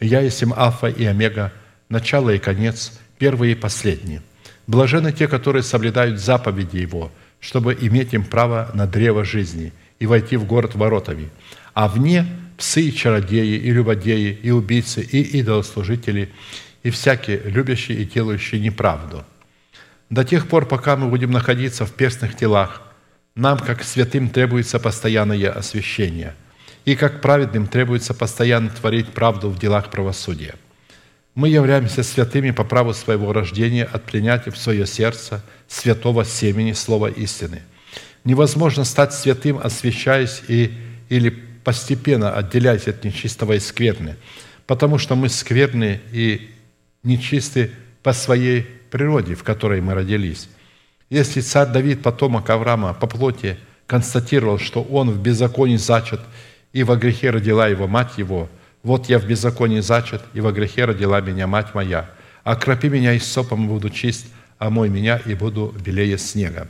Я 0.00 0.20
есть 0.20 0.40
им 0.42 0.52
Алфа 0.56 0.88
и 0.88 1.04
Омега, 1.04 1.52
начало 1.88 2.30
и 2.30 2.38
конец, 2.38 2.98
первый 3.18 3.52
и 3.52 3.54
последний. 3.54 4.20
Блажены 4.66 5.12
те, 5.12 5.28
которые 5.28 5.62
соблюдают 5.62 6.20
заповеди 6.20 6.76
Его, 6.76 7.10
чтобы 7.40 7.76
иметь 7.80 8.14
им 8.14 8.24
право 8.24 8.70
на 8.74 8.86
древо 8.86 9.24
жизни 9.24 9.72
и 9.98 10.06
войти 10.06 10.36
в 10.36 10.44
город 10.44 10.74
воротами. 10.74 11.30
А 11.74 11.88
вне 11.88 12.26
псы 12.56 12.82
и 12.82 12.94
чародеи, 12.94 13.56
и 13.56 13.70
любодеи, 13.70 14.38
и 14.42 14.50
убийцы, 14.50 15.02
и 15.02 15.40
идолослужители, 15.40 16.30
и 16.82 16.90
всякие 16.90 17.38
любящие 17.38 17.98
и 17.98 18.04
делающие 18.04 18.60
неправду. 18.60 19.24
До 20.08 20.24
тех 20.24 20.46
пор, 20.48 20.66
пока 20.66 20.96
мы 20.96 21.08
будем 21.08 21.30
находиться 21.30 21.86
в 21.86 21.92
перстных 21.92 22.36
телах– 22.36 22.82
нам, 23.34 23.58
как 23.58 23.84
святым, 23.84 24.28
требуется 24.28 24.78
постоянное 24.78 25.50
освящение, 25.50 26.34
и 26.84 26.96
как 26.96 27.20
праведным 27.20 27.66
требуется 27.66 28.14
постоянно 28.14 28.70
творить 28.70 29.08
правду 29.08 29.50
в 29.50 29.58
делах 29.58 29.90
правосудия. 29.90 30.54
Мы 31.34 31.48
являемся 31.48 32.02
святыми 32.02 32.50
по 32.50 32.64
праву 32.64 32.92
своего 32.92 33.32
рождения 33.32 33.84
от 33.84 34.04
принятия 34.04 34.50
в 34.50 34.58
свое 34.58 34.86
сердце 34.86 35.42
святого 35.68 36.24
семени 36.24 36.72
Слова 36.72 37.08
истины. 37.08 37.62
Невозможно 38.24 38.84
стать 38.84 39.14
святым, 39.14 39.58
освящаясь 39.58 40.42
и, 40.48 40.72
или 41.08 41.30
постепенно 41.30 42.34
отделяясь 42.34 42.88
от 42.88 43.04
нечистого 43.04 43.54
и 43.54 43.60
скверны, 43.60 44.16
потому 44.66 44.98
что 44.98 45.14
мы 45.14 45.28
скверны 45.28 46.00
и 46.12 46.50
нечисты 47.02 47.70
по 48.02 48.12
своей 48.12 48.62
природе, 48.90 49.34
в 49.34 49.44
которой 49.44 49.80
мы 49.80 49.94
родились. 49.94 50.48
Если 51.10 51.40
царь 51.40 51.68
Давид, 51.68 52.02
потомок 52.02 52.48
Авраама, 52.50 52.94
по 52.94 53.06
плоти 53.06 53.56
констатировал, 53.86 54.58
что 54.58 54.82
он 54.82 55.10
в 55.10 55.20
беззаконии 55.20 55.76
зачат, 55.76 56.20
и 56.72 56.82
во 56.82 56.96
грехе 56.96 57.30
родила 57.30 57.66
его 57.66 57.86
мать 57.86 58.18
его, 58.18 58.48
вот 58.82 59.08
я 59.08 59.18
в 59.18 59.26
беззаконии 59.26 59.80
зачат, 59.80 60.24
и 60.32 60.40
во 60.40 60.52
грехе 60.52 60.84
родила 60.84 61.20
меня 61.20 61.46
мать 61.46 61.74
моя. 61.74 62.10
Окропи 62.44 62.88
меня 62.88 63.12
и 63.12 63.18
сопом, 63.18 63.68
буду 63.68 63.90
чист, 63.90 64.26
омой 64.58 64.88
меня, 64.88 65.18
и 65.18 65.34
буду 65.34 65.74
белее 65.84 66.16
снега. 66.16 66.68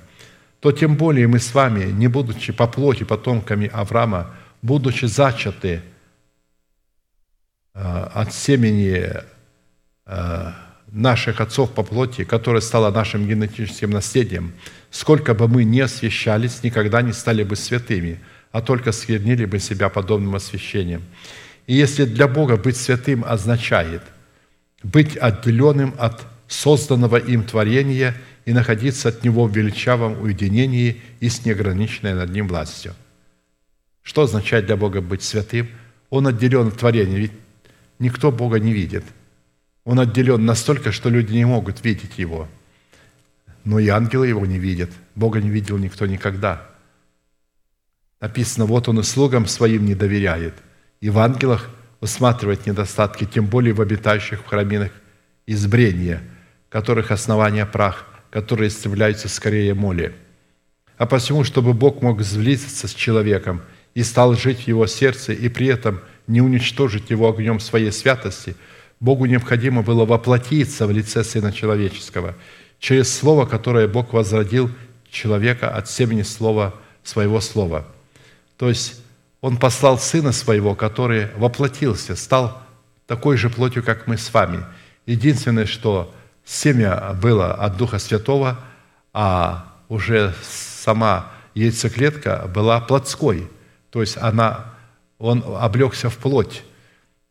То 0.61 0.73
тем 0.73 0.97
более 0.97 1.27
мы 1.27 1.39
с 1.39 1.55
вами, 1.55 1.91
не 1.91 2.09
будучи 2.09 2.53
по 2.53 2.67
плоти 2.67 3.05
потомками 3.05 3.71
Авраама, 3.73 4.35
будучи 4.61 5.07
зачаты 5.07 5.83
э, 7.75 8.09
от 8.15 8.35
семени 8.35 9.11
э, 10.07 10.53
наших 10.89 11.41
отцов 11.41 11.73
по 11.73 11.83
плоти, 11.83 12.25
которая 12.25 12.61
стала 12.61 12.91
нашим 12.91 13.27
генетическим 13.27 13.91
наследием, 13.91 14.53
сколько 14.91 15.35
бы 15.35 15.49
мы 15.49 15.65
ни 15.65 15.81
освящались, 15.81 16.63
никогда 16.63 17.01
не 17.03 17.13
стали 17.13 17.43
бы 17.43 17.57
святыми, 17.57 18.21
а 18.53 18.61
только 18.61 18.93
сквернили 18.93 19.45
бы 19.45 19.59
себя 19.59 19.89
подобным 19.89 20.35
освящением. 20.35 21.03
И 21.67 21.75
если 21.75 22.05
для 22.05 22.29
Бога 22.29 22.57
быть 22.57 22.77
святым 22.77 23.25
означает 23.25 24.03
быть 24.83 25.17
отделенным 25.17 25.95
от 25.99 26.27
созданного 26.49 27.17
им 27.17 27.45
творения 27.45 28.17
и 28.45 28.53
находиться 28.53 29.11
от 29.11 29.23
него 29.23 29.47
в 29.47 29.57
величавом 29.57 30.21
уединении 30.21 31.01
и 31.21 31.29
с 31.29 31.45
неограниченной 31.45 32.15
над 32.15 32.31
ним 32.31 32.49
властью. 32.49 32.95
Что 34.03 34.23
означает 34.23 34.67
для 34.67 34.77
Бога 34.77 35.01
быть 35.01 35.23
святым? 35.23 35.69
Он 36.09 36.27
отделен 36.27 36.69
от 36.69 36.79
творения, 36.79 37.19
ведь 37.19 37.33
никто 37.99 38.33
Бога 38.33 38.59
не 38.59 38.73
видит– 38.73 39.05
он 39.85 39.99
отделен 39.99 40.45
настолько, 40.45 40.93
что 40.93 41.09
люди 41.09 41.33
не 41.33 41.45
могут 41.45 41.85
видеть 41.85 42.19
Его. 42.19 42.49
Но 43.65 43.79
и 43.79 43.89
ангелы 43.89 44.29
Его 44.29 44.47
не 44.47 44.59
видят. 44.59 44.91
Бога 45.15 45.41
не 45.41 45.51
видел 45.51 45.79
никто 45.79 46.07
никогда. 46.07 46.70
Написано, 48.21 48.67
вот 48.67 48.89
Он 48.89 49.01
и 49.01 49.03
слугам 49.03 49.47
Своим 49.47 49.85
не 49.85 49.95
доверяет. 49.95 50.55
И 51.01 51.11
в 51.11 51.19
ангелах 51.19 51.71
усматривает 52.01 52.67
недостатки, 52.67 53.25
тем 53.25 53.47
более 53.47 53.75
в 53.75 53.81
обитающих 53.81 54.41
в 54.41 54.47
храминах 54.47 54.93
избрения, 55.47 56.23
которых 56.69 57.11
основания 57.11 57.67
прах, 57.67 58.07
которые 58.31 58.69
истребляются 58.69 59.29
скорее 59.29 59.75
моли. 59.75 60.15
А 60.99 61.07
посему, 61.07 61.45
чтобы 61.45 61.73
Бог 61.73 62.03
мог 62.03 62.21
сблизиться 62.23 62.89
с 62.89 62.95
человеком 62.95 63.63
и 63.95 64.03
стал 64.03 64.35
жить 64.35 64.65
в 64.65 64.69
его 64.69 64.87
сердце, 64.87 65.33
и 65.33 65.49
при 65.49 65.67
этом 65.67 66.01
не 66.27 66.41
уничтожить 66.41 67.11
его 67.11 67.29
огнем 67.29 67.61
своей 67.61 67.91
святости– 67.91 68.57
Богу 69.01 69.25
необходимо 69.25 69.83
было 69.83 70.05
воплотиться 70.05 70.87
в 70.87 70.91
лице 70.91 71.25
Сына 71.25 71.53
Человеческого 71.53 72.35
через 72.79 73.13
Слово, 73.15 73.47
которое 73.47 73.89
Бог 73.89 74.13
возродил 74.13 74.71
человека 75.11 75.71
от 75.71 75.89
семени 75.89 76.23
Слова, 76.23 76.75
Своего 77.03 77.41
Слова. 77.41 77.87
То 78.61 78.69
есть 78.69 79.03
Он 79.41 79.57
послал 79.57 79.99
Сына 79.99 80.33
Своего, 80.33 80.75
который 80.75 81.29
воплотился, 81.37 82.15
стал 82.15 82.63
такой 83.07 83.39
же 83.39 83.49
плотью, 83.49 83.83
как 83.83 84.07
мы 84.07 84.19
с 84.19 84.33
вами. 84.33 84.65
Единственное, 85.07 85.65
что 85.65 86.15
семя 86.45 87.15
было 87.15 87.55
от 87.55 87.79
Духа 87.79 87.99
Святого, 87.99 88.61
а 89.15 89.75
уже 89.89 90.35
сама 90.43 91.33
яйцеклетка 91.55 92.49
была 92.55 92.81
плотской, 92.81 93.49
то 93.91 94.03
есть 94.03 94.19
она, 94.19 94.67
он 95.19 95.43
облегся 95.59 96.11
в 96.11 96.19
плоть 96.19 96.63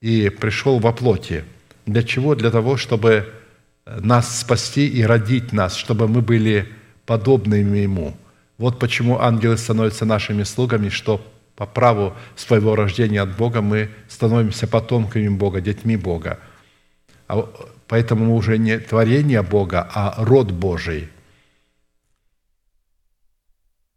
и 0.01 0.29
пришел 0.29 0.79
во 0.79 0.91
плоти– 0.91 1.45
для 1.89 2.03
чего? 2.03 2.35
Для 2.35 2.51
того, 2.51 2.77
чтобы 2.77 3.33
нас 3.85 4.41
спасти 4.41 4.87
и 4.87 5.01
родить 5.01 5.51
нас, 5.53 5.75
чтобы 5.75 6.07
мы 6.07 6.21
были 6.21 6.67
подобными 7.05 7.79
Ему. 7.79 8.15
Вот 8.59 8.77
почему 8.77 9.19
ангелы 9.19 9.57
становятся 9.57 10.05
нашими 10.05 10.43
слугами, 10.43 10.89
что 10.89 11.25
по 11.55 11.65
праву 11.65 12.13
своего 12.35 12.75
рождения 12.75 13.21
от 13.21 13.35
Бога 13.35 13.61
мы 13.61 13.89
становимся 14.09 14.67
потомками 14.67 15.29
Бога, 15.29 15.61
детьми 15.61 15.95
Бога. 15.95 16.39
А 17.29 17.49
поэтому 17.87 18.25
мы 18.25 18.35
уже 18.35 18.57
не 18.57 18.77
творение 18.77 19.41
Бога, 19.41 19.89
а 19.93 20.13
род 20.17 20.51
Божий. 20.51 21.09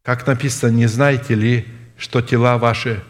Как 0.03 0.27
написано, 0.27 0.71
не 0.71 0.87
знаете 0.87 1.35
ли, 1.35 1.67
что 1.97 2.23
тела 2.23 2.57
ваши 2.57 3.03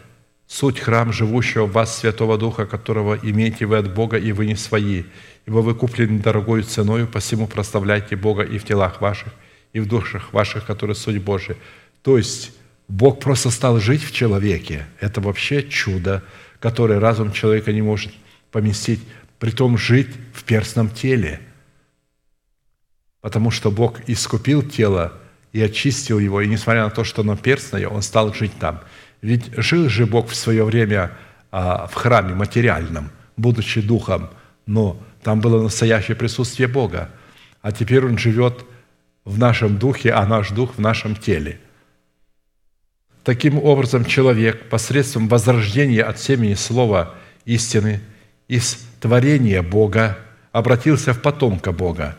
суть 0.47 0.79
храм 0.79 1.13
живущего 1.13 1.65
в 1.65 1.71
вас 1.71 1.97
Святого 1.97 2.37
Духа, 2.39 2.65
которого 2.65 3.15
имеете 3.15 3.67
вы 3.67 3.77
от 3.77 3.93
Бога, 3.93 4.17
и 4.17 4.31
вы 4.31 4.47
не 4.47 4.55
свои, 4.55 5.03
ибо 5.45 5.59
вы 5.59 5.75
куплены 5.75 6.19
дорогою 6.19 6.63
ценою, 6.63 7.07
посему 7.07 7.47
прославляйте 7.47 8.15
Бога 8.15 8.41
и 8.41 8.57
в 8.57 8.65
телах 8.65 9.01
ваших, 9.01 9.33
и 9.73 9.79
в 9.79 9.87
душах 9.87 10.31
ваших, 10.33 10.65
которые 10.65 10.95
суть 10.95 11.21
Божия». 11.21 11.57
То 12.01 12.17
есть 12.17 12.51
Бог 12.87 13.19
просто 13.19 13.49
стал 13.49 13.79
жить 13.79 14.03
в 14.03 14.13
человеке. 14.13 14.85
Это 14.99 15.21
вообще 15.21 15.63
чудо, 15.63 16.23
которое 16.59 16.99
разум 16.99 17.31
человека 17.31 17.71
не 17.73 17.81
может 17.81 18.13
поместить, 18.51 19.01
притом 19.39 19.77
жить 19.77 20.09
в 20.33 20.43
перстном 20.43 20.89
теле. 20.89 21.41
Потому 23.21 23.51
что 23.51 23.71
Бог 23.71 23.99
искупил 24.07 24.61
тело 24.61 25.13
и 25.53 25.61
очистил 25.61 26.19
его, 26.19 26.41
и 26.41 26.47
несмотря 26.47 26.83
на 26.83 26.89
то, 26.89 27.03
что 27.03 27.21
оно 27.21 27.35
перстное, 27.35 27.87
Он 27.87 28.01
стал 28.01 28.33
жить 28.33 28.53
там. 28.59 28.81
Ведь 29.21 29.53
жил 29.55 29.87
же 29.89 30.05
Бог 30.05 30.29
в 30.29 30.35
свое 30.35 30.63
время 30.63 31.11
а, 31.51 31.87
в 31.87 31.93
храме 31.93 32.33
материальном, 32.35 33.11
будучи 33.37 33.81
духом, 33.81 34.29
но 34.65 35.01
там 35.23 35.39
было 35.39 35.61
настоящее 35.61 36.17
присутствие 36.17 36.67
Бога. 36.67 37.09
А 37.61 37.71
теперь 37.71 38.05
Он 38.05 38.17
живет 38.17 38.65
в 39.25 39.37
нашем 39.37 39.77
духе, 39.77 40.11
а 40.11 40.25
наш 40.25 40.49
дух 40.51 40.75
в 40.75 40.79
нашем 40.79 41.15
теле. 41.15 41.59
Таким 43.23 43.57
образом, 43.57 44.05
человек 44.05 44.69
посредством 44.69 45.29
возрождения 45.29 46.03
от 46.03 46.19
семени 46.19 46.55
слова 46.55 47.15
истины 47.45 48.01
из 48.47 48.85
творения 48.99 49.61
Бога 49.61 50.17
обратился 50.51 51.13
в 51.13 51.21
потомка 51.21 51.71
Бога, 51.71 52.17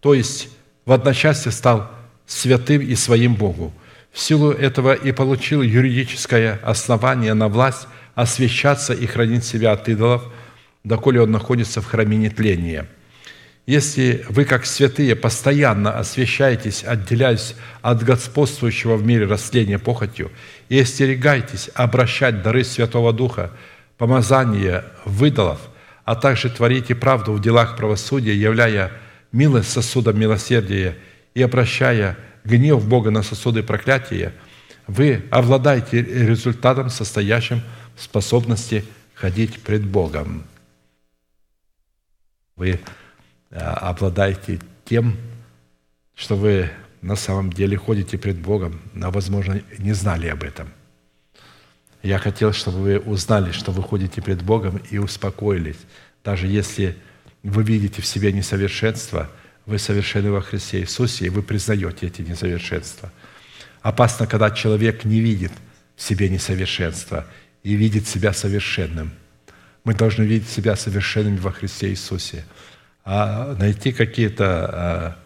то 0.00 0.14
есть 0.14 0.48
в 0.86 0.92
одночасье 0.92 1.52
стал 1.52 1.90
святым 2.26 2.80
и 2.80 2.94
своим 2.94 3.34
Богу. 3.34 3.72
В 4.10 4.18
силу 4.18 4.50
этого 4.50 4.94
и 4.94 5.12
получил 5.12 5.60
юридическое 5.60 6.58
основание 6.62 7.34
на 7.34 7.48
власть 7.48 7.86
освящаться 8.14 8.94
и 8.94 9.04
хранить 9.04 9.44
себя 9.44 9.72
от 9.72 9.88
идолов, 9.90 10.32
доколе 10.84 11.20
он 11.20 11.30
находится 11.30 11.82
в 11.82 11.86
храме 11.86 12.16
нетления– 12.16 12.88
если 13.66 14.24
вы, 14.28 14.44
как 14.44 14.64
святые, 14.64 15.16
постоянно 15.16 15.98
освящаетесь, 15.98 16.84
отделяясь 16.84 17.56
от 17.82 18.04
господствующего 18.04 18.96
в 18.96 19.04
мире 19.04 19.26
растления 19.26 19.80
похотью, 19.80 20.30
и 20.68 20.78
остерегайтесь 20.78 21.68
обращать 21.74 22.42
дары 22.42 22.62
Святого 22.62 23.12
Духа, 23.12 23.50
помазание 23.98 24.84
выдалов, 25.04 25.60
а 26.04 26.14
также 26.14 26.48
творите 26.48 26.94
правду 26.94 27.32
в 27.32 27.40
делах 27.40 27.76
правосудия, 27.76 28.34
являя 28.34 28.92
милость 29.32 29.70
сосудом 29.70 30.18
милосердия 30.18 30.96
и 31.34 31.42
обращая 31.42 32.16
гнев 32.44 32.86
Бога 32.86 33.10
на 33.10 33.24
сосуды 33.24 33.64
проклятия, 33.64 34.32
вы 34.86 35.24
обладаете 35.32 36.02
результатом, 36.02 36.88
состоящим 36.88 37.62
в 37.96 38.02
способности 38.02 38.84
ходить 39.14 39.60
пред 39.62 39.84
Богом. 39.84 40.44
Вы 42.54 42.78
обладаете 43.50 44.60
тем, 44.84 45.16
что 46.14 46.36
вы 46.36 46.70
на 47.02 47.16
самом 47.16 47.52
деле 47.52 47.76
ходите 47.76 48.18
пред 48.18 48.38
Богом, 48.38 48.80
но, 48.94 49.10
возможно, 49.10 49.62
не 49.78 49.92
знали 49.92 50.26
об 50.26 50.42
этом. 50.42 50.68
Я 52.02 52.18
хотел, 52.18 52.52
чтобы 52.52 52.78
вы 52.78 52.98
узнали, 52.98 53.52
что 53.52 53.72
вы 53.72 53.82
ходите 53.82 54.22
пред 54.22 54.42
Богом 54.42 54.80
и 54.90 54.98
успокоились. 54.98 55.78
Даже 56.24 56.46
если 56.46 56.96
вы 57.42 57.62
видите 57.62 58.02
в 58.02 58.06
себе 58.06 58.32
несовершенство, 58.32 59.30
вы 59.66 59.78
совершенны 59.78 60.30
во 60.30 60.40
Христе 60.40 60.80
Иисусе, 60.80 61.26
и 61.26 61.28
вы 61.28 61.42
признаете 61.42 62.06
эти 62.06 62.22
несовершенства. 62.22 63.12
Опасно, 63.82 64.26
когда 64.26 64.50
человек 64.50 65.04
не 65.04 65.20
видит 65.20 65.52
в 65.96 66.02
себе 66.02 66.28
несовершенства 66.28 67.26
и 67.62 67.74
видит 67.74 68.06
себя 68.06 68.32
совершенным. 68.32 69.12
Мы 69.84 69.94
должны 69.94 70.24
видеть 70.24 70.48
себя 70.48 70.76
совершенными 70.76 71.38
во 71.38 71.52
Христе 71.52 71.90
Иисусе– 71.90 72.44
а 73.08 73.54
найти 73.54 73.92
какие-то, 73.92 75.16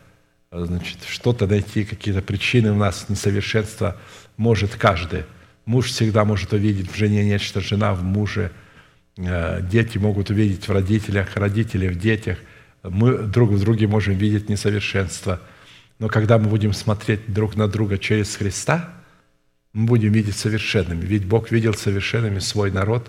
а, 0.52 0.66
значит, 0.66 0.98
что-то 1.08 1.46
найти, 1.46 1.84
какие-то 1.84 2.20
причины 2.20 2.72
у 2.72 2.76
нас 2.76 3.06
несовершенства 3.08 3.96
может 4.36 4.76
каждый. 4.76 5.24
Муж 5.64 5.86
всегда 5.86 6.26
может 6.26 6.52
увидеть 6.52 6.92
в 6.92 6.96
жене 6.96 7.24
нечто, 7.24 7.62
жена 7.62 7.94
в 7.94 8.02
муже. 8.02 8.52
А, 9.18 9.62
дети 9.62 9.96
могут 9.96 10.28
увидеть 10.28 10.68
в 10.68 10.72
родителях, 10.72 11.36
родители 11.36 11.88
в 11.88 11.98
детях. 11.98 12.36
Мы 12.82 13.16
друг 13.16 13.50
в 13.50 13.58
друге 13.58 13.86
можем 13.86 14.14
видеть 14.14 14.50
несовершенство. 14.50 15.40
Но 15.98 16.08
когда 16.08 16.38
мы 16.38 16.50
будем 16.50 16.74
смотреть 16.74 17.32
друг 17.32 17.56
на 17.56 17.66
друга 17.66 17.96
через 17.96 18.36
Христа, 18.36 18.90
мы 19.72 19.86
будем 19.86 20.12
видеть 20.12 20.36
совершенными. 20.36 21.06
Ведь 21.06 21.24
Бог 21.24 21.50
видел 21.50 21.72
совершенными 21.72 22.40
свой 22.40 22.70
народ 22.70 23.08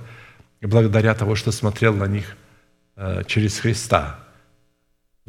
благодаря 0.62 1.14
того, 1.14 1.36
что 1.36 1.52
смотрел 1.52 1.94
на 1.94 2.06
них 2.06 2.38
а, 2.96 3.26
через 3.26 3.60
Христа. 3.60 4.31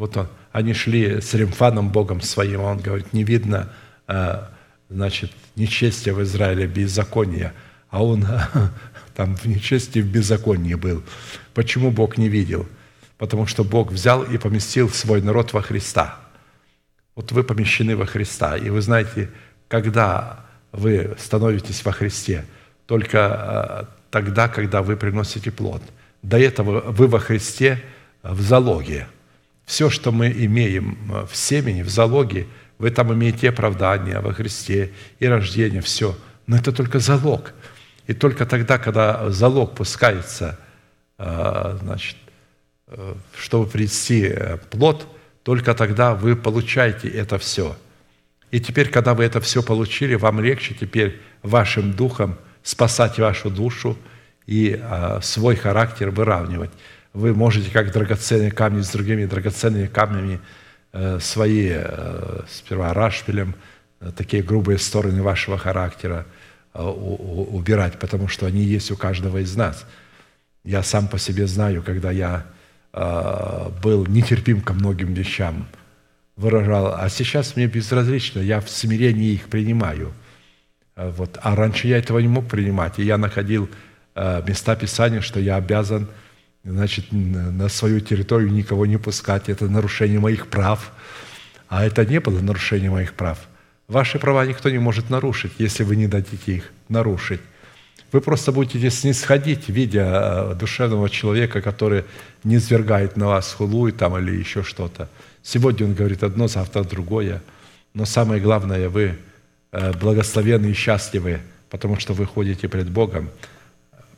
Вот 0.02 0.16
он, 0.16 0.26
они 0.50 0.74
шли 0.74 1.20
с 1.20 1.32
Римфаном, 1.32 1.90
Богом 1.90 2.20
своим, 2.22 2.62
он 2.62 2.78
говорит, 2.78 3.12
не 3.12 3.22
видно, 3.22 3.68
а, 4.08 4.50
значит, 4.88 5.30
нечестия 5.54 6.12
в 6.12 6.20
Израиле, 6.24 6.66
беззакония, 6.66 7.54
а 7.88 8.02
он 8.02 8.26
там 9.14 9.36
в 9.36 9.44
нечестии, 9.44 10.00
в 10.00 10.10
беззаконии 10.10 10.74
был. 10.74 11.04
Почему 11.54 11.92
Бог 11.92 12.18
не 12.18 12.28
видел? 12.28 12.66
Потому 13.16 13.46
что 13.46 13.62
Бог 13.62 13.92
взял 13.92 14.24
и 14.24 14.38
поместил 14.38 14.90
свой 14.90 15.22
народ 15.22 15.52
во 15.52 15.62
Христа. 15.62 16.18
Вот 17.14 17.30
вы 17.30 17.44
помещены 17.44 17.94
во 17.94 18.06
Христа, 18.06 18.56
и 18.56 18.70
вы 18.70 18.80
знаете, 18.80 19.30
когда 19.68 20.46
вы 20.72 21.14
становитесь 21.16 21.84
во 21.84 21.92
Христе, 21.92 22.44
только 22.86 23.18
а, 23.20 23.88
тогда, 24.10 24.48
когда 24.48 24.82
вы 24.82 24.96
приносите 24.96 25.52
плод. 25.52 25.80
До 26.22 26.40
этого 26.40 26.80
вы 26.90 27.06
во 27.06 27.20
Христе 27.20 27.80
в 28.24 28.40
залоге– 28.40 29.06
все, 29.72 29.88
что 29.88 30.12
мы 30.12 30.30
имеем 30.30 30.98
э, 31.10 31.26
в 31.26 31.34
семени, 31.34 31.80
в 31.80 31.88
залоге, 31.88 32.46
вы 32.76 32.90
там 32.90 33.10
имеете 33.14 33.48
оправдание 33.48 34.20
во 34.20 34.34
Христе 34.34 34.92
и 35.18 35.26
рождение, 35.26 35.80
все. 35.80 36.14
Но 36.46 36.56
это 36.58 36.72
только 36.72 36.98
залог. 36.98 37.54
И 38.06 38.12
только 38.12 38.44
тогда, 38.44 38.76
когда 38.76 39.30
залог 39.30 39.74
пускается, 39.74 40.58
э, 41.16 41.78
значит, 41.80 42.16
э, 42.88 43.14
чтобы 43.34 43.66
принести 43.66 44.30
плод, 44.68 45.06
только 45.42 45.72
тогда 45.72 46.14
вы 46.14 46.36
получаете 46.36 47.08
это 47.08 47.38
все. 47.38 47.74
И 48.50 48.60
теперь, 48.60 48.90
когда 48.90 49.14
вы 49.14 49.24
это 49.24 49.40
все 49.40 49.62
получили, 49.62 50.16
вам 50.16 50.40
легче 50.40 50.74
теперь 50.78 51.18
вашим 51.42 51.92
духом 51.92 52.36
спасать 52.62 53.18
вашу 53.18 53.48
душу 53.48 53.96
и 54.46 54.78
свой 55.22 55.56
характер 55.56 56.10
выравнивать 56.10 56.70
вы 57.14 57.34
можете, 57.34 57.70
как 57.70 57.92
драгоценные 57.92 58.50
камни 58.50 58.80
с 58.82 58.90
другими 58.90 59.26
драгоценными 59.26 59.86
камнями, 59.86 60.40
э, 60.92 61.18
свои, 61.20 61.70
э, 61.72 62.40
сперва 62.48 62.94
рашпилем, 62.94 63.54
э, 64.00 64.12
такие 64.16 64.42
грубые 64.42 64.78
стороны 64.78 65.22
вашего 65.22 65.58
характера 65.58 66.26
убирать, 66.74 67.98
потому 67.98 68.28
что 68.28 68.46
они 68.46 68.62
есть 68.62 68.90
у 68.90 68.96
каждого 68.96 69.42
из 69.42 69.54
нас. 69.54 69.84
Я 70.64 70.82
сам 70.82 71.06
по 71.06 71.18
себе 71.18 71.46
знаю, 71.46 71.82
когда 71.82 72.10
я 72.10 72.46
был 73.82 74.06
нетерпим 74.06 74.62
ко 74.62 74.72
многим 74.72 75.12
вещам, 75.12 75.66
выражал, 76.34 76.94
а 76.94 77.10
сейчас 77.10 77.56
мне 77.56 77.66
безразлично, 77.66 78.40
я 78.40 78.62
в 78.62 78.70
смирении 78.70 79.34
их 79.34 79.50
принимаю. 79.50 80.14
Вот. 80.96 81.38
А 81.42 81.54
раньше 81.54 81.88
я 81.88 81.98
этого 81.98 82.20
не 82.20 82.28
мог 82.28 82.48
принимать, 82.48 82.98
и 82.98 83.04
я 83.04 83.18
находил 83.18 83.68
места 84.16 84.74
Писания, 84.74 85.20
что 85.20 85.40
я 85.40 85.56
обязан– 85.56 86.08
значит, 86.64 87.06
на 87.10 87.68
свою 87.68 88.00
территорию 88.00 88.52
никого 88.52 88.86
не 88.86 88.98
пускать. 88.98 89.48
Это 89.48 89.68
нарушение 89.68 90.20
моих 90.20 90.46
прав. 90.46 90.92
А 91.68 91.84
это 91.84 92.04
не 92.04 92.20
было 92.20 92.40
нарушение 92.40 92.90
моих 92.90 93.14
прав. 93.14 93.38
Ваши 93.88 94.18
права 94.18 94.46
никто 94.46 94.70
не 94.70 94.78
может 94.78 95.10
нарушить, 95.10 95.52
если 95.58 95.84
вы 95.84 95.96
не 95.96 96.06
дадите 96.06 96.56
их 96.56 96.72
нарушить. 96.88 97.40
Вы 98.12 98.20
просто 98.20 98.52
будете 98.52 98.90
снисходить, 98.90 99.68
видя 99.68 100.52
э, 100.52 100.54
душевного 100.54 101.08
человека, 101.08 101.62
который 101.62 102.04
не 102.44 102.58
свергает 102.58 103.16
на 103.16 103.28
вас 103.28 103.52
хулу 103.52 103.90
там, 103.90 104.18
или 104.18 104.36
еще 104.36 104.62
что-то. 104.62 105.08
Сегодня 105.42 105.86
он 105.86 105.94
говорит 105.94 106.22
одно, 106.22 106.46
завтра 106.46 106.84
другое. 106.84 107.42
Но 107.94 108.04
самое 108.04 108.40
главное, 108.40 108.90
вы 108.90 109.18
э, 109.72 109.92
благословенны 109.94 110.66
и 110.66 110.74
счастливы, 110.74 111.40
потому 111.70 111.98
что 111.98 112.12
вы 112.12 112.26
ходите 112.26 112.68
пред 112.68 112.90
Богом, 112.90 113.30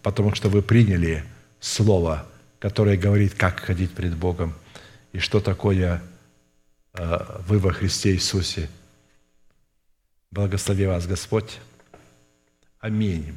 потому 0.03 0.35
что 0.35 0.49
вы 0.49 0.61
приняли 0.61 1.25
Слово– 1.61 2.27
которая 2.65 2.97
говорит, 2.97 3.35
как 3.35 3.61
ходить 3.61 3.93
пред 3.93 4.17
Богом 4.17 4.55
и 5.13 5.19
что 5.19 5.39
такое 5.39 6.03
э, 6.95 7.41
вы 7.47 7.59
во 7.59 7.71
Христе 7.75 8.15
Иисусе. 8.15 8.71
Благослови 10.31 10.87
вас 10.87 11.07
Господь. 11.07 11.59
Аминь. 12.81 13.37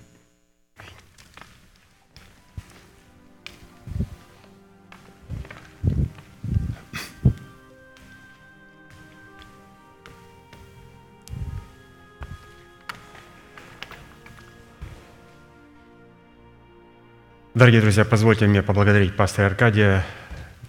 Дорогие 17.57 17.81
друзья, 17.81 18.05
позвольте 18.05 18.45
мне 18.45 18.61
поблагодарить 18.61 19.15
пастора 19.15 19.47
Аркадия, 19.47 20.05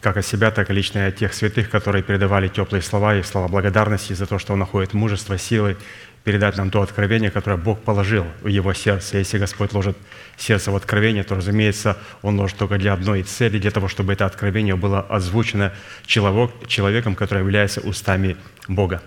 как 0.01 0.17
от 0.17 0.25
себя, 0.25 0.51
так 0.51 0.71
и 0.71 0.73
лично 0.73 1.07
от 1.07 1.17
тех 1.17 1.35
святых, 1.35 1.69
которые 1.69 2.03
передавали 2.03 2.49
теплые 2.49 2.81
слова 2.81 3.15
и 3.15 3.23
слова 3.23 3.47
благодарности 3.47 4.15
за 4.15 4.25
то, 4.25 4.39
что 4.39 4.55
он 4.55 4.61
находит 4.61 4.95
мужество, 4.95 5.37
силы 5.37 5.77
передать 6.25 6.57
нам 6.57 6.71
то 6.71 6.81
откровение, 6.81 7.31
которое 7.31 7.59
Бог 7.59 7.83
положил 7.83 8.25
в 8.41 8.47
его 8.47 8.73
сердце. 8.73 9.19
Если 9.19 9.37
Господь 9.37 9.75
ложит 9.75 9.99
сердце 10.39 10.73
в 10.73 10.77
откровение, 10.77 11.25
то, 11.25 11.35
разумеется, 11.35 11.99
Он 12.23 12.41
ложит 12.41 12.57
только 12.57 12.79
для 12.79 12.95
одной 12.95 13.23
цели, 13.23 13.59
для 13.59 13.71
того, 13.71 13.89
чтобы 13.89 14.15
это 14.15 14.25
откровение 14.25 14.75
было 14.75 15.03
озвучено 15.03 15.75
человеком, 16.07 17.15
который 17.17 17.41
является 17.41 17.83
устами 17.83 18.39
Бога. 18.67 19.03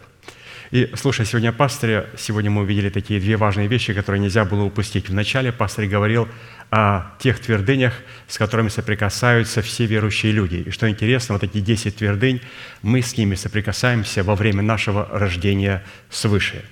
И 0.71 0.89
слушай, 0.95 1.25
сегодня 1.25 1.49
о 1.49 1.51
пасторе, 1.51 2.07
сегодня 2.17 2.49
мы 2.49 2.61
увидели 2.61 2.89
такие 2.89 3.19
две 3.19 3.35
важные 3.35 3.67
вещи, 3.67 3.93
которые 3.93 4.21
нельзя 4.21 4.45
было 4.45 4.63
упустить. 4.63 5.09
Вначале 5.09 5.51
пастор 5.51 5.85
говорил 5.85 6.29
о 6.69 7.11
тех 7.19 7.41
твердынях, 7.41 7.93
с 8.29 8.37
которыми 8.37 8.69
соприкасаются 8.69 9.61
все 9.61 9.85
верующие 9.85 10.31
люди. 10.31 10.55
И 10.55 10.71
что 10.71 10.89
интересно, 10.89 11.33
вот 11.33 11.43
эти 11.43 11.59
10 11.59 11.97
твердынь, 11.97 12.39
мы 12.83 13.01
с 13.01 13.17
ними 13.17 13.35
соприкасаемся 13.35 14.23
во 14.23 14.35
время 14.35 14.61
нашего 14.61 15.09
рождения 15.11 15.83
свыше. 16.09 16.63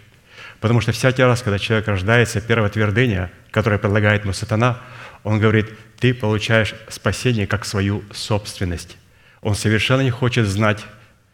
Потому 0.62 0.80
что 0.80 0.94
всякий 0.94 1.24
раз, 1.24 1.42
когда 1.42 1.60
человек 1.60 1.90
рождается, 1.90 2.40
первая 2.40 2.70
твердыня, 2.70 3.30
которая 3.52 3.80
предлагает 3.80 4.24
ему 4.24 4.32
сатана, 4.32 4.80
он 5.26 5.40
говорит, 5.40 5.72
ты 6.00 6.14
получаешь 6.14 6.74
спасение 6.88 7.48
как 7.48 7.66
свою 7.66 8.06
собственность. 8.14 8.96
Он 9.42 9.56
совершенно 9.56 10.02
не 10.02 10.10
хочет 10.10 10.48
знать 10.48 10.86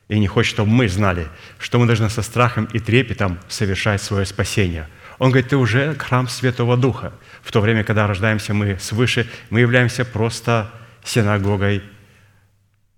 и 0.08 0.20
не 0.20 0.28
хочет, 0.28 0.52
чтобы 0.54 0.70
мы 0.70 0.88
знали, 0.88 1.28
что 1.58 1.80
мы 1.80 1.88
должны 1.88 2.10
со 2.10 2.22
страхом 2.22 2.66
и 2.66 2.80
трепетом 2.80 3.40
совершать 3.48 4.02
свое 4.02 4.26
спасение. 4.26 4.88
Он 5.18 5.32
говорит, 5.32 5.50
ты 5.50 5.58
уже 5.58 5.96
храм 5.96 6.28
Святого 6.28 6.78
Духа. 6.78 7.14
В 7.42 7.52
то 7.52 7.62
время, 7.62 7.84
когда 7.84 8.06
рождаемся 8.06 8.54
мы 8.54 8.78
свыше, 8.80 9.28
мы 9.50 9.62
являемся 9.62 10.06
просто 10.06 10.70
синагогой 11.04 11.82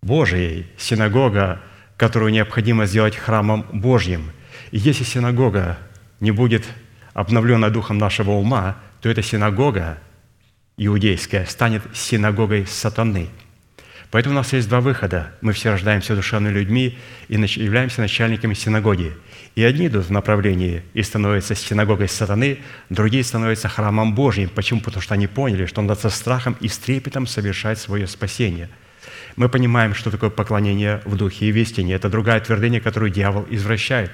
Божией, 0.02 0.68
синагога, 0.78 1.62
которую 1.96 2.32
необходимо 2.32 2.86
сделать 2.86 3.16
храмом 3.16 3.66
Божьим. 3.72 4.32
И 4.72 4.78
если 4.78 5.04
синагога 5.04 5.78
не 6.20 6.32
будет 6.32 6.66
обновлена 7.14 7.70
духом 7.70 7.98
нашего 7.98 8.32
ума, 8.32 8.78
то 9.02 9.10
эта 9.10 9.22
синагога 9.22 10.00
иудейская 10.78 11.46
станет 11.46 11.84
синагогой 11.94 12.66
сатаны– 12.68 13.30
Поэтому 14.10 14.36
у 14.36 14.38
нас 14.38 14.54
есть 14.54 14.70
два 14.70 14.80
выхода. 14.80 15.34
Мы 15.42 15.52
все 15.52 15.72
рождаемся 15.72 16.16
душевными 16.16 16.54
людьми 16.54 16.98
и 17.28 17.36
являемся 17.36 18.02
начальниками 18.02 18.54
синагоги. 18.54 19.14
И 19.56 19.64
одни 19.64 19.88
идут 19.88 20.06
в 20.06 20.12
направлении 20.12 20.84
и 20.94 21.04
становятся 21.04 21.56
синагогой 21.56 22.08
сатаны, 22.08 22.60
другие 22.90 23.24
становятся 23.24 23.68
храмом 23.68 24.16
Божьим. 24.16 24.50
Почему? 24.50 24.80
Потому 24.80 25.02
что 25.02 25.14
они 25.14 25.28
поняли, 25.28 25.66
что 25.66 25.82
надо 25.82 26.00
со 26.00 26.10
страхом 26.10 26.56
и 26.62 26.70
с 26.70 26.78
трепетом 26.78 27.28
совершать 27.28 27.80
свое 27.80 28.08
спасение. 28.08 28.70
Мы 29.36 29.50
понимаем, 29.50 29.94
что 29.94 30.10
такое 30.10 30.30
поклонение 30.30 31.02
в 31.06 31.18
духе 31.18 31.48
и 31.48 31.52
в 31.52 31.58
истине. 31.58 31.94
Это 31.94 32.10
другая 32.10 32.40
твердыня, 32.40 32.80
которую 32.80 33.12
дьявол 33.12 33.46
извращает. 33.50 34.12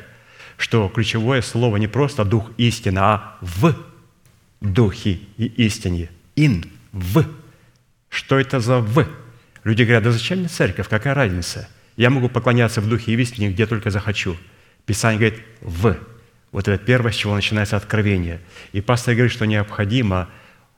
Что 0.57 0.89
ключевое 0.89 1.41
слово 1.41 1.77
не 1.77 1.87
просто 1.87 2.25
дух 2.25 2.51
истины, 2.57 2.99
а 2.99 3.37
в 3.41 3.75
духе 4.59 5.19
и 5.37 5.45
истине. 5.45 6.09
Ин, 6.35 6.65
в. 6.91 7.25
Что 8.09 8.39
это 8.39 8.59
за 8.59 8.79
в? 8.79 9.22
Люди 9.63 9.83
говорят, 9.83 10.03
да 10.03 10.11
зачем 10.11 10.39
мне 10.39 10.47
церковь, 10.47 10.89
какая 10.89 11.13
разница? 11.13 11.69
Я 11.95 12.09
могу 12.09 12.27
поклоняться 12.27 12.81
в 12.81 12.89
духе 12.89 13.13
и 13.13 13.15
в 13.15 13.19
истине, 13.19 13.51
где 13.51 13.65
только 13.65 13.91
захочу. 13.91 14.35
Писание 14.85 15.19
говорит 15.19 15.45
«в». 15.61 15.97
Вот 16.51 16.67
это 16.67 16.83
первое, 16.83 17.11
с 17.11 17.15
чего 17.15 17.33
начинается 17.33 17.77
откровение. 17.77 18.39
И 18.73 18.81
пастор 18.81 19.15
говорит, 19.15 19.31
что 19.31 19.45
необходимо 19.45 20.29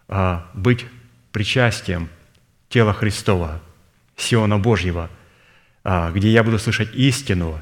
а, 0.07 0.49
быть 0.53 0.85
причастием 1.31 2.09
тела 2.69 2.93
Христова, 2.93 3.61
Сиона 4.15 4.57
Божьего, 4.57 5.09
а, 5.83 6.11
где 6.11 6.29
я 6.29 6.43
буду 6.43 6.59
слышать 6.59 6.93
истину, 6.95 7.61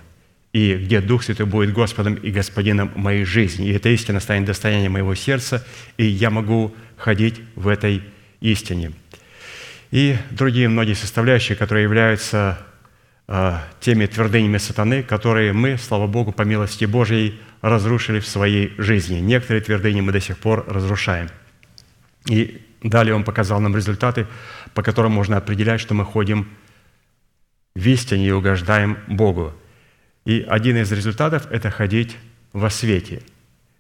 и 0.52 0.76
где 0.76 1.02
Дух 1.02 1.24
Святой 1.24 1.48
будет 1.48 1.74
Господом 1.74 2.14
и 2.14 2.30
Господином 2.30 2.92
моей 2.96 3.24
жизни. 3.24 3.70
И 3.70 3.74
эта 3.74 3.90
истина 3.90 4.20
станет 4.20 4.46
достоянием 4.46 4.92
моего 4.92 5.16
сердца, 5.16 5.66
и 5.98 6.06
я 6.06 6.30
могу 6.30 6.76
ходить 6.98 7.42
в 7.56 7.68
этой 7.68 8.04
истине– 8.42 8.92
и 9.94 10.18
другие 10.32 10.70
многие 10.70 10.96
составляющие, 10.96 11.56
которые 11.56 11.84
являются 11.84 12.58
э, 13.28 13.60
теми 13.80 14.08
твердынями 14.08 14.58
сатаны, 14.58 15.04
которые 15.04 15.54
мы, 15.54 15.78
слава 15.78 16.08
Богу, 16.08 16.32
по 16.32 16.42
милости 16.42 16.86
Божьей, 16.86 17.40
разрушили 17.62 18.20
в 18.20 18.26
своей 18.26 18.74
жизни. 18.80 19.20
Некоторые 19.20 19.62
твердыни 19.62 20.02
мы 20.02 20.12
до 20.12 20.20
сих 20.20 20.40
пор 20.40 20.66
разрушаем. 20.68 21.30
И 22.28 22.66
далее 22.82 23.14
он 23.14 23.24
показал 23.24 23.60
нам 23.60 23.76
результаты, 23.76 24.26
по 24.74 24.82
которым 24.82 25.12
можно 25.12 25.38
определять, 25.38 25.80
что 25.80 25.94
мы 25.94 26.06
ходим 26.06 26.50
в 27.76 27.88
истине 27.88 28.30
и 28.30 28.32
угождаем 28.32 28.98
Богу. 29.06 29.54
И 30.26 30.44
один 30.50 30.76
из 30.78 30.92
результатов– 30.92 31.46
это 31.52 31.70
ходить 31.70 32.18
во 32.52 32.72
свете. 32.72 33.22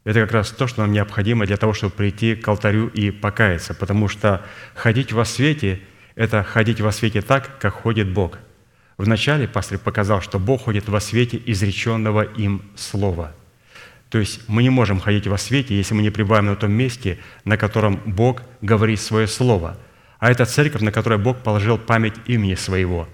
Это 0.03 0.22
как 0.22 0.31
раз 0.31 0.52
то, 0.52 0.68
что 0.68 0.81
нам 0.81 0.91
необходимо 0.91 1.48
для 1.48 1.57
того, 1.57 1.73
чтобы 1.73 1.95
прийти 1.95 2.35
к 2.35 2.48
алтарю 2.48 2.90
и 2.90 3.10
покаяться, 3.10 3.73
потому 3.73 4.07
что 4.07 4.45
ходить 4.76 5.11
во 5.11 5.26
свете– 5.26 5.81
это 6.15 6.44
ходить 6.44 6.81
во 6.81 6.91
свете 6.91 7.22
так, 7.22 7.60
как 7.60 7.73
ходит 7.73 8.14
Бог. 8.14 8.38
Вначале 8.98 9.48
пастор 9.48 9.80
показал, 9.80 10.22
что 10.22 10.40
Бог 10.40 10.64
ходит 10.64 10.88
во 10.88 10.99
свете 10.99 11.41
изреченного 11.45 12.22
им 12.22 12.61
слова. 12.76 13.34
То 14.10 14.19
есть 14.19 14.48
мы 14.48 14.61
не 14.61 14.69
можем 14.69 14.99
ходить 14.99 15.26
во 15.26 15.40
свете, 15.40 15.76
если 15.76 15.95
мы 15.95 16.03
не 16.03 16.11
пребываем 16.11 16.45
на 16.45 16.56
том 16.56 16.72
месте, 16.72 17.18
на 17.45 17.57
котором 17.57 17.99
Бог 18.06 18.44
говорит 18.61 19.02
свое 19.02 19.27
слово. 19.27 19.77
А 20.19 20.30
это 20.30 20.45
церковь, 20.45 20.81
на 20.81 20.91
которой 20.91 21.18
Бог 21.18 21.40
положил 21.40 21.80
память 21.80 22.14
имени 22.27 22.53
своего. 22.53 23.10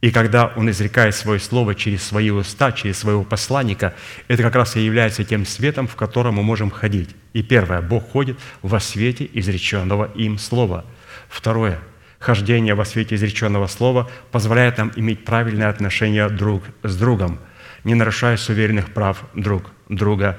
И 0.00 0.12
когда 0.12 0.52
Он 0.54 0.70
изрекает 0.70 1.16
свое 1.16 1.40
слово 1.40 1.74
через 1.74 2.04
свои 2.04 2.30
уста, 2.30 2.70
через 2.70 2.98
своего 2.98 3.24
посланника, 3.24 3.94
это 4.28 4.42
как 4.42 4.54
раз 4.54 4.76
и 4.76 4.84
является 4.84 5.24
тем 5.24 5.44
светом, 5.44 5.88
в 5.88 5.96
котором 5.96 6.34
мы 6.34 6.44
можем 6.44 6.70
ходить. 6.70 7.10
И 7.32 7.42
первое, 7.42 7.80
Бог 7.82 8.08
ходит 8.10 8.38
во 8.62 8.78
свете 8.78 9.28
изреченного 9.32 10.12
им 10.14 10.38
слова. 10.38 10.84
Второе– 11.28 11.80
хождение 12.24 12.74
во 12.74 12.84
свете 12.84 13.14
изреченного 13.14 13.66
слова 13.66 14.10
позволяет 14.32 14.78
нам 14.78 14.90
иметь 14.96 15.24
правильные 15.24 15.68
отношения 15.68 16.28
друг 16.28 16.62
с 16.82 16.96
другом, 16.96 17.38
не 17.84 17.94
нарушая 17.94 18.36
суверенных 18.38 18.92
прав 18.94 19.24
друг 19.34 19.64
друга, 19.90 20.38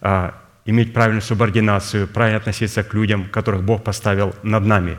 а 0.00 0.34
иметь 0.64 0.92
правильную 0.92 1.22
субординацию, 1.22 2.06
правильно 2.06 2.38
относиться 2.38 2.84
к 2.84 2.94
людям, 2.94 3.24
которых 3.24 3.64
Бог 3.64 3.82
поставил 3.82 4.34
над 4.44 4.64
нами. 4.64 4.96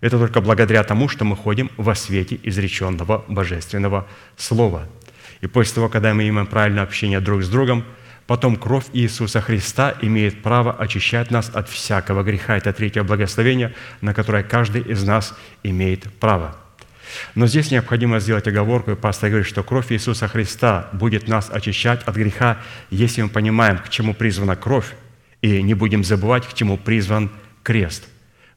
Это 0.00 0.18
только 0.18 0.40
благодаря 0.40 0.82
тому, 0.84 1.08
что 1.08 1.24
мы 1.24 1.36
ходим 1.36 1.70
во 1.76 1.94
свете 1.94 2.38
изреченного 2.42 3.24
божественного 3.28 4.06
слова. 4.36 4.88
И 5.42 5.46
после 5.46 5.74
того, 5.74 5.88
когда 5.90 6.14
мы 6.14 6.22
имеем 6.22 6.46
правильное 6.46 6.82
общение 6.82 7.20
друг 7.20 7.42
с 7.42 7.48
другом– 7.48 7.84
Потом 8.26 8.56
кровь 8.56 8.86
Иисуса 8.94 9.40
Христа 9.42 9.94
имеет 10.00 10.42
право 10.42 10.72
очищать 10.72 11.30
нас 11.30 11.50
от 11.52 11.68
всякого 11.68 12.22
греха. 12.22 12.56
Это 12.56 12.72
третье 12.72 13.02
благословение, 13.02 13.74
на 14.00 14.14
которое 14.14 14.42
каждый 14.42 14.80
из 14.80 15.04
нас 15.04 15.36
имеет 15.62 16.10
право. 16.20 16.56
Но 17.34 17.46
здесь 17.46 17.70
необходимо 17.70 18.20
сделать 18.20 18.48
оговорку, 18.48 18.92
и 18.92 18.96
пастор 18.96 19.28
говорит, 19.28 19.46
что 19.46 19.62
кровь 19.62 19.92
Иисуса 19.92 20.26
Христа 20.26 20.88
будет 20.92 21.28
нас 21.28 21.50
очищать 21.50 22.02
от 22.04 22.16
греха, 22.16 22.58
если 22.90 23.20
мы 23.20 23.28
понимаем, 23.28 23.78
к 23.78 23.90
чему 23.90 24.14
призвана 24.14 24.56
кровь, 24.56 24.94
и 25.42 25.60
не 25.62 25.74
будем 25.74 26.02
забывать, 26.02 26.46
к 26.46 26.54
чему 26.54 26.78
призван 26.78 27.30
крест. 27.62 28.08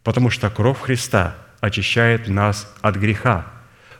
Потому 0.02 0.30
что 0.30 0.50
кровь 0.50 0.80
Христа 0.80 1.36
очищает 1.60 2.30
нас 2.30 2.74
от 2.82 2.96
греха, 2.96 3.46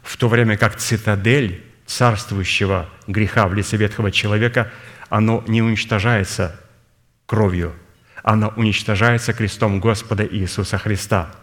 в 0.02 0.16
то 0.16 0.30
время 0.30 0.56
как 0.56 0.78
цитадель 0.78 1.62
царствующего 1.86 2.90
греха 3.08 3.48
в 3.50 3.54
лице 3.54 3.76
ветхого 3.76 4.12
человека– 4.12 4.72
оно 5.10 5.44
не 5.48 5.62
уничтожается 5.62 6.60
кровью, 7.26 7.74
оно 8.24 8.54
уничтожается 8.56 9.34
крестом 9.34 9.80
Господа 9.80 10.26
Иисуса 10.26 10.78
Христа. 10.78 11.34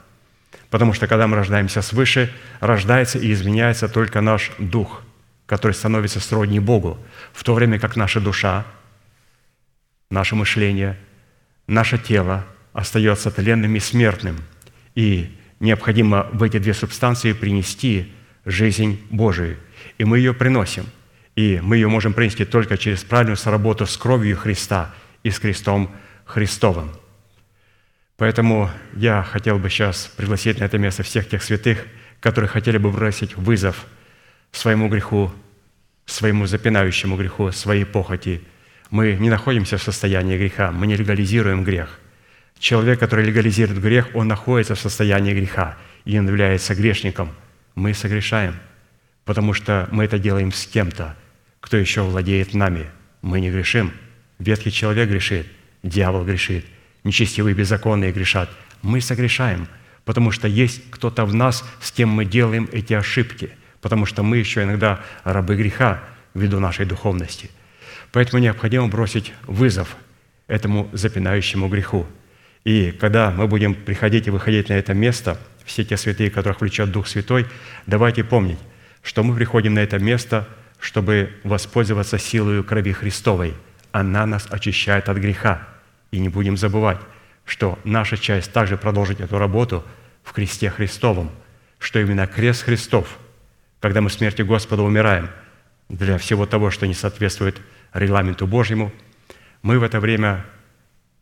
Потому 0.70 0.92
что 0.92 1.06
когда 1.06 1.26
мы 1.26 1.36
рождаемся 1.36 1.82
свыше, 1.82 2.32
рождается 2.60 3.18
и 3.18 3.32
изменяется 3.32 3.88
только 3.88 4.20
наш 4.20 4.50
дух, 4.58 5.02
который 5.46 5.72
становится 5.72 6.20
сродни 6.20 6.58
Богу, 6.58 6.98
в 7.32 7.44
то 7.44 7.54
время 7.54 7.78
как 7.78 7.96
наша 7.96 8.20
душа, 8.20 8.64
наше 10.10 10.34
мышление, 10.34 10.98
наше 11.66 11.98
тело 11.98 12.44
остается 12.72 13.30
тленным 13.30 13.76
и 13.76 13.80
смертным. 13.80 14.38
И 14.94 15.36
необходимо 15.60 16.28
в 16.32 16.42
эти 16.42 16.58
две 16.58 16.74
субстанции 16.74 17.32
принести 17.32 18.12
жизнь 18.44 19.00
Божию. 19.10 19.56
И 19.98 20.04
мы 20.04 20.18
ее 20.18 20.34
приносим– 20.34 20.86
и 21.36 21.60
мы 21.62 21.76
ее 21.76 21.88
можем 21.88 22.12
принести 22.12 22.44
только 22.44 22.76
через 22.78 23.02
правильную 23.02 23.36
соработу 23.36 23.86
с 23.86 23.96
кровью 23.96 24.36
Христа 24.36 24.94
и 25.22 25.30
с 25.30 25.38
крестом 25.38 25.94
Христовым. 26.24 26.90
Поэтому 28.16 28.70
я 28.94 29.22
хотел 29.22 29.58
бы 29.58 29.68
сейчас 29.68 30.10
пригласить 30.16 30.60
на 30.60 30.64
это 30.64 30.78
место 30.78 31.02
всех 31.02 31.28
тех 31.28 31.42
святых, 31.42 31.84
которые 32.20 32.48
хотели 32.48 32.78
бы 32.78 32.90
бросить 32.90 33.36
вызов 33.36 33.86
своему 34.52 34.88
греху, 34.88 35.32
своему 36.06 36.46
запинающему 36.46 37.16
греху, 37.16 37.50
своей 37.50 37.84
похоти. 37.84 38.40
Мы 38.90 39.14
не 39.14 39.30
находимся 39.30 39.78
в 39.78 39.82
состоянии 39.82 40.38
греха, 40.38 40.70
мы 40.70 40.86
не 40.86 40.96
легализируем 40.96 41.64
грех. 41.64 41.98
Человек, 42.58 43.00
который 43.00 43.24
легализирует 43.24 43.80
грех, 43.80 44.14
он 44.14 44.28
находится 44.28 44.76
в 44.76 44.80
состоянии 44.80 45.34
греха. 45.34 45.76
и 46.04 46.12
является 46.12 46.74
грешником, 46.74 47.30
мы 47.74 47.94
согрешаем, 47.94 48.54
потому 49.24 49.54
что 49.54 49.88
мы 49.90 50.04
это 50.04 50.18
делаем 50.18 50.52
с 50.52 50.66
кем-то, 50.66 51.16
кто 51.64 51.78
еще 51.78 52.02
владеет 52.02 52.52
нами. 52.52 52.90
Мы 53.22 53.40
не 53.40 53.50
грешим. 53.50 53.90
Ветхий 54.38 54.70
человек 54.70 55.08
грешит, 55.08 55.46
дьявол 55.82 56.22
грешит, 56.22 56.66
нечестивые 57.04 57.54
беззаконные 57.54 58.12
грешат. 58.12 58.50
Мы 58.82 59.00
согрешаем, 59.00 59.66
потому 60.04 60.30
что 60.30 60.46
есть 60.46 60.82
кто-то 60.90 61.24
в 61.24 61.32
нас, 61.32 61.64
с 61.80 61.90
кем 61.90 62.10
мы 62.10 62.26
делаем 62.26 62.68
эти 62.70 62.92
ошибки, 62.92 63.48
потому 63.80 64.04
что 64.04 64.22
мы 64.22 64.36
еще 64.36 64.64
иногда 64.64 65.00
рабы 65.22 65.56
греха 65.56 66.04
ввиду 66.34 66.60
нашей 66.60 66.84
духовности. 66.84 67.50
Поэтому 68.12 68.42
необходимо 68.42 68.88
бросить 68.88 69.32
вызов 69.46 69.96
этому 70.46 70.90
запинающему 70.92 71.68
греху. 71.68 72.06
И 72.64 72.90
когда 72.90 73.30
мы 73.30 73.46
будем 73.46 73.74
приходить 73.74 74.26
и 74.26 74.30
выходить 74.30 74.68
на 74.68 74.74
это 74.74 74.92
место, 74.92 75.40
все 75.64 75.82
те 75.82 75.96
святые, 75.96 76.28
которых 76.28 76.60
влечет 76.60 76.92
Дух 76.92 77.08
Святой, 77.08 77.46
давайте 77.86 78.22
помнить, 78.22 78.58
что 79.00 79.22
мы 79.22 79.34
приходим 79.34 79.72
на 79.72 79.78
это 79.78 79.98
место– 79.98 80.46
чтобы 80.84 81.32
воспользоваться 81.44 82.18
силой 82.18 82.62
крови 82.62 82.92
Христовой. 82.92 83.54
Она 83.90 84.26
нас 84.26 84.46
очищает 84.50 85.08
от 85.08 85.16
греха. 85.16 85.66
И 86.10 86.18
не 86.18 86.28
будем 86.28 86.58
забывать, 86.58 86.98
что 87.46 87.78
наша 87.84 88.18
часть 88.18 88.52
также 88.52 88.76
продолжить 88.76 89.18
эту 89.18 89.38
работу 89.38 89.82
в 90.22 90.34
кресте 90.34 90.68
Христовом, 90.68 91.30
что 91.78 92.00
именно 92.00 92.26
крест 92.26 92.64
Христов, 92.64 93.18
когда 93.80 94.02
мы 94.02 94.10
смертью 94.10 94.44
Господа 94.44 94.82
умираем 94.82 95.30
для 95.88 96.18
всего 96.18 96.44
того, 96.44 96.70
что 96.70 96.86
не 96.86 96.94
соответствует 96.94 97.58
регламенту 97.94 98.46
Божьему, 98.46 98.92
мы 99.62 99.78
в 99.78 99.84
это 99.84 100.00
время 100.00 100.44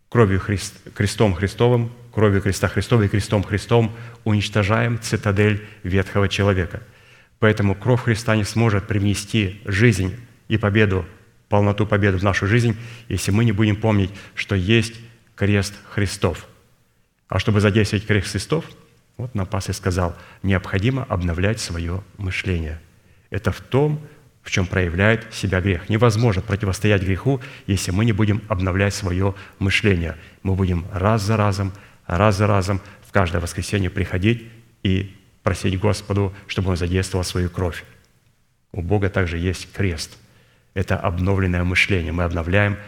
кровью 0.09 0.41
Христ, 0.41 0.75
крестом 0.93 1.35
Христовым, 1.35 1.93
кровью 2.13 2.43
креста 2.43 2.67
Христова 2.67 3.03
и 3.03 3.09
крестом 3.09 3.45
Христом 3.45 3.95
уничтожаем 4.25 5.01
цитадель 5.01 5.65
ветхого 5.85 6.29
человека– 6.29 6.83
Поэтому 7.43 7.75
кровь 7.75 8.03
Христа 8.03 8.37
не 8.37 8.45
сможет 8.45 8.87
привнести 8.87 9.61
жизнь 9.65 10.15
и 10.47 10.57
победу, 10.59 11.05
полноту 11.49 11.89
победы 11.89 12.17
в 12.17 12.23
нашу 12.23 12.47
жизнь, 12.47 12.77
если 13.09 13.33
мы 13.33 13.45
не 13.45 13.51
будем 13.51 13.75
помнить, 13.75 14.13
что 14.37 14.55
есть 14.55 14.95
крест 15.35 15.75
Христов. 15.91 16.47
А 17.27 17.41
чтобы 17.41 17.61
задействовать 17.61 18.07
крест 18.07 18.31
Христов, 18.31 18.65
вот 19.17 19.35
нам 19.35 19.49
пастор 19.49 19.75
сказал, 19.75 20.17
необходимо 20.45 21.03
обновлять 21.03 21.59
свое 21.59 22.05
мышление. 22.17 22.81
Это 23.31 23.51
в 23.51 23.61
том, 23.61 24.01
в 24.45 24.51
чем 24.53 24.65
проявляет 24.65 25.35
себя 25.35 25.61
грех. 25.61 25.89
Невозможно 25.89 26.43
противостоять 26.43 27.03
греху, 27.03 27.41
если 27.67 27.91
мы 27.91 28.05
не 28.05 28.13
будем 28.13 28.41
обновлять 28.47 28.95
свое 28.95 29.35
мышление. 29.59 30.17
Мы 30.45 30.55
будем 30.55 30.87
раз 30.93 31.23
за 31.23 31.37
разом, 31.37 31.73
раз 32.07 32.37
за 32.37 32.47
разом 32.47 32.81
в 33.05 33.11
каждое 33.11 33.41
воскресенье 33.41 33.91
приходить 33.91 34.47
и 34.85 35.17
просить 35.43 35.79
Господу, 35.79 36.35
чтобы 36.47 36.71
Он 36.71 36.77
задействовал 36.77 37.25
свою 37.25 37.51
кровь. 37.51 37.85
У 38.73 38.81
Бога 38.81 39.11
также 39.11 39.39
есть 39.39 39.73
крест. 39.73 40.19
Это 40.75 40.99
обновленное 40.99 41.65
мышление. 41.65 42.13
Мы 42.13 42.25
обновляем 42.25 42.79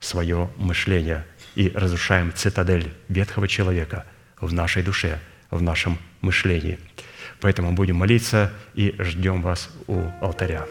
свое 0.00 0.50
мышление 0.56 1.24
и 1.54 1.70
разрушаем 1.74 2.32
цитадель 2.34 2.92
ветхого 3.08 3.46
человека 3.46 4.06
в 4.40 4.52
нашей 4.52 4.82
душе, 4.82 5.18
в 5.50 5.62
нашем 5.62 5.98
мышлении. 6.20 6.78
Поэтому 7.40 7.72
будем 7.72 7.96
молиться 7.96 8.52
и 8.74 8.94
ждем 8.98 9.42
вас 9.42 9.70
у 9.86 10.02
алтаря. 10.20 10.66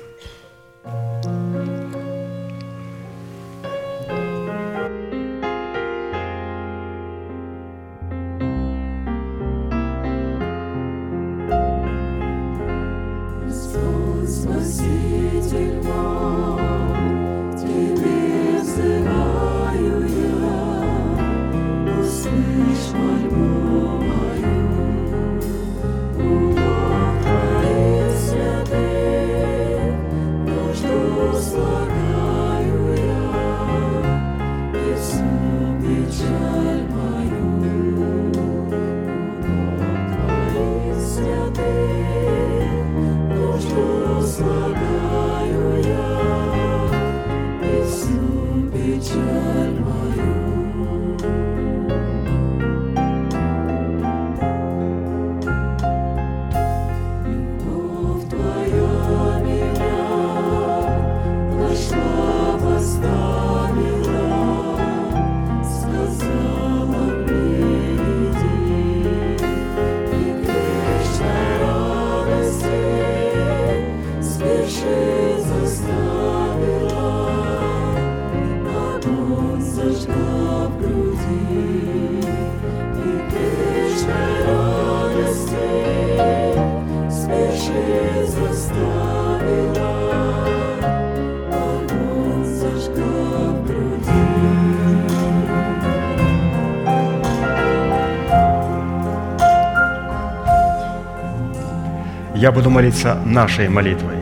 Я 102.40 102.54
буду 102.54 102.70
молиться 102.70 103.18
нашей 103.26 103.68
молитвой. 103.68 104.16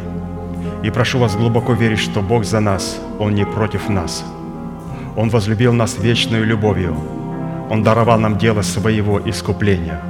И 0.82 0.90
прошу 0.90 1.20
вас 1.20 1.36
глубоко 1.36 1.74
верить, 1.74 2.00
что 2.00 2.24
Бог 2.24 2.46
за 2.46 2.60
нас, 2.60 3.00
Он 3.20 3.36
не 3.36 3.46
против 3.46 3.90
нас. 3.90 4.26
Он 5.16 5.30
возлюбил 5.30 5.72
нас 5.72 6.00
вечной 6.00 6.40
любовью. 6.40 6.98
Он 7.70 7.84
даровал 7.84 8.18
нам 8.18 8.40
дело 8.40 8.64
своего 8.64 9.22
искупления. 9.24 10.02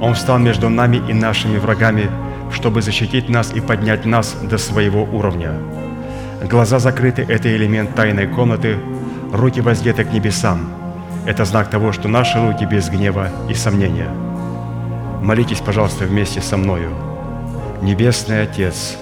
Он 0.00 0.14
встал 0.14 0.38
между 0.38 0.70
нами 0.70 1.02
и 1.06 1.12
нашими 1.12 1.58
врагами, 1.58 2.10
чтобы 2.50 2.80
защитить 2.80 3.28
нас 3.28 3.52
и 3.52 3.60
поднять 3.60 4.06
нас 4.06 4.32
до 4.32 4.56
своего 4.56 5.02
уровня. 5.04 5.52
Глаза 6.50 6.78
закрыты– 6.78 7.26
это 7.28 7.54
элемент 7.54 7.94
тайной 7.94 8.26
комнаты, 8.26 8.78
руки 9.34 9.60
воздеты 9.60 10.04
к 10.04 10.14
небесам. 10.14 10.70
Это 11.26 11.44
знак 11.44 11.68
того, 11.68 11.92
что 11.92 12.08
наши 12.08 12.40
руки 12.40 12.64
без 12.64 12.88
гнева 12.88 13.28
и 13.50 13.54
сомнения. 13.54 14.08
Молитесь, 15.20 15.60
пожалуйста, 15.60 16.06
вместе 16.06 16.40
со 16.40 16.56
мною– 16.56 16.90
Небесный 17.82 18.42
Отец, 18.42 18.96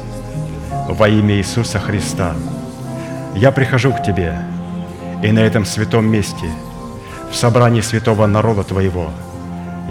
во 0.87 1.09
имя 1.09 1.37
Иисуса 1.37 1.79
Христа, 1.79 2.35
я 3.35 3.51
прихожу 3.51 3.91
к 3.91 4.03
Тебе 4.03 4.39
и 5.23 5.33
на 5.33 5.39
этом 5.39 5.65
святом 5.65 6.07
месте, 6.07 6.47
в 7.31 7.35
собрании 7.35 7.81
святого 7.81 8.27
народа 8.27 8.65
Твоего, 8.65 9.11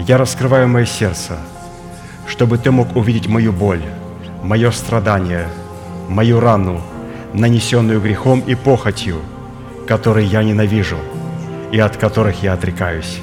я 0.06 0.18
раскрываю 0.18 0.68
мое 0.68 0.86
сердце, 0.86 1.36
чтобы 2.28 2.58
Ты 2.58 2.70
мог 2.70 2.94
увидеть 2.94 3.26
мою 3.26 3.52
боль, 3.52 3.82
мое 4.44 4.70
страдание, 4.70 5.48
мою 6.08 6.38
рану, 6.38 6.80
нанесенную 7.32 8.00
грехом 8.00 8.38
и 8.38 8.54
похотью, 8.54 9.16
которые 9.88 10.28
я 10.28 10.44
ненавижу 10.44 10.98
и 11.72 11.80
от 11.80 11.96
которых 11.96 12.40
я 12.44 12.52
отрекаюсь. 12.52 13.18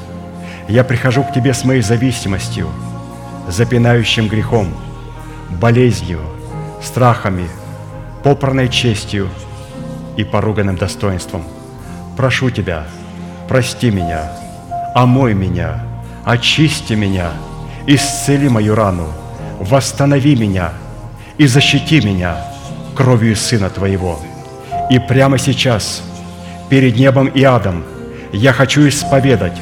Я 0.68 0.84
прихожу 0.84 1.24
к 1.24 1.32
Тебе 1.32 1.54
с 1.54 1.64
моей 1.64 1.82
зависимостью, 1.82 2.68
запинающим 3.48 4.28
грехом– 4.28 4.68
болезнью, 5.64 6.20
страхами, 6.82 7.48
попранной 8.22 8.68
честью 8.68 9.30
и 10.18 10.26
поруганным 10.26 10.76
достоинством. 10.76 11.46
Прошу 12.18 12.50
Тебя, 12.50 12.84
прости 13.48 13.90
меня, 13.90 14.30
омой 14.94 15.34
меня, 15.34 15.82
очисти 16.26 16.96
меня, 16.96 17.32
исцели 17.88 18.50
мою 18.50 18.76
рану, 18.76 19.08
восстанови 19.58 20.36
меня 20.36 20.74
и 21.38 21.48
защити 21.48 22.02
меня 22.02 22.36
кровью 22.94 23.38
Сына 23.38 23.70
Твоего. 23.70 24.20
И 24.90 25.00
прямо 25.00 25.38
сейчас, 25.38 26.04
перед 26.70 26.98
небом 26.98 27.28
и 27.28 27.42
адом, 27.42 27.86
я 28.34 28.52
хочу 28.52 28.86
исповедать, 28.90 29.58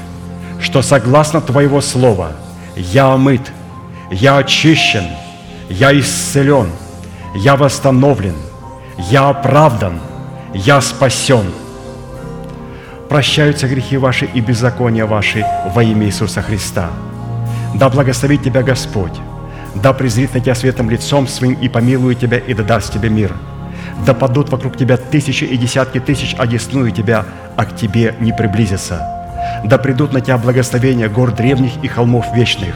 что 0.59 0.81
согласно 0.81 1.41
Твоего 1.41 1.79
Слова 1.79 2.31
я 2.75 3.13
омыт 3.13 3.51
Я 4.09 4.37
очищен, 4.37 5.05
я 5.71 5.97
исцелен, 5.97 6.69
я 7.33 7.55
восстановлен, 7.55 8.35
я 9.09 9.29
оправдан, 9.29 9.99
я 10.53 10.81
спасен. 10.81 11.45
Прощаются 13.09 13.67
грехи 13.67 13.97
ваши 13.97 14.25
и 14.25 14.41
беззакония 14.41 15.05
ваши 15.05 15.45
во 15.73 15.83
имя 15.83 16.07
Иисуса 16.07 16.41
Христа. 16.41 16.89
Да 17.73 17.89
благословит 17.89 18.43
тебя 18.43 18.63
Господь, 18.63 19.17
да 19.75 19.93
презрит 19.93 20.33
на 20.33 20.41
тебя 20.41 20.55
светом 20.55 20.89
лицом 20.89 21.27
своим 21.27 21.53
и 21.53 21.69
помилует 21.69 22.19
тебя 22.19 22.37
и 22.37 22.53
да 22.53 22.63
даст 22.63 22.93
тебе 22.93 23.09
мир. 23.09 23.33
Да 24.05 24.13
падут 24.13 24.49
вокруг 24.49 24.77
тебя 24.77 24.97
тысячи 24.97 25.45
и 25.45 25.57
десятки 25.57 25.99
тысяч, 25.99 26.35
одесную 26.37 26.91
тебя, 26.91 27.25
а 27.55 27.65
к 27.65 27.75
тебе 27.75 28.15
не 28.19 28.33
приблизятся. 28.33 29.07
Да 29.63 29.77
придут 29.77 30.11
на 30.11 30.21
тебя 30.21 30.37
благословения 30.37 31.07
гор 31.07 31.31
древних 31.31 31.71
и 31.81 31.87
холмов 31.87 32.25
вечных. 32.35 32.73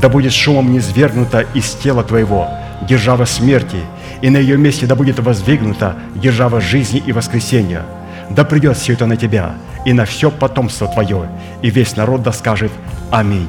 Да 0.00 0.08
будет 0.08 0.32
шумом 0.32 0.72
низвергнута 0.72 1.44
из 1.54 1.72
тела 1.74 2.04
твоего 2.04 2.48
держава 2.82 3.24
смерти, 3.24 3.78
и 4.22 4.30
на 4.30 4.38
ее 4.38 4.56
месте 4.56 4.86
да 4.86 4.94
будет 4.94 5.18
воздвигнута 5.18 5.96
держава 6.14 6.60
жизни 6.60 7.02
и 7.04 7.12
воскресения. 7.12 7.82
Да 8.30 8.44
придет 8.44 8.76
все 8.76 8.92
это 8.92 9.06
на 9.06 9.16
тебя 9.16 9.54
и 9.84 9.92
на 9.92 10.04
все 10.04 10.30
потомство 10.30 10.86
твое, 10.88 11.28
и 11.62 11.70
весь 11.70 11.96
народ 11.96 12.22
да 12.22 12.32
скажет 12.32 12.72
Аминь. 13.10 13.48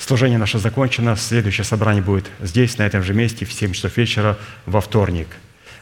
Служение 0.00 0.38
наше 0.38 0.58
закончено. 0.58 1.14
Следующее 1.14 1.64
собрание 1.64 2.02
будет 2.02 2.24
здесь, 2.40 2.78
на 2.78 2.84
этом 2.84 3.02
же 3.02 3.12
месте, 3.12 3.44
в 3.44 3.52
7 3.52 3.72
часов 3.72 3.96
вечера, 3.98 4.38
во 4.64 4.80
вторник. 4.80 5.28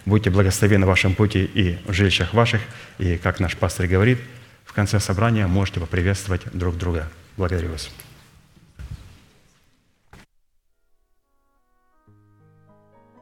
Будьте 0.04 0.28
благословены 0.28 0.86
в 0.86 0.88
вашем 0.88 1.14
пути 1.14 1.44
и 1.44 1.78
в 1.86 1.92
жилищах 1.92 2.34
ваших. 2.34 2.60
И, 2.98 3.16
как 3.16 3.38
наш 3.38 3.56
пастор 3.56 3.86
говорит, 3.86 4.18
в 4.64 4.72
конце 4.72 4.98
собрания 4.98 5.46
можете 5.46 5.78
поприветствовать 5.78 6.42
друг 6.52 6.76
друга. 6.76 7.08
Благодарю 7.36 7.70
вас. 7.70 7.90